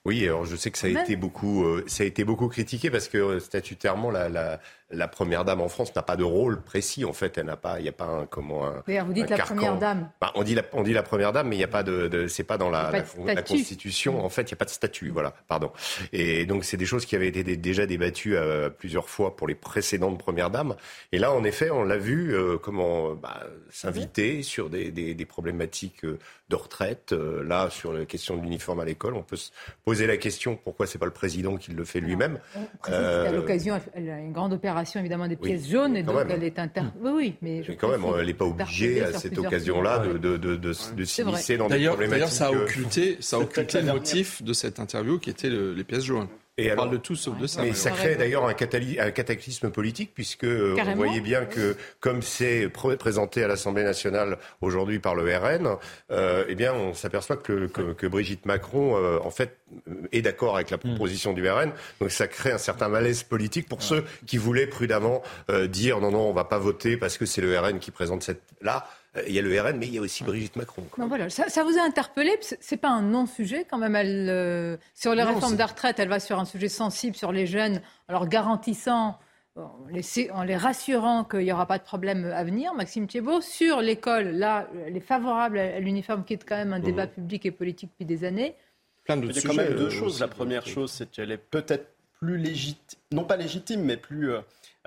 Oui, 0.04 0.24
alors 0.24 0.44
je 0.46 0.56
sais 0.56 0.70
que 0.70 0.78
ça 0.78 0.86
a 0.86 0.90
été 0.90 1.16
beaucoup, 1.16 1.64
euh, 1.64 1.84
ça 1.86 2.02
a 2.02 2.06
été 2.06 2.24
beaucoup 2.24 2.48
critiqué 2.48 2.90
parce 2.90 3.08
que 3.08 3.18
euh, 3.18 3.40
statutairement 3.40 4.10
la, 4.10 4.28
la, 4.28 4.60
la 4.90 5.06
première 5.06 5.44
dame 5.44 5.60
en 5.60 5.68
France 5.68 5.94
n'a 5.94 6.02
pas 6.02 6.16
de 6.16 6.24
rôle 6.24 6.62
précis. 6.62 7.04
En 7.04 7.12
fait, 7.12 7.36
elle 7.36 7.46
n'a 7.46 7.56
pas, 7.56 7.78
il 7.78 7.82
n'y 7.82 7.88
a 7.88 7.92
pas 7.92 8.06
un 8.06 8.26
comment 8.26 8.66
un. 8.66 8.82
vous 9.04 9.12
dites 9.12 9.28
la 9.28 9.38
première 9.38 9.76
dame. 9.76 10.10
Bah, 10.20 10.32
on 10.34 10.42
dit 10.42 10.54
la, 10.54 10.62
on 10.72 10.82
dit 10.82 10.94
la 10.94 11.02
première 11.02 11.32
dame, 11.32 11.48
mais 11.48 11.56
il 11.56 11.58
n'y 11.58 11.64
a 11.64 11.68
pas 11.68 11.82
de, 11.82 12.08
de 12.08 12.26
c'est 12.26 12.44
pas 12.44 12.56
dans 12.56 12.70
la, 12.70 12.90
la, 13.26 13.42
Constitution. 13.42 14.24
En 14.24 14.30
fait, 14.30 14.42
il 14.42 14.46
n'y 14.46 14.54
a 14.54 14.56
pas 14.56 14.64
de 14.64 14.70
statut. 14.70 15.10
Voilà, 15.10 15.34
pardon. 15.46 15.72
Et 16.12 16.46
donc 16.46 16.64
c'est 16.64 16.78
des 16.78 16.86
choses 16.86 17.04
qui 17.04 17.16
avaient 17.16 17.28
été 17.28 17.44
déjà 17.56 17.84
débattues 17.84 18.36
euh, 18.36 18.70
plusieurs 18.70 19.10
fois 19.10 19.36
pour 19.36 19.46
les 19.46 19.54
précédentes 19.54 20.18
premières 20.18 20.50
dames. 20.50 20.74
Et 21.12 21.18
là, 21.18 21.32
en 21.32 21.44
effet, 21.44 21.70
on 21.70 21.84
l'a 21.84 21.98
vu 21.98 22.34
euh, 22.34 22.56
comment 22.56 23.14
bah, 23.14 23.42
s'inviter 23.70 24.42
sur 24.42 24.70
des, 24.70 24.90
des, 24.90 25.14
des 25.14 25.26
problématiques 25.26 26.04
euh, 26.04 26.18
de 26.48 26.56
retraite. 26.56 27.12
là, 27.12 27.68
sur 27.68 27.92
la 27.92 28.06
question 28.06 28.38
de 28.38 28.42
l'uniforme 28.42 28.80
à 28.80 28.86
l'école, 28.86 29.14
on 29.14 29.22
peut 29.22 29.36
se 29.36 29.50
poser 29.84 30.06
la 30.06 30.16
question 30.16 30.56
pourquoi 30.56 30.86
c'est 30.86 30.96
pas 30.96 31.04
le 31.04 31.12
président 31.12 31.58
qui 31.58 31.72
le 31.72 31.84
fait 31.84 32.00
lui-même? 32.00 32.40
À 32.84 33.30
l'occasion, 33.30 33.78
elle 33.92 34.08
a 34.08 34.18
une 34.18 34.32
grande 34.32 34.54
opération 34.54 34.77
évidemment 35.00 35.28
des 35.28 35.36
pièces 35.36 35.68
jaunes 35.68 35.96
et 35.96 36.02
donc 36.02 36.16
elle 36.28 36.44
est 36.44 36.58
inter... 36.58 36.82
Oui, 37.00 37.10
oui, 37.14 37.34
mais, 37.42 37.62
quand 37.76 37.88
même, 37.88 38.04
elle 38.18 38.26
n'est 38.26 38.34
pas 38.34 38.44
obligée 38.46 39.02
à 39.02 39.12
cette 39.12 39.38
occasion-là 39.38 39.98
de, 39.98 40.18
de, 40.18 40.36
de, 40.36 40.56
de, 40.56 40.72
s'immiscer 41.04 41.56
dans 41.56 41.68
des 41.68 41.86
problématiques. 41.86 42.10
D'ailleurs, 42.10 42.28
ça 42.30 42.48
a 42.48 42.52
occulté, 42.52 43.16
ça 43.20 43.36
a 43.36 43.40
occulté 43.40 43.80
le 43.82 43.92
motif 43.92 44.42
de 44.42 44.52
cette 44.52 44.80
interview 44.80 45.18
qui 45.18 45.30
était 45.30 45.50
les 45.50 45.84
pièces 45.84 46.04
jaunes. 46.04 46.28
Et 46.58 46.72
on 46.72 46.76
parle 46.76 46.90
de 46.90 46.96
tout 46.96 47.14
sauf 47.14 47.38
de 47.38 47.46
ça. 47.46 47.62
Mais 47.62 47.72
ça 47.72 47.92
crée 47.92 48.16
d'ailleurs 48.16 48.44
un, 48.44 48.50
un, 48.50 49.10
cataclysme 49.10 49.70
politique, 49.70 50.10
puisque 50.12 50.42
euh, 50.42 50.76
on 50.88 50.96
voyait 50.96 51.20
bien 51.20 51.44
que, 51.44 51.76
comme 52.00 52.20
c'est 52.20 52.68
présenté 52.68 53.44
à 53.44 53.48
l'Assemblée 53.48 53.84
nationale 53.84 54.38
aujourd'hui 54.60 54.98
par 54.98 55.14
le 55.14 55.22
RN, 55.36 55.76
euh, 56.10 56.44
eh 56.48 56.54
bien, 56.56 56.74
on 56.74 56.94
s'aperçoit 56.94 57.36
que, 57.36 57.68
que, 57.68 57.92
que, 57.92 58.06
Brigitte 58.08 58.44
Macron, 58.44 58.96
euh, 58.96 59.20
en 59.22 59.30
fait, 59.30 59.56
est 60.12 60.22
d'accord 60.22 60.56
avec 60.56 60.70
la 60.70 60.78
proposition 60.78 61.32
du 61.32 61.48
RN. 61.48 61.72
Donc 62.00 62.10
ça 62.10 62.26
crée 62.26 62.52
un 62.52 62.58
certain 62.58 62.88
malaise 62.88 63.22
politique 63.22 63.68
pour 63.68 63.82
ceux 63.82 64.04
qui 64.26 64.36
voulaient 64.36 64.66
prudemment 64.66 65.22
euh, 65.50 65.66
dire 65.66 66.00
non, 66.00 66.10
non, 66.10 66.28
on 66.28 66.32
va 66.32 66.44
pas 66.44 66.58
voter 66.58 66.96
parce 66.96 67.18
que 67.18 67.26
c'est 67.26 67.40
le 67.40 67.58
RN 67.58 67.78
qui 67.78 67.90
présente 67.90 68.22
cette 68.22 68.42
là. 68.60 68.88
Euh, 69.16 69.22
il 69.26 69.34
y 69.34 69.38
a 69.38 69.42
le 69.42 69.60
RN, 69.60 69.76
mais 69.78 69.86
il 69.86 69.94
y 69.94 69.98
a 69.98 70.00
aussi 70.00 70.24
Brigitte 70.24 70.56
Macron. 70.56 70.84
voilà. 70.96 71.30
ça, 71.30 71.64
vous 71.64 71.78
a 71.78 71.82
interpellé 71.82 72.38
C'est 72.40 72.76
pas 72.76 72.90
un 72.90 73.02
non-sujet 73.02 73.66
quand 73.68 73.78
même. 73.78 73.96
Elle, 73.96 74.28
euh, 74.28 74.76
sur 74.94 75.14
les 75.14 75.22
réformes 75.22 75.56
de 75.56 75.62
retraite, 75.62 75.98
elle 75.98 76.08
va 76.08 76.20
sur 76.20 76.38
un 76.38 76.44
sujet 76.44 76.68
sensible 76.68 77.16
sur 77.16 77.32
les 77.32 77.46
jeunes, 77.46 77.80
alors 78.08 78.28
garantissant, 78.28 79.18
en 79.56 79.86
les, 79.90 80.30
en 80.30 80.42
les 80.42 80.56
rassurant 80.56 81.24
qu'il 81.24 81.40
n'y 81.40 81.52
aura 81.52 81.66
pas 81.66 81.78
de 81.78 81.84
problème 81.84 82.26
à 82.26 82.44
venir. 82.44 82.74
Maxime 82.74 83.06
Thiebaud, 83.06 83.40
sur 83.40 83.80
l'école, 83.80 84.28
là, 84.28 84.68
elle 84.86 84.96
est 84.96 85.00
favorable 85.00 85.58
à 85.58 85.80
l'uniforme, 85.80 86.24
qui 86.24 86.34
est 86.34 86.44
quand 86.44 86.56
même 86.56 86.72
un 86.72 86.80
débat 86.80 87.06
mmh. 87.06 87.10
public 87.10 87.46
et 87.46 87.50
politique 87.50 87.90
depuis 87.98 88.06
des 88.06 88.24
années. 88.24 88.54
Plein 89.04 89.16
il 89.16 89.34
y 89.34 89.38
a 89.38 89.42
quand 89.42 89.54
même 89.54 89.74
deux 89.74 89.86
euh, 89.86 89.90
choses. 89.90 90.20
La 90.20 90.28
première 90.28 90.66
chose, 90.66 90.92
c'est 90.92 91.10
qu'elle 91.10 91.32
est 91.32 91.38
peut-être 91.38 91.88
plus 92.20 92.36
légitime, 92.36 92.98
non 93.12 93.24
pas 93.24 93.36
légitime, 93.36 93.82
mais 93.82 93.96
plus 93.96 94.32
euh, 94.32 94.40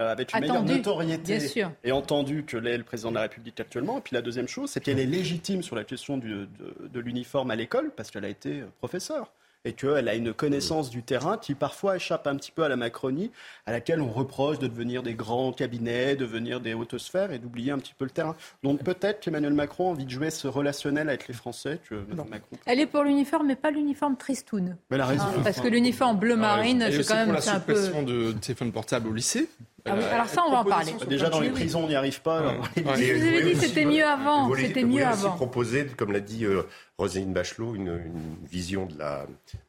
avec 0.10 0.34
une 0.34 0.42
meilleure 0.42 0.64
notoriété 0.64 1.40
et 1.84 1.92
entendu 1.92 2.44
que 2.44 2.58
l'est 2.58 2.78
le 2.78 2.84
président 2.84 3.10
de 3.10 3.16
la 3.16 3.22
République 3.22 3.60
actuellement. 3.60 3.98
Et 3.98 4.02
puis 4.02 4.16
la 4.16 4.22
deuxième 4.22 4.48
chose, 4.48 4.70
c'est 4.70 4.82
qu'elle 4.82 5.00
est 5.00 5.06
légitime 5.06 5.64
sur 5.64 5.76
la 5.76 5.84
question 5.84 6.18
de, 6.18 6.48
de 6.82 7.00
l'uniforme 7.00 7.52
à 7.52 7.56
l'école 7.56 7.92
parce 7.96 8.12
qu'elle 8.12 8.26
a 8.26 8.30
été 8.30 8.64
professeure 8.80 9.32
et 9.66 9.74
qu'elle 9.74 10.08
a 10.08 10.16
une 10.16 10.34
connaissance 10.34 10.90
du 10.90 11.04
terrain 11.04 11.38
qui 11.38 11.54
parfois 11.54 11.96
échappe 11.96 12.26
un 12.28 12.36
petit 12.36 12.52
peu 12.52 12.64
à 12.64 12.70
la 12.70 12.76
Macronie, 12.76 13.32
à 13.66 13.72
laquelle 13.72 14.02
on 14.02 14.10
reproche 14.10 14.60
de 14.60 14.68
devenir 14.68 15.04
des 15.04 15.14
grands 15.14 15.52
cabinets, 15.52 16.16
de 16.16 16.26
devenir 16.26 16.60
des 16.62 16.74
hautes 16.74 16.98
sphères 16.98 17.32
et 17.32 17.40
d'oublier 17.40 17.72
un 17.72 17.78
petit 17.78 17.94
peu 17.98 18.06
le 18.06 18.12
terrain. 18.12 18.36
Donc 18.64 18.84
peut-être 18.84 19.20
qu'Emmanuel 19.20 19.54
Macron 19.54 19.90
a 19.90 19.92
envie 19.92 20.06
de 20.06 20.10
jouer 20.10 20.30
ce 20.30 20.48
relationnel 20.48 21.10
avec 21.10 21.28
les 21.28 21.34
Français 21.34 21.80
que 21.90 21.96
Macron. 22.30 22.58
Elle 22.66 22.80
est 22.80 22.88
pour 22.88 23.04
l'uniforme, 23.04 23.48
mais 23.48 23.56
pas 23.56 23.72
l'uniforme 23.72 24.16
tristoun. 24.18 24.78
Mais 24.90 24.98
la 24.98 25.06
raison. 25.06 25.26
parce 25.44 25.60
que 25.60 25.68
l'uniforme 25.68 26.18
bleu 26.18 26.36
marine, 26.36 26.88
c'est 26.92 27.08
quand 27.08 27.16
même 27.16 27.36
un 27.36 27.60
peu. 27.60 27.74
La 27.74 28.02
de 28.04 28.32
téléphone 28.34 28.72
portable 28.72 29.10
au 29.10 29.14
lycée. 29.14 29.50
Ah 29.86 29.94
alors 30.14 30.28
ça, 30.28 30.44
on 30.48 30.52
va 30.52 30.60
en 30.60 30.64
parler. 30.64 30.94
Déjà 31.08 31.30
dans 31.30 31.40
les 31.40 31.50
prisons, 31.50 31.84
on 31.84 31.88
n'y 31.88 31.96
arrive 31.96 32.22
pas. 32.22 32.56
Je 32.76 32.82
vous 32.82 32.90
avais 32.90 33.54
dit 33.54 33.60
c'était 33.60 33.86
mieux 33.86 34.06
avant. 34.06 34.54
C'était 34.56 34.84
mieux 34.84 35.06
avant. 35.06 35.32
proposer, 35.32 35.88
comme 35.98 36.12
l'a 36.12 36.20
dit 36.20 36.46
euh, 36.46 36.64
Roselyne 37.02 37.34
Bachelot, 37.34 37.74
une, 37.74 38.00
vision 38.48 38.86
de 38.86 38.96
la, 39.00 39.26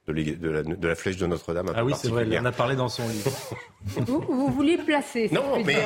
de, 0.07 0.87
la, 0.87 0.95
flèche 0.95 1.17
de 1.17 1.27
Notre-Dame. 1.27 1.73
Ah 1.75 1.83
oui, 1.83 1.95
c'est 1.97 2.09
vrai, 2.09 2.27
elle 2.31 2.39
en 2.39 2.45
a 2.45 2.53
parlé 2.53 2.77
dans 2.77 2.91
son 2.91 3.09
livre. 3.09 3.31
vous, 3.85 4.21
vous 4.29 4.49
vouliez 4.49 4.77
placer. 4.77 5.31
Non, 5.33 5.65
mais, 5.65 5.79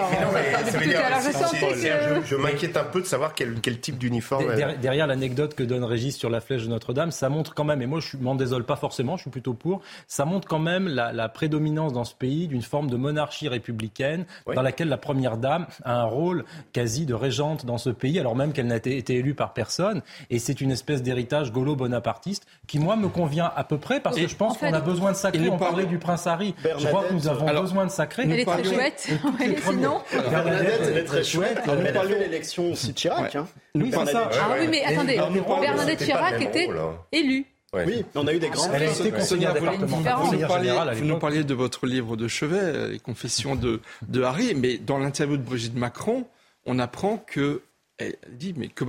je, 2.25 2.35
m'inquiète 2.35 2.77
un 2.77 2.83
peu 2.83 3.01
de 3.01 3.07
savoir 3.07 3.33
quel, 3.33 3.61
type 3.81 3.97
d'uniforme. 3.97 4.57
Derrière, 4.83 5.07
l'anecdote 5.07 5.55
que 5.55 5.63
donne 5.63 5.85
Régis 5.85 6.17
sur 6.17 6.31
la 6.31 6.41
flèche 6.41 6.65
de 6.65 6.69
Notre-Dame, 6.69 7.13
ça 7.13 7.29
montre 7.29 7.55
quand 7.55 7.63
même, 7.63 7.81
et 7.81 7.87
moi 7.87 8.01
je 8.01 8.17
m'en 8.17 8.35
désole 8.35 8.65
pas 8.65 8.75
forcément, 8.75 9.17
je 9.17 9.23
suis 9.23 9.31
plutôt 9.31 9.55
pour, 9.55 9.83
ça 10.09 10.25
montre 10.25 10.49
quand 10.49 10.59
même 10.59 10.89
la, 10.89 11.29
prédominance 11.29 11.93
dans 11.93 12.05
ce 12.05 12.15
pays 12.15 12.49
d'une 12.49 12.63
forme 12.63 12.91
de 12.91 12.97
monarchie 12.97 13.47
républicaine 13.47 14.27
dans 14.53 14.63
laquelle 14.63 14.89
la 14.89 14.97
première 14.97 15.37
dame 15.37 15.67
a 15.85 16.01
un 16.01 16.05
rôle 16.07 16.45
quasi 16.73 17.07
de 17.07 17.15
régente 17.15 17.67
dans 17.67 17.79
ce 17.79 17.91
pays, 17.91 18.19
alors 18.19 18.35
même 18.35 18.53
qu'elle 18.53 18.67
n'a 18.67 18.77
été, 18.77 18.97
été 18.99 19.15
élue 19.15 19.35
par 19.35 19.53
personne. 19.53 20.03
Et 20.31 20.41
c'est 20.41 20.61
une 20.61 20.73
espèce 20.73 21.05
d'héritage 21.05 21.36
gaulo-bonapartiste 21.45 22.47
qui, 22.67 22.79
moi, 22.79 22.97
me 22.97 23.09
convient 23.09 23.51
à 23.55 23.65
peu 23.65 23.79
près 23.79 24.01
parce 24.01 24.17
que 24.17 24.27
je 24.27 24.37
pense 24.37 24.59
qu'on 24.59 24.73
a 24.73 24.81
besoin 24.81 25.13
de 25.13 25.17
sacré. 25.17 25.49
On 25.49 25.59
parlait 25.59 25.87
du 25.87 25.99
prince 25.99 26.27
Harry. 26.27 26.55
Je 26.79 26.87
crois 26.87 27.05
que 27.05 27.13
nous 27.13 27.29
avons 27.29 27.61
besoin 27.61 27.87
de 27.87 27.91
sacré. 27.91 28.25
Elle 28.25 28.41
est 28.41 28.45
très 28.45 28.65
chouette. 28.65 29.09
Sinon. 29.69 30.01
Bernadette, 30.13 30.81
elle 30.89 30.99
est 30.99 31.05
très 31.05 31.25
chouette. 31.25 31.61
Nous 31.67 31.93
parlions 31.93 32.17
de 32.17 32.23
l'élection 32.23 32.73
aussi 32.73 32.93
de 32.93 32.99
Chirac. 32.99 33.37
Oui, 33.75 33.93
ça. 33.93 34.31
Ah 34.33 34.57
oui, 34.59 34.69
mais 34.69 34.85
attendez. 34.85 35.21
Bernadette 35.61 36.05
Chirac 36.05 36.41
était 36.41 36.69
élue. 37.13 37.47
Oui, 37.73 38.05
on 38.15 38.27
a 38.27 38.33
eu 38.33 38.39
des 38.39 38.49
grands. 38.49 38.73
Elle 38.73 38.85
a 38.85 38.91
été 38.91 39.11
conseillère 39.11 39.53
départementale. 39.53 40.95
Vous, 40.95 41.05
nous 41.05 41.19
parliez 41.19 41.45
de 41.45 41.55
votre 41.55 41.87
livre 41.87 42.17
de 42.17 42.29
chevet, 42.29 42.91
Les 42.91 42.99
Confessions 42.99 43.57
de, 43.57 43.81
de 44.09 44.23
Harry, 44.23 44.55
mais 44.55 44.79
dans 44.79 44.99
l'interview 44.99 45.37
de 45.37 45.43
Brigitte 45.43 45.77
Macron, 45.77 46.27
on 46.65 46.79
apprend 46.79 47.19
que 47.19 47.63
elle 47.99 48.17
dit 48.31 48.55
mais 48.57 48.69
que 48.69 48.85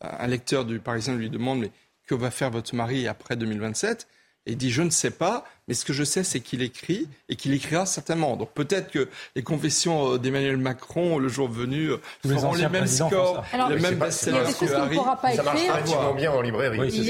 un 0.00 0.26
lecteur 0.26 0.64
du 0.64 0.78
Parisien 0.78 1.14
lui 1.14 1.30
demande 1.30 1.60
mais 1.60 1.70
que 2.12 2.22
va 2.22 2.30
faire 2.30 2.50
votre 2.50 2.74
mari 2.74 3.08
après 3.08 3.36
2027 3.36 4.06
et 4.44 4.52
il 4.52 4.58
dit 4.58 4.70
je 4.70 4.82
ne 4.82 4.90
sais 4.90 5.12
pas, 5.12 5.44
mais 5.66 5.74
ce 5.74 5.84
que 5.84 5.92
je 5.92 6.04
sais 6.04 6.24
c'est 6.24 6.40
qu'il 6.40 6.62
écrit 6.62 7.08
et 7.28 7.36
qu'il 7.36 7.54
écrira 7.54 7.86
certainement. 7.86 8.36
Donc 8.36 8.52
peut-être 8.52 8.90
que 8.90 9.08
les 9.34 9.42
confessions 9.42 10.14
euh, 10.14 10.18
d'Emmanuel 10.18 10.56
Macron 10.56 11.18
le 11.18 11.28
jour 11.28 11.48
venu 11.48 11.90
euh, 11.90 11.98
feront 12.26 12.54
les 12.54 12.68
mêmes 12.68 12.86
scores, 12.86 13.44
les 13.70 13.80
mêmes 13.80 13.98
best-sellers 13.98 14.52
que 14.58 14.72
Harry. 14.72 14.96
Ça 15.36 15.42
marche 15.42 15.62
relativement 15.68 16.14
bien 16.14 16.32
en 16.32 16.40
librairie. 16.42 17.00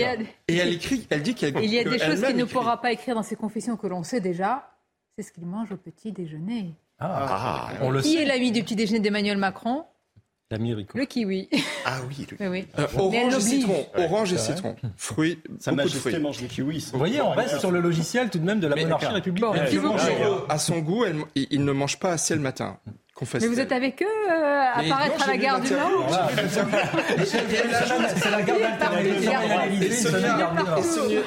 Et 0.47 0.57
elle 0.57 0.73
écrit, 0.73 1.07
elle 1.11 1.23
dit 1.23 1.35
qu'elle. 1.35 1.57
Il 1.63 1.73
y 1.73 1.79
a 1.79 1.85
des 1.85 1.99
choses 1.99 2.23
qu'il 2.25 2.37
ne 2.37 2.45
pourra 2.45 2.81
pas 2.81 2.93
écrire 2.93 3.15
dans 3.15 3.23
ses 3.23 3.37
confessions 3.37 3.77
que 3.77 3.87
l'on 3.87 4.05
sait 4.05 4.21
déjà. 4.21 4.69
C'est 5.17 5.25
ce 5.25 5.33
qu'il 5.33 5.47
mange 5.47 5.73
au 5.73 5.77
petit 5.77 6.13
déjeuner. 6.13 6.75
Ah, 6.99 7.71
on 7.81 7.91
le 7.91 8.01
Qui 8.01 8.17
est 8.17 8.25
l'ami 8.25 8.53
du 8.53 8.63
petit 8.63 8.77
déjeuner 8.77 9.01
d'Emmanuel 9.01 9.37
Macron? 9.37 9.85
Le 10.59 11.05
kiwi. 11.05 11.49
Ah 11.85 11.99
oui, 12.09 12.27
le... 12.39 12.49
oui, 12.49 12.67
euh, 12.79 12.87
orange 12.97 13.35
et 13.35 13.41
citron. 13.41 13.87
Orange 13.97 14.33
et 14.33 14.39
citron. 14.39 14.77
Fruits. 14.97 15.39
Sa 15.59 15.73
majesté 15.73 16.19
mange 16.19 16.41
des 16.41 16.47
kiwis. 16.47 16.91
Vous 16.93 16.99
voyez, 16.99 17.21
on 17.21 17.31
reste 17.31 17.59
sur 17.59 17.71
le 17.71 17.81
logiciel 17.81 18.31
tout 18.31 18.39
de 18.39 18.45
même 18.45 18.61
de 18.61 18.67
la 18.67 18.77
monarchie 18.77 19.07
républicaine. 19.07 19.67
à 20.49 20.59
son 20.59 20.79
goût, 20.79 21.05
il 21.35 21.65
ne 21.65 21.73
mange 21.73 21.99
pas 21.99 22.13
assez 22.13 22.35
le 22.35 22.41
matin. 22.41 22.79
Mais 23.35 23.47
vous 23.47 23.61
êtes 23.61 23.71
avec 23.71 24.03
eux 24.03 24.07
euh, 24.07 24.33
à 24.33 24.81
apparaître 24.81 25.23
à 25.23 25.27
la 25.29 25.37
gare 25.37 25.61
du 25.61 25.71
Nord 25.73 26.11
C'est 28.17 28.31
la 28.31 28.43
gare 28.43 28.89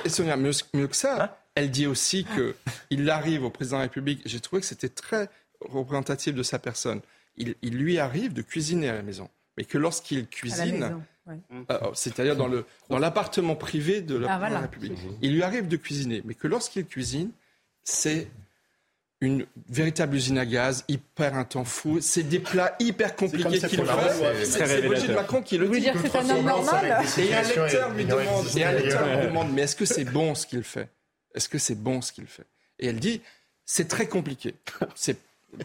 Et 0.03 0.09
Sonia, 0.09 0.35
mieux 0.35 0.87
que 0.87 0.95
ça, 0.95 1.23
hein 1.23 1.29
elle 1.55 1.71
dit 1.71 1.87
aussi 1.87 2.25
qu'il 2.25 3.09
arrive 3.09 3.45
au 3.45 3.49
président 3.49 3.77
de 3.77 3.81
la 3.81 3.87
République. 3.87 4.21
J'ai 4.25 4.41
trouvé 4.41 4.59
que 4.59 4.67
c'était 4.67 4.89
très 4.89 5.29
représentatif 5.61 6.35
de 6.35 6.43
sa 6.43 6.59
personne 6.59 6.99
il, 7.37 7.55
lui 7.77 7.99
arrive 7.99 8.33
de 8.33 8.41
cuisiner 8.41 8.89
à 8.89 8.93
la 8.93 9.01
maison. 9.01 9.29
mais 9.57 9.65
que 9.65 9.77
lorsqu'il 9.77 10.27
cuisine, 10.27 11.01
euh, 11.27 11.79
c'est-à-dire 11.93 12.35
dans 12.35 12.47
le 12.47 12.65
dans 12.89 12.99
l'appartement 12.99 13.55
privé 13.55 14.01
de 14.01 14.15
la, 14.15 14.33
ah, 14.33 14.59
République, 14.59 14.97
il 15.21 15.33
lui 15.33 15.43
arrive 15.43 15.67
de 15.67 15.77
cuisiner, 15.77 16.21
mais 16.25 16.33
que 16.33 16.47
lorsqu'il 16.47 16.85
cuisine, 16.85 17.31
c'est 17.83 18.27
une 19.21 19.45
véritable 19.69 20.15
usine 20.15 20.37
à 20.37 20.45
gaz, 20.45 20.83
hyper 20.87 21.35
un 21.35 21.45
temps 21.45 21.63
fou. 21.63 21.99
C'est 22.01 22.23
des 22.23 22.39
plats 22.39 22.75
hyper 22.79 23.15
compliqués 23.15 23.59
qu'il 23.59 23.83
fait. 23.83 24.45
C'est 24.45 24.87
Brigitte 24.87 25.11
Macron 25.11 25.41
qui 25.41 25.57
le 25.57 25.67
dit. 25.67 25.73
Vous 25.73 25.79
dire 25.79 25.93
que 25.93 26.09
c'est 26.09 26.17
un 26.17 26.29
homme 26.29 26.45
normal 26.45 27.05
Et 27.17 27.33
un 27.33 27.41
lecteur 27.41 27.93
lui 27.93 28.05
demande, 28.05 28.45
et 28.57 28.63
un 28.63 28.71
lecteur 28.73 29.07
lui 29.07 29.27
demande, 29.27 29.51
mais 29.53 29.63
est-ce 29.63 29.75
que 29.75 29.85
c'est 29.85 30.05
bon 30.05 30.35
ce 30.35 30.45
qu'il 30.45 30.63
fait? 30.63 30.89
Est-ce 31.33 31.49
que 31.49 31.57
c'est 31.57 31.75
bon 31.75 32.01
ce 32.01 32.11
qu'il 32.11 32.27
fait? 32.27 32.45
Et 32.79 32.87
elle 32.87 32.99
dit, 32.99 33.21
c'est 33.65 33.87
très 33.87 34.07
compliqué. 34.07 34.55
C'est 34.95 35.17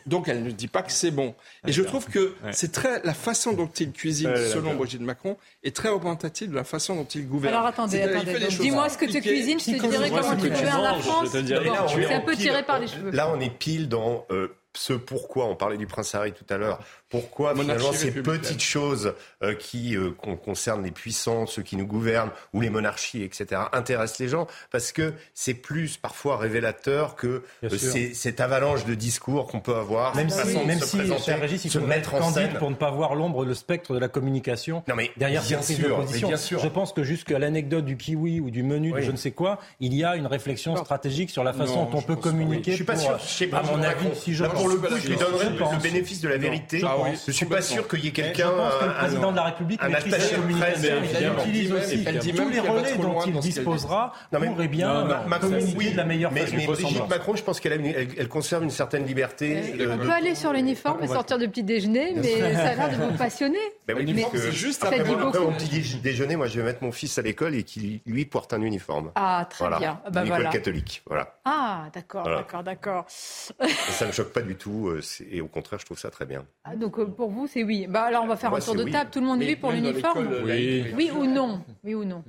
donc 0.06 0.28
elle 0.28 0.42
ne 0.42 0.50
dit 0.50 0.68
pas 0.68 0.82
que 0.82 0.92
c'est 0.92 1.10
bon. 1.10 1.34
Et 1.66 1.72
je 1.72 1.82
trouve 1.82 2.06
que 2.06 2.34
c'est 2.52 2.72
très 2.72 3.02
la 3.02 3.14
façon 3.14 3.52
dont 3.52 3.68
il 3.78 3.92
cuisine, 3.92 4.34
selon 4.36 4.74
Brigitte 4.74 5.00
Macron, 5.00 5.36
est 5.62 5.74
très 5.74 5.88
représentative 5.88 6.50
de 6.50 6.54
la 6.54 6.64
façon 6.64 6.96
dont 6.96 7.04
il 7.04 7.28
gouverne. 7.28 7.54
Alors 7.54 7.66
attendez, 7.66 8.02
attendez. 8.02 8.48
Dis-moi 8.48 8.88
ce 8.88 8.98
que 8.98 9.06
tu 9.06 9.20
cuisines, 9.20 9.60
je 9.60 9.64
te 9.64 9.86
dirais 9.86 10.10
comment 10.10 10.36
tu 10.36 10.48
gouvernes 10.48 10.82
la 10.82 10.94
France. 10.94 11.28
C'est 11.32 12.14
un 12.14 12.20
peu 12.20 12.36
tiré 12.36 12.62
par 12.62 12.78
les 12.78 12.86
cheveux. 12.86 13.10
Là, 13.10 13.32
on 13.34 13.40
est 13.40 13.50
pile 13.50 13.88
dans 13.88 14.26
euh, 14.30 14.54
ce 14.74 14.92
pourquoi, 14.92 15.46
on 15.46 15.56
parlait 15.56 15.76
du 15.76 15.86
prince 15.86 16.14
Harry 16.14 16.32
tout 16.32 16.44
à 16.48 16.56
l'heure, 16.56 16.80
pourquoi 17.08 17.54
finalement 17.54 17.92
ces 17.92 18.12
petites 18.12 18.62
choses 18.62 19.14
euh, 19.42 19.54
qui 19.54 19.96
euh, 19.96 20.10
concernent 20.10 20.84
les 20.84 20.92
puissants, 20.92 21.46
ceux 21.46 21.62
qui 21.62 21.76
nous 21.76 21.86
gouvernent, 21.86 22.30
ou 22.52 22.60
les 22.60 22.70
monarchies, 22.70 23.22
etc., 23.22 23.62
intéressent 23.72 24.20
les 24.20 24.28
gens, 24.28 24.46
parce 24.70 24.92
que 24.92 25.12
c'est 25.34 25.54
plus 25.54 25.96
parfois 25.96 26.36
révélateur 26.36 27.16
que 27.16 27.42
euh, 27.64 27.68
cette 28.14 28.40
avalanche 28.40 28.84
de 28.84 28.94
discours 28.94 29.48
qu'on 29.48 29.60
peut 29.60 29.74
avoir, 29.74 30.14
même 30.14 30.30
si, 30.30 30.58
même 30.64 30.78
se 30.78 30.86
si 30.86 30.96
présenter, 30.98 31.34
Régis, 31.34 31.64
il 31.64 31.70
se 31.70 31.78
mettre 31.78 32.14
en 32.14 32.32
scène 32.32 32.54
pour 32.54 32.70
ne 32.70 32.76
pas 32.76 32.90
voir 32.90 33.14
l'ombre, 33.14 33.44
le 33.44 33.54
spectre 33.54 33.94
de 33.94 33.98
la 33.98 34.08
communication 34.08 34.40
non, 34.88 34.94
mais 34.94 35.10
derrière 35.16 35.42
bien 35.42 35.62
sûr, 35.62 36.04
bien 36.04 36.36
sûr. 36.36 36.58
Je 36.58 36.68
pense 36.68 36.92
que 36.92 37.02
jusqu'à 37.02 37.38
l'anecdote 37.38 37.84
du 37.84 37.96
kiwi 37.96 38.40
ou 38.40 38.50
du 38.50 38.62
menu 38.62 38.92
de 38.92 39.00
je 39.00 39.10
ne 39.10 39.16
sais 39.16 39.30
quoi, 39.32 39.58
il 39.80 39.94
y 39.94 40.04
a 40.04 40.16
une 40.16 40.26
réflexion 40.26 40.76
stratégique 40.76 41.30
sur 41.30 41.44
la 41.44 41.52
façon 41.52 41.84
dont 41.84 41.98
on 41.98 42.02
peut 42.02 42.16
communiquer. 42.16 42.72
Je 42.72 42.76
suis 42.76 42.84
pas 42.84 42.96
sûr. 42.96 43.18
À 43.52 43.62
mon 43.62 43.82
avis, 43.82 44.14
si 44.14 44.34
je 44.34 44.44
pour 44.60 44.68
le 44.68 44.76
coup, 44.76 44.96
je 44.96 45.08
lui 45.08 45.16
donnerais 45.16 45.50
le 45.50 45.82
bénéfice 45.82 46.20
de 46.20 46.28
la 46.28 46.36
vérité. 46.36 46.78
Je 46.80 46.86
je 47.26 47.32
suis 47.32 47.46
pas 47.46 47.62
sûr 47.62 47.88
qu'il 47.88 48.04
y 48.04 48.08
ait 48.08 48.12
quelqu'un. 48.12 48.50
le 48.50 48.94
président 48.94 49.30
de 49.30 49.36
la 49.36 49.44
République, 49.44 49.80
un 49.82 49.92
attaché 49.92 50.36
de 50.36 51.40
utilise 51.40 51.72
aussi 51.72 52.04
tous 52.04 52.48
les 52.48 52.60
relais 52.60 52.96
dont 52.96 53.22
il 53.24 53.38
disposera 53.38 54.12
pour 54.30 54.40
bien 54.68 55.06
communiquer 55.40 55.90
de 55.92 55.96
la 55.96 56.04
meilleure 56.04 56.32
façon. 56.32 56.56
Mais 56.56 56.66
Brigitte 56.66 57.08
Macron, 57.08 57.36
je 57.36 57.42
pense 57.42 57.60
qu'elle 57.60 58.28
conserve 58.28 58.62
une 58.62 58.70
certaine 58.70 59.06
liberté. 59.06 59.62
On 59.90 59.98
peut 59.98 60.10
aller 60.10 60.34
sur 60.34 60.52
l'uniforme 60.52 61.02
et 61.02 61.08
sortir 61.08 61.38
de 61.38 61.46
petit 61.46 61.62
déjeuner, 61.62 62.14
mais 62.16 62.54
ça 62.54 62.68
a 62.68 62.74
l'air 62.74 62.90
de 62.90 63.04
vous 63.04 63.16
passionner. 63.16 63.58
C'est 63.88 64.52
juste 64.52 64.84
après 64.84 65.04
mon 65.04 65.52
petit 65.52 65.96
déjeuner, 66.02 66.36
moi, 66.36 66.46
je 66.46 66.58
vais 66.58 66.64
mettre 66.64 66.82
mon 66.82 66.92
fils 66.92 67.18
à 67.18 67.22
l'école 67.22 67.54
et 67.54 67.62
qu'il 67.62 68.00
lui 68.06 68.24
porte 68.24 68.52
un 68.52 68.62
uniforme. 68.62 69.12
Ah, 69.14 69.46
très 69.48 69.68
bien. 69.78 70.00
Une 70.14 70.26
école 70.26 70.48
catholique, 70.50 71.02
voilà. 71.06 71.34
Ah, 71.44 71.84
d'accord, 71.92 72.24
d'accord, 72.24 72.62
d'accord. 72.62 73.04
Ça 73.08 73.54
ne 74.02 74.06
me 74.06 74.12
choque 74.12 74.32
pas 74.32 74.42
du 74.42 74.49
tout, 74.54 74.88
euh, 74.88 75.00
et 75.30 75.40
au 75.40 75.48
contraire, 75.48 75.78
je 75.78 75.84
trouve 75.84 75.98
ça 75.98 76.10
très 76.10 76.26
bien. 76.26 76.46
Ah, 76.64 76.76
donc 76.76 76.98
euh, 76.98 77.06
pour 77.06 77.30
vous, 77.30 77.46
c'est 77.46 77.64
oui. 77.64 77.86
Bah, 77.88 78.04
alors 78.04 78.24
on 78.24 78.26
va 78.26 78.36
faire 78.36 78.54
un 78.54 78.60
tour 78.60 78.74
de 78.74 78.84
table. 78.84 79.10
Tout 79.10 79.20
le 79.20 79.26
monde 79.26 79.42
est 79.42 79.46
oui 79.46 79.56
pour 79.56 79.72
l'uniforme 79.72 80.28
oui. 80.44 80.86
oui. 80.94 81.10
ou 81.10 81.26
non? 81.26 81.62
Oui 81.84 81.94
ou 81.94 82.04
non? 82.04 82.22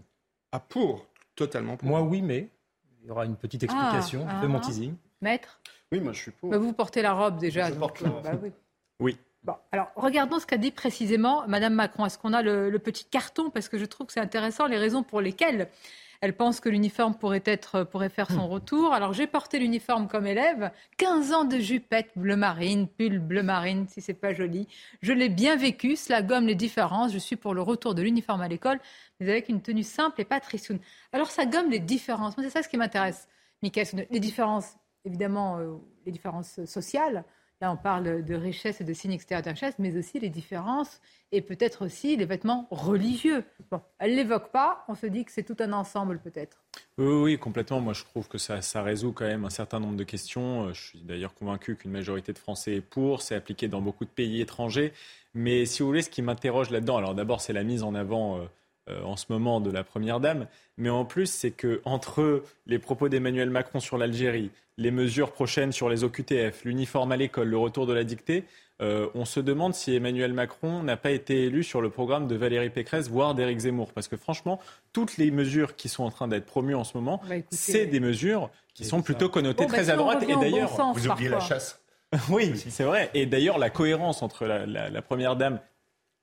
Ah, 0.52 0.60
pour 0.60 1.06
Totalement 1.36 1.78
pour. 1.78 1.88
Moi, 1.88 2.02
oui, 2.02 2.22
mais 2.22 2.50
il 3.02 3.08
y 3.08 3.12
aura 3.12 3.26
une 3.26 3.36
petite 3.36 3.64
explication. 3.64 4.26
Ah, 4.30 4.46
mon 4.48 4.60
teasing. 4.60 4.96
Maître? 5.22 5.60
Oui, 5.92 6.00
moi, 6.00 6.14
je 6.14 6.20
suis 6.20 6.32
pour. 6.32 6.50
Bah, 6.50 6.58
vous 6.58 6.74
portez 6.74 7.02
la 7.02 7.14
robe 7.14 7.38
déjà. 7.38 7.70
Je 7.70 7.74
porte 7.74 8.02
la 8.02 8.10
robe. 8.10 8.24
Bah, 8.24 8.32
oui. 8.42 8.52
oui. 9.00 9.18
Bon, 9.44 9.56
alors 9.72 9.92
regardons 9.96 10.38
ce 10.38 10.46
qu'a 10.46 10.58
dit 10.58 10.70
précisément 10.70 11.48
Madame 11.48 11.74
Macron. 11.74 12.06
Est-ce 12.06 12.20
qu'on 12.20 12.34
a 12.34 12.44
le, 12.44 12.70
le, 12.70 12.80
petit 12.80 13.06
carton? 13.06 13.50
Parce 13.50 13.70
que 13.70 13.80
je 13.80 13.86
trouve 13.86 14.08
que 14.08 14.14
c'est 14.14 14.20
intéressant 14.20 14.68
les 14.68 14.78
raisons 14.78 15.02
pour 15.02 15.20
lesquelles 15.20 15.68
elle 16.22 16.36
pense 16.36 16.60
que 16.60 16.70
l'uniforme 16.70 17.16
pourrait, 17.16 17.42
être, 17.46 17.84
pourrait 17.84 18.10
faire 18.10 18.30
son 18.30 18.48
hmm. 18.48 18.52
retour. 18.52 18.94
Alors 18.94 19.12
j'ai 19.12 19.26
porté 19.26 19.58
l'uniforme 19.58 20.08
comme 20.08 20.28
élève, 20.28 20.72
15 20.98 21.34
ans 21.34 21.46
de 21.46 21.58
jupette 21.58 22.12
bleu 22.16 22.36
marine, 22.36 22.88
pull 22.88 23.18
bleu 23.18 23.42
marine, 23.42 23.88
si 23.90 24.02
c'est 24.02 24.14
pas 24.14 24.32
joli. 24.32 24.68
Je 25.02 25.14
l'ai 25.14 25.30
bien 25.30 25.56
vécu, 25.56 25.96
cela 25.96 26.22
gomme 26.22 26.46
les 26.46 26.56
différences. 26.56 27.12
Je 27.12 27.18
suis 27.18 27.36
pour 27.36 27.56
le 27.56 27.64
retour 27.64 27.96
de 27.96 28.04
l'uniforme 28.04 28.42
à 28.42 28.48
l'école, 28.48 28.80
mais 29.20 29.30
avec 29.30 29.50
une 29.50 29.62
tenue 29.62 29.84
simple 29.84 30.22
et 30.22 30.26
pas 30.26 30.40
trissoune. 30.40 30.80
Alors 31.12 31.32
ça 31.32 31.48
gomme 31.48 31.72
les 31.72 31.80
différences. 31.80 32.36
c'est 32.38 32.50
ça 32.52 32.62
ce 32.62 32.70
qui 32.70 32.78
m'intéresse, 32.78 33.28
Michael. 33.64 34.08
Les 34.12 34.20
différences, 34.20 34.76
évidemment, 35.06 35.58
euh, 35.58 35.74
les 36.06 36.12
différences 36.12 36.64
sociales. 36.66 37.26
Là, 37.62 37.72
on 37.72 37.78
parle 37.78 38.26
de 38.26 38.34
richesse 38.34 38.82
et 38.82 38.84
de 38.84 38.92
signes 38.92 39.12
extérieurs 39.12 39.44
de 39.44 39.52
richesse, 39.52 39.76
mais 39.78 39.96
aussi 39.96 40.20
les 40.20 40.30
différences 40.30 41.00
et 41.32 41.42
peut-être 41.42 41.86
aussi 41.86 42.18
les 42.18 42.26
vêtements 42.26 42.68
religieux. 42.72 43.44
Bon, 43.70 43.82
elle 44.00 44.16
l'évoque 44.16 44.52
pas, 44.52 44.84
on 44.88 44.96
se 44.96 45.06
dit 45.06 45.24
que 45.24 45.32
c'est 45.32 45.44
tout 45.44 45.56
un 45.60 45.72
ensemble 45.72 46.20
peut-être. 46.20 46.58
Oui, 46.98 47.14
oui, 47.22 47.38
complètement. 47.38 47.80
Moi, 47.80 47.94
je 47.94 48.04
trouve 48.04 48.28
que 48.28 48.40
ça, 48.40 48.64
ça, 48.64 48.82
résout 48.82 49.12
quand 49.12 49.28
même 49.28 49.46
un 49.46 49.52
certain 49.52 49.80
nombre 49.80 49.96
de 49.96 50.04
questions. 50.04 50.66
Euh, 50.66 50.74
je 50.74 50.88
suis 50.88 51.02
d'ailleurs 51.04 51.36
convaincu 51.36 51.76
qu'une 51.76 51.92
majorité 51.92 52.34
de 52.34 52.40
Français 52.40 52.78
est 52.78 52.82
pour. 52.82 53.22
C'est 53.22 53.36
appliqué 53.36 53.68
dans 53.68 53.82
beaucoup 53.82 54.06
de 54.06 54.10
pays 54.10 54.42
étrangers. 54.42 54.92
Mais 55.36 55.66
si 55.66 55.84
vous 55.84 55.88
voulez, 55.88 56.02
ce 56.02 56.10
qui 56.10 56.24
m'interroge 56.24 56.72
là-dedans, 56.72 56.98
alors 56.98 57.14
d'abord, 57.14 57.42
c'est 57.42 57.54
la 57.54 57.64
mise 57.64 57.84
en 57.84 57.94
avant. 57.94 58.42
Euh, 58.90 59.04
en 59.04 59.16
ce 59.16 59.26
moment 59.30 59.62
de 59.62 59.70
la 59.70 59.84
Première 59.84 60.20
Dame, 60.20 60.48
mais 60.76 60.90
en 60.90 61.06
plus, 61.06 61.28
c'est 61.28 61.52
que 61.52 61.82
entre 61.86 62.44
les 62.66 62.80
propos 62.80 63.10
d'Emmanuel 63.10 63.52
Macron 63.52 63.80
sur 63.80 63.96
l'Algérie, 63.96 64.50
les 64.78 64.90
mesures 64.90 65.34
prochaines 65.34 65.72
sur 65.72 65.88
les 65.88 66.04
OQTF, 66.04 66.66
l'uniforme 66.66 67.12
à 67.12 67.18
l'école, 67.18 67.50
le 67.50 67.60
retour 67.60 67.86
de 67.86 67.94
la 67.94 68.04
dictée, 68.04 68.44
euh, 68.82 69.08
on 69.14 69.24
se 69.24 69.40
demande 69.40 69.76
si 69.76 69.94
Emmanuel 69.94 70.34
Macron 70.34 70.82
n'a 70.82 70.98
pas 70.98 71.12
été 71.12 71.44
élu 71.44 71.64
sur 71.64 71.80
le 71.80 71.92
programme 71.92 72.28
de 72.28 72.36
Valérie 72.36 72.72
Pécresse, 72.72 73.08
voire 73.08 73.36
d'Éric 73.36 73.60
Zemmour. 73.60 73.94
Parce 73.94 74.08
que 74.08 74.18
franchement, 74.18 74.60
toutes 74.94 75.18
les 75.18 75.30
mesures 75.30 75.76
qui 75.76 75.88
sont 75.88 76.04
en 76.04 76.10
train 76.10 76.28
d'être 76.28 76.48
promues 76.48 76.74
en 76.74 76.84
ce 76.84 76.98
moment, 76.98 77.22
bah, 77.30 77.36
c'est 77.52 77.86
des 77.86 78.00
mesures 78.00 78.50
qui 78.74 78.84
sont 78.84 79.04
plutôt 79.04 79.30
connotées 79.30 79.68
bah, 79.68 79.74
très 79.74 79.92
à 79.92 79.96
droite. 79.96 80.24
Et 80.28 80.36
d'ailleurs, 80.36 80.72
vous 80.96 81.08
oubliez 81.08 81.30
la 81.30 81.40
chasse. 81.40 81.80
oui, 82.30 82.54
c'est 82.58 82.84
vrai. 82.84 83.12
Et 83.14 83.28
d'ailleurs, 83.28 83.60
la 83.60 83.70
cohérence 83.70 84.24
entre 84.24 84.48
la 84.48 85.02
Première 85.04 85.36
Dame 85.36 85.60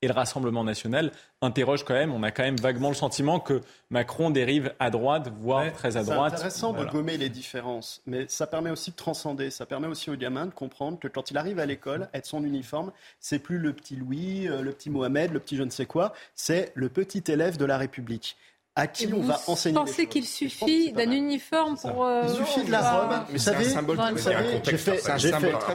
et 0.03 0.09
le 0.09 0.13
Rassemblement 0.13 0.65
national 0.65 1.13
interroge 1.43 1.85
quand 1.85 1.95
même. 1.95 2.13
On 2.13 2.23
a 2.23 2.31
quand 2.31 2.43
même 2.43 2.57
vaguement 2.57 2.89
le 2.89 2.95
sentiment 2.95 3.41
que 3.41 3.61
Macron 3.91 4.31
dérive 4.31 4.73
à 4.79 4.91
droite, 4.91 5.31
voire 5.41 5.73
très 5.73 5.97
à 5.97 6.05
droite. 6.05 6.31
C'est 6.31 6.37
intéressant 6.37 6.73
de 6.73 6.85
gommer 6.85 7.17
les 7.17 7.29
différences, 7.29 8.03
mais 8.07 8.27
ça 8.29 8.47
permet 8.47 8.71
aussi 8.71 8.93
de 8.93 8.97
transcender. 8.97 9.51
Ça 9.51 9.67
permet 9.67 9.89
aussi 9.89 10.11
aux 10.11 10.17
gamins 10.17 10.47
de 10.47 10.53
comprendre 10.53 10.99
que 10.99 11.09
quand 11.09 11.31
il 11.31 11.39
arrive 11.39 11.59
à 11.59 11.67
l'école, 11.67 12.09
être 12.15 12.27
son 12.27 12.45
uniforme, 12.45 12.93
c'est 13.21 13.39
plus 13.39 13.59
le 13.59 13.73
petit 13.73 13.97
Louis, 13.97 14.49
euh, 14.49 14.63
le 14.63 14.73
petit 14.73 14.91
Mohamed, 14.91 15.33
le 15.33 15.41
petit 15.41 15.57
je 15.57 15.63
ne 15.63 15.71
sais 15.71 15.87
quoi, 15.87 16.13
c'est 16.35 16.73
le 16.75 16.89
petit 16.89 17.25
élève 17.27 17.57
de 17.57 17.65
la 17.65 17.79
République 17.79 18.37
à 18.79 18.87
qui 18.87 19.13
on 19.13 19.23
va 19.23 19.41
enseigner. 19.49 19.77
Vous 19.77 19.85
pensez 19.85 20.07
qu'il 20.07 20.25
suffit 20.25 20.93
d'un 20.93 21.11
uniforme 21.11 21.77
pour. 21.77 22.05
Euh, 22.05 22.23
il 22.29 22.35
suffit 22.37 22.65
de 22.65 22.71
la 22.71 22.93
robe. 22.93 23.25
Vous 23.31 23.39
savez, 23.39 23.65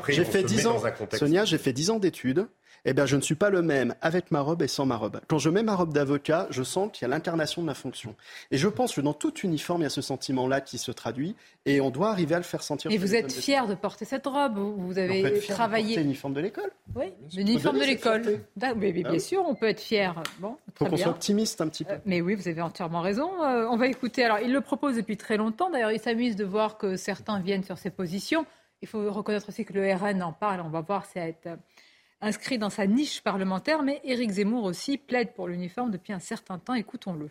j'ai 0.10 0.24
fait, 0.24 0.44
10 0.44 0.68
ans. 0.68 0.82
Sonia, 1.12 1.44
j'ai 1.44 1.58
fait 1.58 1.74
10 1.74 1.90
ans 1.90 2.00
d'études 2.00 2.48
eh 2.86 2.94
bien, 2.94 3.06
je 3.06 3.16
ne 3.16 3.22
suis 3.22 3.36
pas 3.36 3.50
le 3.50 3.62
même 3.62 3.96
avec 4.02 4.32
ma 4.32 4.42
robe 4.42 4.62
et 4.62 4.68
sans 4.68 4.86
ma 4.86 4.98
robe. 4.98 5.22
Quand 5.28 5.38
je 5.38 5.50
mets 5.50 5.64
ma 5.64 5.76
robe 5.76 5.94
d'avocat, 5.94 6.48
je 6.50 6.64
sens 6.64 6.90
qu'il 6.92 7.04
y 7.04 7.06
a 7.06 7.08
l'incarnation 7.08 7.62
de 7.62 7.68
ma 7.68 7.74
fonction. 7.74 8.16
Et 8.52 8.58
je 8.58 8.68
pense 8.68 8.96
que 8.96 9.02
dans 9.02 9.14
tout 9.14 9.34
uniforme, 9.40 9.82
il 9.82 9.84
y 9.86 9.88
a 9.88 9.90
ce 9.90 10.02
sentiment-là 10.02 10.60
qui 10.60 10.78
se 10.78 10.92
traduit, 10.92 11.36
et 11.66 11.80
on 11.80 11.92
doit 11.92 12.10
arriver 12.10 12.36
à 12.36 12.40
le 12.40 12.44
faire 12.44 12.62
sentir. 12.62 12.92
Et 12.92 12.98
vous 12.98 13.16
êtes 13.16 13.32
fier 13.32 13.68
de 13.68 13.76
porter 13.76 14.04
cette 14.04 14.28
robe 14.28 14.58
Vous 14.58 14.98
avez 14.98 15.40
travaillé. 15.48 15.96
l'uniforme 15.98 16.34
de 16.34 16.42
l'école. 16.42 16.72
Oui, 16.96 17.14
l'uniforme 17.34 17.80
de 17.80 17.86
l'école. 17.86 18.42
Mais, 18.76 18.92
bien 18.92 19.04
ah 19.14 19.20
sûr, 19.20 19.46
on 19.48 19.56
peut 19.56 19.70
être 19.70 19.82
fier. 19.82 20.22
Bon, 20.40 20.58
il 20.68 20.74
faut 20.78 20.86
qu'on 20.86 20.98
soit 20.98 21.12
optimiste 21.12 21.62
un 21.62 21.70
petit 21.70 21.86
peu. 21.86 21.94
Euh, 21.94 22.00
mais 22.06 22.22
oui, 22.22 22.36
vous 22.36 22.48
avez 22.48 22.62
entièrement 22.62 23.02
raison. 23.02 23.30
Euh, 23.44 23.68
on 23.70 23.78
va 23.78 23.88
écouter. 23.88 24.26
Alors, 24.26 24.40
il 24.40 24.52
le 24.52 24.62
propose 24.62 24.98
depuis 24.98 25.16
très 25.16 25.38
longtemps. 25.38 25.70
D'ailleurs, 25.70 25.92
il 25.92 26.00
s'amuse 26.00 26.36
de 26.36 26.44
voir 26.44 26.78
que 26.78 26.98
certains 26.98 27.40
viennent 27.40 27.64
sur 27.64 27.78
ses 27.78 27.92
positions. 27.92 28.46
Il 28.82 28.88
faut 28.88 29.10
reconnaître 29.12 29.48
aussi 29.48 29.64
que 29.64 29.74
le 29.74 29.94
RN 29.94 30.22
en 30.22 30.34
parle. 30.34 30.62
On 30.62 30.70
va 30.70 30.82
voir 30.82 31.06
si 31.06 31.18
être 31.18 31.48
inscrit 32.24 32.58
dans 32.58 32.70
sa 32.70 32.88
niche 32.88 33.22
parlementaire, 33.22 33.84
mais 33.84 34.02
Éric 34.04 34.32
Zemmour 34.32 34.64
aussi 34.64 34.98
plaide 34.98 35.34
pour 35.34 35.48
l'uniforme 35.48 35.92
depuis 35.92 36.14
un 36.14 36.20
certain 36.20 36.58
temps. 36.58 36.74
Écoutons-le. 36.74 37.30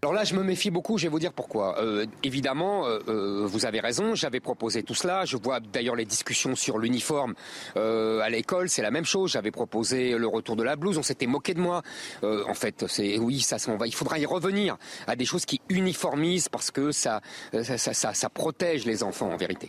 Alors 0.00 0.12
là, 0.12 0.22
je 0.22 0.36
me 0.36 0.44
méfie 0.44 0.70
beaucoup, 0.70 0.96
je 0.96 1.04
vais 1.04 1.08
vous 1.08 1.18
dire 1.18 1.32
pourquoi. 1.32 1.82
Euh, 1.82 2.06
évidemment, 2.22 2.86
euh, 2.86 3.00
euh, 3.08 3.46
vous 3.46 3.66
avez 3.66 3.80
raison, 3.80 4.14
j'avais 4.14 4.38
proposé 4.38 4.84
tout 4.84 4.94
cela. 4.94 5.24
Je 5.24 5.36
vois 5.36 5.58
d'ailleurs 5.58 5.96
les 5.96 6.04
discussions 6.04 6.54
sur 6.54 6.78
l'uniforme 6.78 7.34
à 7.74 8.30
l'école, 8.30 8.68
c'est 8.68 8.82
la 8.82 8.92
même 8.92 9.04
chose. 9.04 9.32
J'avais 9.32 9.50
proposé 9.50 10.16
le 10.16 10.26
retour 10.28 10.54
de 10.54 10.62
la 10.62 10.76
blouse, 10.76 10.98
on 10.98 11.02
s'était 11.02 11.26
moqué 11.26 11.52
de 11.52 11.60
moi. 11.60 11.82
en 12.22 12.54
fait, 12.54 12.86
c'est 12.86 13.18
oui, 13.18 13.40
ça, 13.40 13.56
va. 13.76 13.86
Il 13.86 13.94
faudra 13.94 14.18
y 14.18 14.26
revenir 14.26 14.76
à 15.06 15.16
des 15.16 15.24
choses 15.24 15.44
qui 15.44 15.60
uniformisent 15.68 16.48
parce 16.48 16.70
que 16.70 16.92
ça, 16.92 17.20
ça, 17.62 18.14
ça 18.14 18.28
protège 18.28 18.86
les 18.86 19.02
enfants 19.02 19.30
en 19.30 19.36
vérité. 19.36 19.68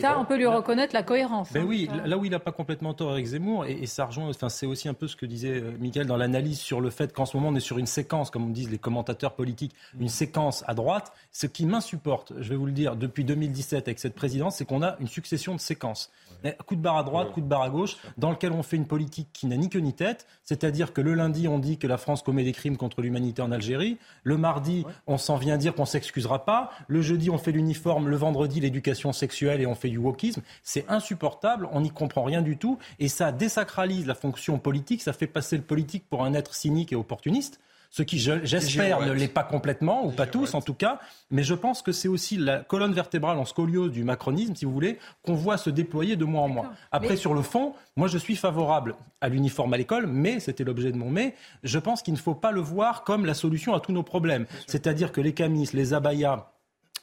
Ça, 0.00 0.18
on 0.18 0.24
peut 0.24 0.36
lui 0.36 0.46
reconnaître 0.46 0.94
la 0.94 1.02
cohérence. 1.02 1.52
Ben 1.52 1.62
hein. 1.62 1.66
oui, 1.68 1.88
là 2.06 2.16
où 2.16 2.24
il 2.24 2.30
n'a 2.30 2.38
pas 2.38 2.52
complètement 2.52 2.94
tort 2.94 3.12
avec 3.12 3.26
Zemmour, 3.26 3.66
et, 3.66 3.86
ça 3.86 4.06
rejoint, 4.06 4.28
enfin, 4.28 4.48
c'est 4.48 4.66
aussi 4.66 4.88
un 4.88 4.94
peu 4.94 5.06
ce 5.06 5.14
que 5.14 5.26
disait 5.26 5.60
euh, 5.60 5.72
Michael 5.78 6.06
dans 6.06 6.16
l'analyse 6.16 6.58
sur 6.58 6.80
le 6.80 6.90
fait 6.90 7.12
qu'en 7.12 7.26
ce 7.26 7.36
moment 7.36 7.50
on 7.50 7.54
est 7.54 7.60
sur 7.60 7.78
une 7.78 7.86
séquence, 7.86 8.30
comme 8.30 8.52
disent 8.52 8.70
les 8.70 8.78
commentateurs 8.78 9.34
politiques, 9.34 9.74
une 10.00 10.08
séquence 10.08 10.64
à 10.66 10.74
droite. 10.74 11.12
Ce 11.32 11.46
qui 11.46 11.66
m'insupporte, 11.66 12.32
je 12.38 12.48
vais 12.48 12.56
vous 12.56 12.66
le 12.66 12.72
dire, 12.72 12.96
depuis 12.96 13.24
2017 13.24 13.86
avec 13.86 13.98
cette 13.98 14.14
présidence, 14.14 14.56
c'est 14.56 14.64
qu'on 14.64 14.82
a 14.82 14.96
une 15.00 15.08
succession 15.08 15.54
de 15.54 15.60
séquences. 15.60 16.10
Coup 16.66 16.76
de 16.76 16.80
barre 16.80 16.98
à 16.98 17.02
droite, 17.04 17.32
coup 17.32 17.40
de 17.40 17.46
barre 17.46 17.62
à 17.62 17.70
gauche, 17.70 17.96
dans 18.18 18.30
lequel 18.30 18.52
on 18.52 18.62
fait 18.62 18.76
une 18.76 18.86
politique 18.86 19.28
qui 19.32 19.46
n'a 19.46 19.56
ni 19.56 19.70
queue 19.70 19.78
ni 19.78 19.94
tête. 19.94 20.26
C'est-à-dire 20.42 20.92
que 20.92 21.00
le 21.00 21.14
lundi, 21.14 21.48
on 21.48 21.58
dit 21.58 21.78
que 21.78 21.86
la 21.86 21.96
France 21.96 22.22
commet 22.22 22.44
des 22.44 22.52
crimes 22.52 22.76
contre 22.76 23.00
l'humanité 23.00 23.40
en 23.40 23.50
Algérie. 23.50 23.96
Le 24.24 24.36
mardi, 24.36 24.84
on 25.06 25.16
s'en 25.16 25.36
vient 25.36 25.56
dire 25.56 25.74
qu'on 25.74 25.86
s'excusera 25.86 26.44
pas. 26.44 26.70
Le 26.86 27.00
jeudi, 27.00 27.30
on 27.30 27.38
fait 27.38 27.52
l'uniforme. 27.52 28.08
Le 28.08 28.16
vendredi, 28.16 28.60
l'éducation 28.60 29.12
sexuelle 29.12 29.62
et 29.62 29.66
on 29.66 29.73
fait 29.74 29.88
du 29.88 29.98
wokisme. 29.98 30.42
C'est 30.62 30.88
insupportable. 30.88 31.68
On 31.72 31.80
n'y 31.80 31.90
comprend 31.90 32.22
rien 32.22 32.42
du 32.42 32.56
tout. 32.56 32.78
Et 32.98 33.08
ça 33.08 33.32
désacralise 33.32 34.06
la 34.06 34.14
fonction 34.14 34.58
politique. 34.58 35.02
Ça 35.02 35.12
fait 35.12 35.26
passer 35.26 35.56
le 35.56 35.62
politique 35.62 36.04
pour 36.08 36.24
un 36.24 36.34
être 36.34 36.54
cynique 36.54 36.92
et 36.92 36.96
opportuniste 36.96 37.60
ce 37.94 38.02
qui, 38.02 38.18
j'espère, 38.18 39.06
ne 39.06 39.12
l'est 39.12 39.28
pas 39.28 39.44
complètement, 39.44 40.04
ou 40.04 40.10
pas 40.10 40.26
tous 40.26 40.54
en 40.54 40.60
tout 40.60 40.74
cas, 40.74 40.98
mais 41.30 41.44
je 41.44 41.54
pense 41.54 41.80
que 41.80 41.92
c'est 41.92 42.08
aussi 42.08 42.36
la 42.36 42.58
colonne 42.58 42.92
vertébrale 42.92 43.38
en 43.38 43.44
scoliose 43.44 43.92
du 43.92 44.02
macronisme, 44.02 44.56
si 44.56 44.64
vous 44.64 44.72
voulez, 44.72 44.98
qu'on 45.22 45.34
voit 45.34 45.58
se 45.58 45.70
déployer 45.70 46.16
de 46.16 46.24
mois 46.24 46.42
en 46.42 46.48
mois. 46.48 46.72
Après, 46.90 47.14
sur 47.14 47.34
le 47.34 47.42
fond, 47.42 47.72
moi 47.94 48.08
je 48.08 48.18
suis 48.18 48.34
favorable 48.34 48.96
à 49.20 49.28
l'uniforme 49.28 49.74
à 49.74 49.76
l'école, 49.76 50.08
mais, 50.08 50.40
c'était 50.40 50.64
l'objet 50.64 50.90
de 50.90 50.96
mon 50.96 51.08
mais, 51.08 51.36
je 51.62 51.78
pense 51.78 52.02
qu'il 52.02 52.14
ne 52.14 52.18
faut 52.18 52.34
pas 52.34 52.50
le 52.50 52.60
voir 52.60 53.04
comme 53.04 53.26
la 53.26 53.34
solution 53.34 53.74
à 53.74 53.80
tous 53.80 53.92
nos 53.92 54.02
problèmes. 54.02 54.46
C'est-à-dire 54.66 55.12
que 55.12 55.20
les 55.20 55.32
camis, 55.32 55.70
les 55.72 55.94
abayas, 55.94 56.48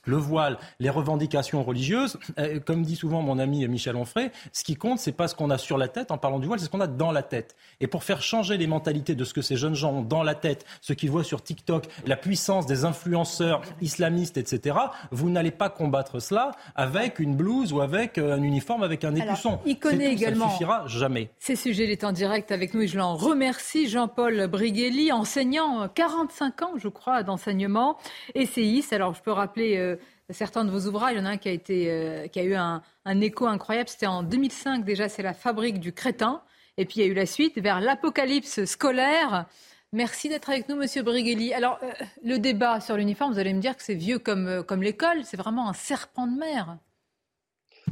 le 0.05 0.17
voile, 0.17 0.57
les 0.79 0.89
revendications 0.89 1.63
religieuses. 1.63 2.17
Euh, 2.39 2.59
comme 2.59 2.83
dit 2.83 2.95
souvent 2.95 3.21
mon 3.21 3.39
ami 3.39 3.67
Michel 3.67 3.95
Onfray, 3.95 4.31
ce 4.51 4.63
qui 4.63 4.75
compte, 4.75 4.99
c'est 4.99 5.11
pas 5.11 5.27
ce 5.27 5.35
qu'on 5.35 5.49
a 5.49 5.57
sur 5.57 5.77
la 5.77 5.87
tête 5.87 6.11
en 6.11 6.17
parlant 6.17 6.39
du 6.39 6.47
voile, 6.47 6.59
c'est 6.59 6.65
ce 6.65 6.69
qu'on 6.69 6.81
a 6.81 6.87
dans 6.87 7.11
la 7.11 7.23
tête. 7.23 7.55
Et 7.79 7.87
pour 7.87 8.03
faire 8.03 8.21
changer 8.21 8.57
les 8.57 8.67
mentalités 8.67 9.15
de 9.15 9.23
ce 9.23 9.33
que 9.33 9.41
ces 9.41 9.55
jeunes 9.55 9.75
gens 9.75 9.93
ont 9.93 10.01
dans 10.01 10.23
la 10.23 10.35
tête, 10.35 10.65
ce 10.81 10.93
qu'ils 10.93 11.11
voient 11.11 11.23
sur 11.23 11.43
TikTok, 11.43 11.87
la 12.05 12.15
puissance 12.15 12.65
des 12.65 12.85
influenceurs 12.85 13.61
islamistes, 13.81 14.37
etc., 14.37 14.77
vous 15.11 15.29
n'allez 15.29 15.51
pas 15.51 15.69
combattre 15.69 16.19
cela 16.19 16.51
avec 16.75 17.19
une 17.19 17.35
blouse 17.35 17.73
ou 17.73 17.81
avec 17.81 18.17
euh, 18.17 18.33
un 18.33 18.41
uniforme 18.41 18.83
avec 18.83 19.03
un 19.03 19.15
écusson. 19.15 19.59
Il 19.65 19.79
connaît 19.79 20.11
également. 20.11 20.45
Ça 20.45 20.51
suffira 20.51 20.87
jamais. 20.87 21.29
Ces 21.39 21.55
sujets, 21.55 21.85
il 21.85 21.91
est 21.91 22.03
en 22.03 22.11
direct 22.11 22.51
avec 22.51 22.73
nous 22.73 22.81
et 22.81 22.87
je 22.87 22.97
l'en 22.97 23.15
remercie. 23.15 23.87
Jean-Paul 23.87 24.47
Briguelli, 24.47 25.11
enseignant 25.11 25.87
45 25.87 26.61
ans, 26.61 26.73
je 26.77 26.87
crois, 26.87 27.23
d'enseignement, 27.23 27.97
essayiste. 28.35 28.93
Alors, 28.93 29.13
je 29.13 29.21
peux 29.21 29.31
rappeler. 29.31 29.90
Certains 30.31 30.65
de 30.65 30.71
vos 30.71 30.87
ouvrages. 30.87 31.13
Il 31.13 31.17
y 31.17 31.21
en 31.21 31.25
a 31.25 31.31
un 31.31 31.37
qui 31.37 31.49
a, 31.49 31.51
été, 31.51 31.89
euh, 31.89 32.27
qui 32.27 32.39
a 32.39 32.43
eu 32.43 32.55
un, 32.55 32.81
écho 33.21 33.45
incroyable. 33.47 33.89
C'était 33.89 34.07
en 34.07 34.23
2005 34.23 34.83
déjà, 34.83 35.09
c'est 35.09 35.23
La 35.23 35.33
fabrique 35.33 35.79
du 35.79 35.93
crétin. 35.93 36.41
Et 36.77 36.85
puis 36.85 36.99
il 36.99 37.05
y 37.05 37.09
a 37.09 37.11
eu 37.11 37.13
la 37.13 37.25
suite 37.25 37.57
vers 37.59 37.81
l'apocalypse 37.81 38.65
scolaire. 38.65 39.45
Merci 39.93 40.29
d'être 40.29 40.49
avec 40.49 40.69
nous, 40.69 40.75
Monsieur 40.75 41.03
Brighelli. 41.03 41.53
Alors, 41.53 41.79
euh, 41.83 41.91
le 42.23 42.37
débat 42.37 42.79
sur 42.79 42.95
l'uniforme, 42.95 43.33
vous 43.33 43.39
allez 43.39 43.53
me 43.53 43.59
dire 43.59 43.75
que 43.75 43.83
c'est 43.83 43.95
vieux 43.95 44.19
comme, 44.19 44.47
euh, 44.47 44.63
comme 44.63 44.81
l'école. 44.81 45.25
C'est 45.25 45.37
vraiment 45.37 45.67
un 45.69 45.73
serpent 45.73 46.27
de 46.27 46.37
mer. 46.37 46.77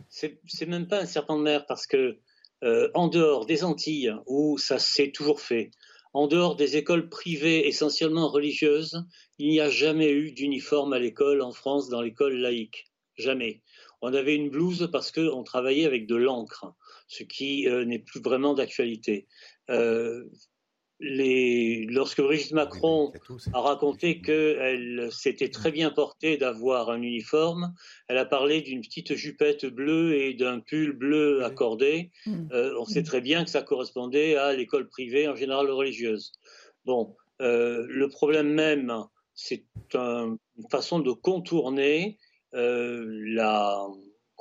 C'est 0.07 0.65
même 0.65 0.87
pas 0.87 1.01
un 1.01 1.05
serpent 1.05 1.37
de 1.37 1.43
mer 1.43 1.65
parce 1.65 1.85
que, 1.87 2.19
en 2.93 3.07
dehors 3.07 3.45
des 3.45 3.63
Antilles, 3.63 4.13
où 4.27 4.57
ça 4.57 4.79
s'est 4.79 5.11
toujours 5.11 5.39
fait, 5.39 5.71
en 6.13 6.27
dehors 6.27 6.55
des 6.55 6.77
écoles 6.77 7.09
privées 7.09 7.67
essentiellement 7.67 8.29
religieuses, 8.29 9.05
il 9.37 9.49
n'y 9.49 9.59
a 9.59 9.69
jamais 9.69 10.11
eu 10.11 10.31
d'uniforme 10.31 10.93
à 10.93 10.99
l'école 10.99 11.41
en 11.41 11.51
France, 11.51 11.89
dans 11.89 12.01
l'école 12.01 12.35
laïque. 12.35 12.91
Jamais. 13.15 13.61
On 14.01 14.13
avait 14.13 14.35
une 14.35 14.49
blouse 14.49 14.89
parce 14.91 15.11
qu'on 15.11 15.43
travaillait 15.43 15.85
avec 15.85 16.07
de 16.07 16.15
l'encre, 16.15 16.73
ce 17.07 17.23
qui 17.23 17.67
euh, 17.67 17.83
n'est 17.83 17.99
plus 17.99 18.21
vraiment 18.21 18.53
d'actualité. 18.53 19.27
Euh, 19.69 20.23
lorsque 20.99 22.21
Brigitte 22.21 22.51
Macron 22.51 23.11
a 23.53 23.61
raconté 23.61 24.21
qu'elle 24.21 25.09
s'était 25.11 25.49
très 25.49 25.71
bien 25.71 25.91
portée 25.91 26.37
d'avoir 26.37 26.89
un 26.89 27.01
uniforme, 27.01 27.73
elle 28.07 28.17
a 28.17 28.25
parlé 28.25 28.61
d'une 28.61 28.81
petite 28.81 29.15
jupette 29.15 29.65
bleue 29.65 30.15
et 30.15 30.33
d'un 30.33 30.59
pull 30.59 30.91
bleu 30.91 31.43
accordé. 31.43 32.11
Hmm. 32.25 32.47
Euh, 32.51 32.75
on 32.79 32.85
sait 32.85 33.03
très 33.03 33.21
bien 33.21 33.45
que 33.45 33.49
ça 33.49 33.61
correspondait 33.61 34.35
à 34.35 34.53
l'école 34.53 34.89
privée, 34.89 35.27
en 35.27 35.35
général 35.35 35.69
religieuse. 35.71 36.33
Bon, 36.85 37.15
euh, 37.41 37.85
le 37.87 38.09
problème 38.09 38.49
même, 38.49 38.93
c'est 39.35 39.65
une 39.93 40.37
façon 40.69 40.99
de 40.99 41.11
contourner 41.11 42.17
euh, 42.53 43.05
la, 43.25 43.87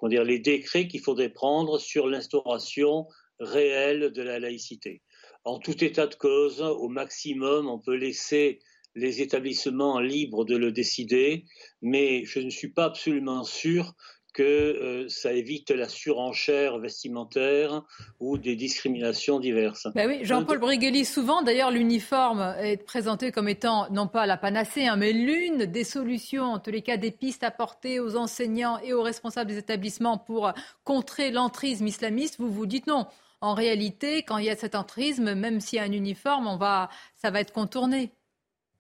dire, 0.05 0.25
les 0.25 0.41
décrets 0.41 0.89
qu'il 0.89 1.01
faudrait 1.01 1.29
prendre 1.29 1.79
sur 1.79 2.09
l'instauration 2.09 3.07
réelle 3.39 4.11
de 4.13 4.23
la 4.23 4.41
laïcité 4.41 5.03
en 5.49 5.59
tout 5.59 5.83
état 5.83 6.07
de 6.07 6.15
cause, 6.15 6.61
au 6.61 6.89
maximum, 6.89 7.69
on 7.69 7.79
peut 7.79 7.97
laisser 7.97 8.61
les 8.95 9.23
établissements 9.23 10.01
libres 10.01 10.45
de 10.45 10.57
le 10.57 10.73
décider, 10.73 11.45
mais 11.81 12.25
je 12.25 12.41
ne 12.41 12.51
suis 12.51 12.69
pas 12.69 12.85
absolument 12.85 13.45
sûr 13.45 13.95
que 14.35 14.43
euh, 14.43 15.09
ça 15.09 15.33
évite 15.33 15.71
la 15.71 15.89
surenchère 15.89 16.79
vestimentaire 16.79 17.83
ou 18.21 18.37
des 18.37 18.57
discriminations 18.57 19.41
diverses. 19.41 19.89
Ben 19.95 20.07
oui, 20.07 20.21
Jean-Paul 20.23 20.59
Briguelli, 20.59 21.05
souvent 21.05 21.43
d'ailleurs 21.43 21.71
l'uniforme 21.71 22.55
est 22.61 22.85
présenté 22.85 23.33
comme 23.33 23.49
étant 23.49 23.91
non 23.91 24.07
pas 24.07 24.27
la 24.27 24.37
panacée, 24.37 24.87
hein, 24.87 24.97
mais 24.97 25.13
l'une 25.13 25.65
des 25.65 25.85
solutions, 25.85 26.45
en 26.45 26.59
tous 26.59 26.71
les 26.71 26.83
cas 26.83 26.99
des 26.99 27.11
pistes 27.11 27.43
apportées 27.43 28.01
aux 28.01 28.17
enseignants 28.17 28.79
et 28.81 28.93
aux 28.93 29.03
responsables 29.03 29.51
des 29.51 29.59
établissements 29.59 30.19
pour 30.19 30.53
contrer 30.85 31.31
l'entrisme 31.31 31.87
islamiste. 31.87 32.37
Vous 32.39 32.51
vous 32.51 32.67
dites 32.67 32.87
non 32.87 33.07
en 33.41 33.55
réalité, 33.55 34.22
quand 34.22 34.39
il 34.39 34.47
y 34.47 34.51
a 34.51 34.57
cet 34.57 34.74
entrisme, 34.74 35.34
même 35.34 35.61
s'il 35.61 35.76
y 35.76 35.80
a 35.80 35.84
un 35.84 35.93
uniforme, 35.93 36.47
on 36.47 36.57
va, 36.57 36.89
ça 37.14 37.30
va 37.30 37.41
être 37.41 37.53
contourné. 37.53 38.12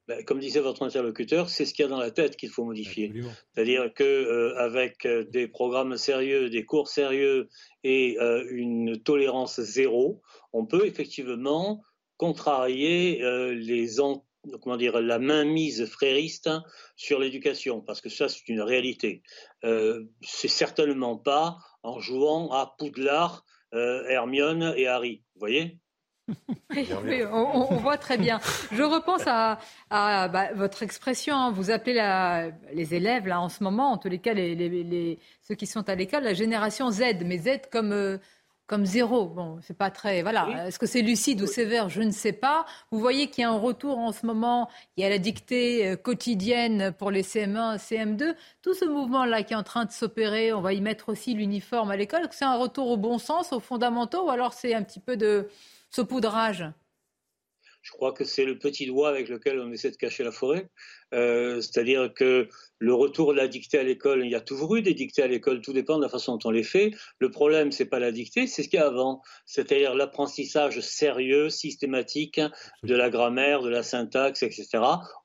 Ben, 0.08 0.24
comme 0.24 0.40
disait 0.40 0.60
votre 0.60 0.84
interlocuteur, 0.84 1.50
c'est 1.50 1.66
ce 1.66 1.74
qu'il 1.74 1.82
y 1.82 1.86
a 1.86 1.90
dans 1.90 2.00
la 2.00 2.10
tête 2.10 2.36
qu'il 2.36 2.48
faut 2.48 2.64
modifier. 2.64 3.12
C'est-à-dire 3.52 3.92
qu'avec 3.94 5.04
euh, 5.04 5.20
euh, 5.20 5.24
des 5.24 5.46
programmes 5.48 5.98
sérieux, 5.98 6.48
des 6.48 6.64
cours 6.64 6.88
sérieux 6.88 7.50
et 7.84 8.16
euh, 8.18 8.42
une 8.48 9.02
tolérance 9.02 9.60
zéro, 9.60 10.22
on 10.54 10.64
peut 10.64 10.86
effectivement 10.86 11.82
contrarier 12.16 13.20
les 13.54 13.96
comment 14.62 14.76
dire, 14.76 15.00
la 15.00 15.18
mainmise 15.18 15.84
frériste 15.86 16.50
sur 16.96 17.20
l'éducation, 17.20 17.80
parce 17.82 18.00
que 18.00 18.08
ça, 18.08 18.28
c'est 18.28 18.48
une 18.48 18.62
réalité. 18.62 19.22
c'est 19.62 20.48
certainement 20.48 21.16
pas 21.16 21.58
en 21.84 22.00
jouant 22.00 22.50
à 22.50 22.74
Poudlard 22.78 23.44
Hermione 23.72 24.74
et 24.76 24.86
Harry. 24.86 25.22
Vous 25.34 25.40
voyez 25.40 25.78
oui, 26.70 27.24
on, 27.32 27.76
voit 27.76 27.96
très 27.96 28.18
bien. 28.18 28.38
Je 28.72 28.82
repense 28.82 29.22
à, 29.26 29.58
bah, 29.90 30.52
votre 30.54 30.82
expression. 30.82 31.34
Hein. 31.34 31.50
vous 31.50 31.70
appelez 31.70 31.94
les 32.72 32.94
élèves, 32.94 33.26
là, 33.26 33.40
en 33.40 33.48
ce 33.48 33.62
moment, 33.64 33.92
en 33.92 33.98
tous 33.98 34.08
les 34.08 34.18
cas, 34.18 34.34
les, 34.34 35.18
ceux 35.42 35.54
qui 35.54 35.66
sont 35.66 35.88
à 35.88 35.94
l'école, 35.94 36.24
la 36.24 36.34
génération 36.34 36.90
Z. 36.90 37.02
Mais 37.24 37.38
Z 37.38 37.68
comme 37.70 37.92
euh, 37.92 38.18
comme 38.68 38.86
zéro. 38.86 39.26
Bon, 39.26 39.58
c'est 39.62 39.76
pas 39.76 39.90
très. 39.90 40.22
Voilà. 40.22 40.66
Est-ce 40.66 40.78
que 40.78 40.86
c'est 40.86 41.02
lucide 41.02 41.42
ou 41.42 41.46
sévère? 41.46 41.88
Je 41.88 42.02
ne 42.02 42.12
sais 42.12 42.34
pas. 42.34 42.66
Vous 42.92 43.00
voyez 43.00 43.28
qu'il 43.28 43.42
y 43.42 43.44
a 43.44 43.50
un 43.50 43.58
retour 43.58 43.98
en 43.98 44.12
ce 44.12 44.26
moment. 44.26 44.68
Il 44.96 45.02
y 45.02 45.06
a 45.06 45.08
la 45.08 45.18
dictée 45.18 45.88
euh, 45.88 45.96
quotidienne 45.96 46.92
pour 46.96 47.10
les 47.10 47.22
CM1, 47.22 47.78
CM2. 47.78 48.34
Tout 48.62 48.74
ce 48.74 48.84
mouvement-là 48.84 49.42
qui 49.42 49.54
est 49.54 49.56
en 49.56 49.62
train 49.62 49.86
de 49.86 49.90
s'opérer, 49.90 50.52
on 50.52 50.60
va 50.60 50.74
y 50.74 50.82
mettre 50.82 51.08
aussi 51.08 51.34
l'uniforme 51.34 51.90
à 51.90 51.96
l'école. 51.96 52.28
C'est 52.30 52.44
un 52.44 52.56
retour 52.56 52.88
au 52.88 52.98
bon 52.98 53.18
sens, 53.18 53.52
aux 53.52 53.60
fondamentaux, 53.60 54.26
ou 54.26 54.30
alors 54.30 54.52
c'est 54.52 54.74
un 54.74 54.82
petit 54.82 55.00
peu 55.00 55.16
de 55.16 55.48
saupoudrage? 55.90 56.66
Je 57.88 57.92
crois 57.94 58.12
que 58.12 58.24
c'est 58.24 58.44
le 58.44 58.58
petit 58.58 58.84
doigt 58.84 59.08
avec 59.08 59.30
lequel 59.30 59.58
on 59.60 59.72
essaie 59.72 59.90
de 59.90 59.96
cacher 59.96 60.22
la 60.22 60.30
forêt. 60.30 60.68
Euh, 61.14 61.62
c'est-à-dire 61.62 62.12
que 62.12 62.46
le 62.78 62.92
retour 62.92 63.32
de 63.32 63.38
la 63.38 63.48
dictée 63.48 63.78
à 63.78 63.82
l'école, 63.82 64.26
il 64.26 64.30
y 64.30 64.34
a 64.34 64.42
toujours 64.42 64.76
eu 64.76 64.82
des 64.82 64.92
dictées 64.92 65.22
à 65.22 65.26
l'école, 65.26 65.62
tout 65.62 65.72
dépend 65.72 65.96
de 65.96 66.02
la 66.02 66.10
façon 66.10 66.36
dont 66.36 66.48
on 66.48 66.50
les 66.50 66.64
fait. 66.64 66.90
Le 67.18 67.30
problème, 67.30 67.72
c'est 67.72 67.86
pas 67.86 67.98
la 67.98 68.12
dictée, 68.12 68.46
c'est 68.46 68.62
ce 68.62 68.68
qu'il 68.68 68.78
y 68.78 68.82
a 68.82 68.86
avant, 68.86 69.22
c'est-à-dire 69.46 69.94
l'apprentissage 69.94 70.80
sérieux, 70.80 71.48
systématique 71.48 72.42
de 72.82 72.94
la 72.94 73.08
grammaire, 73.08 73.62
de 73.62 73.70
la 73.70 73.82
syntaxe, 73.82 74.42
etc. 74.42 74.68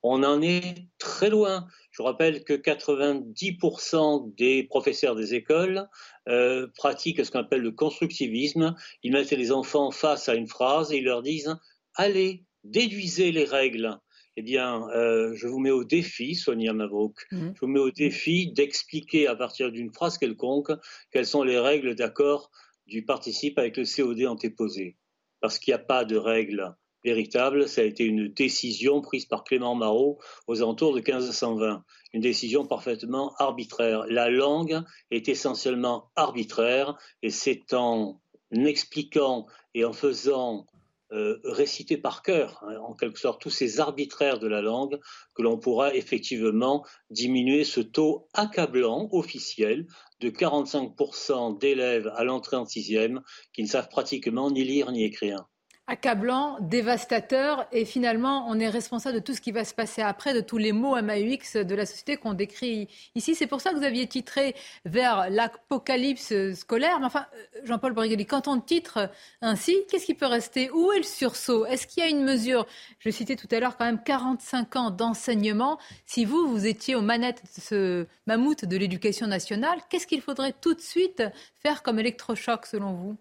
On 0.02 0.24
en 0.24 0.42
est 0.42 0.88
très 1.00 1.30
loin. 1.30 1.68
Je 1.92 2.02
rappelle 2.02 2.46
que 2.46 2.54
90% 2.54 4.36
des 4.36 4.64
professeurs 4.64 5.16
des 5.16 5.34
écoles 5.34 5.90
euh, 6.30 6.68
pratiquent 6.78 7.26
ce 7.26 7.30
qu'on 7.30 7.40
appelle 7.40 7.62
le 7.62 7.74
constructivisme. 7.74 8.74
Ils 9.04 9.12
mettent 9.12 9.32
les 9.32 9.52
enfants 9.52 9.92
face 9.92 10.30
à 10.30 10.36
une 10.36 10.48
phrase 10.48 10.94
et 10.94 11.00
ils 11.00 11.04
leur 11.04 11.24
disent 11.24 11.54
allez, 11.96 12.44
déduisez 12.64 13.32
les 13.32 13.46
règles 13.46 14.00
eh 14.36 14.42
bien, 14.42 14.88
euh, 14.90 15.36
je 15.36 15.48
vous 15.48 15.60
mets 15.60 15.72
au 15.72 15.84
défi, 15.84 16.34
Sonia 16.36 16.74
Mavrouk, 16.74 17.26
mhm. 17.32 17.54
je 17.56 17.60
vous 17.60 17.68
mets 17.68 17.80
au 17.80 17.92
défi 17.92 18.52
d'expliquer 18.52 19.28
à 19.28 19.36
partir 19.36 19.72
d'une 19.72 19.94
phrase 19.94 20.18
quelconque 20.18 20.72
quelles 21.12 21.28
sont 21.28 21.44
les 21.44 21.60
règles 21.60 21.96
d'accord 21.96 22.50
du 22.88 23.06
participe 23.06 23.60
avec 23.60 23.78
le 23.78 23.84
COD 23.86 24.26
antéposé. 24.26 24.98
Parce 25.40 25.60
qu'il 25.60 25.72
n'y 25.72 25.80
a 25.80 25.84
pas 25.84 26.04
de 26.06 26.18
règles 26.18 26.76
véritable, 27.04 27.68
ça 27.68 27.82
a 27.82 27.84
été 27.84 28.06
une 28.06 28.30
décision 28.30 29.02
prise 29.02 29.26
par 29.26 29.44
Clément 29.44 29.76
Marot 29.76 30.20
aux 30.48 30.62
alentours 30.62 30.94
de 30.94 31.02
1520, 31.02 31.84
une 32.14 32.22
décision 32.22 32.66
parfaitement 32.66 33.34
arbitraire. 33.40 34.06
La 34.08 34.30
langue 34.30 34.82
est 35.12 35.28
essentiellement 35.28 36.12
arbitraire 36.16 36.98
et 37.22 37.30
c'est 37.30 37.74
en 37.74 38.22
expliquant 38.54 39.48
et 39.74 39.84
en 39.84 39.94
faisant 39.94 40.66
euh, 41.12 41.40
réciter 41.44 41.98
par 41.98 42.24
cœur, 42.24 42.64
hein, 42.64 42.78
en 42.78 42.96
quelque 42.96 43.20
sorte, 43.20 43.42
tous 43.42 43.50
ces 43.50 43.80
arbitraires 43.80 44.40
de 44.40 44.48
la 44.48 44.62
langue, 44.62 45.00
que 45.36 45.42
l'on 45.42 45.60
pourra 45.60 45.94
effectivement 45.94 46.86
diminuer 47.10 47.64
ce 47.64 47.82
taux 47.82 48.28
accablant 48.34 49.10
officiel 49.12 49.86
de 50.22 50.30
45% 50.30 51.60
d'élèves 51.60 52.12
à 52.16 52.24
l'entrée 52.24 52.58
en 52.58 52.66
sixième 52.66 53.22
qui 53.54 53.62
ne 53.62 53.68
savent 53.68 53.90
pratiquement 53.90 54.50
ni 54.50 54.64
lire 54.64 54.92
ni 54.92 55.04
écrire 55.04 55.46
accablant, 55.86 56.58
dévastateur, 56.62 57.68
et 57.74 57.84
finalement, 57.84 58.46
on 58.48 58.58
est 58.58 58.70
responsable 58.70 59.16
de 59.16 59.20
tout 59.20 59.34
ce 59.34 59.42
qui 59.42 59.52
va 59.52 59.66
se 59.66 59.74
passer 59.74 60.02
après, 60.02 60.34
de 60.34 60.40
tous 60.40 60.58
les 60.58 60.72
mots 60.72 60.96
MAUX 61.02 61.58
de 61.58 61.76
la 61.76 61.86
société 61.86 62.16
qu'on 62.16 62.34
décrit 62.34 62.88
ici. 63.16 63.36
C'est 63.36 63.48
pour 63.48 63.60
ça 63.60 63.72
que 63.72 63.76
vous 63.76 63.84
aviez 63.84 64.08
titré 64.08 64.56
vers 64.86 65.30
l'apocalypse 65.30 66.54
scolaire. 66.54 67.00
Mais 67.00 67.06
enfin, 67.06 67.26
euh, 67.36 67.60
Jean-Paul 67.66 67.94
Brigelli, 67.94 68.26
quand 68.26 68.48
on 68.48 68.62
titre 68.62 69.10
ainsi, 69.42 69.76
qu'est-ce 69.90 70.06
qui 70.06 70.14
peut 70.14 70.26
rester? 70.26 70.72
Où 70.72 70.94
est 70.94 71.00
le 71.00 71.04
sursaut? 71.04 71.66
Est-ce 71.66 71.86
qu'il 71.86 72.02
y 72.02 72.06
a 72.06 72.10
une 72.10 72.24
mesure? 72.24 72.66
Je 73.00 73.10
citais 73.10 73.36
tout 73.36 73.48
à 73.52 73.60
l'heure 73.60 73.76
quand 73.76 73.86
même 73.86 74.02
45 74.02 74.76
ans 74.78 74.90
d'enseignement. 74.90 75.80
Si 76.06 76.24
vous, 76.24 76.48
vous 76.48 76.66
étiez 76.66 76.96
aux 76.96 77.02
manettes 77.02 77.44
de 77.44 77.62
ce 77.62 78.08
mammouth 78.26 78.64
de 78.64 78.78
l'éducation 78.78 79.28
nationale, 79.28 79.80
qu'est-ce 79.90 80.08
qu'il 80.08 80.22
faudrait 80.22 80.54
tout 80.54 80.74
de 80.76 80.82
suite 80.82 81.24
faire 81.62 81.84
comme 81.84 82.00
électrochoc 82.00 82.66
selon 82.68 82.94
vous? 82.94 83.18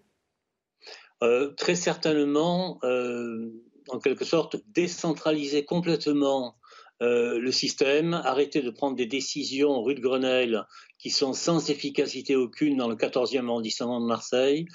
Très 1.57 1.75
certainement, 1.75 2.79
euh, 2.83 3.49
en 3.89 3.99
quelque 3.99 4.25
sorte, 4.25 4.57
décentraliser 4.67 5.65
complètement 5.65 6.57
euh, 7.01 7.39
le 7.39 7.51
système, 7.51 8.13
arrêter 8.13 8.61
de 8.61 8.69
prendre 8.69 8.95
des 8.95 9.05
décisions 9.05 9.81
rue 9.81 9.95
de 9.95 10.01
Grenelle 10.01 10.65
qui 10.99 11.09
sont 11.09 11.33
sans 11.33 11.69
efficacité 11.69 12.35
aucune 12.35 12.77
dans 12.77 12.87
le 12.87 12.95
14e 12.95 13.47
arrondissement 13.47 13.99
de 13.99 14.05
Marseille, 14.05 14.65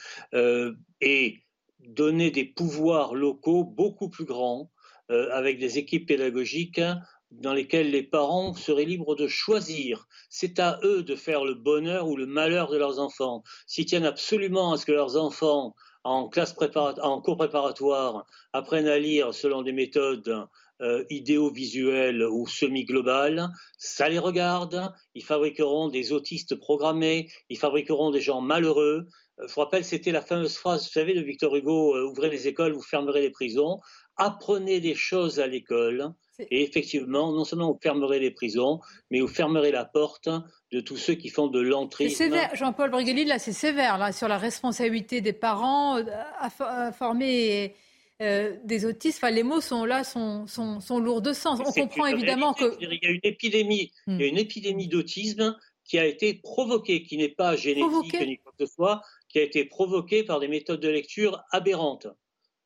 et 1.01 1.39
donner 1.87 2.31
des 2.31 2.45
pouvoirs 2.45 3.15
locaux 3.15 3.65
beaucoup 3.65 4.11
plus 4.11 4.27
grands, 4.27 4.71
avec 5.09 5.59
des 5.59 5.79
équipes 5.79 6.07
pédagogiques 6.07 6.83
dans 7.31 7.53
lesquelles 7.53 7.91
les 7.91 8.03
parents 8.03 8.55
seraient 8.55 8.85
libres 8.85 9.15
de 9.15 9.27
choisir. 9.27 10.07
C'est 10.31 10.59
à 10.59 10.81
eux 10.83 11.03
de 11.03 11.15
faire 11.15 11.45
le 11.45 11.55
bonheur 11.55 12.09
ou 12.09 12.17
le 12.17 12.27
malheur 12.27 12.71
de 12.71 12.79
leurs 12.79 12.99
enfants. 12.99 13.43
S'ils 13.67 13.87
tiennent 13.87 14.05
absolument 14.05 14.73
à 14.73 14.77
ce 14.77 14.87
que 14.87 14.93
leurs 14.93 15.17
enfants 15.17 15.75
en, 16.05 16.29
classe 16.29 16.55
en 16.77 17.21
cours 17.21 17.37
préparatoire 17.37 18.27
apprennent 18.53 18.89
à 18.89 18.99
lire 18.99 19.35
selon 19.35 19.63
des 19.63 19.73
méthodes 19.73 20.49
euh, 20.81 21.05
idéo-visuelles 21.11 22.23
ou 22.23 22.47
semi-globales, 22.47 23.49
ça 23.79 24.09
les 24.09 24.21
regarde, 24.21 24.93
ils 25.17 25.25
fabriqueront 25.25 25.89
des 25.89 26.13
autistes 26.13 26.55
programmés, 26.55 27.29
ils 27.49 27.59
fabriqueront 27.59 28.13
des 28.13 28.21
gens 28.21 28.41
malheureux. 28.41 29.09
Euh, 29.41 29.47
je 29.49 29.55
vous 29.55 29.61
rappelle, 29.61 29.85
c'était 29.85 30.13
la 30.13 30.23
fameuse 30.23 30.57
phrase, 30.57 30.85
vous 30.85 30.93
savez, 30.93 31.15
de 31.15 31.21
Victor 31.21 31.57
Hugo, 31.57 31.97
euh, 31.97 32.05
ouvrez 32.05 32.31
les 32.31 32.47
écoles, 32.47 32.75
vous 32.75 32.83
fermerez 32.83 33.23
les 33.23 33.31
prisons. 33.31 33.81
Apprenez 34.19 34.81
des 34.81 34.95
choses 34.95 35.41
à 35.41 35.47
l'école, 35.47 36.13
et 36.51 36.63
effectivement, 36.63 37.33
non 37.33 37.45
seulement 37.45 37.73
vous 37.73 37.79
fermerez 37.81 38.19
les 38.19 38.31
prisons, 38.31 38.81
mais 39.11 39.21
vous 39.21 39.29
fermerez 39.29 39.71
la 39.71 39.85
porte 39.85 40.29
de 40.73 40.81
tous 40.81 40.97
ceux 40.97 41.15
qui 41.15 41.29
font 41.29 41.49
de 41.49 41.61
l'entrée. 41.61 42.09
C'est 42.09 42.25
sévère, 42.25 42.55
Jean-Paul 42.55 42.91
Brigelli, 42.91 43.25
là 43.25 43.39
c'est 43.39 43.53
sévère, 43.53 43.99
là, 43.99 44.13
sur 44.13 44.29
la 44.29 44.39
responsabilité 44.39 45.21
des 45.21 45.33
parents 45.33 45.99
euh, 45.99 46.05
à, 46.39 46.93
former 46.93 47.75
euh, 48.21 48.57
des 48.65 48.85
autistes. 48.85 49.19
Enfin, 49.19 49.31
les 49.31 49.43
mots 49.43 49.61
sont 49.61 49.85
là, 49.85 50.05
sont, 50.05 50.47
sont, 50.47 50.81
sont 50.81 50.99
lourds 50.99 51.23
de 51.23 51.33
sens. 51.33 51.61
On 51.65 51.73
comprend 51.73 52.07
évidemment 52.07 52.55
que... 52.55 52.77
Il 52.81 52.99
y 53.03 53.07
a 53.07 53.11
une 53.11 53.21
épidémie, 53.23 53.93
il 54.07 54.15
y 54.15 54.25
a 54.25 54.27
hmm. 54.27 54.31
une 54.31 54.39
épidémie 54.39 54.89
d'autisme 54.89 55.57
qui 55.85 55.99
a 55.99 56.07
été 56.07 56.35
provoquée, 56.35 57.03
qui 57.03 57.17
n'est 57.17 57.31
pas 57.31 57.57
génétique 57.57 58.21
ni 58.21 58.37
quoi 58.39 58.53
que 58.57 58.67
ce 58.67 58.73
soit, 58.73 59.03
qui 59.29 59.39
a 59.39 59.43
été 59.43 59.65
provoquée 59.65 60.23
par 60.23 60.39
des 60.39 60.49
méthodes 60.49 60.81
de 60.81 60.89
lecture 60.89 61.43
aberrantes. 61.51 62.07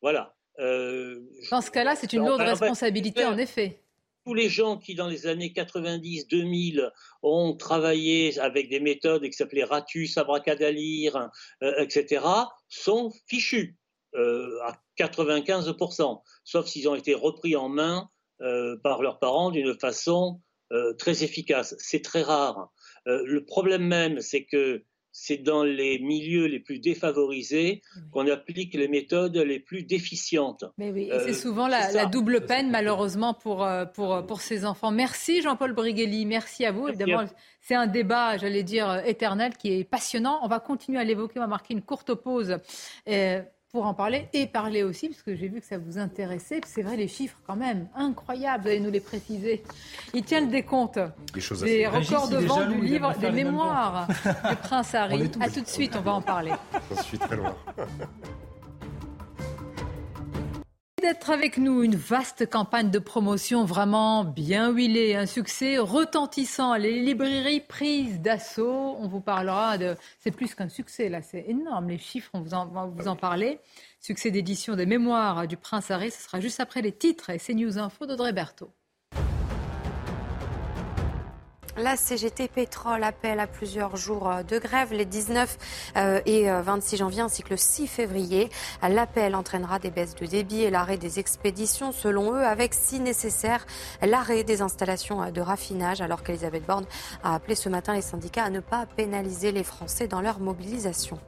Voilà. 0.02 0.34
Euh, 0.58 1.20
Dans 1.50 1.60
ce 1.60 1.70
cas-là, 1.70 1.96
c'est 1.96 2.12
une 2.12 2.26
lourde 2.26 2.40
responsabilité, 2.40 3.24
en 3.24 3.38
effet. 3.38 3.80
Tous 4.24 4.34
les 4.34 4.48
gens 4.48 4.78
qui, 4.78 4.94
dans 4.94 5.08
les 5.08 5.26
années 5.26 5.52
90-2000, 5.54 6.90
ont 7.22 7.56
travaillé 7.56 8.38
avec 8.38 8.68
des 8.68 8.78
méthodes 8.78 9.24
qui 9.24 9.32
s'appelaient 9.32 9.64
Ratus, 9.64 10.16
Abracadalire, 10.16 11.30
euh, 11.62 11.72
etc., 11.78 12.24
sont 12.68 13.12
fichus 13.26 13.76
euh, 14.14 14.60
à 14.62 14.76
95%, 14.98 16.22
sauf 16.44 16.66
s'ils 16.66 16.88
ont 16.88 16.94
été 16.94 17.14
repris 17.14 17.56
en 17.56 17.68
main 17.68 18.08
par 18.82 19.02
leurs 19.02 19.20
parents 19.20 19.52
d'une 19.52 19.78
façon 19.78 20.40
très 20.98 21.22
efficace. 21.22 21.76
C'est 21.78 22.02
très 22.02 22.22
rare. 22.22 22.72
le 23.06 23.44
problème 23.44 23.86
même, 23.86 24.20
c'est 24.20 24.44
que 24.44 24.84
c'est 25.12 25.36
dans 25.36 25.62
les 25.62 25.98
milieux 25.98 26.46
les 26.46 26.58
plus 26.58 26.78
défavorisés 26.78 27.82
qu'on 28.10 28.26
applique 28.28 28.74
les 28.74 28.88
méthodes 28.88 29.36
les 29.36 29.60
plus 29.60 29.82
déficientes. 29.82 30.64
Mais 30.78 30.90
oui, 30.90 31.10
et 31.12 31.18
c'est 31.20 31.30
euh, 31.30 31.32
souvent 31.34 31.68
la, 31.68 32.06
double 32.06 32.46
peine, 32.46 32.70
malheureusement, 32.70 33.34
pour, 33.34 33.64
euh, 33.64 33.84
pour, 33.84 34.14
euh, 34.14 34.22
pour 34.22 34.40
ces 34.40 34.64
enfants. 34.64 34.90
Merci 34.90 35.42
Jean-Paul 35.42 35.74
Brigelli, 35.74 36.24
merci 36.24 36.64
à 36.64 36.72
vous. 36.72 36.88
Évidemment, 36.88 37.24
c'est 37.60 37.74
un 37.74 37.86
débat, 37.86 38.38
j'allais 38.38 38.62
dire, 38.62 39.02
éternel 39.06 39.56
qui 39.56 39.72
est 39.72 39.84
passionnant. 39.84 40.40
On 40.42 40.48
va 40.48 40.60
continuer 40.60 40.98
à 40.98 41.04
l'évoquer, 41.04 41.38
on 41.38 41.42
va 41.42 41.48
marquer 41.48 41.74
une 41.74 41.82
courte 41.82 42.14
pause 42.14 42.58
pour 43.72 43.86
en 43.86 43.94
parler 43.94 44.28
et 44.34 44.46
parler 44.46 44.82
aussi, 44.82 45.08
parce 45.08 45.22
que 45.22 45.34
j'ai 45.34 45.48
vu 45.48 45.58
que 45.60 45.66
ça 45.66 45.78
vous 45.78 45.96
intéressait. 45.96 46.60
C'est 46.66 46.82
vrai, 46.82 46.94
les 46.94 47.08
chiffres 47.08 47.38
quand 47.46 47.56
même, 47.56 47.88
incroyables, 47.94 48.64
vous 48.64 48.68
allez 48.68 48.80
nous 48.80 48.90
les 48.90 49.00
préciser. 49.00 49.62
Il 50.12 50.24
tient 50.24 50.42
le 50.42 50.48
décompte 50.48 50.98
des, 51.32 51.40
des 51.64 51.86
records 51.86 52.28
de 52.28 52.36
vente 52.36 52.68
du 52.68 52.82
livre, 52.82 53.14
des 53.18 53.30
mémoires 53.30 54.08
du 54.08 54.56
prince 54.56 54.94
Harry. 54.94 55.30
A 55.40 55.48
tout 55.48 55.62
de 55.62 55.66
suite, 55.66 55.96
on 55.96 56.02
va 56.02 56.12
en 56.12 56.20
parler. 56.20 56.52
Je 56.98 57.02
suis 57.02 57.18
très 57.18 57.34
loin. 57.34 57.56
d'être 61.02 61.30
avec 61.30 61.58
nous. 61.58 61.82
Une 61.82 61.96
vaste 61.96 62.48
campagne 62.48 62.90
de 62.90 62.98
promotion 62.98 63.64
vraiment 63.64 64.24
bien 64.24 64.70
huilée, 64.70 65.14
un 65.16 65.26
succès 65.26 65.76
retentissant. 65.76 66.74
Les 66.76 67.00
librairies 67.00 67.60
prises 67.60 68.20
d'assaut, 68.20 68.96
on 68.98 69.08
vous 69.08 69.20
parlera 69.20 69.76
de... 69.76 69.96
C'est 70.20 70.30
plus 70.30 70.54
qu'un 70.54 70.68
succès 70.68 71.08
là, 71.08 71.20
c'est 71.20 71.44
énorme. 71.48 71.88
Les 71.88 71.98
chiffres, 71.98 72.30
on 72.32 72.40
vous 72.40 72.54
en, 72.54 72.66
va 72.66 72.86
vous 72.86 73.08
en 73.08 73.16
parler. 73.16 73.58
Succès 74.00 74.30
d'édition 74.30 74.76
des 74.76 74.86
mémoires 74.86 75.46
du 75.46 75.56
Prince 75.56 75.90
Harry, 75.90 76.10
ce 76.10 76.22
sera 76.22 76.40
juste 76.40 76.60
après 76.60 76.80
les 76.80 76.92
titres 76.92 77.30
et 77.30 77.38
ces 77.38 77.54
news 77.54 77.78
info 77.78 78.06
d'Audrey 78.06 78.32
Berthaud. 78.32 78.72
La 81.78 81.96
CGT 81.96 82.48
Pétrole 82.48 83.02
appelle 83.02 83.40
à 83.40 83.46
plusieurs 83.46 83.96
jours 83.96 84.30
euh, 84.30 84.42
de 84.42 84.58
grève 84.58 84.92
les 84.92 85.06
19 85.06 85.56
euh, 85.96 86.20
et 86.26 86.50
26 86.50 86.94
euh, 86.94 86.98
janvier 86.98 87.20
ainsi 87.22 87.42
que 87.42 87.48
le 87.48 87.56
6 87.56 87.86
février. 87.86 88.50
L'appel 88.86 89.34
entraînera 89.34 89.78
des 89.78 89.90
baisses 89.90 90.14
de 90.14 90.26
débit 90.26 90.60
et 90.60 90.70
l'arrêt 90.70 90.98
des 90.98 91.18
expéditions 91.18 91.90
selon 91.90 92.34
eux 92.34 92.44
avec 92.44 92.74
si 92.74 93.00
nécessaire 93.00 93.66
l'arrêt 94.02 94.44
des 94.44 94.60
installations 94.60 95.30
de 95.30 95.40
raffinage 95.40 96.02
alors 96.02 96.22
qu'Elisabeth 96.22 96.66
Borne 96.66 96.84
a 97.24 97.36
appelé 97.36 97.54
ce 97.54 97.70
matin 97.70 97.94
les 97.94 98.02
syndicats 98.02 98.44
à 98.44 98.50
ne 98.50 98.60
pas 98.60 98.84
pénaliser 98.84 99.50
les 99.50 99.64
Français 99.64 100.06
dans 100.08 100.20
leur 100.20 100.40
mobilisation. 100.40 101.18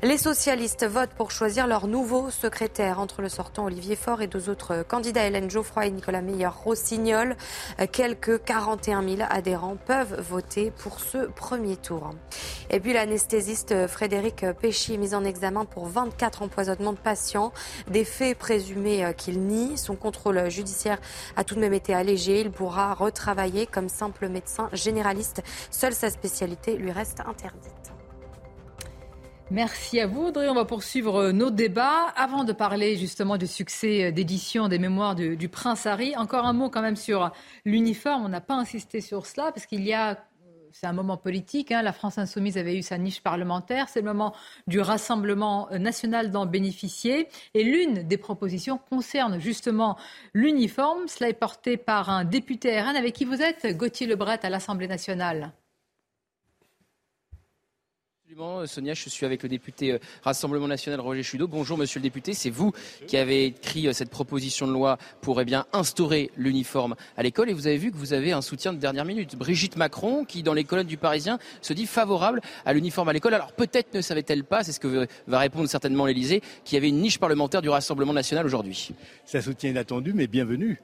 Les 0.00 0.16
socialistes 0.16 0.86
votent 0.86 1.14
pour 1.16 1.32
choisir 1.32 1.66
leur 1.66 1.88
nouveau 1.88 2.30
secrétaire 2.30 3.00
entre 3.00 3.20
le 3.20 3.28
sortant 3.28 3.64
Olivier 3.64 3.96
Faure 3.96 4.22
et 4.22 4.28
deux 4.28 4.48
autres 4.48 4.84
candidats, 4.86 5.26
Hélène 5.26 5.50
Geoffroy 5.50 5.86
et 5.86 5.90
Nicolas 5.90 6.22
Meyer-Rossignol. 6.22 7.36
Quelques 7.90 8.44
41 8.44 9.02
000 9.02 9.28
adhérents 9.28 9.74
peuvent 9.74 10.20
voter 10.20 10.70
pour 10.70 11.00
ce 11.00 11.26
premier 11.26 11.76
tour. 11.76 12.10
Et 12.70 12.78
puis 12.78 12.92
l'anesthésiste 12.92 13.88
Frédéric 13.88 14.46
Péchy 14.60 14.94
est 14.94 14.98
mis 14.98 15.16
en 15.16 15.24
examen 15.24 15.64
pour 15.64 15.88
24 15.88 16.42
empoisonnements 16.42 16.92
de 16.92 16.98
patients, 16.98 17.52
des 17.88 18.04
faits 18.04 18.38
présumés 18.38 19.12
qu'il 19.16 19.40
nie. 19.40 19.76
Son 19.76 19.96
contrôle 19.96 20.48
judiciaire 20.48 21.00
a 21.34 21.42
tout 21.42 21.56
de 21.56 21.60
même 21.60 21.74
été 21.74 21.92
allégé. 21.92 22.40
Il 22.40 22.52
pourra 22.52 22.94
retravailler 22.94 23.66
comme 23.66 23.88
simple 23.88 24.28
médecin 24.28 24.68
généraliste. 24.72 25.42
Seule 25.72 25.94
sa 25.94 26.08
spécialité 26.08 26.76
lui 26.76 26.92
reste 26.92 27.18
interdite. 27.26 27.97
Merci 29.50 29.98
à 29.98 30.06
vous, 30.06 30.26
Audrey. 30.26 30.46
On 30.50 30.54
va 30.54 30.66
poursuivre 30.66 31.30
nos 31.30 31.50
débats. 31.50 32.12
Avant 32.16 32.44
de 32.44 32.52
parler 32.52 32.98
justement 32.98 33.38
du 33.38 33.46
succès 33.46 34.12
d'édition 34.12 34.68
des 34.68 34.78
mémoires 34.78 35.14
du, 35.14 35.48
prince 35.48 35.86
Harry, 35.86 36.14
encore 36.16 36.44
un 36.44 36.52
mot 36.52 36.68
quand 36.68 36.82
même 36.82 36.96
sur 36.96 37.30
l'uniforme. 37.64 38.26
On 38.26 38.28
n'a 38.28 38.42
pas 38.42 38.56
insisté 38.56 39.00
sur 39.00 39.24
cela 39.24 39.50
parce 39.50 39.64
qu'il 39.64 39.84
y 39.84 39.94
a 39.94 40.22
c'est 40.70 40.86
un 40.86 40.92
moment 40.92 41.16
politique. 41.16 41.72
Hein. 41.72 41.80
La 41.80 41.94
France 41.94 42.18
insoumise 42.18 42.58
avait 42.58 42.76
eu 42.76 42.82
sa 42.82 42.98
niche 42.98 43.22
parlementaire. 43.22 43.88
C'est 43.88 44.00
le 44.00 44.06
moment 44.06 44.34
du 44.66 44.80
Rassemblement 44.80 45.68
national 45.72 46.30
d'en 46.30 46.44
bénéficier. 46.44 47.26
Et 47.54 47.64
l'une 47.64 48.06
des 48.06 48.18
propositions 48.18 48.78
concerne 48.90 49.40
justement 49.40 49.96
l'uniforme. 50.34 51.08
Cela 51.08 51.30
est 51.30 51.32
porté 51.32 51.78
par 51.78 52.10
un 52.10 52.24
député 52.24 52.78
RN 52.78 52.96
avec 52.96 53.14
qui 53.14 53.24
vous 53.24 53.40
êtes, 53.40 53.66
Gauthier 53.78 54.06
Lebret, 54.06 54.40
à 54.42 54.50
l'Assemblée 54.50 54.88
nationale. 54.88 55.52
Absolument, 58.28 58.66
Sonia, 58.66 58.92
je 58.92 59.08
suis 59.08 59.24
avec 59.24 59.42
le 59.42 59.48
député 59.48 59.92
euh, 59.92 59.98
Rassemblement 60.22 60.68
National 60.68 61.00
Roger 61.00 61.22
Chudeau. 61.22 61.48
Bonjour 61.48 61.78
Monsieur 61.78 61.98
le 61.98 62.02
député, 62.02 62.34
c'est 62.34 62.50
vous 62.50 62.72
qui 63.06 63.16
avez 63.16 63.46
écrit 63.46 63.88
euh, 63.88 63.94
cette 63.94 64.10
proposition 64.10 64.66
de 64.66 64.72
loi 64.72 64.98
pour 65.22 65.40
eh 65.40 65.46
bien, 65.46 65.64
instaurer 65.72 66.30
l'uniforme 66.36 66.94
à 67.16 67.22
l'école 67.22 67.48
et 67.48 67.54
vous 67.54 67.66
avez 67.66 67.78
vu 67.78 67.90
que 67.90 67.96
vous 67.96 68.12
avez 68.12 68.32
un 68.32 68.42
soutien 68.42 68.74
de 68.74 68.78
dernière 68.78 69.06
minute. 69.06 69.34
Brigitte 69.34 69.76
Macron 69.76 70.26
qui 70.26 70.42
dans 70.42 70.52
les 70.52 70.64
colonnes 70.64 70.86
du 70.86 70.98
Parisien 70.98 71.38
se 71.62 71.72
dit 71.72 71.86
favorable 71.86 72.42
à 72.66 72.74
l'uniforme 72.74 73.08
à 73.08 73.14
l'école. 73.14 73.32
Alors 73.32 73.52
peut-être 73.52 73.94
ne 73.94 74.02
savait-elle 74.02 74.44
pas, 74.44 74.62
c'est 74.62 74.72
ce 74.72 74.80
que 74.80 75.06
va 75.26 75.38
répondre 75.38 75.66
certainement 75.66 76.04
l'Elysée, 76.04 76.42
qu'il 76.66 76.74
y 76.74 76.76
avait 76.76 76.90
une 76.90 77.00
niche 77.00 77.18
parlementaire 77.18 77.62
du 77.62 77.70
Rassemblement 77.70 78.12
National 78.12 78.44
aujourd'hui. 78.44 78.90
Un 79.32 79.40
soutien 79.40 79.70
inattendu 79.70 80.12
mais 80.12 80.26
bienvenu. 80.26 80.78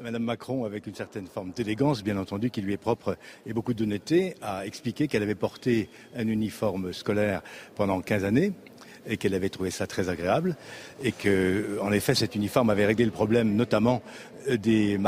Madame 0.00 0.24
Macron, 0.24 0.64
avec 0.64 0.86
une 0.86 0.94
certaine 0.94 1.26
forme 1.26 1.52
d'élégance, 1.52 2.02
bien 2.02 2.18
entendu, 2.18 2.50
qui 2.50 2.60
lui 2.60 2.72
est 2.72 2.78
propre 2.78 3.16
et 3.46 3.52
beaucoup 3.52 3.72
d'honnêteté, 3.72 4.34
a 4.42 4.66
expliqué 4.66 5.08
qu'elle 5.08 5.22
avait 5.22 5.34
porté 5.34 5.88
un 6.14 6.26
uniforme 6.28 6.92
scolaire 6.92 7.42
pendant 7.74 8.00
15 8.00 8.24
années 8.24 8.52
et 9.06 9.16
qu'elle 9.16 9.34
avait 9.34 9.48
trouvé 9.48 9.70
ça 9.70 9.86
très 9.86 10.08
agréable 10.08 10.56
et 11.02 11.12
que, 11.12 11.78
en 11.80 11.92
effet, 11.92 12.14
cet 12.14 12.34
uniforme 12.34 12.70
avait 12.70 12.86
réglé 12.86 13.04
le 13.04 13.10
problème, 13.10 13.54
notamment 13.54 14.02
euh, 14.48 14.56
des, 14.56 14.98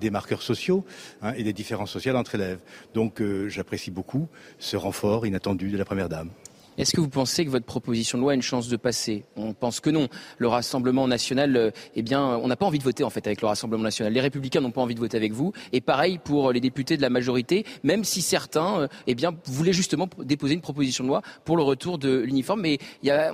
des 0.00 0.10
marqueurs 0.10 0.42
sociaux 0.42 0.84
hein, 1.22 1.32
et 1.36 1.42
des 1.42 1.52
différences 1.52 1.90
sociales 1.90 2.16
entre 2.16 2.34
élèves. 2.34 2.60
Donc, 2.94 3.20
euh, 3.20 3.48
j'apprécie 3.48 3.90
beaucoup 3.90 4.28
ce 4.58 4.76
renfort 4.76 5.26
inattendu 5.26 5.70
de 5.70 5.78
la 5.78 5.84
Première 5.84 6.08
Dame. 6.08 6.30
Est-ce 6.78 6.94
que 6.94 7.00
vous 7.00 7.08
pensez 7.08 7.44
que 7.44 7.50
votre 7.50 7.66
proposition 7.66 8.18
de 8.18 8.22
loi 8.22 8.30
a 8.30 8.34
une 8.36 8.42
chance 8.42 8.68
de 8.68 8.76
passer? 8.76 9.24
On 9.34 9.52
pense 9.52 9.80
que 9.80 9.90
non. 9.90 10.06
Le 10.38 10.46
Rassemblement 10.46 11.08
national, 11.08 11.56
euh, 11.56 11.70
eh 11.96 12.02
bien, 12.02 12.24
on 12.24 12.46
n'a 12.46 12.54
pas 12.54 12.66
envie 12.66 12.78
de 12.78 12.84
voter 12.84 13.02
en 13.02 13.10
fait 13.10 13.26
avec 13.26 13.40
le 13.40 13.48
Rassemblement 13.48 13.82
national. 13.82 14.12
Les 14.12 14.20
Républicains 14.20 14.60
n'ont 14.60 14.70
pas 14.70 14.80
envie 14.80 14.94
de 14.94 15.00
voter 15.00 15.16
avec 15.16 15.32
vous. 15.32 15.52
Et 15.72 15.80
pareil 15.80 16.20
pour 16.22 16.52
les 16.52 16.60
députés 16.60 16.96
de 16.96 17.02
la 17.02 17.10
majorité, 17.10 17.66
même 17.82 18.04
si 18.04 18.22
certains, 18.22 18.82
euh, 18.82 18.88
eh 19.08 19.16
bien, 19.16 19.34
voulaient 19.46 19.72
justement 19.72 20.08
déposer 20.22 20.54
une 20.54 20.60
proposition 20.60 21.02
de 21.02 21.08
loi 21.08 21.22
pour 21.44 21.56
le 21.56 21.64
retour 21.64 21.98
de 21.98 22.20
l'uniforme. 22.20 22.60
Mais 22.60 22.78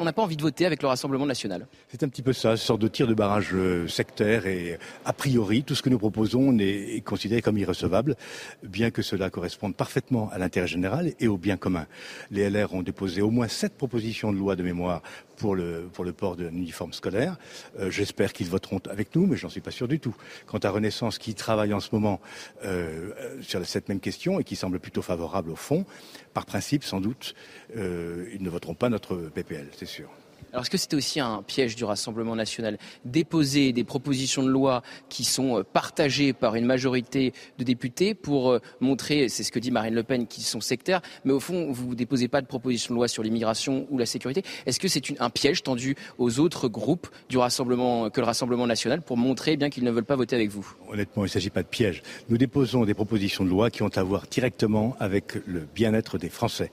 on 0.01 0.05
n'a 0.05 0.15
pas 0.15 0.23
envie 0.23 0.39
de 0.39 0.43
voter 0.43 0.65
avec 0.65 0.81
le 0.81 0.89
Rassemblement 0.89 1.27
national. 1.27 1.67
C'est 1.89 2.03
un 2.03 2.09
petit 2.09 2.23
peu 2.23 2.33
ça, 2.33 2.53
une 2.53 2.57
sorte 2.57 2.81
de 2.81 2.89
tir 2.89 3.07
de 3.07 3.13
barrage 3.13 3.51
euh, 3.53 3.87
sectaire. 3.89 4.47
Et 4.47 4.79
a 5.05 5.13
priori, 5.13 5.65
tout 5.65 5.75
ce 5.75 5.83
que 5.83 5.91
nous 5.91 5.99
proposons 5.99 6.57
est 6.59 7.05
considéré 7.05 7.43
comme 7.43 7.59
irrecevable, 7.59 8.17
bien 8.63 8.91
que 8.91 9.03
cela 9.03 9.29
corresponde 9.29 9.77
parfaitement 9.77 10.31
à 10.33 10.39
l'intérêt 10.39 10.67
général 10.67 11.13
et 11.21 11.29
au 11.29 11.37
bien 11.37 11.59
commun. 11.59 11.87
Les 12.31 12.49
LR 12.49 12.73
ont 12.73 12.83
déposé 12.83 13.21
au 13.21 13.34
moins 13.35 13.49
sept 13.49 13.75
propositions 13.77 14.33
de 14.33 14.39
loi 14.39 14.57
de 14.57 14.63
mémoire 14.63 15.03
pour 15.37 15.57
le, 15.57 15.91
port 16.17 16.37
d'un 16.37 16.49
uniforme 16.49 16.93
scolaire. 16.93 17.37
Euh, 17.79 17.91
j'espère 17.91 18.33
qu'ils 18.33 18.49
voteront 18.49 18.81
avec 18.89 19.15
nous, 19.15 19.27
mais 19.27 19.37
j'en 19.37 19.49
suis 19.49 19.61
pas 19.61 19.71
sûr 19.71 19.89
du 19.89 20.01
tout. 20.01 20.15
Quant 20.47 20.59
à 20.59 20.71
Renaissance, 20.71 21.19
qui 21.19 21.35
travaille 21.35 21.75
en 21.75 21.81
ce 21.81 21.91
moment 21.93 22.21
euh, 22.65 23.13
sur 23.43 23.65
cette 23.67 23.89
même 23.89 24.01
question 24.01 24.41
et 24.41 24.45
qui 24.45 24.57
semble 24.57 24.79
plutôt 24.79 25.03
favorable 25.03 25.51
au 25.51 25.57
fond, 25.57 25.85
par 26.33 26.47
principe, 26.47 26.85
sans 26.85 27.01
doute, 27.01 27.35
euh, 27.77 28.29
ils 28.33 28.43
ne 28.43 28.51
voteront 28.51 28.75
pas 28.75 28.89
notre 28.89 29.17
PPL, 29.17 29.69
c'est 29.77 29.87
sûr. 29.87 30.09
Alors 30.55 30.63
est-ce 30.63 30.71
que 30.71 30.79
c'était 30.79 30.95
aussi 30.95 31.19
un 31.19 31.43
piège 31.43 31.75
du 31.75 31.83
Rassemblement 31.83 32.37
national 32.37 32.79
Déposer 33.05 33.73
des 33.73 33.83
propositions 33.83 34.45
de 34.45 34.49
loi 34.49 34.83
qui 35.09 35.25
sont 35.25 35.59
euh, 35.59 35.63
partagées 35.65 36.33
par 36.33 36.55
une 36.55 36.65
majorité 36.65 37.33
de 37.59 37.65
députés 37.65 38.15
pour 38.15 38.53
euh, 38.53 38.61
montrer, 38.79 39.29
c'est 39.29 39.43
ce 39.43 39.51
que 39.51 39.59
dit 39.59 39.73
Marine 39.73 39.95
Le 39.95 40.05
Pen, 40.05 40.29
qu'ils 40.29 40.45
sont 40.45 40.61
sectaires, 40.61 41.03
mais 41.25 41.33
au 41.33 41.41
fond, 41.41 41.73
vous 41.73 41.89
ne 41.89 41.95
déposez 41.97 42.29
pas 42.29 42.41
de 42.41 42.47
proposition 42.47 42.95
de 42.95 42.99
loi 43.01 43.09
sur 43.09 43.25
l'immigration 43.25 43.89
ou 43.91 43.99
la 43.99 44.07
sécurité. 44.07 44.45
Est-ce 44.65 44.79
que 44.79 44.87
c'est 44.87 45.03
un 45.21 45.29
piège 45.29 45.65
tendu 45.65 45.97
aux 46.19 46.39
autres 46.39 46.69
groupes 46.69 47.09
du 47.29 47.37
Rassemblement, 47.37 48.09
que 48.11 48.21
le 48.21 48.27
Rassemblement 48.27 48.69
national 48.69 49.03
pour 49.03 49.17
montrer 49.17 49.57
bien 49.57 49.71
qu'ils 49.71 49.83
ne 49.83 49.91
veulent 49.91 50.05
pas 50.05 50.15
voter 50.15 50.37
avec 50.37 50.51
vous? 50.51 50.73
Honnêtement, 50.89 51.25
il 51.25 51.27
ne 51.27 51.33
s'agit 51.33 51.51
pas 51.51 51.65
de 51.65 51.69
piège. 51.69 52.05
Nous 52.29 52.39
déposons 52.39 52.85
des 52.85 52.95
propositions 52.95 53.45
de 53.45 53.51
loi 53.51 53.71
qui 53.71 53.83
ont 53.83 53.89
à 53.89 54.03
voir 54.05 54.29
directement 54.31 54.97
avec 55.01 55.35
le 55.47 55.67
bien-être 55.75 56.17
des 56.17 56.29
Français. 56.29 56.71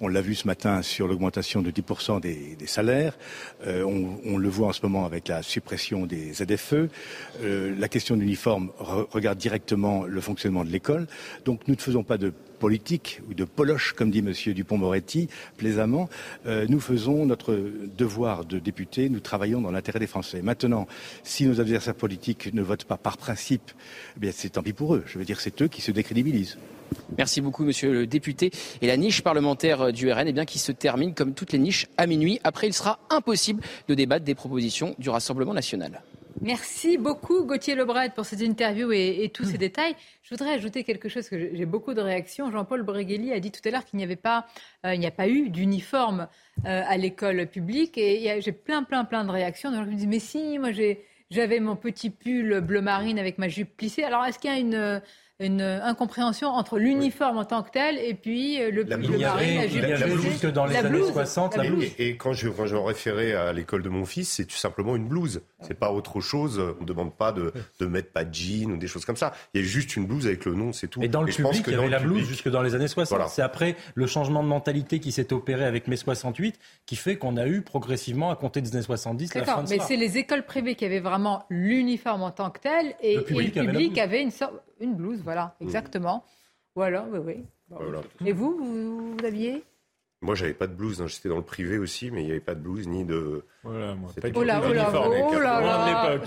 On 0.00 0.06
l'a 0.06 0.20
vu 0.20 0.36
ce 0.36 0.46
matin 0.46 0.82
sur 0.82 1.08
l'augmentation 1.08 1.60
de 1.60 1.72
10% 1.72 2.20
des, 2.20 2.54
des, 2.56 2.66
salaires. 2.68 3.15
Euh, 3.66 3.82
on, 3.82 4.38
le 4.38 4.48
voit 4.48 4.68
en 4.68 4.72
ce 4.72 4.82
moment 4.82 5.06
avec 5.06 5.28
la 5.28 5.42
suppression 5.42 6.06
des 6.06 6.32
ZFE. 6.34 6.88
Euh, 7.42 7.74
la 7.78 7.88
question 7.88 8.16
de 8.16 8.20
l'uniforme 8.20 8.70
regarde 8.78 9.38
directement 9.38 10.04
le 10.04 10.20
fonctionnement 10.20 10.64
de 10.64 10.70
l'école. 10.70 11.06
Donc 11.44 11.66
nous 11.68 11.74
ne 11.74 11.80
faisons 11.80 12.02
pas 12.02 12.18
de 12.18 12.32
politique 12.56 13.20
ou 13.28 13.34
de 13.34 13.44
poloche, 13.44 13.92
comme 13.92 14.10
dit 14.10 14.18
M. 14.18 14.32
Dupont-Moretti 14.54 15.28
plaisamment. 15.56 16.08
Euh, 16.46 16.66
nous 16.68 16.80
faisons 16.80 17.26
notre 17.26 17.58
devoir 17.96 18.44
de 18.44 18.58
député, 18.58 19.08
nous 19.08 19.20
travaillons 19.20 19.60
dans 19.60 19.70
l'intérêt 19.70 19.98
des 19.98 20.06
Français. 20.06 20.42
Maintenant, 20.42 20.86
si 21.22 21.46
nos 21.46 21.60
adversaires 21.60 21.94
politiques 21.94 22.52
ne 22.52 22.62
votent 22.62 22.84
pas 22.84 22.96
par 22.96 23.16
principe, 23.16 23.70
eh 24.20 24.32
c'est 24.32 24.50
tant 24.50 24.62
pis 24.62 24.72
pour 24.72 24.94
eux. 24.94 25.04
Je 25.06 25.18
veux 25.18 25.24
dire, 25.24 25.40
c'est 25.40 25.62
eux 25.62 25.68
qui 25.68 25.82
se 25.82 25.92
décrédibilisent. 25.92 26.58
Merci 27.18 27.40
beaucoup, 27.40 27.64
monsieur 27.64 27.92
le 27.92 28.06
député. 28.06 28.50
Et 28.82 28.86
la 28.86 28.96
niche 28.96 29.22
parlementaire 29.22 29.92
du 29.92 30.10
RN, 30.10 30.28
eh 30.28 30.32
bien, 30.32 30.44
qui 30.44 30.58
se 30.58 30.72
termine 30.72 31.14
comme 31.14 31.34
toutes 31.34 31.52
les 31.52 31.58
niches 31.58 31.86
à 31.96 32.06
minuit. 32.06 32.40
Après, 32.44 32.66
il 32.66 32.72
sera 32.72 32.98
impossible 33.10 33.62
de 33.88 33.94
débattre 33.94 34.24
des 34.24 34.34
propositions 34.34 34.94
du 34.98 35.08
Rassemblement 35.08 35.54
national. 35.54 36.02
Merci 36.42 36.98
beaucoup 36.98 37.44
Gauthier 37.44 37.74
Lebret 37.74 38.10
pour 38.14 38.26
cette 38.26 38.42
interview 38.42 38.92
et, 38.92 39.30
tous 39.32 39.44
ces 39.44 39.56
détails. 39.56 39.96
Je 40.22 40.34
voudrais 40.34 40.52
ajouter 40.52 40.84
quelque 40.84 41.08
chose 41.08 41.28
que 41.28 41.54
j'ai 41.54 41.64
beaucoup 41.64 41.94
de 41.94 42.00
réactions. 42.00 42.50
Jean-Paul 42.50 42.82
Bregueli 42.82 43.32
a 43.32 43.40
dit 43.40 43.50
tout 43.50 43.66
à 43.66 43.70
l'heure 43.70 43.84
qu'il 43.86 43.96
n'y 43.96 44.04
avait 44.04 44.16
pas, 44.16 44.46
euh, 44.84 44.94
il 44.94 45.00
n'y 45.00 45.06
a 45.06 45.10
pas 45.10 45.28
eu 45.28 45.48
d'uniforme 45.48 46.28
euh, 46.66 46.82
à 46.86 46.96
l'école 46.98 47.46
publique 47.46 47.96
et 47.96 48.38
j'ai 48.42 48.52
plein 48.52 48.82
plein 48.82 49.04
plein 49.04 49.24
de 49.24 49.30
réactions. 49.30 49.70
Donc 49.70 49.86
je 49.86 49.90
me 49.90 49.96
dis 49.96 50.06
mais 50.06 50.18
si, 50.18 50.58
moi 50.58 50.70
j'avais 51.30 51.60
mon 51.60 51.74
petit 51.74 52.10
pull 52.10 52.60
bleu 52.60 52.82
marine 52.82 53.18
avec 53.18 53.38
ma 53.38 53.48
jupe 53.48 53.74
plissée. 53.74 54.02
Alors 54.02 54.24
est-ce 54.26 54.38
qu'il 54.38 54.50
y 54.50 54.54
a 54.54 54.58
une 54.58 55.00
une 55.38 55.60
incompréhension 55.60 56.48
entre 56.48 56.78
l'uniforme 56.78 57.36
en 57.36 57.44
tant 57.44 57.62
que 57.62 57.70
tel 57.70 57.98
et 57.98 58.14
puis 58.14 58.60
euh, 58.60 58.70
le, 58.70 58.84
la 58.84 58.96
le 58.96 59.18
marine, 59.18 59.56
la 59.56 59.68
jupe. 59.68 59.82
Il 59.82 59.88
y 59.88 59.92
avait 59.92 60.16
jusque 60.16 60.50
dans 60.50 60.64
les 60.64 60.76
années 60.76 61.02
60 61.02 61.56
la 61.56 61.64
blouse. 61.64 61.84
Et, 61.98 62.16
quand 62.16 62.32
je, 62.32 62.48
quand 62.48 62.64
je 62.64 62.76
référais 62.76 63.34
à 63.34 63.52
l'école 63.52 63.82
de 63.82 63.90
mon 63.90 64.06
fils, 64.06 64.30
c'est 64.30 64.46
tout 64.46 64.56
simplement 64.56 64.96
une 64.96 65.08
blouse. 65.08 65.42
C'est 65.60 65.78
pas 65.78 65.92
autre 65.92 66.20
chose. 66.20 66.58
On 66.78 66.82
ne 66.82 66.86
demande 66.86 67.14
pas 67.14 67.32
de, 67.32 67.52
de 67.80 67.86
mettre 67.86 68.12
pas 68.12 68.24
de 68.24 68.32
jean 68.32 68.72
ou 68.72 68.76
des 68.78 68.86
choses 68.86 69.04
comme 69.04 69.16
ça. 69.16 69.32
Il 69.52 69.60
y 69.60 69.64
a 69.64 69.66
juste 69.66 69.96
une 69.96 70.06
blouse 70.06 70.26
avec 70.26 70.46
le 70.46 70.54
nom, 70.54 70.72
c'est 70.72 70.88
tout. 70.88 71.02
Et 71.02 71.08
dans 71.08 71.22
le 71.22 71.30
public, 71.30 71.64
il 71.66 71.72
y 71.72 71.76
avait 71.76 71.88
la 71.88 72.00
blouse 72.00 72.26
jusque 72.26 72.48
dans 72.48 72.62
les 72.62 72.74
années 72.74 72.88
60. 72.88 73.28
C'est 73.28 73.42
après 73.42 73.76
le 73.94 74.06
changement 74.06 74.42
de 74.42 74.48
mentalité 74.48 75.00
qui 75.00 75.12
s'est 75.12 75.34
opéré 75.34 75.66
avec 75.66 75.86
mai 75.86 75.96
68 75.96 76.58
qui 76.86 76.96
fait 76.96 77.16
qu'on 77.16 77.36
a 77.36 77.46
eu 77.46 77.60
progressivement, 77.60 78.30
à 78.30 78.36
compter 78.36 78.62
des 78.62 78.74
années 78.74 78.82
70, 78.82 79.34
la 79.34 79.44
fin 79.44 79.62
de 79.62 79.68
mais 79.68 79.78
c'est 79.80 79.96
les 79.96 80.16
écoles 80.16 80.44
privées 80.44 80.76
qui 80.76 80.84
avaient 80.84 81.00
vraiment 81.00 81.44
l'uniforme 81.50 82.22
en 82.22 82.30
tant 82.30 82.50
que 82.50 82.60
tel 82.60 82.94
et 83.02 83.16
le 83.16 83.24
public, 83.24 83.56
avait, 83.56 83.68
public 83.68 83.98
avait 83.98 84.22
une 84.22 84.30
sorte 84.30 84.54
une 84.80 84.94
blouse, 84.94 85.20
voilà, 85.22 85.56
mmh. 85.60 85.64
exactement. 85.64 86.24
Voilà, 86.74 87.06
oui, 87.10 87.18
oui. 87.18 87.44
Et 88.24 88.32
vous, 88.32 88.56
vous, 88.56 89.24
aviez 89.24 89.64
moi, 90.22 90.34
j'avais 90.34 90.54
pas 90.54 90.66
de 90.66 90.72
blouse. 90.72 91.02
Hein. 91.02 91.06
J'étais 91.08 91.28
dans 91.28 91.36
le 91.36 91.42
privé 91.42 91.76
aussi, 91.76 92.10
mais 92.10 92.22
il 92.22 92.24
n'y 92.24 92.30
avait 92.30 92.40
pas 92.40 92.54
de 92.54 92.60
blouse 92.60 92.88
ni 92.88 93.04
de. 93.04 93.44
Voilà, 93.62 93.94
moi, 93.94 94.10
pas 94.18 94.28
oh 94.34 94.42
là, 94.42 94.62
oh 94.64 94.72
là, 94.72 94.90
oh 94.94 95.38
là 95.38 95.60
là. 95.60 96.18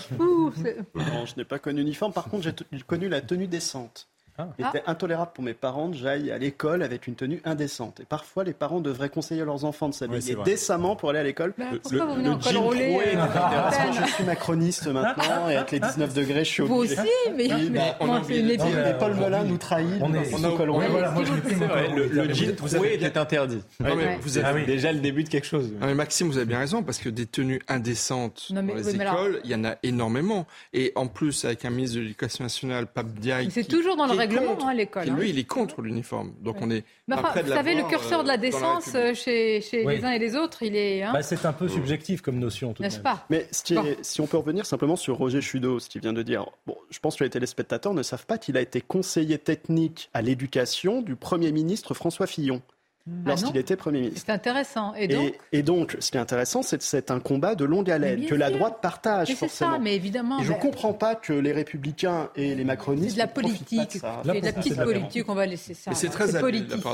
Non, 0.93 1.26
je 1.26 1.35
n'ai 1.35 1.43
pas 1.43 1.57
connu 1.57 1.80
l'uniforme. 1.80 2.13
Par 2.13 2.26
contre, 2.26 2.43
j'ai 2.71 2.81
connu 2.81 3.09
la 3.09 3.21
tenue 3.21 3.47
décente. 3.47 4.07
Ah. 4.40 4.48
Il 4.57 4.66
était 4.66 4.84
intolérable 4.88 5.32
pour 5.34 5.44
mes 5.44 5.53
parents 5.53 5.91
que 5.91 5.98
j'aille 5.98 6.32
à 6.32 6.38
l'école 6.38 6.82
avec 6.82 7.07
une 7.07 7.16
tenue 7.16 7.41
indécente. 7.44 7.99
Et 7.99 8.06
parfois, 8.06 8.45
les 8.45 8.53
parents 8.53 8.80
devraient 8.80 9.10
conseiller 9.10 9.41
à 9.41 9.45
leurs 9.45 9.66
enfants 9.66 9.90
de 9.90 9.94
s'habiller 9.94 10.38
décemment 10.45 10.95
pour 10.95 11.10
aller 11.10 11.20
à 11.20 11.24
l'école. 11.24 11.53
Bah, 11.57 11.66
le, 11.91 11.99
vous 11.99 12.16
le, 12.16 12.24
jean 12.40 12.61
troué, 12.61 13.18
je 13.91 14.11
suis 14.14 14.24
macroniste 14.24 14.88
maintenant 14.88 15.49
et 15.49 15.57
avec 15.57 15.72
les 15.72 15.80
19 15.82 16.14
degrés, 16.14 16.45
je 16.45 16.49
suis 16.49 16.64
Vous 16.64 16.76
aussi, 16.76 16.95
mais, 17.36 17.49
bah, 17.49 17.57
mais, 17.99 18.95
Paul 18.98 19.16
Melun 19.16 19.44
nous 19.44 19.57
trahit. 19.57 20.02
On 20.02 20.14
est, 20.14 20.34
on 20.34 20.56
col 20.56 20.72
Le 22.03 22.34
jean 22.34 22.56
troué 22.56 22.94
était 22.94 23.18
interdit. 23.18 23.61
Vous 24.22 24.38
avez 24.38 24.66
déjà 24.66 24.94
le 24.94 24.99
début 24.99 25.24
de 25.24 25.30
quelque 25.30 25.48
chose. 25.48 25.72
Maxime, 25.99 26.28
vous 26.28 26.38
avez 26.38 26.45
bien 26.45 26.60
raison 26.60 26.82
parce 26.82 26.99
que 26.99 27.10
des 27.10 27.26
tenues 27.26 27.61
indécentes 27.68 28.52
dans 28.52 28.61
les 28.61 28.95
écoles, 28.95 29.41
il 29.44 29.52
y 29.52 29.56
en 29.56 29.66
a 29.66 29.76
énormément. 29.84 30.48
Et 30.74 30.94
en 30.95 31.07
plus, 31.07 31.44
avec 31.45 31.66
un 31.66 31.72
ministre 31.72 31.98
de 31.98 32.02
l'Éducation 32.02 32.44
nationale, 32.44 32.88
Pape 32.88 33.11
Diaye. 33.20 33.49
C'est 33.52 33.68
toujours 33.68 33.95
dans 33.98 34.06
le 34.06 34.14
règlement 34.38 34.68
à 34.68 34.73
l'école. 34.73 35.06
Lui, 35.10 35.27
hein. 35.27 35.30
il 35.30 35.39
est 35.39 35.43
contre 35.43 35.81
l'uniforme. 35.81 36.34
Donc 36.41 36.57
on 36.61 36.69
est. 36.69 36.84
vous 37.07 37.15
savez, 37.47 37.76
le 37.76 37.88
curseur 37.88 38.23
de 38.23 38.27
la 38.27 38.35
euh, 38.35 38.38
décence 38.38 38.93
euh, 38.95 39.14
chez, 39.14 39.61
chez 39.61 39.84
les 39.84 40.03
uns 40.06 40.11
et 40.11 40.19
les 40.19 40.35
autres, 40.35 40.64
il 40.64 40.76
est. 40.76 41.03
Hein 41.03 41.11
bah, 41.14 41.23
c'est 41.23 41.45
un 41.45 41.53
peu 41.53 41.68
subjectif 41.68 42.22
comme 42.22 42.39
notion, 42.39 42.73
tout 42.73 42.81
N'est-ce 42.81 42.99
pas 42.99 43.26
Mais 43.30 43.47
si 43.51 44.22
on 44.22 44.27
peut 44.27 44.38
revenir 44.38 44.65
simplement 44.65 44.95
sur 44.95 45.18
Roger 45.18 45.41
Chudo, 45.41 45.80
ce 45.80 45.89
qu'il 45.89 46.01
vient 46.01 46.14
de 46.14 46.23
dire. 46.23 46.45
Bon, 46.65 46.77
je 46.89 46.99
pense 46.99 47.15
que 47.15 47.23
les 47.23 47.30
téléspectateurs 47.30 47.93
ne 47.93 48.03
savent 48.03 48.26
pas 48.26 48.38
qu'il 48.38 48.57
a 48.57 48.61
été 48.61 48.81
conseiller 48.81 49.38
technique 49.38 50.10
à 50.14 50.22
l'éducation 50.22 51.01
du 51.01 51.15
Premier 51.15 51.51
ministre 51.51 51.93
François 51.93 52.27
Fillon. 52.27 52.61
Ah 53.26 53.30
lorsqu'il 53.30 53.57
était 53.57 53.76
Premier 53.76 54.02
ministre. 54.02 54.23
C'est 54.26 54.31
intéressant. 54.31 54.94
Et 54.95 55.07
donc, 55.07 55.34
et, 55.52 55.64
donc, 55.64 55.98
ce 55.99 56.11
qui 56.11 56.18
est 56.18 56.19
intéressant, 56.19 56.61
c'est 56.61 56.77
que 56.77 56.84
c'est 56.84 57.11
un 57.11 57.19
combat 57.19 57.56
de 57.56 57.65
longue 57.65 57.90
haleine 57.90 58.26
que 58.26 58.36
la 58.36 58.49
droite 58.49 58.80
partage. 58.81 59.34
C'est 59.36 59.48
ça, 59.49 59.77
mais 59.80 59.95
évidemment. 59.95 60.40
Et 60.40 60.44
je 60.44 60.53
ne 60.53 60.57
comprends 60.57 60.94
pas 60.94 61.15
que 61.15 61.34
les 61.34 61.52
républicains 61.52 62.30
et 62.36 62.56
les 62.56 62.64
macronistes. 62.64 63.10
C'est 63.10 63.15
de 63.15 63.19
la 63.19 63.27
politique. 63.27 63.91
C'est 63.91 64.02
de 64.02 64.45
la 64.45 64.53
petite 64.53 64.76
politique, 64.76 65.30
on 65.30 65.36
va 65.36 65.45
laisser 65.45 65.73
ça. 65.73 65.94
C'est 65.94 66.10
très 66.10 66.40
politique. 66.40 66.86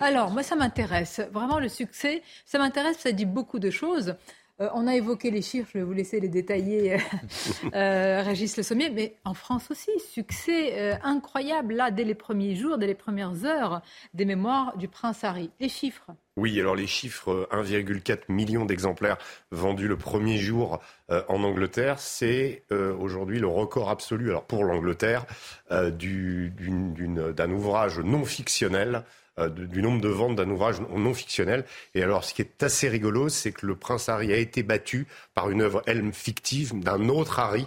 Alors, 0.00 0.30
moi, 0.30 0.42
ça 0.42 0.56
m'intéresse. 0.56 1.20
Vraiment, 1.32 1.58
le 1.58 1.68
succès, 1.68 2.22
ça 2.44 2.58
m'intéresse, 2.58 2.98
ça 2.98 3.12
dit 3.12 3.26
beaucoup 3.26 3.58
de 3.58 3.70
choses. 3.70 4.14
On 4.60 4.86
a 4.86 4.94
évoqué 4.94 5.30
les 5.30 5.42
chiffres, 5.42 5.70
je 5.72 5.78
vais 5.78 5.84
vous 5.84 5.92
laisser 5.92 6.20
les 6.20 6.28
détailler, 6.28 6.98
Régis 7.72 8.56
Le 8.56 8.62
Sommier, 8.62 8.90
mais 8.90 9.16
en 9.24 9.34
France 9.34 9.70
aussi, 9.70 9.90
succès 10.12 10.98
incroyable, 11.02 11.74
là, 11.74 11.90
dès 11.90 12.04
les 12.04 12.14
premiers 12.14 12.54
jours, 12.54 12.78
dès 12.78 12.86
les 12.86 12.94
premières 12.94 13.44
heures 13.44 13.82
des 14.14 14.24
mémoires 14.24 14.76
du 14.76 14.88
prince 14.88 15.24
Harry. 15.24 15.50
Les 15.60 15.68
chiffres 15.68 16.06
oui, 16.36 16.58
alors 16.58 16.76
les 16.76 16.86
chiffres, 16.86 17.48
1,4 17.52 18.20
million 18.30 18.64
d'exemplaires 18.64 19.18
vendus 19.50 19.88
le 19.88 19.98
premier 19.98 20.38
jour 20.38 20.80
en 21.10 21.42
Angleterre, 21.42 21.98
c'est 21.98 22.62
aujourd'hui 22.70 23.40
le 23.40 23.46
record 23.46 23.90
absolu, 23.90 24.30
alors 24.30 24.44
pour 24.44 24.64
l'Angleterre, 24.64 25.26
d'un 25.70 27.50
ouvrage 27.50 27.98
non 27.98 28.24
fictionnel 28.24 28.90
euh, 28.96 29.04
du 29.38 29.82
nombre 29.82 30.00
de 30.00 30.08
ventes 30.08 30.36
d'un 30.36 30.50
ouvrage 30.50 30.80
non 30.80 31.14
fictionnel. 31.14 31.64
Et 31.94 32.02
alors, 32.02 32.24
ce 32.24 32.34
qui 32.34 32.42
est 32.42 32.62
assez 32.62 32.88
rigolo, 32.88 33.28
c'est 33.28 33.52
que 33.52 33.66
le 33.66 33.76
prince 33.76 34.08
Harry 34.08 34.32
a 34.32 34.36
été 34.36 34.62
battu 34.62 35.06
par 35.34 35.50
une 35.50 35.62
œuvre, 35.62 35.82
elle, 35.86 36.12
fictive, 36.12 36.78
d'un 36.78 37.08
autre 37.08 37.38
Harry, 37.38 37.66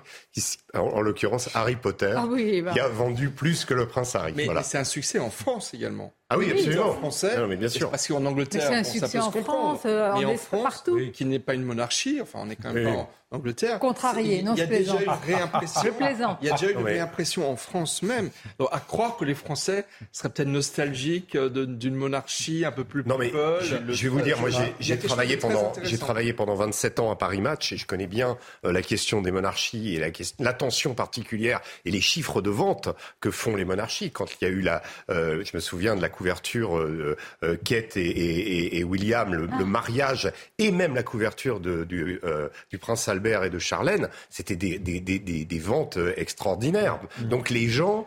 en, 0.73 1.01
l'occurrence 1.01 1.49
Harry 1.55 1.75
Potter, 1.75 2.13
ah 2.15 2.27
bah. 2.27 2.73
qui 2.73 2.79
a 2.79 2.87
vendu 2.87 3.29
plus 3.29 3.65
que 3.65 3.73
le 3.73 3.87
prince 3.87 4.15
Harry. 4.15 4.33
Mais, 4.35 4.47
c'est 4.63 4.77
un 4.77 4.83
succès 4.83 5.19
en 5.19 5.29
France 5.29 5.73
également. 5.73 6.13
Ah 6.33 6.37
oui, 6.37 6.51
absolument. 6.51 6.93
Français, 6.93 7.47
mais 7.47 7.55
bien 7.55 7.69
sûr. 7.69 7.89
Parce 7.89 8.07
qu'en 8.07 8.25
Angleterre, 8.25 8.85
ça 8.85 9.07
peut 9.07 9.07
se 9.07 9.31
comprendre. 9.31 9.77
France, 9.77 9.81
euh, 9.85 10.13
mais 10.17 10.25
en, 10.25 10.37
France, 10.37 10.63
partout. 10.63 10.99
qui 11.13 11.25
n'est 11.25 11.39
pas 11.39 11.53
une 11.53 11.63
monarchie, 11.63 12.19
enfin, 12.21 12.39
on 12.41 12.49
est 12.49 12.55
quand 12.55 12.73
même 12.73 12.85
pas 12.85 12.99
en 12.99 13.09
Angleterre. 13.33 13.79
Contrarié, 13.79 14.43
non, 14.43 14.53
Il 14.53 14.59
y 14.59 14.61
a 14.61 14.65
déjà 14.65 14.93
une 14.93 15.09
réimpression. 15.09 15.93
Il 16.41 16.47
y 16.47 16.51
a 16.51 16.55
déjà 16.55 16.71
une 16.71 16.85
réimpression 16.85 17.51
en 17.51 17.55
France 17.55 18.03
même. 18.03 18.29
Donc, 18.59 18.69
à 18.71 18.79
croire 18.79 19.17
que 19.17 19.25
les 19.25 19.33
Français 19.33 19.85
seraient 20.11 20.29
peut-être 20.29 20.47
nostalgiques 20.47 21.35
d'une 21.37 21.95
monarchie 21.95 22.63
un 22.65 22.71
peu 22.71 22.83
plus 22.83 23.03
Non, 23.05 23.17
mais 23.17 23.31
je, 23.61 24.03
vais 24.03 24.09
vous 24.09 24.21
dire, 24.21 24.39
moi, 24.39 24.49
j'ai 24.79 24.97
travaillé 24.97 25.37
pendant, 25.37 25.73
j'ai 25.83 25.97
travaillé 25.97 26.33
pendant 26.33 26.55
27 26.55 26.99
ans 26.99 27.11
à 27.11 27.15
Paris 27.15 27.41
Match 27.41 27.73
et 27.73 27.77
je 27.77 27.87
connais 27.87 28.07
bien 28.07 28.37
euh, 28.65 28.71
la 28.71 28.81
question 28.81 29.21
des 29.21 29.31
monarchies 29.31 29.95
et 29.95 30.13
l'attention 30.39 30.93
particulière 30.93 31.61
et 31.85 31.91
les 31.91 32.01
chiffres 32.01 32.41
de 32.41 32.49
vente 32.49 32.89
que 33.19 33.31
font 33.31 33.55
les 33.55 33.65
monarchies. 33.65 34.11
Quand 34.11 34.25
il 34.33 34.45
y 34.45 34.47
a 34.47 34.51
eu 34.51 34.61
la, 34.61 34.83
euh, 35.09 35.43
je 35.43 35.51
me 35.55 35.59
souviens 35.59 35.95
de 35.95 36.01
la 36.01 36.09
couverture 36.23 36.77
euh, 36.77 37.17
euh, 37.43 37.57
Kate 37.65 37.97
et, 37.97 38.81
William, 38.85 39.33
le, 39.33 39.49
ah. 39.51 39.65
mariage 39.65 40.31
et 40.57 40.71
même 40.71 40.95
la 40.95 41.03
couverture 41.03 41.59
de, 41.59 41.83
du, 41.83 42.21
du, 42.69 42.77
prince 42.77 43.09
Albert 43.09 43.43
et 43.43 43.49
de 43.49 43.59
Charlène, 43.59 44.07
c'était 44.29 44.55
des, 44.55 44.79
des, 44.79 45.01
des, 45.01 45.59
ventes 45.59 45.97
extraordinaires. 46.15 46.99
Mm. 47.19 47.23
Donc 47.25 47.49
les 47.49 47.67
gens 47.67 48.05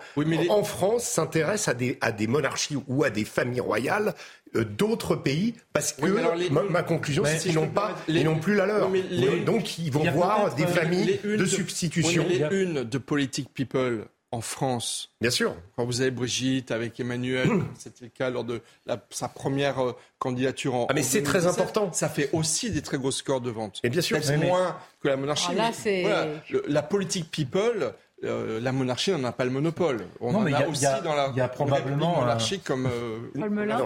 en 0.49 0.65
France 0.65 1.05
s'intéressent 1.05 1.69
à 1.69 1.75
des, 1.75 1.99
à 2.01 2.11
des 2.11 2.27
monarchies 2.27 2.79
ou 2.89 3.05
à 3.05 3.11
des 3.11 3.27
familles 3.27 3.61
royales 3.61 4.15
d'autres 4.55 5.17
pays 5.17 5.55
parce 5.75 5.93
que 5.93 6.07
ma, 6.71 6.83
conclusion 6.83 7.25
c'est 7.27 7.39
qu'ils 7.39 7.57
n'ont 7.57 7.69
pas 7.69 7.95
ils 8.09 8.25
n'ont 8.25 8.39
plus 8.39 8.55
la 8.55 8.65
leur. 8.65 8.89
donc 9.45 9.79
ils 9.79 9.93
vont 9.93 10.11
voir 10.11 10.55
des 10.55 10.67
familles 10.67 11.21
de 11.23 11.45
substitution. 11.45 12.25
les 12.27 12.47
une 12.51 12.85
de 12.85 12.99
politique 12.99 13.53
people 13.53 14.07
en 14.33 14.41
France. 14.41 15.11
Bien 15.21 15.31
sûr. 15.31 15.55
Quand 15.77 15.85
vous 15.85 16.01
avez 16.01 16.11
Brigitte 16.11 16.71
avec 16.71 16.99
Emmanuel, 16.99 17.49
c'était 17.79 18.05
le 18.05 18.11
cas 18.11 18.31
lors 18.31 18.45
de 18.45 18.61
sa 19.11 19.29
première 19.29 19.83
euh, 19.83 19.93
candidature 20.19 20.75
en. 20.75 20.87
Ah, 20.89 20.95
mais 20.95 21.03
c'est 21.03 21.23
très 21.23 21.47
important. 21.47 21.93
Ça 21.93 22.09
fait 22.09 22.31
aussi 22.33 22.71
des 22.71 22.83
très 22.83 22.99
gros 22.99 23.11
scores 23.11 23.41
de 23.41 23.51
vente. 23.51 23.81
Et 23.83 23.91
bien 23.91 24.03
sûr. 24.03 24.19
C'est 24.23 24.37
moins 24.37 24.77
que 25.01 25.09
la 25.09 25.17
monarchie? 25.17 25.53
Ah, 25.59 25.71
là, 25.85 26.27
la 26.67 26.83
politique 26.83 27.31
people. 27.31 27.93
Euh, 28.25 28.61
la 28.63 28.73
monarchie 28.73 29.11
n'en 29.11 29.25
a 29.25 29.33
pas 29.33 29.45
le 29.45 29.51
monopole. 29.51 30.07
On 30.21 30.35
en 30.35 30.47
a, 30.47 30.67
aussi 30.67 30.87
dans 31.05 31.15
la 31.15 31.35
y 31.37 31.41
a 31.43 31.49
probablement 31.49 32.21
monarchie 32.21 32.61
comme. 32.61 32.87
Euh, 32.87 33.19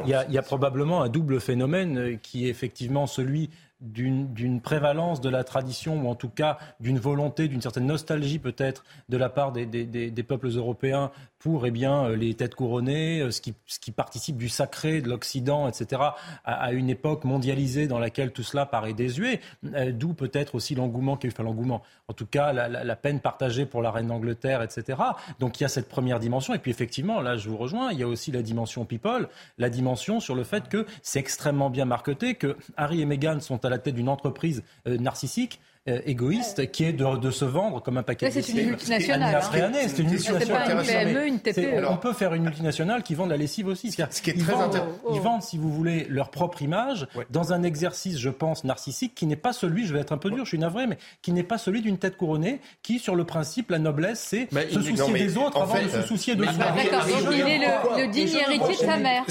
il 0.06 0.32
y, 0.32 0.38
a 0.38 0.42
probablement 0.42 1.02
un 1.02 1.08
double 1.08 1.40
phénomène 1.40 2.16
qui 2.22 2.46
est 2.46 2.48
effectivement 2.48 3.08
celui 3.08 3.50
d'une 3.80 4.60
prévalence 4.60 5.20
de 5.20 5.28
la 5.28 5.44
tradition, 5.44 6.02
ou 6.02 6.08
en 6.08 6.14
tout 6.14 6.28
cas 6.28 6.58
d'une 6.80 6.98
volonté, 6.98 7.48
d'une 7.48 7.62
certaine 7.62 7.86
nostalgie 7.86 8.38
peut-être 8.38 8.84
de 9.08 9.16
la 9.16 9.28
part 9.30 9.52
des, 9.52 9.66
des, 9.66 10.22
peuples 10.22 10.48
européens 10.48 11.10
pour 11.40 11.66
eh 11.66 11.70
bien, 11.70 12.04
euh, 12.04 12.16
les 12.16 12.34
têtes 12.34 12.54
couronnées, 12.54 13.20
euh, 13.20 13.30
ce 13.30 13.40
qui, 13.40 13.54
ce 13.66 13.80
qui 13.80 13.90
participe 13.90 14.36
du 14.36 14.50
sacré 14.50 15.00
de 15.00 15.08
l'Occident, 15.08 15.66
etc., 15.66 16.02
à, 16.44 16.72
une 16.72 16.90
époque 16.90 17.24
mondialisée 17.24 17.88
dans 17.88 17.98
laquelle 17.98 18.30
tout 18.30 18.42
cela 18.42 18.66
paraît 18.66 18.92
désuet, 18.92 19.40
euh, 19.74 19.90
d'où 19.90 20.12
peut-être 20.12 20.54
aussi 20.54 20.74
l'engouement 20.74 21.16
qui 21.16 21.26
a 21.26 21.30
eu, 21.30 21.32
l'engouement, 21.42 21.82
en 22.08 22.12
tout 22.12 22.26
cas 22.26 22.52
la, 22.52 22.68
la, 22.68 22.96
peine 22.96 23.20
partagée 23.20 23.64
pour 23.64 23.80
la 23.80 23.90
reine 23.90 24.08
d'Angleterre, 24.08 24.60
etc. 24.62 24.98
Donc 25.38 25.58
il 25.58 25.62
y 25.62 25.66
a 25.66 25.68
cette 25.68 25.88
première 25.88 26.20
dimension, 26.20 26.52
et 26.52 26.58
puis 26.58 26.70
effectivement, 26.70 27.22
là 27.22 27.36
je 27.36 27.48
vous 27.48 27.56
rejoins, 27.56 27.90
il 27.92 27.98
y 27.98 28.02
a 28.02 28.06
aussi 28.06 28.30
la 28.30 28.42
dimension 28.42 28.84
people, 28.84 29.28
la 29.56 29.70
dimension 29.70 30.20
sur 30.20 30.34
le 30.34 30.44
fait 30.44 30.68
que 30.68 30.84
c'est 31.02 31.20
extrêmement 31.20 31.70
bien 31.70 31.86
marketé, 31.86 32.34
que 32.34 32.58
Harry 32.76 33.00
et 33.00 33.06
Meghan 33.06 33.40
sont 33.40 33.64
à 33.64 33.70
la 33.70 33.78
tête 33.78 33.94
d'une 33.94 34.10
entreprise 34.10 34.62
narcissique, 34.84 35.60
euh, 35.88 35.98
égoïste 36.04 36.70
qui 36.70 36.84
est 36.84 36.92
de, 36.92 37.30
se 37.30 37.46
vendre 37.46 37.82
comme 37.82 37.96
un 37.96 38.02
paquet 38.02 38.26
de 38.28 38.32
C'est 38.32 38.48
une 38.52 38.66
multinationale. 38.66 39.42
C'est 39.88 39.98
une 39.98 40.10
multinationale. 40.10 40.66
Pas 40.66 40.72
une 40.72 40.82
PME, 40.82 41.26
une 41.26 41.40
TPE. 41.40 41.86
On 41.88 41.96
peut 41.96 42.12
faire 42.12 42.34
une 42.34 42.42
multinationale 42.42 43.02
qui 43.02 43.14
vend 43.14 43.24
de 43.24 43.30
la 43.30 43.38
lessive 43.38 43.66
aussi. 43.66 43.90
Ce 43.90 44.20
qui 44.20 44.30
est 44.30 44.38
très 44.38 44.52
intéressant. 44.52 44.90
Ils 45.14 45.20
vendent, 45.20 45.42
si 45.42 45.56
vous 45.56 45.72
voulez, 45.72 46.06
leur 46.10 46.30
propre 46.30 46.60
image 46.60 47.08
dans 47.30 47.54
un 47.54 47.62
exercice, 47.62 48.18
je 48.18 48.28
pense, 48.28 48.64
narcissique 48.64 49.14
qui 49.14 49.24
n'est 49.24 49.36
pas 49.36 49.54
celui, 49.54 49.86
je 49.86 49.94
vais 49.94 50.00
être 50.00 50.12
un 50.12 50.18
peu 50.18 50.30
dur, 50.30 50.44
je 50.44 50.50
suis 50.50 50.58
navré, 50.58 50.86
mais 50.86 50.98
qui 51.22 51.32
n'est 51.32 51.42
pas 51.42 51.56
celui 51.56 51.80
d'une 51.80 51.96
tête 51.96 52.18
couronnée 52.18 52.60
qui, 52.82 52.98
sur 52.98 53.16
le 53.16 53.24
principe, 53.24 53.70
la 53.70 53.78
noblesse, 53.78 54.20
c'est 54.20 54.48
se 54.52 54.82
soucier 54.82 55.12
des 55.14 55.38
autres 55.38 55.62
avant 55.62 55.82
de 55.82 55.88
se 55.88 56.02
soucier 56.02 56.34
de 56.34 56.44
soi. 56.44 56.52
D'accord, 56.52 57.06
il 57.32 57.40
est 57.40 57.58
le 57.58 58.10
digne 58.10 58.28
héritier 58.28 58.74
de 58.74 58.86
sa 58.86 58.98
mère. 58.98 59.24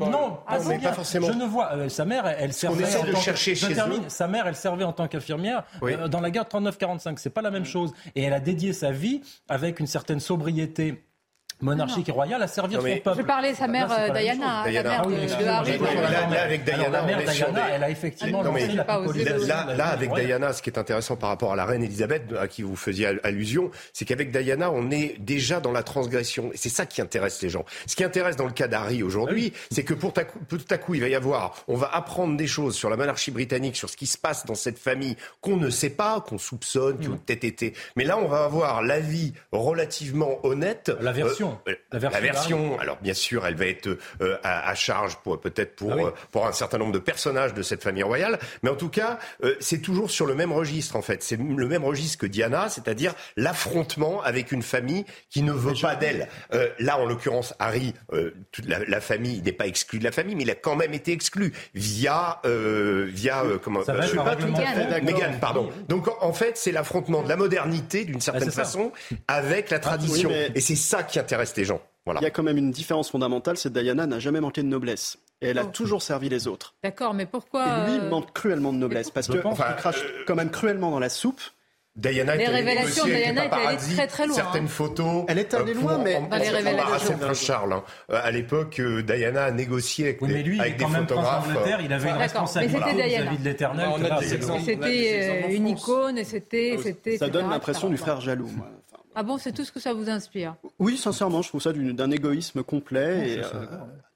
Non, 0.00 0.38
pas 0.82 0.92
forcément. 0.92 1.28
Je 1.28 1.32
ne 1.34 1.44
vois. 1.44 1.72
Euh, 1.74 1.88
sa 1.88 2.04
mère, 2.04 2.26
elle 2.26 2.52
servait. 2.52 2.84
Sa 4.08 4.26
mère, 4.26 4.46
elle 4.48 4.56
servait 4.56 4.84
en 4.84 4.92
tant 4.92 5.06
qu'infirmière 5.06 5.62
euh, 5.82 6.08
dans 6.08 6.20
la 6.20 6.30
guerre 6.30 6.44
39-45. 6.44 7.18
C'est 7.18 7.30
pas 7.30 7.42
la 7.42 7.50
même 7.50 7.64
chose. 7.64 7.92
Et 8.14 8.22
elle 8.22 8.32
a 8.32 8.40
dédié 8.40 8.72
sa 8.72 8.90
vie 8.90 9.22
avec 9.48 9.80
une 9.80 9.86
certaine 9.86 10.20
sobriété 10.20 11.02
monarchique 11.60 12.08
et 12.08 12.12
royale 12.12 12.42
à 12.42 12.46
servir 12.46 12.80
son 12.80 12.98
peuple. 12.98 13.20
Je 13.20 13.26
parlais 13.26 13.52
de 13.52 13.56
sa 13.56 13.66
mère 13.66 13.88
Diana, 14.12 14.64
la 14.64 14.82
mère 14.82 14.82
de, 14.82 14.88
Harry. 14.88 15.44
Là, 15.44 16.42
avec 16.42 16.64
Diana, 16.64 16.88
la 16.88 17.02
mère 17.02 17.22
Diana, 17.22 17.62
elle 17.72 17.84
a 17.84 17.90
effectivement 17.90 18.42
lancé 18.42 18.68
la 18.68 18.84
là, 18.84 19.74
là, 19.76 19.86
avec 19.88 20.12
Diana, 20.14 20.52
ce 20.52 20.62
qui 20.62 20.70
est 20.70 20.78
intéressant 20.78 21.16
par 21.16 21.30
rapport 21.30 21.52
à 21.52 21.56
la 21.56 21.64
reine 21.64 21.82
Elisabeth, 21.82 22.32
à 22.38 22.48
qui 22.48 22.62
vous 22.62 22.76
faisiez 22.76 23.18
allusion, 23.24 23.70
c'est 23.92 24.04
qu'avec 24.04 24.30
Diana, 24.30 24.70
on 24.70 24.90
est 24.90 25.16
déjà 25.18 25.60
dans 25.60 25.72
la 25.72 25.82
transgression. 25.82 26.50
Et 26.52 26.56
c'est 26.56 26.68
ça 26.68 26.86
qui 26.86 27.00
intéresse 27.00 27.42
les 27.42 27.48
gens. 27.48 27.64
Ce 27.86 27.96
qui 27.96 28.04
intéresse 28.04 28.36
dans 28.36 28.46
le 28.46 28.52
cas 28.52 28.68
d'Harry 28.68 29.02
aujourd'hui, 29.02 29.52
c'est 29.70 29.84
que 29.84 29.94
pour 29.94 30.12
tout 30.12 30.58
à 30.70 30.78
coup, 30.78 30.94
il 30.94 31.00
va 31.00 31.08
y 31.08 31.14
avoir, 31.14 31.64
on 31.68 31.76
va 31.76 31.90
apprendre 31.92 32.36
des 32.36 32.46
choses 32.46 32.74
sur 32.76 32.90
la 32.90 32.96
monarchie 32.96 33.30
britannique, 33.30 33.76
sur 33.76 33.90
ce 33.90 33.96
qui 33.96 34.06
se 34.06 34.18
passe 34.18 34.46
dans 34.46 34.54
cette 34.54 34.78
famille 34.78 35.16
qu'on 35.40 35.56
ne 35.56 35.70
sait 35.70 35.90
pas, 35.90 36.20
qu'on 36.20 36.38
soupçonne, 36.38 36.98
qui 36.98 37.08
ont 37.08 37.16
peut-être 37.16 37.44
été. 37.44 37.72
Mais 37.96 38.04
là, 38.04 38.18
on 38.18 38.28
va 38.28 38.44
avoir 38.44 38.82
l'avis 38.82 39.32
relativement 39.52 40.38
honnête. 40.44 40.92
La 41.00 41.12
version. 41.12 41.47
Euh, 41.68 41.74
la 41.92 42.20
version, 42.20 42.78
alors 42.78 42.98
bien 43.00 43.14
sûr, 43.14 43.46
elle 43.46 43.56
va 43.56 43.66
être 43.66 43.88
euh, 44.20 44.36
à, 44.42 44.74
charge 44.74 45.16
pour 45.16 45.40
peut-être 45.40 45.76
pour 45.76 45.92
ah 45.92 45.98
euh, 45.98 46.10
pour 46.30 46.46
un 46.46 46.52
certain 46.52 46.78
nombre 46.78 46.92
de 46.92 46.98
personnages 46.98 47.54
de 47.54 47.62
cette 47.62 47.82
famille 47.82 48.02
royale, 48.02 48.38
mais 48.62 48.70
en 48.70 48.76
tout 48.76 48.88
cas, 48.88 49.18
c'est 49.60 49.80
toujours 49.80 50.10
sur 50.10 50.26
le 50.26 50.34
même 50.34 50.52
registre 50.52 50.96
en 50.96 51.02
fait. 51.02 51.22
C'est 51.22 51.36
le 51.36 51.68
même 51.68 51.84
registre 51.84 52.18
que 52.18 52.26
Diana, 52.26 52.68
c'est-à-dire 52.68 53.14
l'affrontement 53.36 54.22
avec 54.22 54.52
une 54.52 54.62
famille 54.62 55.04
qui 55.30 55.42
ne 55.42 55.52
veut 55.52 55.74
pas 55.80 55.96
d'elle. 55.96 56.28
là, 56.78 56.98
en 56.98 57.06
l'occurrence, 57.06 57.54
Harry, 57.58 57.94
toute 58.52 58.66
la, 58.66 59.00
famille 59.00 59.40
n'est 59.42 59.52
pas 59.52 59.66
exclue 59.66 59.98
de 59.98 60.04
la 60.04 60.12
famille, 60.12 60.34
mais 60.34 60.42
il 60.42 60.50
a 60.50 60.54
quand 60.54 60.76
même 60.76 60.94
été 60.94 61.12
exclu 61.12 61.52
via 61.74 62.40
via 62.44 63.42
comment 63.62 63.82
Ça 63.84 64.00
je 64.00 64.08
suis 64.08 64.18
pas 64.18 64.36
tout 64.36 64.46
Meghan, 64.46 65.38
pardon. 65.40 65.70
Donc 65.88 66.08
en 66.20 66.32
fait, 66.32 66.56
c'est 66.56 66.72
l'affrontement 66.72 67.22
de 67.22 67.28
la 67.28 67.36
modernité 67.36 68.04
d'une 68.04 68.20
certaine 68.20 68.50
façon 68.50 68.92
avec 69.26 69.70
la 69.70 69.76
ah, 69.76 69.80
tradition, 69.80 70.30
et 70.54 70.60
c'est 70.60 70.76
ça 70.76 71.02
qui 71.02 71.18
intéresse 71.18 71.37
les 71.56 71.64
gens. 71.64 71.80
Il 72.06 72.22
y 72.22 72.26
a 72.26 72.30
quand 72.30 72.42
même 72.42 72.56
une 72.56 72.70
différence 72.70 73.10
fondamentale, 73.10 73.56
c'est 73.56 73.72
que 73.72 73.78
Diana 73.78 74.06
n'a 74.06 74.18
jamais 74.18 74.40
manqué 74.40 74.62
de 74.62 74.68
noblesse. 74.68 75.18
Et 75.40 75.48
elle 75.48 75.58
a 75.58 75.64
oh. 75.64 75.70
toujours 75.72 76.02
servi 76.02 76.28
les 76.28 76.48
autres. 76.48 76.74
D'accord, 76.82 77.14
mais 77.14 77.26
pourquoi 77.26 77.64
Et 77.64 77.90
lui 77.90 77.98
euh, 77.98 78.08
manque 78.08 78.32
cruellement 78.32 78.72
de 78.72 78.78
noblesse, 78.78 79.10
parce 79.10 79.28
qu'il 79.28 79.40
crache 79.40 80.02
quand 80.26 80.34
même 80.34 80.50
cruellement 80.50 80.90
dans 80.90 80.98
la 80.98 81.08
soupe. 81.08 81.40
Diana 81.96 82.36
les 82.36 82.46
révélations 82.46 83.04
de 83.04 83.10
Diana 83.10 83.46
étaient 83.46 83.54
allées 83.56 83.76
très 83.76 84.06
très 84.06 84.26
loin. 84.26 84.36
Certaines 84.36 84.64
hein. 84.66 84.68
photos. 84.68 85.24
Elle 85.26 85.38
est 85.38 85.52
allée 85.52 85.74
loin, 85.74 85.98
mais 85.98 86.20
dans 86.30 86.36
les 86.36 86.48
révélations. 86.48 87.34
Charles. 87.34 87.72
Hein. 87.72 87.84
Euh, 88.10 88.20
à 88.22 88.30
l'époque, 88.30 88.78
euh, 88.78 89.02
Diana 89.02 89.44
a 89.44 89.50
négocié 89.50 90.06
avec, 90.06 90.22
oui, 90.22 90.30
mais 90.32 90.42
lui, 90.44 90.60
avec 90.60 90.76
des 90.76 90.84
quand 90.84 90.90
photographes. 90.90 91.48
Même 91.48 91.80
il 91.84 91.92
avait 91.92 92.10
une 92.10 92.16
responsabilité 92.16 92.92
vis-à-vis 92.92 93.38
de 93.38 93.44
l'éternel. 93.44 93.88
C'était 94.22 95.54
une 95.54 95.68
icône 95.68 96.18
et 96.18 96.24
c'était. 96.24 96.78
Ça 97.18 97.28
donne 97.28 97.50
l'impression 97.50 97.88
du 97.88 97.96
frère 97.96 98.20
jaloux. 98.20 98.50
Ah 99.20 99.24
bon, 99.24 99.36
c'est 99.36 99.50
tout 99.50 99.64
ce 99.64 99.72
que 99.72 99.80
ça 99.80 99.92
vous 99.92 100.08
inspire 100.08 100.54
Oui, 100.78 100.96
sincèrement, 100.96 101.42
je 101.42 101.48
trouve 101.48 101.60
ça 101.60 101.72
d'un 101.72 102.10
égoïsme 102.12 102.62
complet 102.62 103.30
et 103.30 103.38
euh, 103.40 103.66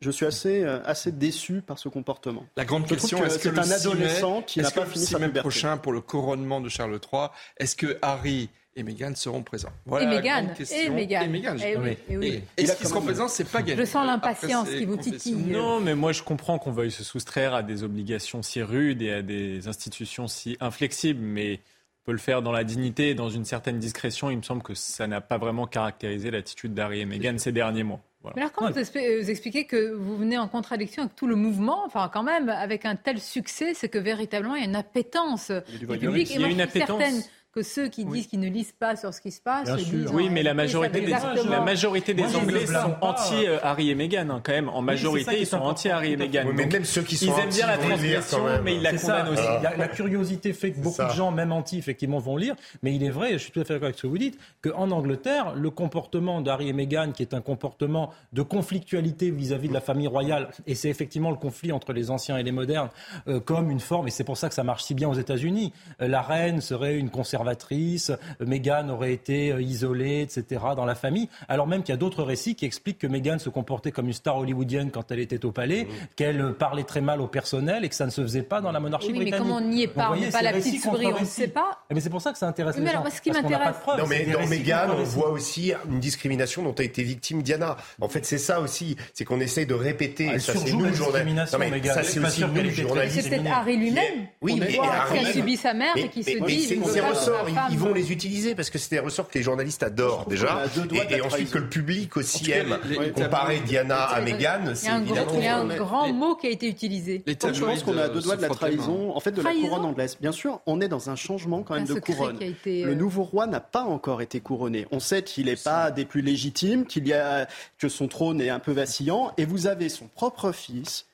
je 0.01 0.13
suis 0.13 0.25
assez, 0.25 0.63
euh, 0.63 0.79
assez 0.85 1.11
déçu 1.11 1.61
par 1.61 1.77
ce 1.81 1.89
comportement. 1.89 2.47
La 2.57 2.65
grande 2.65 2.87
question, 2.87 3.19
est-ce 3.25 3.41
que 3.41 3.53
c'est 3.53 3.59
un 3.59 3.73
adolescent 3.73 4.43
qui 4.43 4.61
n'a 4.61 4.71
pas 4.71 4.87
fini 4.87 5.05
sa 5.05 5.19
puberté 5.19 5.41
prochain 5.41 5.77
pour 5.77 5.93
le 5.93 6.01
couronnement 6.01 6.61
de 6.61 6.69
Charles 6.69 7.01
III, 7.13 7.31
est-ce 7.57 7.75
que 7.75 7.99
Harry 8.01 8.49
et 8.77 8.85
Meghan 8.85 9.17
seront 9.17 9.43
présents? 9.43 9.73
Voilà 9.87 10.05
et 10.05 10.21
Meghan. 10.21 10.55
Et 10.71 10.89
Meghan. 10.89 11.23
Et 11.23 11.27
Meghan. 11.27 11.57
Et, 11.57 11.77
oui, 11.77 11.99
et, 12.09 12.17
oui. 12.17 12.43
et, 12.57 12.67
ce 12.67 12.77
qui 12.77 12.87
seront 12.87 13.03
présents, 13.03 13.27
c'est 13.27 13.51
pas 13.51 13.61
gagné. 13.61 13.85
Je 13.85 13.85
sens 13.85 14.07
l'impatience 14.07 14.69
qui 14.71 14.85
vous 14.85 14.99
titille. 14.99 15.35
Non, 15.35 15.81
mais 15.81 15.97
moi 15.97 16.13
je 16.13 16.23
comprends 16.23 16.61
qu'on 16.61 16.71
veuille 16.71 16.93
se 16.93 17.03
soustraire 17.03 17.55
à 17.55 17.65
des 17.65 17.83
obligations 17.83 18.41
si 18.43 18.63
rudes 18.63 19.03
et 19.03 19.15
à 19.15 19.23
des 19.23 19.67
institutions 19.67 20.29
si 20.29 20.57
inflexibles, 20.61 21.25
mais 21.25 21.59
peut 22.05 22.13
le 22.13 22.19
faire 22.19 22.43
dans 22.43 22.53
la 22.53 22.65
dignité 22.65 23.11
et 23.11 23.15
dans 23.15 23.31
une 23.31 23.45
certaine 23.45 23.79
discrétion. 23.79 24.31
Il 24.31 24.39
me 24.39 24.43
semble 24.43 24.63
que 24.63 24.75
ça 24.75 25.07
n'a 25.07 25.21
pas 25.21 25.39
vraiment 25.39 25.67
caractérisé 25.67 26.31
l'attitude 26.31 26.75
d'Harry 26.75 27.01
et 27.01 27.05
Meghan 27.05 27.39
ces 27.39 27.53
derniers 27.53 27.85
mois. 27.85 28.01
Mais 28.37 28.43
alors 28.43 28.53
comment 28.53 28.71
vous, 28.71 28.79
expliquez 28.79 29.65
que 29.67 29.93
vous 29.95 30.17
venez 30.17 30.39
en 30.39 30.47
contradiction 30.47 31.03
avec 31.03 31.17
tout 31.17 31.27
le 31.27 31.35
mouvement, 31.35 31.85
enfin 31.85 32.09
quand 32.13 32.23
même, 32.23 32.49
avec 32.49 32.85
un 32.85 32.95
tel 32.95 33.19
succès, 33.21 33.75
c'est 33.75 33.89
que 33.89 33.99
véritablement 33.99 34.55
il 34.55 34.61
y 34.61 34.65
a 34.65 34.69
une 34.69 34.77
appétence 34.77 35.51
du 35.51 35.87
public. 35.87 36.31
Et 36.31 36.35
il 36.35 36.41
y 36.41 36.45
a 36.45 36.49
une 36.49 36.61
appétence 36.61 37.29
que 37.53 37.63
ceux 37.63 37.89
qui 37.89 38.07
disent 38.07 38.29
qu'ils 38.29 38.41
ne 38.41 38.49
lisent 38.49 38.73
pas 38.73 38.97
sur 38.97 39.13
ce 39.13 39.21
qui 39.21 39.31
se 39.31 39.41
passe. 39.41 39.69
oui, 40.13 40.31
mais 40.31 40.43
la 40.43 40.55
majorité, 40.55 41.03
des, 41.03 41.11
la 41.11 41.61
majorité 41.61 42.15
des 42.15 42.35
Anglais 42.35 42.67
sont 42.67 42.97
anti-Harry 43.03 43.91
et 43.91 43.95
Meghan, 43.95 44.31
hein, 44.31 44.41
quand 44.43 44.53
même. 44.53 44.71
En 44.71 44.81
majorité, 44.81 45.41
ils 45.41 45.47
sont 45.47 45.59
anti-Harry 45.59 46.13
et 46.13 46.17
Meghan. 46.17 46.45
mais 46.55 46.65
même 46.65 46.85
ceux 46.85 47.03
qui 47.03 47.17
sont 47.17 47.27
Ils 47.37 47.43
aiment 47.43 47.51
bien 47.51 47.67
la 47.67 47.79
transmission, 47.79 48.39
mais 48.65 48.77
ils 48.77 48.83
la 48.83 48.97
condamnent 48.97 49.29
aussi. 49.29 49.43
La, 49.77 49.89
curiosité 49.89 50.55
fait 50.55 50.73
que 50.73 50.81
beaucoup 50.81 51.03
de 51.03 51.11
gens, 51.11 51.31
même 51.31 51.53
anti, 51.53 51.77
effectivement, 51.77 52.19
vont 52.19 52.39
lire. 52.39 52.55
Mais 52.83 52.95
il 52.95 53.05
est 53.05 53.11
vrai, 53.11 53.33
je 53.35 53.39
suis 53.39 53.53
tout 53.53 53.61
à 53.61 53.65
fait 53.65 53.75
d'accord 53.75 53.87
avec 53.87 53.99
ce 53.99 54.03
que 54.03 54.07
vous 54.07 54.19
dites, 54.19 54.39
qu'en 54.63 54.91
Angleterre, 54.91 55.55
le 55.55 55.69
comportement 55.69 56.41
d'Harry 56.41 56.71
et 56.71 56.73
Meghan, 56.73 57.13
qui 57.13 57.23
est 57.23 57.35
un 57.35 57.43
comportement 57.43 58.13
de 58.33 58.41
conflictualité 58.41 59.31
vis-à-vis 59.31 59.69
de 59.69 59.75
la 59.75 59.83
famille 59.83 60.07
royale, 60.07 60.49
et 60.67 60.75
c'est 60.75 60.89
effectivement 60.89 61.31
le 61.31 61.37
conflit 61.37 61.73
entre 61.73 61.93
les 61.93 62.11
anciens 62.11 62.39
et 62.39 62.43
les 62.43 62.53
modernes, 62.53 62.89
euh, 63.29 63.41
comme 63.41 63.71
une 63.71 63.81
forme, 63.81 64.09
et 64.09 64.11
c'est 64.11 64.25
pour 64.25 64.39
ça 64.39 64.49
que 64.49 64.55
ça 64.55 64.65
marche 64.65 64.85
si 64.85 64.95
bien 64.95 65.11
aux 65.11 65.15
États-Unis. 65.15 65.75
Euh, 66.01 66.09
la 66.09 66.23
reine 66.23 66.63
serait 66.63 66.97
une 66.97 67.11
conservatrice 67.11 67.42
conservatrice, 67.43 68.13
Meghan 68.41 68.89
aurait 68.89 69.13
été 69.13 69.53
euh, 69.53 69.63
isolée, 69.63 70.23
etc., 70.23 70.63
dans 70.77 70.85
la 70.85 70.95
famille. 70.95 71.29
Alors 71.49 71.67
même 71.67 71.83
qu'il 71.83 71.93
y 71.93 71.95
a 71.95 71.99
d'autres 71.99 72.23
récits 72.23 72.55
qui 72.55 72.65
expliquent 72.65 72.99
que 72.99 73.07
Meghan 73.07 73.39
se 73.39 73.49
comportait 73.49 73.91
comme 73.91 74.07
une 74.07 74.13
star 74.13 74.37
hollywoodienne 74.37 74.91
quand 74.91 75.11
elle 75.11 75.21
était 75.21 75.45
au 75.45 75.53
palais, 75.53 75.85
mmh. 75.85 75.89
qu'elle 76.17 76.53
parlait 76.55 76.85
très 76.85 77.01
mal 77.01 77.21
au 77.21 77.27
personnel 77.27 77.85
et 77.85 77.89
que 77.89 77.95
ça 77.95 78.07
ne 78.07 78.11
se 78.11 78.23
faisait 78.23 78.43
pas 78.43 78.61
dans 78.61 78.73
la 78.73 78.81
monarchie 78.81 79.09
oui, 79.09 79.21
britannique. 79.21 79.35
Mais 79.35 79.39
comment 79.39 79.57
on 79.57 79.69
n'y 79.69 79.83
est 79.83 79.89
pas 79.89 80.11
On 80.13 80.17
n'est 80.17 80.31
pas 80.31 80.43
la 80.43 80.53
petite 80.53 80.83
souris, 80.83 81.07
on 81.07 81.21
ne 81.21 81.27
sait 81.27 81.49
pas. 81.49 81.85
Mais 81.91 82.01
c'est 82.01 82.11
pour 82.11 82.23
ça 82.23 82.33
que 82.33 82.39
ça 82.39 82.47
intéresse 82.47 82.77
mais 82.77 82.85
les 82.85 82.91
alors, 82.91 83.05
gens. 83.05 83.11
Ce 83.11 83.21
qui 83.21 83.31
m'intéresse. 83.31 83.77
Non, 83.99 84.07
mais 84.09 84.25
dans 84.27 84.47
Meghan, 84.47 84.97
on 84.97 85.03
voit 85.03 85.31
aussi 85.31 85.73
une 85.91 86.01
discrimination 86.01 86.63
dont 86.63 86.73
a 86.73 86.83
été 86.83 87.03
victime 87.03 87.43
Diana. 87.43 87.77
En 88.01 88.09
fait, 88.09 88.25
c'est 88.25 88.39
ça 88.39 88.61
aussi. 88.61 88.97
C'est 89.15 89.25
qu'on 89.25 89.41
essaye 89.41 89.67
de 89.67 89.75
répéter. 89.75 90.31
Ah, 90.35 90.39
ça, 90.39 90.55
c'est 90.55 90.73
nous, 90.73 90.93
journalistes. 90.95 91.47
Ça, 91.47 92.03
c'est 92.03 92.21
aussi 92.21 92.45
nous, 92.45 92.71
journalistes. 92.71 93.21
C'est 93.23 93.29
peut-être 93.31 93.53
Harry 93.53 93.77
lui-même. 93.77 94.27
Oui, 94.41 94.57
mais 94.59 94.79
Harry 94.79 95.27
a 95.27 95.33
subi 95.33 95.57
sa 95.57 95.75
mère 95.75 95.97
et 95.97 96.09
qui 96.09 96.23
se 96.23 96.45
dit. 96.45 96.63
C'est 96.63 97.01
ressorts. 97.41 97.69
Ils 97.71 97.79
vont 97.79 97.93
les 97.93 98.13
utiliser 98.13 98.55
parce 98.55 98.71
que 98.71 98.79
c'est 98.79 98.97
des 98.97 99.01
ressorts 99.01 99.29
que 99.29 99.39
les 99.39 99.45
journalistes 99.45 99.83
adorent 99.83 100.27
déjà. 100.27 100.65
Et, 101.11 101.21
ensuite 101.21 101.51
que 101.51 101.59
le 101.59 101.69
public 101.69 102.17
aussi 102.17 102.51
aime. 102.51 102.79
Comparer 103.15 103.61
Diana 103.61 104.05
à 104.05 104.21
Meghan, 104.21 104.75
c'est 104.75 104.91
évidemment. 104.91 105.33
Il 105.35 105.45
y 105.45 105.47
a 105.47 105.59
un 105.59 105.77
grand 105.77 106.13
mot 106.13 106.37
qui 106.37 106.47
a 106.47 106.51
été 106.51 106.69
utilisé. 106.69 107.23
Je 107.27 107.65
pense 107.65 107.83
qu'on 107.83 107.99
a 107.99 108.09
deux 108.09 108.21
doigts 108.21 108.37
de 108.37 108.43
la 108.43 108.49
trahison, 108.49 109.15
en 109.15 109.21
fait, 109.21 109.33
de 109.33 109.43
la 109.43 109.53
couronne 109.53 109.85
anglaise. 109.85 110.17
Bien 110.21 110.33
sûr, 110.33 110.61
on 110.67 110.81
est 110.81 110.89
dans 110.89 111.11
un 111.11 111.17
changement 111.17 111.63
quand 111.63 111.75
même 111.75 111.87
de 111.87 111.95
couronne. 111.95 112.39
Le 112.41 112.85
euh, 112.85 112.95
nouveau 112.95 113.25
roi 113.25 113.47
n'a 113.47 113.61
pas 113.61 113.83
encore 113.83 114.23
été 114.23 114.41
couronné. 114.41 114.87
On 114.91 115.01
sait 115.01 115.23
qu'il 115.23 115.47
n'est 115.47 115.57
pas 115.57 115.91
des 115.91 116.05
plus 116.05 116.23
légitimes, 116.23 116.87
qu'il 116.87 117.07
y 117.07 117.13
a 117.13 117.47
que 117.79 117.89
son 117.89 118.09
trône 118.09 118.41
est 118.41 118.51
un 118.51 118.59
peu 118.59 118.73
vacillant, 118.73 119.33
et 119.37 119.45
vous 119.45 119.67
avez 119.67 119.89
son 119.89 120.07
propre 120.07 120.53
fils 120.53 121.07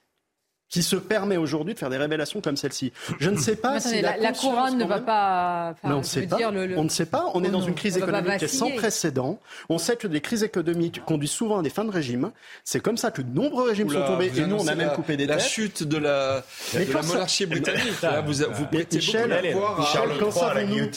qui 0.69 0.83
se 0.83 0.97
permet 0.97 1.37
aujourd'hui 1.37 1.75
de 1.75 1.79
faire 1.79 1.91
des 1.91 1.97
révélations 1.97 2.41
comme 2.41 2.57
celle-ci. 2.57 2.93
Je 3.21 3.31
ne 3.31 3.37
sais 3.37 3.57
pas 3.57 3.81
si 3.81 4.03
la, 4.03 4.17
la, 4.17 4.33
couronne 4.33 4.77
ne 4.77 4.85
va 4.85 5.01
pas. 5.01 5.75
on, 5.83 5.99
ne 5.99 6.03
sait 6.03 6.27
pas. 6.27 6.39
on 6.77 6.85
ne 6.85 6.89
sait 6.89 7.07
pas. 7.07 7.27
On 7.35 7.43
est 7.43 7.51
dans 7.51 7.63
une 7.63 7.75
crise 7.75 7.97
économique 7.97 8.49
sans 8.49 8.71
précédent. 8.71 9.39
On 9.69 9.79
sait 9.79 9.97
que 9.97 10.07
des 10.07 10.21
crises 10.21 10.43
économiques 10.43 11.03
conduisent 11.05 11.31
souvent 11.31 11.61
à 11.61 11.63
des 11.63 11.71
fins 11.71 11.85
de 11.85 11.91
régime. 11.91 12.31
C'est 12.65 12.81
comme 12.81 12.97
ça 12.97 13.11
que 13.11 13.23
de 13.23 13.35
nombreux 13.35 13.69
régimes 13.69 13.89
sont 13.91 14.05
tombés 14.05 14.31
et 14.37 14.47
nous 14.47 14.57
on 14.57 14.67
a 14.67 14.75
même 14.75 14.93
coupé 14.93 15.17
des 15.17 15.27
têtes. 15.27 15.37
La 15.37 15.43
chute 15.43 15.83
de 15.83 15.97
la, 15.97 16.45
de 16.75 16.93
la 16.93 17.03
monarchie 17.03 17.47
britannique. 17.47 18.03
Là, 18.03 18.21
vous, 18.21 18.35
vous 18.53 18.67
prêtez 18.67 18.97
Michel, 18.97 19.53
beaucoup 19.53 19.83
Charles, 19.85 20.13
quand 20.19 20.31
savons-nous 20.31 20.89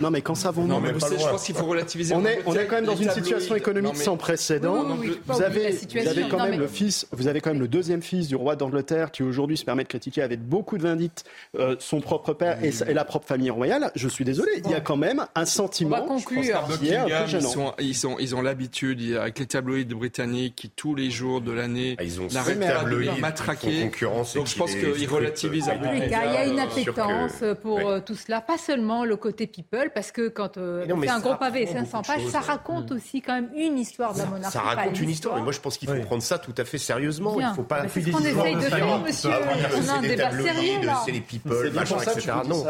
Non 0.00 0.10
mais 0.10 0.22
quand 0.22 0.34
savons-nous 0.34 0.68
Non 0.68 0.80
mais 0.80 0.92
je 0.94 1.28
pense 1.28 1.44
qu'il 1.44 1.54
faut 1.54 1.66
relativiser. 1.66 2.14
On 2.14 2.24
est 2.24 2.42
on 2.46 2.54
est 2.54 2.66
quand 2.66 2.76
même 2.76 2.86
dans 2.86 2.96
une 2.96 3.10
situation 3.10 3.54
économique 3.54 3.96
sans 3.96 4.16
précédent. 4.16 4.86
Vous 5.26 5.42
avez 5.42 5.70
vous 5.70 6.08
avez 6.08 6.28
quand 6.28 6.42
même 6.42 6.60
le 6.60 6.68
fils, 6.68 7.06
vous 7.12 7.28
avez 7.28 7.40
quand 7.40 7.50
même 7.50 7.60
le 7.60 7.68
deuxième 7.68 8.02
fils 8.02 8.28
du 8.28 8.36
roi 8.36 8.56
d'Angleterre 8.56 9.10
qui 9.18 9.24
aujourd'hui 9.24 9.56
se 9.56 9.64
permet 9.64 9.82
de 9.82 9.88
critiquer 9.88 10.22
avec 10.22 10.40
beaucoup 10.40 10.78
de 10.78 10.84
vindicte 10.84 11.24
euh, 11.58 11.74
son 11.80 12.00
propre 12.00 12.34
père 12.34 12.62
et, 12.62 12.70
la 12.94 13.04
propre 13.04 13.26
famille 13.26 13.50
royale, 13.50 13.90
je 13.96 14.06
suis 14.06 14.24
désolé, 14.24 14.52
il 14.64 14.70
y 14.70 14.74
a 14.74 14.80
quand 14.80 14.96
même 14.96 15.26
un 15.34 15.44
sentiment. 15.44 15.96
On 15.96 16.00
va 16.02 16.06
conclure. 16.06 16.68
ils, 16.80 17.42
sont, 17.42 17.74
ils, 17.80 17.96
sont, 17.96 18.16
ils 18.20 18.36
ont 18.36 18.42
l'habitude, 18.42 19.16
avec 19.16 19.40
les 19.40 19.46
tabloïds 19.46 19.86
britanniques 19.86 20.54
qui 20.54 20.70
tous 20.70 20.94
les 20.94 21.10
jours 21.10 21.40
de 21.40 21.50
l'année 21.50 21.96
ah, 21.98 22.04
n'arrêtent 22.32 22.60
pas 22.60 22.84
de 22.84 23.20
matraquer. 23.20 23.90
Donc 24.36 24.46
je 24.46 24.56
pense 24.56 24.74
qu'ils 24.74 25.08
relativisent 25.08 25.68
un 25.68 25.78
peu. 25.78 25.88
Il 25.96 26.08
y 26.08 26.14
a 26.14 26.46
une 26.46 26.60
appétence 26.60 27.42
pour 27.60 27.78
euh, 27.80 27.98
tout 27.98 28.14
cela, 28.14 28.40
pas 28.40 28.56
seulement 28.56 29.04
le 29.04 29.16
côté 29.16 29.48
people, 29.48 29.90
parce 29.92 30.12
que 30.12 30.28
quand 30.28 30.58
euh, 30.58 30.86
c'est 30.86 31.08
un 31.08 31.18
gros 31.18 31.34
pavé 31.34 31.66
500 31.66 32.02
pages, 32.02 32.26
ça 32.26 32.38
raconte 32.38 32.92
aussi 32.92 33.20
quand 33.20 33.34
même 33.34 33.50
une 33.56 33.78
histoire 33.78 34.14
de 34.14 34.18
la 34.18 34.26
monarchie. 34.26 34.52
Ça 34.52 34.60
raconte 34.60 35.00
une 35.00 35.10
histoire, 35.10 35.38
et 35.38 35.42
moi 35.42 35.50
je 35.50 35.58
pense 35.58 35.76
qu'il 35.76 35.88
faut 35.88 36.00
prendre 36.02 36.22
ça 36.22 36.38
tout 36.38 36.54
à 36.56 36.64
fait 36.64 36.78
sérieusement. 36.78 37.34
Il 37.40 37.44
ne 37.44 37.52
faut 37.52 37.64
pas 37.64 37.88
essaye 37.98 38.54
de 38.56 38.60
faire, 38.60 39.07
monsieur 39.08 39.30
on 39.30 39.88
a 39.88 39.92
un 39.94 40.02
débat 40.02 40.30
sérieux 40.30 40.80
C'est 41.04 41.12
les 41.12 41.20
people, 41.20 41.70
machin, 41.72 41.96
etc. 42.00 42.32
Non, 42.46 42.64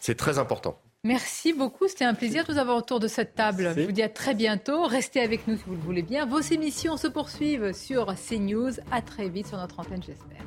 c'est 0.00 0.16
très 0.16 0.38
important. 0.38 0.78
Merci 1.04 1.52
beaucoup, 1.52 1.86
c'était 1.86 2.04
un 2.04 2.14
plaisir 2.14 2.44
de 2.44 2.52
vous 2.52 2.58
avoir 2.58 2.76
autour 2.76 2.98
de 2.98 3.06
cette 3.06 3.34
table. 3.34 3.72
Je 3.76 3.82
vous 3.82 3.92
dis 3.92 4.02
à 4.02 4.08
très 4.08 4.34
bientôt. 4.34 4.82
Restez 4.84 5.20
avec 5.20 5.46
nous 5.46 5.56
si 5.56 5.62
vous 5.66 5.74
le 5.74 5.80
voulez 5.80 6.02
bien. 6.02 6.26
Vos 6.26 6.40
émissions 6.40 6.96
se 6.96 7.06
poursuivent 7.06 7.72
sur 7.72 8.14
CNews. 8.16 8.72
À 8.90 9.00
très 9.00 9.28
vite 9.28 9.46
sur 9.46 9.58
notre 9.58 9.78
antenne, 9.78 10.02
j'espère. 10.02 10.44